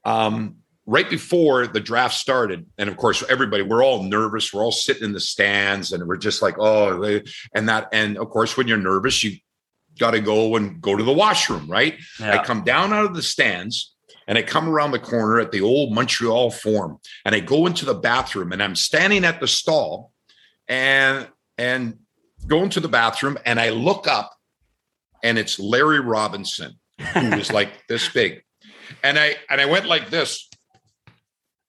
um, 0.05 0.57
right 0.85 1.09
before 1.09 1.69
the 1.69 1.81
draft 1.81 2.15
started, 2.15 2.67
and 2.77 2.89
of 2.89 2.97
course 2.97 3.23
everybody 3.29 3.63
we're 3.63 3.85
all 3.85 4.03
nervous. 4.03 4.53
We're 4.53 4.65
all 4.65 4.73
sitting 4.73 5.05
in 5.05 5.13
the 5.13 5.21
stands, 5.21 5.93
and 5.93 6.09
we're 6.09 6.17
just 6.17 6.43
like, 6.43 6.57
oh, 6.59 7.21
and 7.55 7.69
that, 7.69 7.89
and 7.93 8.19
of 8.19 8.31
course 8.31 8.57
when 8.57 8.67
you're 8.67 8.79
nervous, 8.79 9.23
you 9.23 9.39
got 9.99 10.13
to 10.13 10.21
go 10.21 10.57
and 10.57 10.81
go 10.81 10.97
to 10.97 11.03
the 11.03 11.13
washroom, 11.13 11.71
right? 11.71 11.95
Yeah. 12.21 12.39
I 12.39 12.45
come 12.45 12.65
down 12.65 12.93
out 12.93 13.05
of 13.05 13.15
the 13.15 13.23
stands 13.23 13.95
and 14.27 14.37
I 14.37 14.43
come 14.43 14.69
around 14.69 14.91
the 14.91 14.99
corner 14.99 15.41
at 15.41 15.53
the 15.53 15.61
old 15.61 15.95
Montreal 15.95 16.51
Forum 16.51 16.99
and 17.25 17.35
I 17.35 17.41
go 17.41 17.67
into 17.67 17.85
the 17.85 17.95
bathroom 17.95 18.53
and 18.53 18.63
I'm 18.63 18.77
standing 18.77 19.25
at 19.25 19.41
the 19.41 19.49
stall 19.49 20.13
and 20.69 21.29
and 21.59 21.99
go 22.47 22.63
into 22.63 22.81
the 22.81 22.89
bathroom 22.89 23.39
and 23.47 23.59
I 23.59 23.71
look 23.71 24.07
up 24.07 24.33
and 25.23 25.39
it's 25.39 25.59
Larry 25.59 26.01
Robinson 26.01 26.79
who 27.15 27.37
was 27.37 27.53
like 27.53 27.71
this 27.89 28.09
big. 28.09 28.43
And 29.03 29.19
I 29.19 29.37
and 29.51 29.61
I 29.61 29.67
went 29.67 29.87
like 29.87 30.11
this 30.11 30.49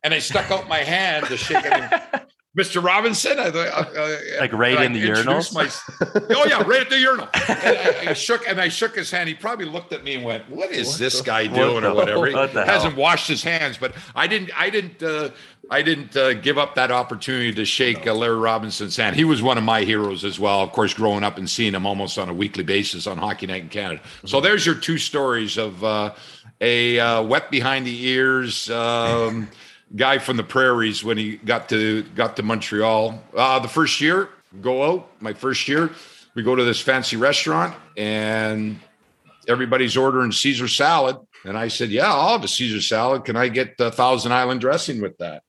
and 0.03 0.13
I 0.13 0.19
stuck 0.19 0.51
out 0.51 0.67
my 0.67 0.79
hand 0.79 1.27
to 1.27 1.37
shake 1.37 1.65
it. 1.65 2.23
Mr. 2.57 2.83
Robinson. 2.83 3.39
I, 3.39 3.49
uh, 3.49 4.19
like 4.39 4.53
right 4.53 4.81
in 4.81 4.93
the 4.93 4.99
urinal. 4.99 5.43
My, 5.53 5.69
oh 6.01 6.45
yeah, 6.47 6.63
right 6.63 6.81
at 6.81 6.89
the 6.89 6.99
urinal. 6.99 7.27
I, 7.33 8.07
I, 8.09 8.13
shook 8.13 8.47
and 8.47 8.59
I 8.59 8.67
shook 8.67 8.95
his 8.95 9.11
hand. 9.11 9.29
He 9.29 9.35
probably 9.35 9.65
looked 9.65 9.93
at 9.93 10.03
me 10.03 10.15
and 10.15 10.23
went, 10.23 10.49
"What 10.49 10.71
is 10.71 10.87
what 10.89 10.99
this 10.99 11.19
the, 11.19 11.23
guy 11.23 11.47
doing?" 11.47 11.83
or 11.83 11.93
whatever. 11.93 12.19
What 12.19 12.49
he 12.49 12.57
hasn't 12.57 12.95
washed 12.95 13.27
his 13.27 13.43
hands, 13.43 13.77
but 13.77 13.93
I 14.15 14.27
didn't. 14.27 14.51
I 14.59 14.69
didn't. 14.69 15.03
Uh, 15.03 15.29
I 15.69 15.81
didn't 15.81 16.15
uh, 16.15 16.33
give 16.33 16.57
up 16.57 16.75
that 16.75 16.91
opportunity 16.91 17.53
to 17.53 17.65
shake 17.65 18.07
uh, 18.07 18.13
Larry 18.13 18.37
Robinson's 18.37 18.95
hand. 18.95 19.15
He 19.15 19.25
was 19.25 19.41
one 19.41 19.57
of 19.57 19.63
my 19.63 19.83
heroes 19.83 20.23
as 20.23 20.39
well. 20.39 20.61
Of 20.61 20.71
course, 20.71 20.93
growing 20.93 21.23
up 21.23 21.37
and 21.37 21.49
seeing 21.49 21.73
him 21.73 21.85
almost 21.85 22.17
on 22.17 22.29
a 22.29 22.33
weekly 22.33 22.63
basis 22.63 23.05
on 23.05 23.17
Hockey 23.17 23.47
Night 23.47 23.63
in 23.63 23.69
Canada. 23.69 24.01
So 24.25 24.37
mm-hmm. 24.37 24.45
there's 24.45 24.65
your 24.65 24.75
two 24.75 24.97
stories 24.97 25.57
of 25.57 25.83
uh, 25.83 26.13
a 26.61 26.99
uh, 26.99 27.21
wet 27.23 27.51
behind 27.51 27.85
the 27.85 28.07
ears. 28.07 28.69
Um, 28.69 29.49
guy 29.95 30.17
from 30.17 30.37
the 30.37 30.43
prairies 30.43 31.03
when 31.03 31.17
he 31.17 31.37
got 31.37 31.69
to 31.69 32.03
got 32.15 32.35
to 32.37 32.43
Montreal. 32.43 33.21
Uh, 33.35 33.59
the 33.59 33.67
first 33.67 34.01
year, 34.01 34.29
go 34.61 34.83
out. 34.83 35.09
My 35.21 35.33
first 35.33 35.67
year, 35.67 35.91
we 36.35 36.43
go 36.43 36.55
to 36.55 36.63
this 36.63 36.81
fancy 36.81 37.17
restaurant 37.17 37.75
and 37.95 38.79
everybody's 39.47 39.95
ordering 39.95 40.31
Caesar 40.31 40.67
salad. 40.67 41.17
And 41.45 41.57
I 41.57 41.69
said, 41.69 41.89
"Yeah, 41.89 42.11
I'll 42.13 42.33
have 42.33 42.43
a 42.43 42.47
Caesar 42.47 42.81
salad. 42.81 43.25
Can 43.25 43.35
I 43.35 43.47
get 43.47 43.77
the 43.77 43.91
Thousand 43.91 44.31
Island 44.33 44.61
dressing 44.61 45.01
with 45.01 45.17
that?" 45.19 45.43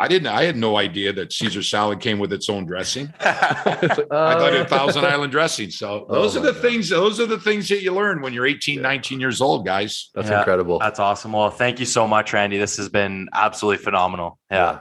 I 0.00 0.08
didn't. 0.08 0.28
I 0.28 0.44
had 0.44 0.56
no 0.56 0.78
idea 0.78 1.12
that 1.12 1.30
Caesar 1.30 1.62
salad 1.62 2.00
came 2.00 2.18
with 2.18 2.32
its 2.32 2.48
own 2.48 2.64
dressing. 2.64 3.12
I 3.20 3.34
thought 3.74 4.54
it 4.54 4.70
Thousand 4.70 5.04
Island 5.04 5.30
dressing. 5.30 5.70
So 5.70 6.06
oh 6.08 6.14
those 6.14 6.38
oh 6.38 6.40
are 6.40 6.46
the 6.46 6.52
God. 6.52 6.62
things. 6.62 6.88
Those 6.88 7.20
are 7.20 7.26
the 7.26 7.38
things 7.38 7.68
that 7.68 7.82
you 7.82 7.92
learn 7.92 8.22
when 8.22 8.32
you're 8.32 8.46
18, 8.46 8.80
19 8.80 9.20
years 9.20 9.42
old, 9.42 9.66
guys. 9.66 10.08
That's 10.14 10.30
yeah, 10.30 10.38
incredible. 10.38 10.78
That's 10.78 10.98
awesome. 10.98 11.32
Well, 11.32 11.50
thank 11.50 11.80
you 11.80 11.84
so 11.84 12.08
much, 12.08 12.32
Randy. 12.32 12.56
This 12.56 12.78
has 12.78 12.88
been 12.88 13.28
absolutely 13.34 13.84
phenomenal. 13.84 14.38
Yeah. 14.50 14.56
yeah. 14.56 14.78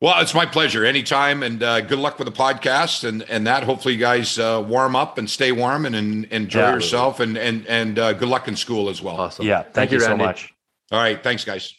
Well, 0.00 0.20
it's 0.20 0.34
my 0.34 0.46
pleasure. 0.46 0.84
Anytime, 0.84 1.42
and 1.42 1.60
uh, 1.60 1.80
good 1.80 1.98
luck 1.98 2.20
with 2.20 2.26
the 2.26 2.32
podcast 2.32 3.02
and 3.02 3.24
and 3.24 3.48
that. 3.48 3.64
Hopefully, 3.64 3.94
you 3.94 4.00
guys 4.00 4.38
uh, 4.38 4.64
warm 4.64 4.94
up 4.94 5.18
and 5.18 5.28
stay 5.28 5.50
warm 5.50 5.86
and, 5.86 5.96
and 5.96 6.24
enjoy 6.26 6.60
yeah, 6.60 6.74
yourself, 6.74 7.18
and 7.18 7.36
and 7.36 7.66
and 7.66 7.98
uh, 7.98 8.12
good 8.12 8.28
luck 8.28 8.46
in 8.46 8.54
school 8.54 8.88
as 8.88 9.02
well. 9.02 9.16
Awesome. 9.16 9.44
Yeah. 9.44 9.62
Thank, 9.62 9.74
thank 9.74 9.90
you, 9.90 9.98
you 9.98 10.04
so 10.04 10.16
much. 10.16 10.54
All 10.92 11.00
right. 11.00 11.20
Thanks, 11.20 11.44
guys. 11.44 11.74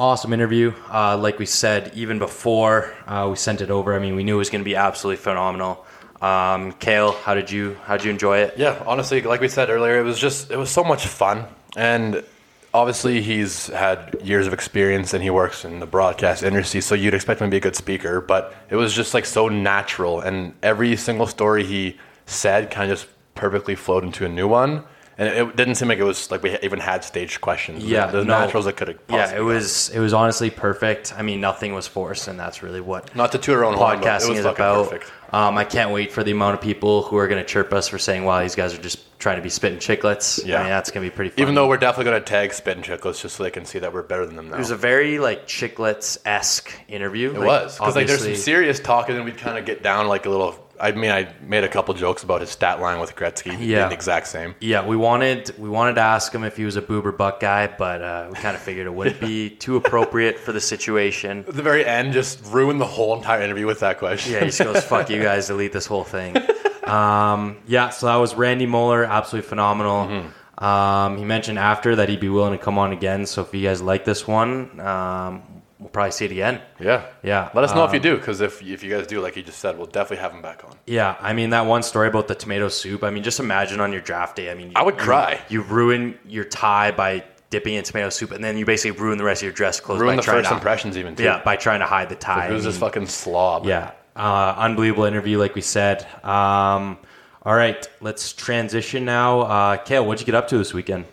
Awesome 0.00 0.32
interview. 0.32 0.72
Uh, 0.90 1.18
like 1.18 1.38
we 1.38 1.44
said, 1.44 1.92
even 1.94 2.18
before 2.18 2.94
uh, 3.06 3.26
we 3.28 3.36
sent 3.36 3.60
it 3.60 3.70
over, 3.70 3.94
I 3.94 3.98
mean, 3.98 4.14
we 4.14 4.24
knew 4.24 4.36
it 4.36 4.38
was 4.38 4.48
going 4.48 4.62
to 4.62 4.64
be 4.64 4.74
absolutely 4.74 5.22
phenomenal. 5.22 5.84
Um, 6.22 6.72
Kale, 6.72 7.12
how 7.12 7.34
did 7.34 7.50
you 7.50 7.76
how 7.84 7.98
did 7.98 8.06
you 8.06 8.10
enjoy 8.10 8.38
it? 8.38 8.54
Yeah, 8.56 8.82
honestly, 8.86 9.20
like 9.20 9.42
we 9.42 9.48
said 9.48 9.68
earlier, 9.68 10.00
it 10.00 10.02
was 10.02 10.18
just 10.18 10.50
it 10.50 10.56
was 10.56 10.70
so 10.70 10.82
much 10.82 11.06
fun, 11.06 11.44
and 11.76 12.24
obviously 12.72 13.20
he's 13.20 13.66
had 13.66 14.16
years 14.24 14.46
of 14.46 14.54
experience 14.54 15.12
and 15.12 15.22
he 15.22 15.28
works 15.28 15.66
in 15.66 15.80
the 15.80 15.86
broadcast 15.86 16.42
industry, 16.44 16.80
so 16.80 16.94
you'd 16.94 17.12
expect 17.12 17.42
him 17.42 17.48
to 17.48 17.50
be 17.50 17.58
a 17.58 17.60
good 17.60 17.76
speaker. 17.76 18.22
But 18.22 18.54
it 18.70 18.76
was 18.76 18.94
just 18.94 19.12
like 19.12 19.26
so 19.26 19.48
natural, 19.50 20.20
and 20.20 20.54
every 20.62 20.96
single 20.96 21.26
story 21.26 21.62
he 21.62 21.98
said 22.24 22.70
kind 22.70 22.90
of 22.90 22.98
just 22.98 23.10
perfectly 23.34 23.74
flowed 23.74 24.04
into 24.04 24.24
a 24.24 24.30
new 24.30 24.48
one. 24.48 24.82
And 25.20 25.28
it 25.28 25.54
didn't 25.54 25.74
seem 25.74 25.88
like 25.88 25.98
it 25.98 26.04
was 26.04 26.30
like 26.30 26.42
we 26.42 26.56
even 26.60 26.80
had 26.80 27.04
staged 27.04 27.42
questions. 27.42 27.84
Yeah, 27.84 28.06
the 28.06 28.24
no. 28.24 28.40
naturals 28.40 28.64
that 28.64 28.78
could 28.78 28.88
have. 28.88 28.98
Yeah, 29.10 29.36
it 29.36 29.42
was 29.42 29.90
it 29.90 29.98
was 29.98 30.14
honestly 30.14 30.48
perfect. 30.48 31.12
I 31.14 31.20
mean, 31.20 31.42
nothing 31.42 31.74
was 31.74 31.86
forced, 31.86 32.26
and 32.26 32.40
that's 32.40 32.62
really 32.62 32.80
what 32.80 33.14
Not 33.14 33.30
to 33.32 33.38
toot 33.38 33.54
our 33.54 33.64
own 33.66 33.74
horn, 33.74 33.98
it 33.98 34.02
podcasting 34.02 34.30
was 34.30 34.38
is 34.38 34.44
about. 34.46 34.88
perfect. 34.88 35.12
Um, 35.30 35.58
I 35.58 35.64
can't 35.64 35.90
wait 35.90 36.10
for 36.10 36.24
the 36.24 36.30
amount 36.30 36.54
of 36.54 36.62
people 36.62 37.02
who 37.02 37.18
are 37.18 37.28
going 37.28 37.40
to 37.40 37.46
chirp 37.46 37.70
us 37.74 37.86
for 37.86 37.98
saying, 37.98 38.24
"Wow, 38.24 38.40
these 38.40 38.54
guys 38.54 38.72
are 38.72 38.80
just 38.80 39.18
trying 39.18 39.36
to 39.36 39.42
be 39.42 39.50
spitting 39.50 39.78
chicklets." 39.78 40.42
Yeah. 40.44 40.56
I 40.56 40.62
mean, 40.62 40.70
that's 40.70 40.90
going 40.90 41.04
to 41.04 41.10
be 41.10 41.14
pretty. 41.14 41.32
fun. 41.32 41.42
Even 41.42 41.54
though 41.54 41.68
we're 41.68 41.76
definitely 41.76 42.12
going 42.12 42.22
to 42.22 42.26
tag 42.26 42.54
Spittin' 42.54 42.82
Chiclets 42.82 43.20
just 43.20 43.36
so 43.36 43.42
they 43.44 43.50
can 43.50 43.66
see 43.66 43.78
that 43.78 43.92
we're 43.92 44.02
better 44.02 44.24
than 44.24 44.36
them 44.36 44.48
now. 44.48 44.54
it 44.54 44.58
was 44.58 44.70
a 44.70 44.76
very 44.76 45.18
like 45.18 45.46
chiclets 45.46 46.16
esque 46.24 46.72
interview. 46.88 47.34
It 47.34 47.40
was 47.40 47.76
because 47.76 47.94
like 47.94 48.06
there's 48.06 48.24
some 48.24 48.36
serious 48.36 48.80
talk, 48.80 49.10
and 49.10 49.18
then 49.18 49.26
we'd 49.26 49.36
kind 49.36 49.58
of 49.58 49.66
get 49.66 49.82
down 49.82 50.08
like 50.08 50.24
a 50.24 50.30
little. 50.30 50.66
I 50.80 50.92
mean, 50.92 51.10
I 51.10 51.28
made 51.42 51.64
a 51.64 51.68
couple 51.68 51.92
jokes 51.94 52.22
about 52.22 52.40
his 52.40 52.50
stat 52.50 52.80
line 52.80 52.98
with 53.00 53.14
Gretzky 53.14 53.56
being 53.56 53.62
Yeah. 53.70 53.88
the 53.88 53.94
exact 53.94 54.26
same. 54.28 54.54
Yeah, 54.60 54.86
we 54.86 54.96
wanted 54.96 55.52
we 55.58 55.68
wanted 55.68 55.94
to 55.94 56.00
ask 56.00 56.32
him 56.34 56.42
if 56.44 56.56
he 56.56 56.64
was 56.64 56.76
a 56.76 56.82
boober 56.82 57.16
buck 57.16 57.40
guy, 57.40 57.66
but 57.66 58.02
uh, 58.02 58.26
we 58.30 58.34
kind 58.36 58.56
of 58.56 58.62
figured 58.62 58.86
it 58.86 58.94
wouldn't 58.94 59.20
be 59.32 59.50
too 59.50 59.76
appropriate 59.76 60.38
for 60.38 60.52
the 60.52 60.60
situation. 60.60 61.44
At 61.46 61.54
the 61.54 61.62
very 61.62 61.84
end, 61.84 62.12
just 62.12 62.44
ruined 62.46 62.80
the 62.80 62.86
whole 62.86 63.16
entire 63.16 63.42
interview 63.42 63.66
with 63.66 63.80
that 63.80 63.98
question. 63.98 64.32
Yeah, 64.32 64.40
he 64.40 64.46
just 64.46 64.60
goes, 64.62 64.82
"Fuck 64.84 65.10
you 65.10 65.22
guys, 65.22 65.46
delete 65.48 65.72
this 65.72 65.86
whole 65.86 66.04
thing." 66.04 66.36
Um, 66.84 67.58
yeah, 67.66 67.90
so 67.90 68.06
that 68.06 68.16
was 68.16 68.34
Randy 68.34 68.66
Moller, 68.66 69.04
absolutely 69.04 69.48
phenomenal. 69.48 70.06
Mm-hmm. 70.06 70.64
Um, 70.64 71.16
he 71.16 71.24
mentioned 71.24 71.58
after 71.58 71.96
that 71.96 72.08
he'd 72.08 72.20
be 72.20 72.28
willing 72.28 72.52
to 72.52 72.62
come 72.62 72.78
on 72.78 72.92
again. 72.92 73.26
So 73.26 73.42
if 73.42 73.54
you 73.54 73.62
guys 73.66 73.80
like 73.80 74.04
this 74.04 74.26
one, 74.26 74.78
um, 74.80 75.42
we'll 75.80 75.88
probably 75.88 76.12
see 76.12 76.26
it 76.26 76.30
again. 76.30 76.60
yeah, 76.78 77.06
Yeah, 77.22 77.50
Let 77.54 77.64
us 77.64 77.74
know 77.74 77.84
if 77.84 77.92
you 77.92 77.98
um, 77.98 78.02
do, 78.02 78.16
because 78.16 78.40
if 78.40 78.62
if 78.62 78.84
you 78.84 78.94
guys 78.94 79.06
do, 79.06 79.20
like 79.20 79.36
you 79.36 79.42
just 79.42 79.58
said, 79.58 79.76
we'll 79.76 79.86
definitely 79.86 80.22
have 80.22 80.32
him 80.32 80.42
back 80.42 80.62
on. 80.64 80.76
Yeah, 80.86 81.16
I 81.20 81.32
mean 81.32 81.50
that 81.50 81.66
one 81.66 81.82
story 81.82 82.08
about 82.08 82.28
the 82.28 82.34
tomato 82.34 82.68
soup. 82.68 83.02
I 83.02 83.10
mean, 83.10 83.22
just 83.22 83.40
imagine 83.40 83.80
on 83.80 83.92
your 83.92 84.02
draft 84.02 84.36
day. 84.36 84.50
I 84.50 84.54
mean, 84.54 84.72
I 84.76 84.82
would 84.82 84.98
cry. 84.98 85.40
You 85.48 85.62
ruin 85.62 86.18
your 86.26 86.44
tie 86.44 86.90
by 86.92 87.24
dipping 87.48 87.74
in 87.74 87.82
tomato 87.82 88.10
soup, 88.10 88.30
and 88.30 88.44
then 88.44 88.56
you 88.56 88.64
basically 88.64 89.00
ruin 89.00 89.18
the 89.18 89.24
rest 89.24 89.42
of 89.42 89.46
your 89.46 89.52
dress 89.52 89.80
clothes 89.80 90.00
Ruin 90.00 90.12
by 90.12 90.16
the 90.16 90.22
trying 90.22 90.38
first 90.38 90.50
to, 90.50 90.54
impressions, 90.54 90.96
even 90.96 91.16
too. 91.16 91.24
Yeah, 91.24 91.42
by 91.42 91.56
trying 91.56 91.80
to 91.80 91.86
hide 91.86 92.08
the 92.08 92.14
tie. 92.14 92.48
Who's 92.48 92.64
I 92.66 92.70
this 92.70 92.78
fucking 92.78 93.06
slob? 93.06 93.66
Yeah, 93.66 93.92
uh, 94.14 94.54
unbelievable 94.56 95.04
interview, 95.04 95.38
like 95.38 95.54
we 95.54 95.62
said. 95.62 96.06
Um, 96.22 96.98
all 97.42 97.54
right, 97.54 97.88
let's 98.00 98.32
transition 98.32 99.04
now. 99.04 99.40
Uh, 99.40 99.76
Kale, 99.78 100.04
what'd 100.06 100.20
you 100.20 100.26
get 100.26 100.34
up 100.34 100.48
to 100.48 100.58
this 100.58 100.74
weekend? 100.74 101.06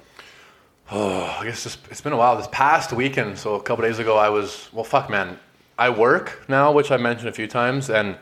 I 0.90 1.42
guess 1.44 1.66
it's, 1.66 1.78
it's 1.90 2.02
been 2.02 2.14
a 2.14 2.18
while. 2.18 2.38
This 2.38 2.48
past 2.52 2.94
weekend, 2.94 3.38
so 3.38 3.56
a 3.56 3.62
couple 3.62 3.84
days 3.84 4.00
ago, 4.00 4.18
I 4.18 4.30
was 4.30 4.70
well. 4.72 4.84
Fuck, 4.84 5.10
man. 5.10 5.38
I 5.78 5.90
work 5.90 6.46
now, 6.48 6.72
which 6.72 6.92
I 6.92 6.98
mentioned 6.98 7.30
a 7.30 7.34
few 7.34 7.48
times, 7.48 7.90
and 7.90 8.18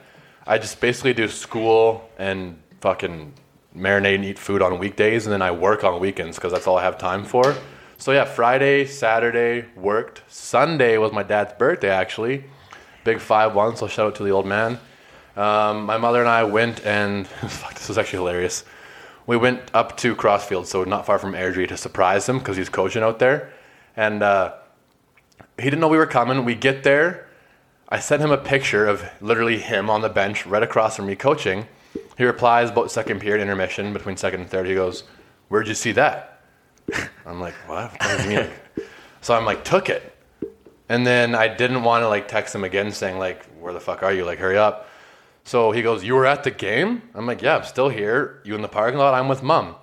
I 0.47 0.57
just 0.57 0.81
basically 0.81 1.13
do 1.13 1.27
school 1.27 2.09
and 2.17 2.59
fucking 2.81 3.33
marinate 3.75 4.15
and 4.15 4.25
eat 4.25 4.39
food 4.39 4.61
on 4.61 4.79
weekdays, 4.79 5.25
and 5.25 5.33
then 5.33 5.41
I 5.41 5.51
work 5.51 5.83
on 5.83 5.99
weekends 5.99 6.37
because 6.37 6.51
that's 6.51 6.67
all 6.67 6.77
I 6.77 6.83
have 6.83 6.97
time 6.97 7.23
for. 7.23 7.55
So 7.97 8.11
yeah, 8.11 8.25
Friday, 8.25 8.85
Saturday 8.85 9.65
worked. 9.75 10.23
Sunday 10.27 10.97
was 10.97 11.11
my 11.11 11.23
dad's 11.23 11.53
birthday, 11.53 11.89
actually. 11.89 12.43
Big 13.03 13.19
five 13.19 13.55
one. 13.55 13.75
So 13.77 13.87
shout 13.87 14.07
out 14.07 14.15
to 14.15 14.23
the 14.23 14.31
old 14.31 14.45
man. 14.45 14.79
Um, 15.37 15.85
my 15.85 15.97
mother 15.97 16.19
and 16.19 16.29
I 16.29 16.43
went 16.43 16.85
and 16.85 17.27
fuck, 17.47 17.75
this 17.75 17.87
was 17.87 17.97
actually 17.97 18.19
hilarious. 18.19 18.65
We 19.27 19.37
went 19.37 19.71
up 19.73 19.97
to 19.97 20.15
Crossfield, 20.15 20.67
so 20.67 20.83
not 20.83 21.05
far 21.05 21.17
from 21.17 21.33
Airdrie, 21.33 21.67
to 21.69 21.77
surprise 21.77 22.29
him 22.29 22.39
because 22.39 22.57
he's 22.57 22.69
coaching 22.69 23.01
out 23.01 23.19
there, 23.19 23.51
and 23.95 24.21
uh, 24.21 24.53
he 25.57 25.63
didn't 25.63 25.79
know 25.79 25.87
we 25.87 25.97
were 25.97 26.05
coming. 26.05 26.45
We 26.45 26.53
get 26.55 26.83
there. 26.83 27.27
I 27.89 27.99
sent 27.99 28.21
him 28.21 28.31
a 28.31 28.37
picture 28.37 28.85
of 28.87 29.03
literally 29.21 29.59
him 29.59 29.89
on 29.89 30.01
the 30.01 30.09
bench 30.09 30.45
right 30.45 30.61
across 30.61 30.95
from 30.95 31.07
me 31.07 31.15
coaching. 31.15 31.67
He 32.17 32.23
replies 32.23 32.69
about 32.69 32.91
second 32.91 33.19
period 33.19 33.41
intermission 33.41 33.93
between 33.93 34.17
second 34.17 34.41
and 34.41 34.49
third. 34.49 34.67
He 34.67 34.75
goes, 34.75 35.03
"Where'd 35.49 35.67
you 35.67 35.73
see 35.75 35.91
that?" 35.93 36.41
I'm 37.25 37.41
like, 37.41 37.53
"What? 37.67 37.91
What 37.91 37.99
does 37.99 38.27
mean?" 38.27 38.47
so 39.21 39.33
I'm 39.33 39.45
like, 39.45 39.63
"Took 39.63 39.89
it." 39.89 40.15
And 40.87 41.05
then 41.05 41.33
I 41.33 41.47
didn't 41.47 41.83
want 41.83 42.03
to 42.03 42.09
like 42.09 42.27
text 42.27 42.53
him 42.53 42.63
again 42.63 42.91
saying 42.91 43.17
like, 43.17 43.43
"Where 43.59 43.73
the 43.73 43.79
fuck 43.79 44.03
are 44.03 44.13
you? 44.13 44.23
Like, 44.23 44.39
hurry 44.39 44.57
up." 44.57 44.84
So 45.45 45.71
he 45.71 45.81
goes, 45.81 46.03
"You 46.03 46.15
were 46.15 46.25
at 46.25 46.43
the 46.43 46.51
game?" 46.51 47.03
I'm 47.13 47.25
like, 47.27 47.41
"Yeah, 47.41 47.55
I'm 47.57 47.63
still 47.63 47.89
here. 47.89 48.41
You 48.43 48.55
in 48.55 48.61
the 48.61 48.67
parking 48.67 48.99
lot? 48.99 49.13
I'm 49.13 49.29
with 49.29 49.43
mom." 49.43 49.75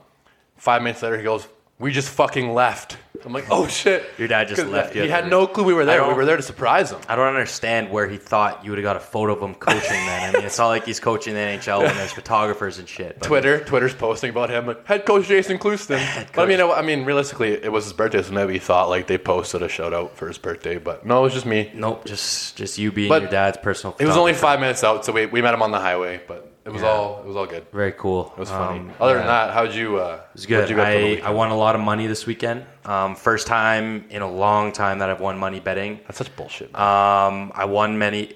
Five 0.56 0.82
minutes 0.82 1.02
later, 1.02 1.16
he 1.16 1.24
goes, 1.24 1.46
"We 1.78 1.92
just 1.92 2.08
fucking 2.10 2.52
left." 2.52 2.98
I'm 3.24 3.32
like, 3.32 3.46
"Oh 3.50 3.66
shit!" 3.66 4.04
Your 4.18 4.28
dad 4.28 4.48
just 4.48 4.66
left 4.66 4.94
you 4.94 5.02
He 5.02 5.08
had 5.08 5.28
no 5.28 5.46
clue 5.46 5.64
we 5.64 5.74
were 5.74 5.84
there. 5.84 6.06
We 6.06 6.14
were 6.14 6.24
there 6.24 6.36
to 6.36 6.42
surprise 6.42 6.90
him. 6.90 7.00
I 7.08 7.16
don't 7.16 7.26
understand 7.26 7.90
where 7.90 8.08
he 8.08 8.16
thought 8.16 8.64
you 8.64 8.70
would 8.70 8.78
have 8.78 8.84
got 8.84 8.96
a 8.96 9.00
photo 9.00 9.34
of 9.34 9.42
him 9.42 9.54
coaching. 9.54 9.80
Then 9.90 10.30
I 10.30 10.32
mean, 10.32 10.44
it's 10.44 10.58
not 10.58 10.68
like 10.68 10.84
he's 10.84 11.00
coaching 11.00 11.34
the 11.34 11.40
NHL 11.40 11.82
when 11.82 11.94
there's 11.96 12.12
photographers 12.12 12.78
and 12.78 12.88
shit. 12.88 13.18
but- 13.18 13.26
Twitter, 13.26 13.64
Twitter's 13.64 13.94
posting 13.94 14.30
about 14.30 14.50
him. 14.50 14.66
like, 14.66 14.86
Head 14.86 15.06
coach 15.06 15.26
Jason 15.28 15.58
Clouston. 15.58 16.00
But 16.34 16.42
I 16.42 16.46
mean, 16.46 16.60
I 16.60 16.82
mean, 16.82 17.04
realistically, 17.04 17.52
it 17.52 17.70
was 17.70 17.84
his 17.84 17.92
birthday, 17.92 18.22
so 18.22 18.32
maybe 18.32 18.54
he 18.54 18.58
thought 18.58 18.88
like 18.88 19.06
they 19.06 19.18
posted 19.18 19.62
a 19.62 19.68
shout 19.68 19.92
out 19.92 20.16
for 20.16 20.28
his 20.28 20.38
birthday. 20.38 20.78
But 20.78 21.04
no, 21.04 21.20
it 21.20 21.22
was 21.22 21.32
just 21.34 21.46
me. 21.46 21.70
Nope, 21.74 22.04
just 22.04 22.56
just 22.56 22.78
you 22.78 22.92
being 22.92 23.08
But 23.08 23.22
your 23.22 23.30
dad's 23.30 23.58
personal. 23.58 23.96
It 23.98 24.06
was 24.06 24.16
only 24.16 24.32
photographer. 24.32 24.52
five 24.56 24.60
minutes 24.60 24.84
out, 24.84 25.04
so 25.04 25.12
we, 25.12 25.26
we 25.26 25.42
met 25.42 25.54
him 25.54 25.62
on 25.62 25.70
the 25.70 25.80
highway. 25.80 26.20
But 26.26 26.51
it 26.64 26.70
was 26.72 26.82
Yeah. 26.82 26.88
all 26.88 27.20
it 27.20 27.26
was 27.26 27.36
all 27.36 27.46
good. 27.46 27.66
Very 27.72 27.92
cool. 27.92 28.32
It 28.36 28.40
was 28.40 28.50
funny. 28.50 28.80
Um, 28.80 28.92
Other 29.00 29.14
yeah. 29.14 29.18
than 29.18 29.26
that, 29.26 29.50
how'd 29.54 29.74
you? 29.74 29.98
Uh, 29.98 30.20
It 30.30 30.34
was 30.34 30.46
good. 30.46 30.68
You 30.70 30.76
get 30.76 30.82
up 30.82 30.94
on 30.94 31.02
the 31.02 31.22
I. 31.22 31.28
I 31.28 31.30
won 31.30 31.50
a 31.50 31.56
lot 31.56 31.74
of 31.74 31.80
money 31.80 32.06
this 32.06 32.26
weekend. 32.26 32.64
Um, 32.84 33.14
first 33.16 33.46
time 33.46 34.04
in 34.10 34.22
a 34.22 34.30
long 34.30 34.72
time 34.72 34.98
that 35.00 35.10
I've 35.10 35.20
won 35.20 35.38
money 35.38 35.60
betting. 35.60 36.00
That's 36.06 36.18
such 36.18 36.34
bullshit. 36.36 36.74
Um, 36.74 37.52
I 37.54 37.64
won 37.64 37.98
many. 37.98 38.34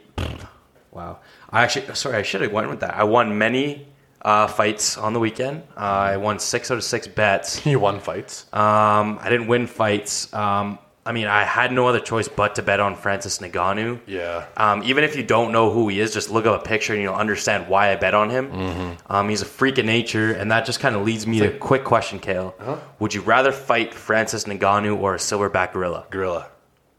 Wow. 0.93 1.19
I 1.51 1.63
actually, 1.63 1.95
sorry, 1.95 2.17
I 2.17 2.23
should 2.23 2.41
have 2.41 2.53
went 2.53 2.69
with 2.69 2.81
that. 2.81 2.95
I 2.97 3.05
won 3.05 3.37
many 3.39 3.87
uh, 4.23 4.47
fights 4.47 4.97
on 4.99 5.13
the 5.13 5.21
weekend. 5.21 5.63
Uh, 5.77 5.81
I 5.81 6.17
won 6.17 6.39
six 6.39 6.71
out 6.71 6.79
of 6.79 6.85
six 6.85 7.07
bets. 7.07 7.65
you 7.73 7.79
won 7.79 8.01
fights. 8.01 8.47
Um, 8.53 9.19
I 9.23 9.29
didn't 9.29 9.47
win 9.47 9.67
fights. 9.67 10.33
Um, 10.35 10.79
I 11.07 11.13
mean, 11.13 11.27
I 11.29 11.45
had 11.45 11.73
no 11.73 11.87
other 11.87 12.01
choice 12.01 12.29
but 12.29 12.57
to 12.57 12.63
bet 12.63 12.81
on 12.81 12.97
Francis 12.97 13.39
Ngannou. 13.39 14.01
yeah. 14.07 14.47
Um, 14.57 14.83
even 14.83 15.05
if 15.05 15.17
you 15.17 15.23
don't 15.23 15.53
know 15.53 15.71
who 15.71 15.89
he 15.89 16.01
is, 16.01 16.13
just 16.13 16.31
look 16.31 16.47
up 16.47 16.61
a 16.61 16.65
picture 16.69 16.93
and 16.93 17.03
you'll 17.03 17.15
understand 17.15 17.69
why 17.69 17.93
I 17.93 17.97
bet 17.97 18.15
on 18.15 18.31
him. 18.31 18.51
Mm-hmm. 18.51 19.13
Um, 19.13 19.29
he's 19.29 19.43
a 19.43 19.47
freak 19.47 19.79
of 19.79 19.85
nature, 19.87 20.33
and 20.33 20.51
that 20.51 20.67
just 20.67 20.81
kind 20.81 20.97
of 20.97 21.03
leads 21.03 21.27
me 21.27 21.39
to 21.39 21.55
a 21.55 21.59
quick 21.59 21.85
question, 21.85 22.19
Kale. 22.19 22.55
Uh-huh. 22.59 22.77
Would 22.99 23.15
you 23.15 23.21
rather 23.23 23.53
fight 23.53 23.95
Francis 23.95 24.45
Ngannou 24.45 24.99
or 25.01 25.15
a 25.15 25.19
silverback 25.19 25.73
gorilla? 25.73 26.07
Gorilla. 26.11 26.49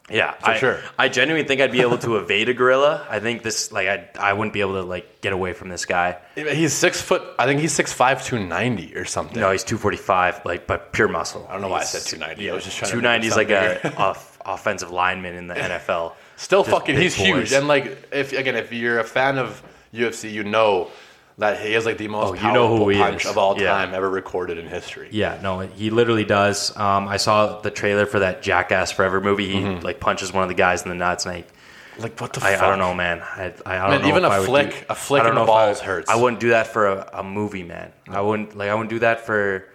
Yeah, 0.10 0.32
For 0.34 0.52
I, 0.52 0.58
sure. 0.58 0.80
I 0.98 1.10
genuinely 1.10 1.46
think 1.46 1.60
I'd 1.60 1.72
be 1.72 1.82
able 1.82 1.98
to 2.00 2.16
evade 2.18 2.48
a 2.48 2.54
gorilla. 2.54 3.06
I 3.10 3.20
think 3.20 3.44
this, 3.44 3.72
like, 3.74 3.88
I, 3.88 4.10
I 4.18 4.34
wouldn't 4.34 4.54
be 4.54 4.62
able 4.62 4.76
to 4.76 4.84
like 4.84 5.20
get 5.22 5.34
away 5.34 5.52
from 5.52 5.68
this 5.68 5.86
guy. 5.86 6.18
He's 6.36 6.74
six 6.74 7.02
foot. 7.02 7.24
I 7.38 7.46
think 7.46 7.60
he's 7.60 7.74
six 7.74 7.92
five, 7.92 8.24
two 8.24 8.40
ninety 8.40 8.96
or 8.96 9.04
something. 9.04 9.40
No, 9.40 9.52
he's 9.52 9.66
two 9.66 9.78
forty 9.78 9.98
five, 9.98 10.42
like, 10.46 10.66
but 10.66 10.94
pure 10.94 11.10
muscle. 11.10 11.46
I 11.50 11.54
don't 11.54 11.62
know 11.62 11.68
why 11.68 11.80
I 11.80 11.84
said 11.84 12.04
two 12.04 12.18
ninety. 12.18 12.46
Yeah, 12.46 12.54
I 12.54 12.56
was 12.56 12.64
just 12.64 12.78
trying. 12.78 12.92
Two 12.92 13.02
make 13.02 13.24
is 13.24 13.36
like 13.36 13.50
a 13.50 13.96
off, 13.98 14.40
offensive 14.46 14.92
lineman 14.92 15.36
in 15.36 15.48
the 15.48 15.56
NFL. 15.56 16.14
Still 16.38 16.64
Just 16.64 16.72
fucking, 16.72 16.96
he's 16.96 17.16
huge. 17.16 17.52
And 17.52 17.68
like, 17.68 18.08
if 18.14 18.32
again, 18.32 18.56
if 18.56 18.72
you're 18.72 19.00
a 19.00 19.04
fan 19.04 19.38
of 19.38 19.62
UFC, 19.94 20.32
you 20.32 20.44
know 20.44 20.90
that 21.40 21.60
he 21.62 21.74
has 21.74 21.86
like 21.86 21.98
the 21.98 22.08
most 22.08 22.32
Oh, 22.32 22.48
you 22.48 22.52
know 22.54 22.76
who 22.76 22.90
he 22.90 22.98
punch 22.98 23.26
is. 23.26 23.32
of 23.32 23.38
all 23.38 23.60
Yeah. 23.60 23.72
time 23.72 23.94
ever 23.94 24.10
recorded 24.10 24.58
in 24.58 24.68
history. 24.68 25.10
Yeah, 25.12 25.38
no, 25.42 25.60
he 25.60 25.90
literally 25.90 26.24
does. 26.26 26.76
Um, 26.76 27.08
I 27.08 27.18
saw 27.18 27.60
the 27.60 27.70
trailer 27.72 28.06
for 28.06 28.20
that 28.20 28.42
Jackass 28.42 28.92
Forever 28.92 29.22
movie. 29.22 29.48
He 29.48 29.60
Mm-hmm. 29.60 29.86
like 29.86 30.00
punches 30.00 30.34
one 30.34 30.44
of 30.44 30.50
the 30.50 30.56
guys 30.56 30.82
in 30.84 30.90
the 30.90 30.96
nuts, 30.96 31.26
and 31.26 31.36
I, 31.36 31.44
Like 32.00 32.20
what 32.20 32.34
the 32.34 32.44
I, 32.44 32.54
fuck? 32.56 32.64
I 32.64 32.70
don't 32.70 32.80
know, 32.80 32.94
man. 32.94 33.22
I, 33.22 33.54
I, 33.66 33.78
I 33.78 33.82
don't 33.82 33.90
Man, 33.90 34.02
know. 34.02 34.08
even 34.08 34.26
a 34.26 34.42
flick- 34.44 34.72
do- 34.72 34.86
a 34.90 34.96
flick 34.96 35.22
a 35.22 35.26
don't 35.26 35.34
in 35.34 35.36
the 35.36 35.44
if 35.44 35.50
I- 35.50 35.66
balls 35.68 35.80
hurts. 35.80 36.10
I 36.10 36.16
wouldn't 36.16 36.40
do 36.40 36.50
that 36.50 36.68
for 36.68 36.88
a, 36.88 37.10
a 37.14 37.24
movie, 37.24 37.64
man. 37.64 37.92
I 38.10 38.22
wouldn't 38.22 38.58
like. 38.58 38.70
I 38.70 38.74
wouldn't 38.74 38.90
do 38.90 39.00
that 39.00 39.22
for. 39.26 39.68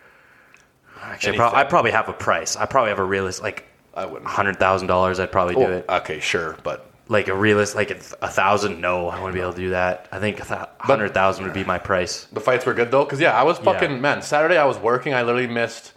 Actually, 1.00 1.32
I, 1.34 1.36
prob- 1.36 1.54
I 1.54 1.64
probably 1.64 1.90
have 1.90 2.08
a 2.08 2.12
price. 2.12 2.56
I 2.56 2.66
probably 2.66 2.90
have 2.90 3.00
a 3.00 3.04
realist 3.04 3.42
like 3.42 3.64
I 3.94 4.06
wouldn't. 4.06 4.26
hundred 4.30 4.58
thousand 4.58 4.86
dollars. 4.88 5.18
I'd 5.20 5.32
probably 5.32 5.54
do 5.56 5.62
it. 5.70 5.84
Okay, 5.88 6.20
sure, 6.20 6.56
but 6.62 6.91
Like 7.08 7.28
a 7.28 7.34
realist, 7.34 7.74
like 7.74 7.90
a, 7.90 7.96
a 8.24 8.28
thousand. 8.28 8.80
No, 8.80 9.08
I 9.08 9.16
wouldn't 9.16 9.34
be 9.34 9.40
able 9.40 9.52
to 9.52 9.58
do 9.60 9.70
that. 9.70 10.08
I 10.12 10.18
think 10.18 10.40
a 10.40 10.44
th- 10.44 10.60
hundred 10.78 11.12
thousand 11.12 11.44
would 11.44 11.52
be 11.52 11.64
my 11.64 11.78
price. 11.78 12.26
the 12.32 12.40
fights 12.40 12.64
were 12.64 12.74
good 12.74 12.90
though. 12.90 13.04
Because 13.04 13.20
yeah, 13.20 13.32
I 13.38 13.42
was 13.42 13.58
fucking 13.58 13.90
Yeah. 13.90 13.98
man. 13.98 14.22
Saturday 14.22 14.56
I 14.56 14.64
was 14.64 14.78
working. 14.78 15.12
I 15.12 15.22
literally 15.22 15.46
missed 15.48 15.92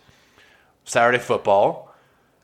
Saturday 0.84 1.20
football. 1.20 1.93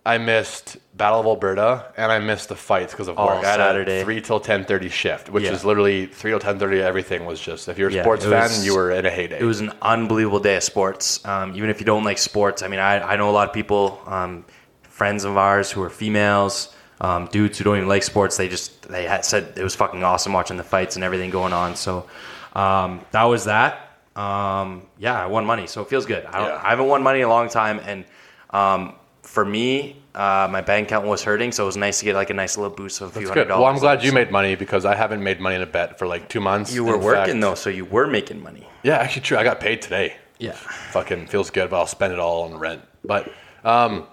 I 0.03 0.17
missed 0.17 0.77
Battle 0.95 1.19
of 1.19 1.25
Alberta, 1.27 1.85
and 1.95 2.11
I 2.11 2.17
missed 2.17 2.49
the 2.49 2.55
fights 2.55 2.91
because 2.91 3.07
of 3.07 3.19
All 3.19 3.27
work. 3.27 3.45
I 3.45 3.49
had 3.51 3.57
Saturday. 3.57 4.01
a 4.01 4.03
three 4.03 4.19
till 4.19 4.39
ten 4.39 4.63
thirty 4.65 4.89
shift, 4.89 5.29
which 5.29 5.43
Yeah. 5.43 5.51
is 5.51 5.63
literally 5.63 6.07
three 6.07 6.31
till 6.31 6.39
ten 6.39 6.57
thirty. 6.57 6.81
Everything 6.81 7.25
was 7.25 7.39
just 7.39 7.67
if 7.69 7.77
you're 7.77 7.89
a 7.89 7.93
Yeah, 7.93 8.01
sports 8.03 8.25
it 8.25 8.29
fan, 8.29 8.43
was- 8.43 8.65
you 8.65 8.75
were 8.75 8.91
in 8.91 9.05
a 9.05 9.11
heyday. 9.11 9.39
It 9.39 9.43
was 9.45 9.59
an 9.59 9.73
unbelievable 9.81 10.39
day 10.39 10.55
of 10.55 10.63
sports. 10.63 11.23
Um, 11.25 11.55
even 11.55 11.69
if 11.69 11.79
you 11.79 11.85
don't 11.85 12.03
like 12.03 12.17
sports, 12.17 12.63
I 12.63 12.67
mean, 12.67 12.79
I, 12.79 12.99
I 13.13 13.15
know 13.15 13.29
a 13.29 13.31
lot 13.31 13.47
of 13.47 13.53
people, 13.53 14.01
um, 14.07 14.43
friends 14.83 15.23
of 15.23 15.37
ours 15.37 15.69
who 15.71 15.83
are 15.83 15.89
females, 15.89 16.73
um, 17.01 17.25
dudes 17.27 17.57
who 17.57 17.63
don't 17.65 17.77
even 17.77 17.89
like 17.89 18.03
sports. 18.03 18.37
They 18.37 18.47
just 18.47 18.83
they 18.83 19.03
had 19.05 19.25
said 19.25 19.53
it 19.57 19.63
was 19.63 19.75
fucking 19.75 20.03
awesome 20.03 20.31
watching 20.33 20.55
the 20.55 20.63
fights 20.63 20.95
and 20.95 21.03
everything 21.03 21.29
going 21.31 21.51
on. 21.51 21.75
So 21.75 22.07
um, 22.53 23.01
that 23.11 23.23
was 23.23 23.45
that. 23.45 23.89
Um, 24.15 24.83
yeah, 24.99 25.21
I 25.21 25.25
won 25.27 25.45
money, 25.45 25.67
so 25.67 25.81
it 25.81 25.87
feels 25.89 26.05
good. 26.05 26.25
I, 26.25 26.47
Yeah. 26.47 26.61
I 26.63 26.69
haven't 26.69 26.87
won 26.87 27.01
money 27.03 27.19
in 27.19 27.25
a 27.25 27.29
long 27.29 27.49
time, 27.49 27.79
and 27.85 28.05
um, 28.51 28.93
for 29.23 29.45
me, 29.45 30.01
uh, 30.13 30.47
my 30.51 30.59
bank 30.61 30.87
account 30.89 31.07
was 31.07 31.23
hurting, 31.23 31.53
so 31.53 31.63
it 31.63 31.65
was 31.67 31.77
nice 31.77 31.99
to 31.99 32.05
get 32.05 32.15
like 32.15 32.29
a 32.29 32.33
nice 32.33 32.57
little 32.57 32.75
boost 32.75 32.99
of 33.01 33.09
a 33.15 33.19
few 33.19 33.27
hundred 33.29 33.43
good. 33.43 33.47
dollars. 33.47 33.61
Well, 33.61 33.71
I'm 33.73 33.79
glad 33.79 34.03
you 34.03 34.11
made 34.11 34.29
money 34.29 34.55
because 34.55 34.83
I 34.85 34.95
haven't 34.95 35.23
made 35.23 35.39
money 35.39 35.55
in 35.55 35.61
a 35.61 35.65
bet 35.65 35.97
for 35.97 36.05
like 36.07 36.27
two 36.27 36.41
months. 36.41 36.73
You 36.73 36.83
were 36.83 36.95
In 36.95 37.01
working 37.01 37.25
fact- 37.35 37.41
though, 37.41 37.55
so 37.55 37.69
you 37.69 37.85
were 37.85 38.05
making 38.07 38.43
money. 38.43 38.67
Yeah, 38.83 38.97
actually, 38.97 39.21
true. 39.21 39.37
I 39.37 39.43
got 39.45 39.59
paid 39.61 39.81
today. 39.81 40.17
Yeah. 40.39 40.51
Fucking 40.91 41.27
feels 41.27 41.49
good, 41.49 41.69
but 41.69 41.77
I'll 41.77 41.87
spend 41.87 42.11
it 42.11 42.19
all 42.19 42.43
on 42.43 42.57
rent. 42.57 42.81
But 43.05 43.31
um, 43.63 44.05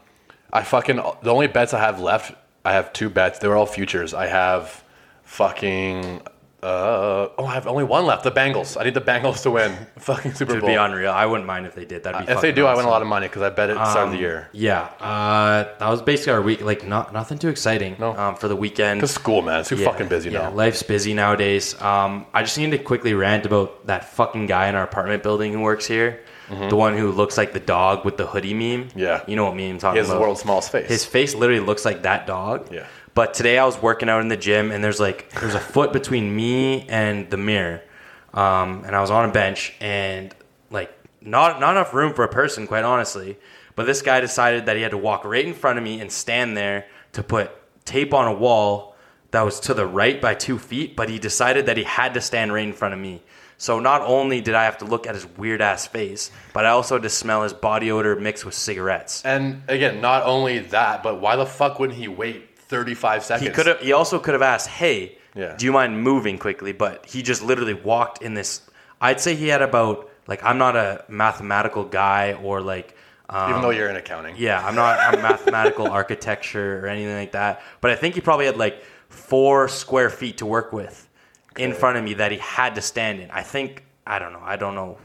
I 0.52 0.62
fucking 0.62 0.96
the 0.96 1.30
only 1.30 1.48
bets 1.48 1.74
I 1.74 1.80
have 1.80 1.98
left. 2.00 2.32
I 2.64 2.72
have 2.72 2.92
two 2.92 3.08
bets. 3.10 3.38
They're 3.38 3.56
all 3.56 3.66
futures. 3.66 4.14
I 4.14 4.26
have 4.26 4.82
fucking. 5.24 6.22
Uh, 6.60 7.28
oh, 7.38 7.44
I 7.46 7.54
have 7.54 7.68
only 7.68 7.84
one 7.84 8.04
left. 8.04 8.24
The 8.24 8.32
Bengals. 8.32 8.76
I 8.78 8.82
need 8.82 8.94
the 8.94 9.00
Bengals 9.00 9.42
to 9.44 9.50
win. 9.52 9.72
Fucking 9.98 10.34
Super 10.34 10.58
Bowl. 10.58 10.68
be 10.68 10.74
unreal. 10.74 11.12
I 11.12 11.24
wouldn't 11.24 11.46
mind 11.46 11.66
if 11.66 11.76
they 11.76 11.84
did. 11.84 12.02
That'd 12.02 12.26
be 12.26 12.32
if 12.32 12.40
they 12.40 12.50
do, 12.50 12.66
I 12.66 12.74
win 12.74 12.84
a 12.84 12.88
lot 12.88 13.00
of 13.00 13.06
money 13.06 13.28
because 13.28 13.42
I 13.42 13.50
bet 13.50 13.70
it 13.70 13.74
the 13.74 13.84
start 13.88 14.06
of 14.06 14.10
the 14.10 14.16
Um, 14.16 14.22
year. 14.22 14.48
Yeah, 14.52 14.88
uh, 14.98 15.68
that 15.78 15.88
was 15.88 16.02
basically 16.02 16.32
our 16.32 16.42
week. 16.42 16.60
Like, 16.60 16.84
not 16.84 17.12
nothing 17.12 17.38
too 17.38 17.48
exciting 17.48 17.94
No. 18.00 18.16
um, 18.16 18.34
for 18.34 18.48
the 18.48 18.56
weekend. 18.56 18.98
Because 18.98 19.12
school, 19.12 19.40
man, 19.42 19.60
it's 19.60 19.68
too 19.68 19.76
Yeah, 19.76 19.84
fucking 19.88 20.08
busy 20.08 20.30
yeah, 20.30 20.42
now. 20.48 20.50
Life's 20.50 20.82
busy 20.82 21.14
nowadays. 21.14 21.80
Um, 21.80 22.26
I 22.34 22.42
just 22.42 22.58
need 22.58 22.72
to 22.72 22.78
quickly 22.78 23.14
rant 23.14 23.46
about 23.46 23.86
that 23.86 24.06
fucking 24.06 24.46
guy 24.46 24.66
in 24.68 24.74
our 24.74 24.82
apartment 24.82 25.22
building 25.22 25.52
who 25.52 25.60
works 25.60 25.86
here. 25.86 26.18
The 26.48 26.76
one 26.76 26.96
who 26.96 27.12
looks 27.12 27.36
like 27.36 27.52
the 27.52 27.60
dog 27.60 28.04
with 28.04 28.16
the 28.16 28.26
hoodie 28.26 28.54
meme. 28.54 28.88
Mm-hmm. 28.88 28.98
Yeah. 28.98 29.22
you 29.26 29.36
know 29.36 29.44
what 29.44 29.54
meme 29.56 29.72
I'm 29.72 29.78
talking 29.78 29.96
He 29.96 29.98
has 29.98 30.08
the 30.08 30.14
about. 30.14 30.22
world's 30.22 30.40
smallest 30.40 30.72
face. 30.72 30.88
His 30.88 31.04
face 31.04 31.34
literally 31.34 31.60
looks 31.60 31.84
like 31.84 32.02
that 32.02 32.26
dog. 32.26 32.72
Yeah. 32.72 32.86
But 33.14 33.34
today 33.34 33.58
I 33.58 33.64
was 33.64 33.80
working 33.82 34.08
out 34.08 34.20
in 34.20 34.28
the 34.28 34.36
gym 34.36 34.70
and 34.70 34.82
there's 34.82 35.00
like 35.00 35.30
there's 35.40 35.54
a 35.54 35.60
foot 35.60 35.92
between 35.92 36.34
me 36.34 36.86
and 36.88 37.28
the 37.30 37.36
mirror, 37.36 37.82
um, 38.32 38.84
and 38.86 38.94
I 38.96 39.00
was 39.00 39.10
on 39.10 39.28
a 39.28 39.32
bench 39.32 39.74
and 39.80 40.34
like 40.70 40.92
not 41.20 41.58
not 41.60 41.72
enough 41.72 41.92
room 41.92 42.14
for 42.14 42.24
a 42.24 42.28
person, 42.28 42.66
quite 42.66 42.84
honestly. 42.84 43.36
But 43.74 43.86
this 43.86 44.02
guy 44.02 44.20
decided 44.20 44.66
that 44.66 44.76
he 44.76 44.82
had 44.82 44.90
to 44.92 44.98
walk 44.98 45.24
right 45.24 45.44
in 45.44 45.54
front 45.54 45.78
of 45.78 45.84
me 45.84 46.00
and 46.00 46.10
stand 46.10 46.56
there 46.56 46.86
to 47.12 47.22
put 47.22 47.50
tape 47.84 48.12
on 48.14 48.26
a 48.26 48.32
wall 48.34 48.94
that 49.30 49.42
was 49.42 49.60
to 49.60 49.74
the 49.74 49.86
right 49.86 50.20
by 50.20 50.34
two 50.34 50.58
feet. 50.58 50.96
But 50.96 51.08
he 51.08 51.18
decided 51.18 51.66
that 51.66 51.76
he 51.76 51.84
had 51.84 52.14
to 52.14 52.20
stand 52.20 52.52
right 52.52 52.66
in 52.66 52.72
front 52.72 52.94
of 52.94 53.00
me. 53.00 53.22
So 53.60 53.80
not 53.80 54.02
only 54.02 54.40
did 54.40 54.54
I 54.54 54.64
have 54.64 54.78
to 54.78 54.84
look 54.84 55.06
at 55.06 55.14
his 55.14 55.26
weird 55.36 55.60
ass 55.60 55.86
face, 55.86 56.30
but 56.52 56.64
I 56.64 56.68
also 56.70 56.94
had 56.94 57.02
to 57.02 57.08
smell 57.10 57.42
his 57.42 57.52
body 57.52 57.90
odor 57.90 58.14
mixed 58.16 58.44
with 58.44 58.54
cigarettes. 58.54 59.22
and 59.24 59.62
again, 59.68 60.00
not 60.00 60.22
only 60.24 60.60
that, 60.60 61.02
but 61.02 61.20
why 61.20 61.34
the 61.36 61.44
fuck 61.46 61.78
wouldn't 61.80 61.98
he 61.98 62.06
wait 62.08 62.56
35 62.56 63.24
seconds? 63.24 63.48
He 63.48 63.52
could 63.54 63.66
have. 63.66 63.80
He 63.80 63.92
also 63.92 64.18
could 64.20 64.34
have 64.34 64.42
asked, 64.42 64.68
"Hey, 64.68 65.18
Yeah. 65.34 65.54
do 65.56 65.66
you 65.66 65.72
mind 65.72 66.00
moving 66.02 66.38
quickly?" 66.38 66.72
But 66.72 67.04
he 67.06 67.22
just 67.22 67.42
literally 67.42 67.74
walked 67.74 68.22
in 68.22 68.34
this. 68.34 68.60
I'd 69.00 69.20
say 69.20 69.34
he 69.34 69.48
had 69.48 69.62
about 69.62 70.08
like 70.28 70.44
I'm 70.44 70.58
not 70.58 70.76
a 70.76 71.04
mathematical 71.08 71.84
guy 71.84 72.34
or 72.34 72.60
like. 72.60 72.94
Um, 73.30 73.50
Even 73.50 73.62
though 73.62 73.70
you're 73.70 73.90
in 73.90 73.96
accounting. 73.96 74.36
yeah, 74.38 74.64
I'm 74.64 74.74
not 74.74 75.14
a 75.14 75.18
mathematical 75.20 75.86
architecture 76.00 76.80
or 76.82 76.86
anything 76.88 77.14
like 77.16 77.32
that. 77.32 77.60
But 77.80 77.90
I 77.90 77.94
think 77.96 78.14
he 78.14 78.20
probably 78.22 78.46
had 78.46 78.56
like 78.56 78.82
four 79.08 79.68
square 79.68 80.10
feet 80.10 80.38
to 80.38 80.46
work 80.46 80.72
with 80.72 81.07
in 81.58 81.72
front 81.74 81.98
of 81.98 82.04
me 82.04 82.14
that 82.14 82.32
he 82.32 82.38
had 82.38 82.74
to 82.76 82.80
stand 82.80 83.20
in. 83.20 83.30
I 83.30 83.42
think 83.42 83.84
I 84.06 84.18
don't 84.18 84.32
know. 84.32 84.42
I 84.42 84.56
don't 84.56 84.74
know. 84.74 84.98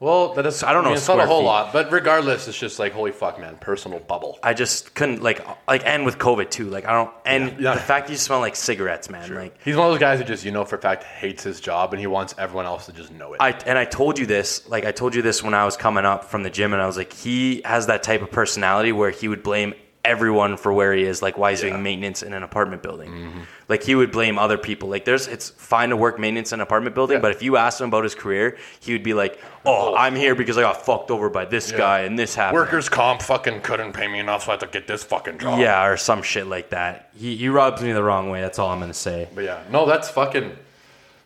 Well, 0.00 0.34
that 0.34 0.46
is. 0.46 0.62
I 0.62 0.72
don't 0.72 0.84
know 0.84 0.92
it's 0.92 1.08
not 1.08 1.14
a 1.14 1.22
square 1.22 1.26
whole 1.26 1.40
feet. 1.40 1.46
lot, 1.46 1.72
but 1.72 1.90
regardless, 1.90 2.46
it's 2.46 2.56
just 2.56 2.78
like 2.78 2.92
holy 2.92 3.10
fuck, 3.10 3.40
man, 3.40 3.56
personal 3.56 3.98
bubble. 3.98 4.38
I 4.44 4.54
just 4.54 4.94
couldn't 4.94 5.24
like 5.24 5.44
like 5.66 5.84
and 5.84 6.04
with 6.06 6.18
COVID 6.18 6.50
too. 6.50 6.70
Like 6.70 6.84
I 6.86 6.92
don't 6.92 7.10
and 7.26 7.58
Yeah. 7.58 7.74
the 7.74 7.80
fact 7.80 8.08
you 8.08 8.16
smell 8.16 8.38
like 8.38 8.54
cigarettes, 8.54 9.10
man. 9.10 9.34
Like 9.34 9.56
He's 9.64 9.74
one 9.74 9.86
of 9.86 9.92
those 9.92 9.98
guys 9.98 10.20
who 10.20 10.24
just 10.24 10.44
you 10.44 10.52
know 10.52 10.64
for 10.64 10.76
a 10.76 10.80
fact 10.80 11.02
hates 11.02 11.42
his 11.42 11.60
job 11.60 11.92
and 11.92 11.98
he 11.98 12.06
wants 12.06 12.32
everyone 12.38 12.66
else 12.66 12.86
to 12.86 12.92
just 12.92 13.10
know 13.10 13.32
it. 13.32 13.38
I 13.40 13.50
and 13.66 13.76
I 13.76 13.86
told 13.86 14.20
you 14.20 14.26
this, 14.26 14.68
like 14.68 14.84
I 14.84 14.92
told 14.92 15.16
you 15.16 15.22
this 15.22 15.42
when 15.42 15.52
I 15.54 15.64
was 15.64 15.76
coming 15.76 16.04
up 16.04 16.26
from 16.26 16.44
the 16.44 16.50
gym, 16.50 16.72
and 16.72 16.80
I 16.80 16.86
was 16.86 16.96
like, 16.96 17.12
he 17.12 17.62
has 17.64 17.88
that 17.88 18.04
type 18.04 18.22
of 18.22 18.30
personality 18.30 18.92
where 18.92 19.10
he 19.10 19.26
would 19.26 19.42
blame 19.42 19.74
everyone 20.08 20.56
for 20.56 20.72
where 20.72 20.92
he 20.94 21.04
is, 21.04 21.22
like 21.22 21.36
why 21.38 21.50
he's 21.50 21.62
Yeah. 21.62 21.70
doing 21.70 21.82
maintenance 21.82 22.22
in 22.22 22.32
an 22.32 22.42
apartment 22.42 22.82
building. 22.82 23.10
Mm-hmm. 23.10 23.40
Like 23.68 23.82
he 23.82 23.94
would 23.94 24.10
blame 24.10 24.38
other 24.38 24.56
people. 24.58 24.88
Like 24.88 25.04
there's, 25.04 25.28
it's 25.28 25.50
fine 25.50 25.90
to 25.90 25.96
work 25.96 26.18
maintenance 26.18 26.52
in 26.52 26.60
an 26.60 26.62
apartment 26.62 26.94
building, 26.94 27.16
Yeah. 27.16 27.20
but 27.22 27.30
if 27.32 27.42
you 27.42 27.56
asked 27.56 27.80
him 27.80 27.88
about 27.88 28.04
his 28.04 28.14
career, 28.14 28.56
he 28.80 28.92
would 28.92 29.02
be 29.02 29.14
like, 29.14 29.38
oh, 29.66 29.92
oh. 29.92 29.94
I'm 29.94 30.16
here 30.16 30.34
because 30.34 30.56
I 30.56 30.62
got 30.62 30.84
fucked 30.84 31.10
over 31.10 31.28
by 31.28 31.44
this 31.44 31.70
guy 31.70 32.00
and 32.00 32.18
this 32.18 32.34
happened. 32.34 32.54
Workers 32.54 32.88
comp 32.88 33.20
fucking 33.22 33.60
couldn't 33.60 33.92
pay 33.92 34.08
me 34.08 34.18
enough, 34.18 34.44
so 34.44 34.50
I 34.50 34.52
had 34.54 34.60
to 34.60 34.66
get 34.66 34.86
this 34.86 35.04
fucking 35.04 35.38
job. 35.38 35.58
Yeah, 35.60 35.86
or 35.86 35.96
some 35.96 36.22
shit 36.22 36.46
like 36.46 36.70
that. 36.70 37.10
He, 37.14 37.36
he 37.36 37.48
rubs 37.48 37.82
me 37.82 37.92
the 37.92 38.02
wrong 38.02 38.30
way. 38.30 38.40
That's 38.40 38.58
all 38.58 38.70
I'm 38.70 38.80
gonna 38.80 38.94
say. 38.94 39.28
But 39.34 39.44
yeah, 39.44 39.62
no, 39.70 39.86
that's 39.86 40.08
fucking. 40.08 40.56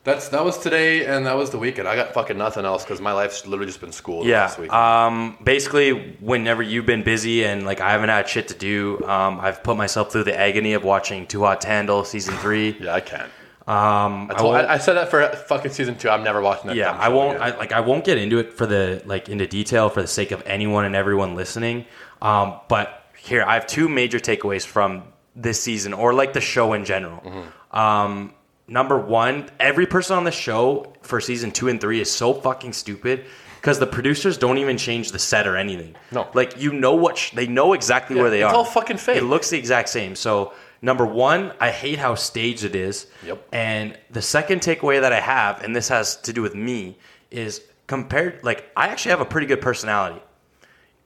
That's 0.04 0.30
that 0.30 0.44
was 0.44 0.58
today 0.58 1.06
and 1.06 1.26
that 1.26 1.36
was 1.36 1.50
the 1.50 1.58
weekend. 1.58 1.86
I 1.86 1.94
got 1.94 2.12
fucking 2.12 2.36
nothing 2.36 2.64
else 2.64 2.82
because 2.82 3.00
my 3.00 3.12
life's 3.12 3.46
literally 3.46 3.66
just 3.66 3.80
been 3.80 3.92
school 3.92 4.26
Yeah. 4.26 4.48
this 4.48 4.58
week. 4.58 4.72
Um, 4.72 5.38
basically, 5.44 6.16
whenever 6.18 6.60
you've 6.60 6.86
been 6.86 7.04
busy 7.04 7.44
and 7.44 7.64
like 7.64 7.80
I 7.80 7.92
haven't 7.92 8.08
had 8.08 8.28
shit 8.28 8.48
to 8.48 8.54
do, 8.54 9.00
um, 9.06 9.38
I've 9.40 9.62
put 9.62 9.76
myself 9.76 10.10
through 10.10 10.24
the 10.24 10.36
agony 10.36 10.72
of 10.72 10.82
watching 10.82 11.26
Too 11.26 11.42
Hot 11.42 11.60
to 11.60 11.68
Handle 11.68 12.04
season 12.04 12.34
three. 12.38 12.76
yeah, 12.80 12.94
I 12.94 13.00
can't. 13.00 13.30
Um, 13.64 14.28
I, 14.28 14.34
told, 14.36 14.56
I, 14.56 14.74
I 14.74 14.78
said 14.78 14.94
that 14.94 15.08
for 15.08 15.24
fucking 15.28 15.70
season 15.70 15.96
two. 15.96 16.10
I'm 16.10 16.24
never 16.24 16.40
watching 16.40 16.66
that. 16.66 16.76
yeah, 16.76 16.90
I 16.90 17.08
won't. 17.08 17.40
I, 17.40 17.56
like 17.56 17.70
I 17.70 17.78
won't 17.78 18.04
get 18.04 18.18
into 18.18 18.38
it 18.38 18.52
for 18.52 18.66
the 18.66 19.00
like 19.06 19.28
into 19.28 19.46
detail 19.46 19.88
for 19.88 20.02
the 20.02 20.08
sake 20.08 20.32
of 20.32 20.42
anyone 20.46 20.84
and 20.84 20.96
everyone 20.96 21.36
listening. 21.36 21.86
Um, 22.20 22.54
but 22.68 23.04
here 23.16 23.44
I 23.44 23.54
have 23.54 23.68
two 23.68 23.88
major 23.88 24.18
takeaways 24.18 24.66
from 24.66 25.04
this 25.36 25.62
season 25.62 25.92
or 25.92 26.12
like 26.12 26.32
the 26.32 26.40
show 26.40 26.72
in 26.72 26.84
general. 26.84 27.20
Mm-hmm. 27.20 27.78
Um, 27.78 28.34
number 28.68 28.98
one, 28.98 29.48
every 29.60 29.86
person 29.86 30.16
on 30.16 30.24
the 30.24 30.30
show 30.30 30.92
for 31.02 31.20
season 31.20 31.50
two 31.50 31.68
and 31.68 31.80
three 31.80 32.00
is 32.00 32.10
so 32.10 32.32
fucking 32.34 32.72
stupid 32.72 33.24
because 33.60 33.78
the 33.78 33.86
producers 33.86 34.38
don't 34.38 34.58
even 34.58 34.76
change 34.76 35.12
the 35.12 35.18
set 35.18 35.46
or 35.46 35.56
anything. 35.56 35.94
No. 36.10 36.28
like 36.34 36.60
you 36.60 36.72
know 36.72 36.94
what 36.94 37.16
sh- 37.18 37.30
they 37.32 37.46
know 37.46 37.72
exactly 37.74 38.16
Yeah, 38.16 38.22
where 38.22 38.30
they 38.30 38.42
it's 38.42 38.52
are. 38.52 38.56
all 38.56 38.64
fucking 38.64 38.96
fake. 38.96 39.18
It 39.18 39.24
looks 39.24 39.50
the 39.50 39.58
exact 39.58 39.88
same. 39.88 40.16
So 40.16 40.52
number 40.80 41.06
one, 41.06 41.52
I 41.60 41.70
hate 41.70 41.98
how 41.98 42.14
staged 42.16 42.64
it 42.64 42.74
is. 42.74 43.06
Yep. 43.24 43.46
And 43.52 43.98
the 44.10 44.22
second 44.22 44.60
takeaway 44.62 45.00
that 45.00 45.12
I 45.12 45.20
have, 45.20 45.62
and 45.62 45.76
this 45.76 45.88
has 45.88 46.16
to 46.22 46.32
do 46.32 46.42
with 46.42 46.54
me, 46.54 46.98
is 47.30 47.62
compared. 47.86 48.42
Like 48.42 48.70
I 48.76 48.88
actually 48.88 49.10
have 49.10 49.20
a 49.20 49.24
pretty 49.26 49.46
good 49.46 49.60
personality. 49.60 50.20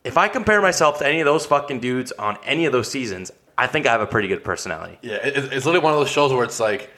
If 0.05 0.17
I 0.17 0.29
compare 0.29 0.63
myself 0.63 0.99
to 1.01 1.07
any 1.07 1.21
of 1.21 1.25
those 1.27 1.45
fucking 1.47 1.81
dudes 1.81 2.13
on 2.13 2.39
any 2.45 2.65
of 2.67 2.73
those 2.73 2.89
seasons, 2.89 3.33
I 3.59 3.67
think 3.67 3.87
I 3.87 3.93
have 3.93 4.01
a 4.01 4.07
pretty 4.07 4.29
good 4.29 4.45
personality. 4.45 4.99
Yeah, 5.03 5.19
it's 5.23 5.67
literally 5.67 5.81
one 5.81 5.93
of 5.93 5.99
those 5.99 6.11
shows 6.11 6.33
where 6.33 6.45
it's 6.45 6.61
like, 6.61 6.91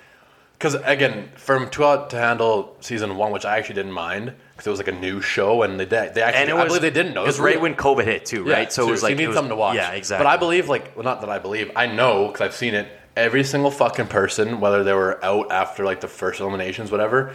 because 0.58 0.74
again, 0.74 1.28
from 1.36 1.70
Too 1.70 1.82
Hot 1.82 2.10
to 2.10 2.16
Handle 2.16 2.76
season 2.80 3.16
one, 3.16 3.30
which 3.30 3.44
I 3.44 3.58
actually 3.58 3.76
didn't 3.76 3.92
mind 3.92 4.32
because 4.52 4.66
it 4.66 4.70
was 4.70 4.80
like 4.80 4.88
a 4.88 4.92
new 4.92 5.20
show 5.20 5.62
and 5.62 5.78
they 5.78 5.84
they 5.84 5.96
actually 5.98 6.22
And 6.24 6.50
it 6.50 6.54
I 6.56 6.66
believe 6.66 6.82
they 6.82 6.90
didn't 6.90 7.14
know 7.14 7.22
It 7.22 7.26
was 7.28 7.38
really- 7.38 7.54
right 7.54 7.62
when 7.62 7.74
COVID 7.76 8.04
hit 8.04 8.26
too, 8.26 8.44
Yeah, 8.44 8.54
right? 8.54 8.72
So 8.72 8.88
it 8.88 8.90
was 8.90 9.02
like 9.04 9.10
you 9.10 9.16
need 9.16 9.28
was- 9.28 9.36
something 9.36 9.50
to 9.50 9.56
watch. 9.56 9.76
Yeah, 9.76 9.92
exactly. 9.92 10.24
But 10.24 10.30
I 10.30 10.36
believe, 10.36 10.68
like, 10.68 10.96
well, 10.96 11.04
not 11.04 11.20
that 11.20 11.30
I 11.30 11.38
believe, 11.38 11.70
I 11.76 11.86
know 11.86 12.26
because 12.26 12.40
I've 12.40 12.54
seen 12.54 12.74
it. 12.74 12.88
Every 13.16 13.42
single 13.44 13.70
fucking 13.70 14.06
person, 14.08 14.60
whether 14.60 14.82
they 14.84 14.92
were 14.94 15.24
out 15.24 15.50
after 15.52 15.84
like 15.84 16.00
the 16.00 16.08
first 16.08 16.40
eliminations, 16.40 16.90
whatever, 16.90 17.34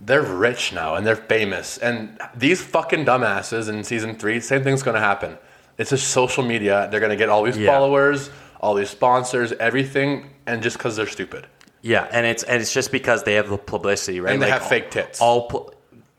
they're 0.00 0.22
rich 0.22 0.72
now 0.72 0.94
and 0.94 1.06
they're 1.06 1.14
famous. 1.16 1.76
And 1.78 2.18
these 2.34 2.62
fucking 2.62 3.04
dumbasses 3.04 3.68
in 3.68 3.84
season 3.84 4.14
three, 4.16 4.40
same 4.40 4.62
thing's 4.64 4.82
gonna 4.82 4.98
happen. 5.00 5.36
It's 5.78 5.90
just 5.90 6.08
social 6.08 6.42
media. 6.44 6.88
They're 6.90 7.00
gonna 7.00 7.16
get 7.16 7.28
all 7.28 7.42
these 7.42 7.56
Yeah. 7.58 7.70
followers, 7.70 8.30
all 8.60 8.74
these 8.74 8.90
sponsors, 8.90 9.52
everything, 9.60 10.30
and 10.46 10.62
just 10.62 10.76
because 10.78 10.96
they're 10.96 11.06
stupid. 11.06 11.46
Yeah, 11.82 12.08
and 12.10 12.24
it's 12.24 12.42
and 12.44 12.62
it's 12.62 12.72
just 12.72 12.92
because 12.92 13.24
they 13.24 13.34
have 13.34 13.48
the 13.50 13.58
publicity, 13.58 14.20
right? 14.20 14.32
And 14.32 14.40
they 14.42 14.48
have 14.50 14.66
fake 14.66 14.90
tits. 14.90 15.20
All 15.20 15.48
pu- 15.48 15.70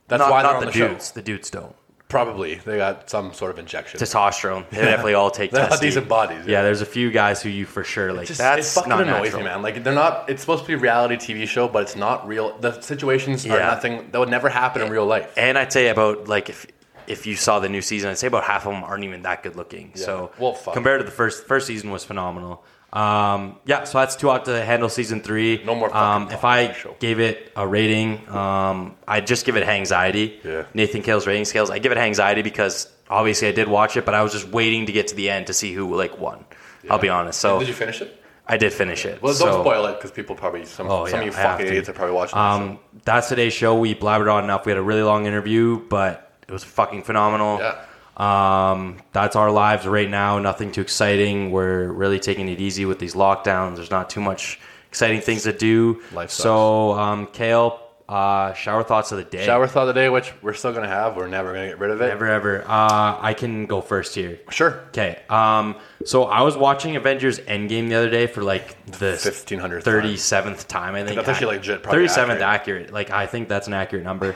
That's 0.10 0.20
not, 0.20 0.30
why 0.32 0.44
they're 0.44 0.54
not 0.54 0.60
the 0.60 0.66
the 0.68 0.72
dudes. 0.72 1.12
The 1.12 1.22
dudes 1.22 1.50
don't. 1.50 1.76
Probably 2.10 2.56
they 2.56 2.78
got 2.78 3.10
some 3.10 3.34
sort 3.34 3.50
of 3.52 3.58
injection. 3.58 4.00
Testosterone. 4.00 4.70
They 4.70 4.78
definitely 4.82 5.16
all 5.16 5.32
take 5.32 5.50
They 5.50 5.60
have 5.62 5.70
testy. 5.70 5.88
decent 5.88 6.08
bodies. 6.08 6.46
Yeah, 6.46 6.62
there's 6.62 6.82
a 6.82 6.86
few 6.86 7.10
guys 7.10 7.42
who 7.42 7.50
you 7.50 7.66
for 7.66 7.84
sure 7.84 8.14
like. 8.14 8.28
just, 8.28 8.38
that's 8.40 8.70
it 8.72 8.76
fucking 8.76 8.90
not 8.90 9.02
annoys 9.02 9.24
natural. 9.32 9.40
me, 9.42 9.46
man. 9.46 9.62
Like 9.64 9.84
they're 9.84 9.96
not. 9.96 10.30
It's 10.30 10.42
supposed 10.42 10.62
to 10.64 10.68
be 10.68 10.74
a 10.74 10.78
reality 10.78 11.16
TV 11.16 11.48
show, 11.48 11.68
but 11.68 11.82
it's 11.84 11.96
not 11.96 12.28
real. 12.28 12.56
The 12.60 12.80
situations 12.82 13.46
are 13.48 13.58
nothing 13.58 14.10
that 14.12 14.20
would 14.20 14.30
never 14.30 14.50
happen 14.50 14.82
in 14.84 14.92
real 14.92 15.06
life. 15.08 15.34
And 15.38 15.58
I'd 15.58 15.74
say 15.74 15.88
about 15.88 16.28
like 16.28 16.50
if 16.50 16.68
if 17.08 17.26
you 17.26 17.36
saw 17.36 17.60
the 17.60 17.68
new 17.70 17.82
season, 17.82 18.12
I'd 18.12 18.18
say 18.20 18.28
about 18.28 18.44
half 18.44 18.66
of 18.68 18.74
them 18.74 18.84
aren't 18.84 19.06
even 19.06 19.24
that 19.24 19.42
good 19.42 19.56
looking. 19.56 19.96
So 19.96 20.32
Well, 20.38 20.54
fuck. 20.54 20.74
compared 20.76 21.00
to 21.00 21.06
the 21.06 21.12
first 21.12 21.46
first 21.48 21.66
season 21.66 21.90
was 21.90 22.04
phenomenal. 22.04 22.64
Um, 22.94 23.58
yeah, 23.66 23.86
so 23.86 23.98
that's 23.98 24.16
Too 24.16 24.28
Hot 24.28 24.46
to 24.46 24.64
Handle 24.64 24.88
season 24.88 25.22
three. 25.22 25.64
No 25.66 25.74
more 25.74 25.96
Um, 25.96 26.30
if 26.30 26.46
I 26.46 26.76
gave 27.00 27.20
it 27.20 27.52
a 27.56 27.68
rating, 27.68 28.30
um, 28.30 28.96
I'd 29.08 29.26
just 29.26 29.46
give 29.46 29.58
it 29.58 29.68
anxiety. 29.68 30.40
Yeah. 30.44 30.66
Nathan 30.76 31.02
Kale's 31.02 31.26
rating 31.26 31.46
scales. 31.46 31.72
I 31.72 31.80
give 31.80 31.92
it 31.92 31.98
anxiety 31.98 32.44
because 32.44 32.88
obviously 33.10 33.48
I 33.48 33.52
did 33.52 33.68
watch 33.68 33.98
it, 33.98 34.06
but 34.06 34.14
I 34.14 34.22
was 34.22 34.32
just 34.32 34.48
waiting 34.50 34.86
to 34.86 34.92
get 34.92 35.08
to 35.08 35.16
the 35.16 35.30
end 35.32 35.48
to 35.48 35.54
see 35.54 35.74
who 35.74 35.96
like 35.96 36.20
won. 36.20 36.46
I'll 36.90 37.00
be 37.00 37.10
honest. 37.10 37.40
So 37.42 37.60
Did 37.60 37.68
you 37.68 37.74
finish 37.74 38.02
it? 38.02 38.20
I 38.46 38.58
did 38.58 38.74
finish 38.74 39.06
it. 39.06 39.22
Well, 39.22 39.34
so, 39.34 39.46
don't 39.46 39.64
spoil 39.64 39.86
it 39.86 39.94
because 39.96 40.12
people 40.12 40.36
probably 40.36 40.66
some 40.66 40.88
Oh, 40.92 41.06
some 41.06 41.14
yeah, 41.16 41.20
of 41.22 41.26
you 41.28 41.32
fucking 41.32 41.66
idiots 41.66 41.88
are 41.90 41.94
probably 41.94 42.14
watching. 42.14 42.38
Um, 42.38 42.80
that's 43.06 43.30
today's 43.30 43.54
show. 43.54 43.74
We 43.76 43.96
blabbered 43.96 44.32
on 44.32 44.44
enough. 44.44 44.66
We 44.66 44.72
had 44.72 44.78
a 44.80 44.84
really 44.84 45.02
long 45.02 45.26
interview, 45.26 45.80
but 45.88 46.34
it 46.48 46.52
was 46.52 46.64
fucking 46.64 47.04
phenomenal. 47.04 47.58
Yeah. 47.60 47.86
Um, 48.18 48.98
that's 49.12 49.36
our 49.36 49.52
lives 49.52 49.86
right 49.88 50.10
now. 50.10 50.40
Nothing 50.40 50.72
too 50.72 50.82
exciting. 50.82 51.52
We're 51.52 51.92
really 51.92 52.20
taking 52.20 52.48
it 52.50 52.60
easy 52.62 52.86
with 52.86 53.00
these 53.00 53.16
lockdowns. 53.16 53.76
There's 53.78 53.92
not 53.92 54.10
too 54.10 54.22
much 54.22 54.60
exciting 54.90 55.22
things 55.22 55.44
to 55.44 55.54
do. 55.54 56.02
Life 56.14 56.30
sucks. 56.30 56.44
so, 56.44 56.92
um, 56.94 57.26
Kale, 57.28 57.80
uh, 58.08 58.54
shower 58.54 58.84
thoughts 58.84 59.12
of 59.12 59.18
the 59.18 59.24
day. 59.24 59.44
Shower 59.44 59.66
thought 59.66 59.88
of 59.88 59.88
the 59.88 59.94
day, 59.94 60.10
which 60.10 60.32
we're 60.44 60.54
still 60.54 60.72
gonna 60.74 60.88
have. 60.88 61.16
We're 61.16 61.28
never 61.28 61.54
gonna 61.54 61.70
get 61.70 61.80
rid 61.80 61.90
of 61.90 62.02
it. 62.02 62.10
Never 62.10 62.28
ever. 62.28 62.62
Uh, 62.68 63.18
I 63.20 63.34
can 63.36 63.66
go 63.66 63.82
first 63.82 64.14
here. 64.14 64.40
Sure. 64.52 64.82
Okay. 64.90 65.20
Um, 65.30 65.78
so 66.06 66.26
I 66.26 66.44
was 66.44 66.56
watching 66.56 66.96
Avengers 66.96 67.40
Endgame 67.40 67.90
the 67.90 67.96
other 67.96 68.10
day 68.12 68.28
for 68.28 68.44
like 68.44 68.86
the 68.86 69.14
1500th 69.14 69.82
thirty 69.84 70.18
seventh 70.18 70.68
time. 70.68 70.94
I 70.94 71.04
think 71.04 71.16
That's 71.16 71.30
actually 71.30 71.56
legit, 71.58 71.84
Thirty 71.84 72.08
seventh 72.08 72.42
accurate. 72.42 72.94
Like 72.94 73.10
I 73.10 73.26
think 73.26 73.50
that's 73.50 73.66
an 73.66 73.74
accurate 73.74 74.04
number. 74.04 74.36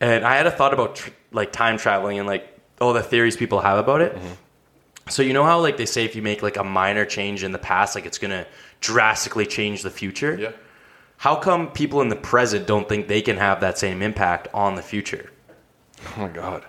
and 0.00 0.24
I 0.24 0.36
had 0.36 0.46
a 0.46 0.52
thought 0.52 0.72
about 0.74 0.94
tr- 0.96 1.10
like 1.32 1.50
time 1.50 1.78
traveling 1.78 2.18
and 2.20 2.28
like 2.28 2.51
all 2.82 2.92
the 2.92 3.02
theories 3.02 3.36
people 3.36 3.60
have 3.60 3.78
about 3.78 4.00
it. 4.00 4.14
Mm-hmm. 4.14 4.32
So 5.08 5.22
you 5.22 5.32
know 5.32 5.44
how 5.44 5.60
like 5.60 5.76
they 5.76 5.86
say 5.86 6.04
if 6.04 6.14
you 6.14 6.22
make 6.22 6.42
like 6.42 6.56
a 6.56 6.64
minor 6.64 7.04
change 7.04 7.42
in 7.42 7.52
the 7.52 7.58
past, 7.58 7.94
like 7.94 8.06
it's 8.06 8.18
gonna 8.18 8.46
drastically 8.80 9.46
change 9.46 9.82
the 9.82 9.90
future. 9.90 10.36
Yeah. 10.38 10.52
How 11.16 11.36
come 11.36 11.70
people 11.70 12.00
in 12.02 12.08
the 12.08 12.16
present 12.16 12.66
don't 12.66 12.88
think 12.88 13.08
they 13.08 13.22
can 13.22 13.36
have 13.36 13.60
that 13.60 13.78
same 13.78 14.02
impact 14.02 14.48
on 14.52 14.74
the 14.74 14.82
future? 14.82 15.30
Oh 16.16 16.22
my 16.22 16.28
god. 16.28 16.64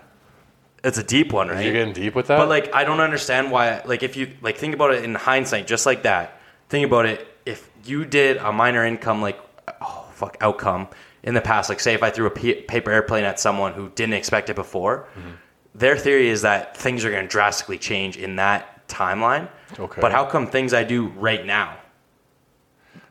It's 0.84 0.98
a 0.98 1.02
deep 1.02 1.32
one, 1.32 1.48
right? 1.48 1.64
You're 1.64 1.72
getting 1.72 1.94
deep 1.94 2.14
with 2.14 2.26
that. 2.26 2.38
But 2.38 2.48
like, 2.48 2.74
I 2.74 2.84
don't 2.84 3.00
understand 3.00 3.50
why. 3.50 3.82
Like, 3.84 4.02
if 4.02 4.16
you 4.16 4.30
like 4.42 4.58
think 4.58 4.74
about 4.74 4.92
it 4.92 5.02
in 5.02 5.14
hindsight, 5.14 5.66
just 5.66 5.86
like 5.86 6.02
that. 6.02 6.38
Think 6.68 6.86
about 6.86 7.06
it. 7.06 7.26
If 7.46 7.68
you 7.84 8.04
did 8.04 8.36
a 8.36 8.52
minor 8.52 8.84
income, 8.84 9.22
like, 9.22 9.40
oh 9.80 10.06
fuck, 10.12 10.36
outcome 10.40 10.88
in 11.22 11.32
the 11.34 11.40
past, 11.40 11.70
like, 11.70 11.80
say 11.80 11.94
if 11.94 12.02
I 12.02 12.10
threw 12.10 12.26
a 12.26 12.30
p- 12.30 12.60
paper 12.60 12.90
airplane 12.90 13.24
at 13.24 13.40
someone 13.40 13.72
who 13.72 13.88
didn't 13.94 14.14
expect 14.14 14.50
it 14.50 14.56
before, 14.56 15.08
Mm-hmm. 15.18 15.30
Their 15.74 15.96
theory 15.96 16.28
is 16.28 16.42
that 16.42 16.76
things 16.76 17.04
are 17.04 17.10
going 17.10 17.24
to 17.24 17.28
drastically 17.28 17.78
change 17.78 18.16
in 18.16 18.36
that 18.36 18.86
timeline. 18.88 19.48
Okay. 19.78 20.00
But 20.00 20.12
how 20.12 20.24
come 20.24 20.46
things 20.46 20.72
I 20.72 20.84
do 20.84 21.08
right 21.08 21.44
now? 21.44 21.76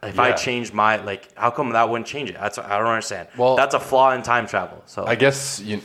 If 0.01 0.20
I 0.20 0.34
change 0.34 0.74
my 0.74 0.97
like, 0.97 1.34
how 1.38 1.49
come 1.49 1.70
that 1.72 1.89
wouldn't 1.89 2.07
change 2.07 2.30
it? 2.30 2.34
That's 2.39 2.57
I 2.57 2.78
don't 2.78 2.88
understand. 2.88 3.30
Well- 3.38 3.55
that's 3.55 3.74
a 3.74 3.80
flaw 3.80 4.11
in 4.11 4.22
time 4.22 4.47
travel. 4.47 4.82
So 4.86 5.05
I 5.05 5.16
guess 5.16 5.59
you. 5.59 5.82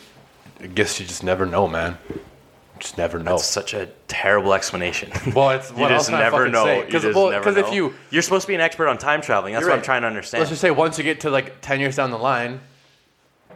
I 0.60 0.66
guess 0.66 0.98
you 0.98 1.06
just 1.06 1.22
never 1.22 1.46
know, 1.46 1.68
man. 1.68 1.96
Just 2.80 2.98
never 2.98 3.18
know. 3.20 3.32
That's 3.32 3.44
such 3.44 3.74
a 3.74 3.86
terrible 4.08 4.54
explanation. 4.54 5.12
Well, 5.34 5.50
it's 5.50 5.70
you 5.76 5.76
what 5.76 5.88
just 5.90 6.10
never 6.10 6.48
know. 6.48 6.82
Because 6.84 7.14
well, 7.14 7.30
if 7.30 7.72
you- 7.72 7.94
you're 8.10 8.22
supposed 8.22 8.42
to 8.42 8.48
be 8.48 8.54
an 8.56 8.60
expert 8.60 8.88
on 8.88 8.98
time 8.98 9.20
traveling. 9.20 9.54
That's 9.54 9.66
what 9.66 9.74
I'm 9.74 9.82
trying 9.82 10.02
to 10.02 10.08
understand. 10.08 10.40
Let's 10.40 10.50
just 10.50 10.60
say 10.60 10.72
once 10.72 10.98
you 10.98 11.04
get 11.04 11.20
to 11.20 11.30
like 11.30 11.60
ten 11.60 11.78
years 11.80 11.96
down 11.96 12.10
the 12.10 12.18
line. 12.18 12.60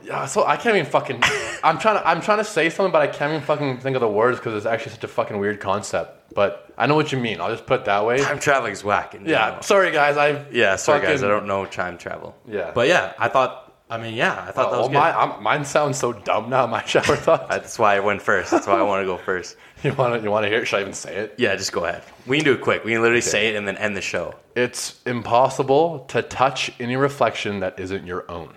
Yeah, 0.04 0.26
so 0.26 0.44
I 0.44 0.56
can't 0.56 0.76
even 0.76 0.90
fucking. 0.90 1.20
I'm 1.62 1.78
trying 1.78 1.98
to. 1.98 2.06
I'm 2.06 2.20
trying 2.20 2.38
to 2.38 2.44
say 2.44 2.70
something, 2.70 2.92
but 2.92 3.02
I 3.02 3.06
can't 3.06 3.32
even 3.32 3.44
fucking 3.44 3.78
think 3.78 3.94
of 3.96 4.00
the 4.00 4.08
words 4.08 4.38
because 4.38 4.54
it's 4.54 4.66
actually 4.66 4.92
such 4.92 5.04
a 5.04 5.08
fucking 5.08 5.38
weird 5.38 5.60
concept. 5.60 6.34
But 6.34 6.72
I 6.76 6.86
know 6.86 6.94
what 6.96 7.12
you 7.12 7.18
mean. 7.18 7.40
I'll 7.40 7.50
just 7.50 7.66
put 7.66 7.80
it 7.80 7.84
that 7.86 8.04
way. 8.04 8.18
time 8.18 8.38
traveling 8.40 8.72
is 8.72 8.82
whack. 8.82 9.14
In 9.14 9.26
Yeah. 9.26 9.46
general. 9.46 9.62
Sorry, 9.62 9.90
guys. 9.92 10.16
I. 10.16 10.44
yeah. 10.50 10.76
Sorry, 10.76 11.00
guys. 11.02 11.22
I 11.22 11.28
don't 11.28 11.46
know 11.46 11.64
time 11.66 11.98
travel. 11.98 12.34
Yeah. 12.48 12.72
But 12.74 12.88
yeah, 12.88 13.12
I 13.18 13.28
thought. 13.28 13.72
I 13.90 13.98
mean, 13.98 14.14
yeah, 14.14 14.32
I 14.48 14.52
thought 14.52 14.70
that 14.70 14.78
Well, 14.78 14.78
was 14.80 14.88
good. 14.88 14.94
my, 14.94 15.12
I'm, 15.14 15.42
mine 15.42 15.66
sounds 15.66 15.98
so 15.98 16.14
dumb 16.14 16.48
now. 16.48 16.66
My 16.78 16.82
shower 16.86 17.14
thoughts. 17.14 17.44
Uh, 17.44 17.58
that's 17.58 17.78
why 17.78 17.94
I 17.96 18.00
went 18.00 18.22
first. 18.22 18.50
That's 18.50 18.66
why 18.66 18.78
I 18.78 18.82
want 18.82 19.02
to 19.02 19.06
go 19.06 19.18
first. 19.18 19.58
you 19.82 19.92
want 19.92 20.14
to? 20.14 20.22
You 20.24 20.30
want 20.30 20.44
to 20.44 20.48
hear? 20.48 20.62
it? 20.62 20.66
Should 20.66 20.78
I 20.78 20.80
even 20.80 20.94
say 20.94 21.14
it? 21.14 21.34
Yeah, 21.36 21.54
just 21.56 21.72
go 21.72 21.84
ahead. 21.84 22.02
We 22.26 22.38
can 22.38 22.46
do 22.46 22.54
it 22.54 22.62
quick. 22.62 22.84
We 22.86 22.92
can 22.92 23.02
literally 23.02 23.20
say 23.20 23.48
it 23.48 23.56
and 23.56 23.68
then 23.68 23.76
end 23.76 23.94
the 23.94 24.00
show. 24.00 24.34
It's 24.56 24.98
impossible 25.04 26.06
to 26.08 26.22
touch 26.22 26.72
any 26.80 26.96
reflection 26.96 27.60
that 27.60 27.78
isn't 27.78 28.06
your 28.06 28.24
own. 28.30 28.54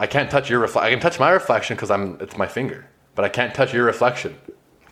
I 0.00 0.06
can't 0.06 0.30
touch 0.30 0.48
your 0.48 0.60
reflection. 0.60 0.86
I 0.86 0.90
can 0.90 1.00
touch 1.00 1.20
my 1.20 1.30
reflection 1.30 1.76
because 1.76 1.90
I'm. 1.90 2.16
It's 2.20 2.36
my 2.38 2.46
finger, 2.46 2.88
but 3.14 3.24
I 3.26 3.28
can't 3.28 3.54
touch 3.54 3.74
your 3.74 3.84
reflection. 3.84 4.36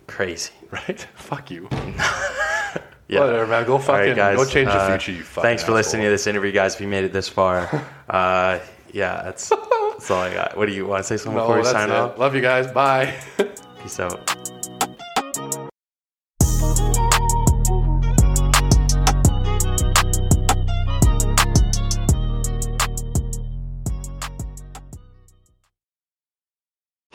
Crazy. 0.07 0.53
Right? 0.71 1.07
Fuck 1.15 1.49
you. 1.49 1.67
Yeah. 3.09 3.21
Whatever, 3.21 3.47
man. 3.47 3.65
Go 3.65 3.79
fucking. 3.79 4.09
right, 4.09 4.15
guys. 4.15 4.37
go 4.37 4.45
change 4.45 4.67
the 4.67 4.75
uh, 4.75 4.87
future. 4.89 5.13
You 5.13 5.23
fucking. 5.23 5.41
Thanks 5.41 5.63
for 5.63 5.71
listening 5.71 6.03
to 6.03 6.11
this 6.11 6.27
interview, 6.27 6.51
guys. 6.51 6.75
If 6.75 6.81
you 6.81 6.87
made 6.87 7.05
it 7.05 7.11
this 7.11 7.27
far, 7.27 7.67
uh, 8.07 8.59
yeah, 8.93 9.23
that's 9.23 9.49
that's 9.49 10.11
all 10.11 10.21
I 10.21 10.31
got. 10.31 10.55
What 10.55 10.67
do 10.67 10.73
you 10.75 10.85
want 10.85 11.03
to 11.03 11.07
say 11.07 11.17
something 11.17 11.35
No, 11.35 11.47
before 11.47 11.57
we 11.57 11.65
sign 11.65 11.89
it. 11.89 11.95
off? 11.95 12.19
Love 12.19 12.35
you 12.35 12.41
guys. 12.41 12.67
Bye. 12.71 13.19
Peace 13.81 13.99
out. 13.99 14.38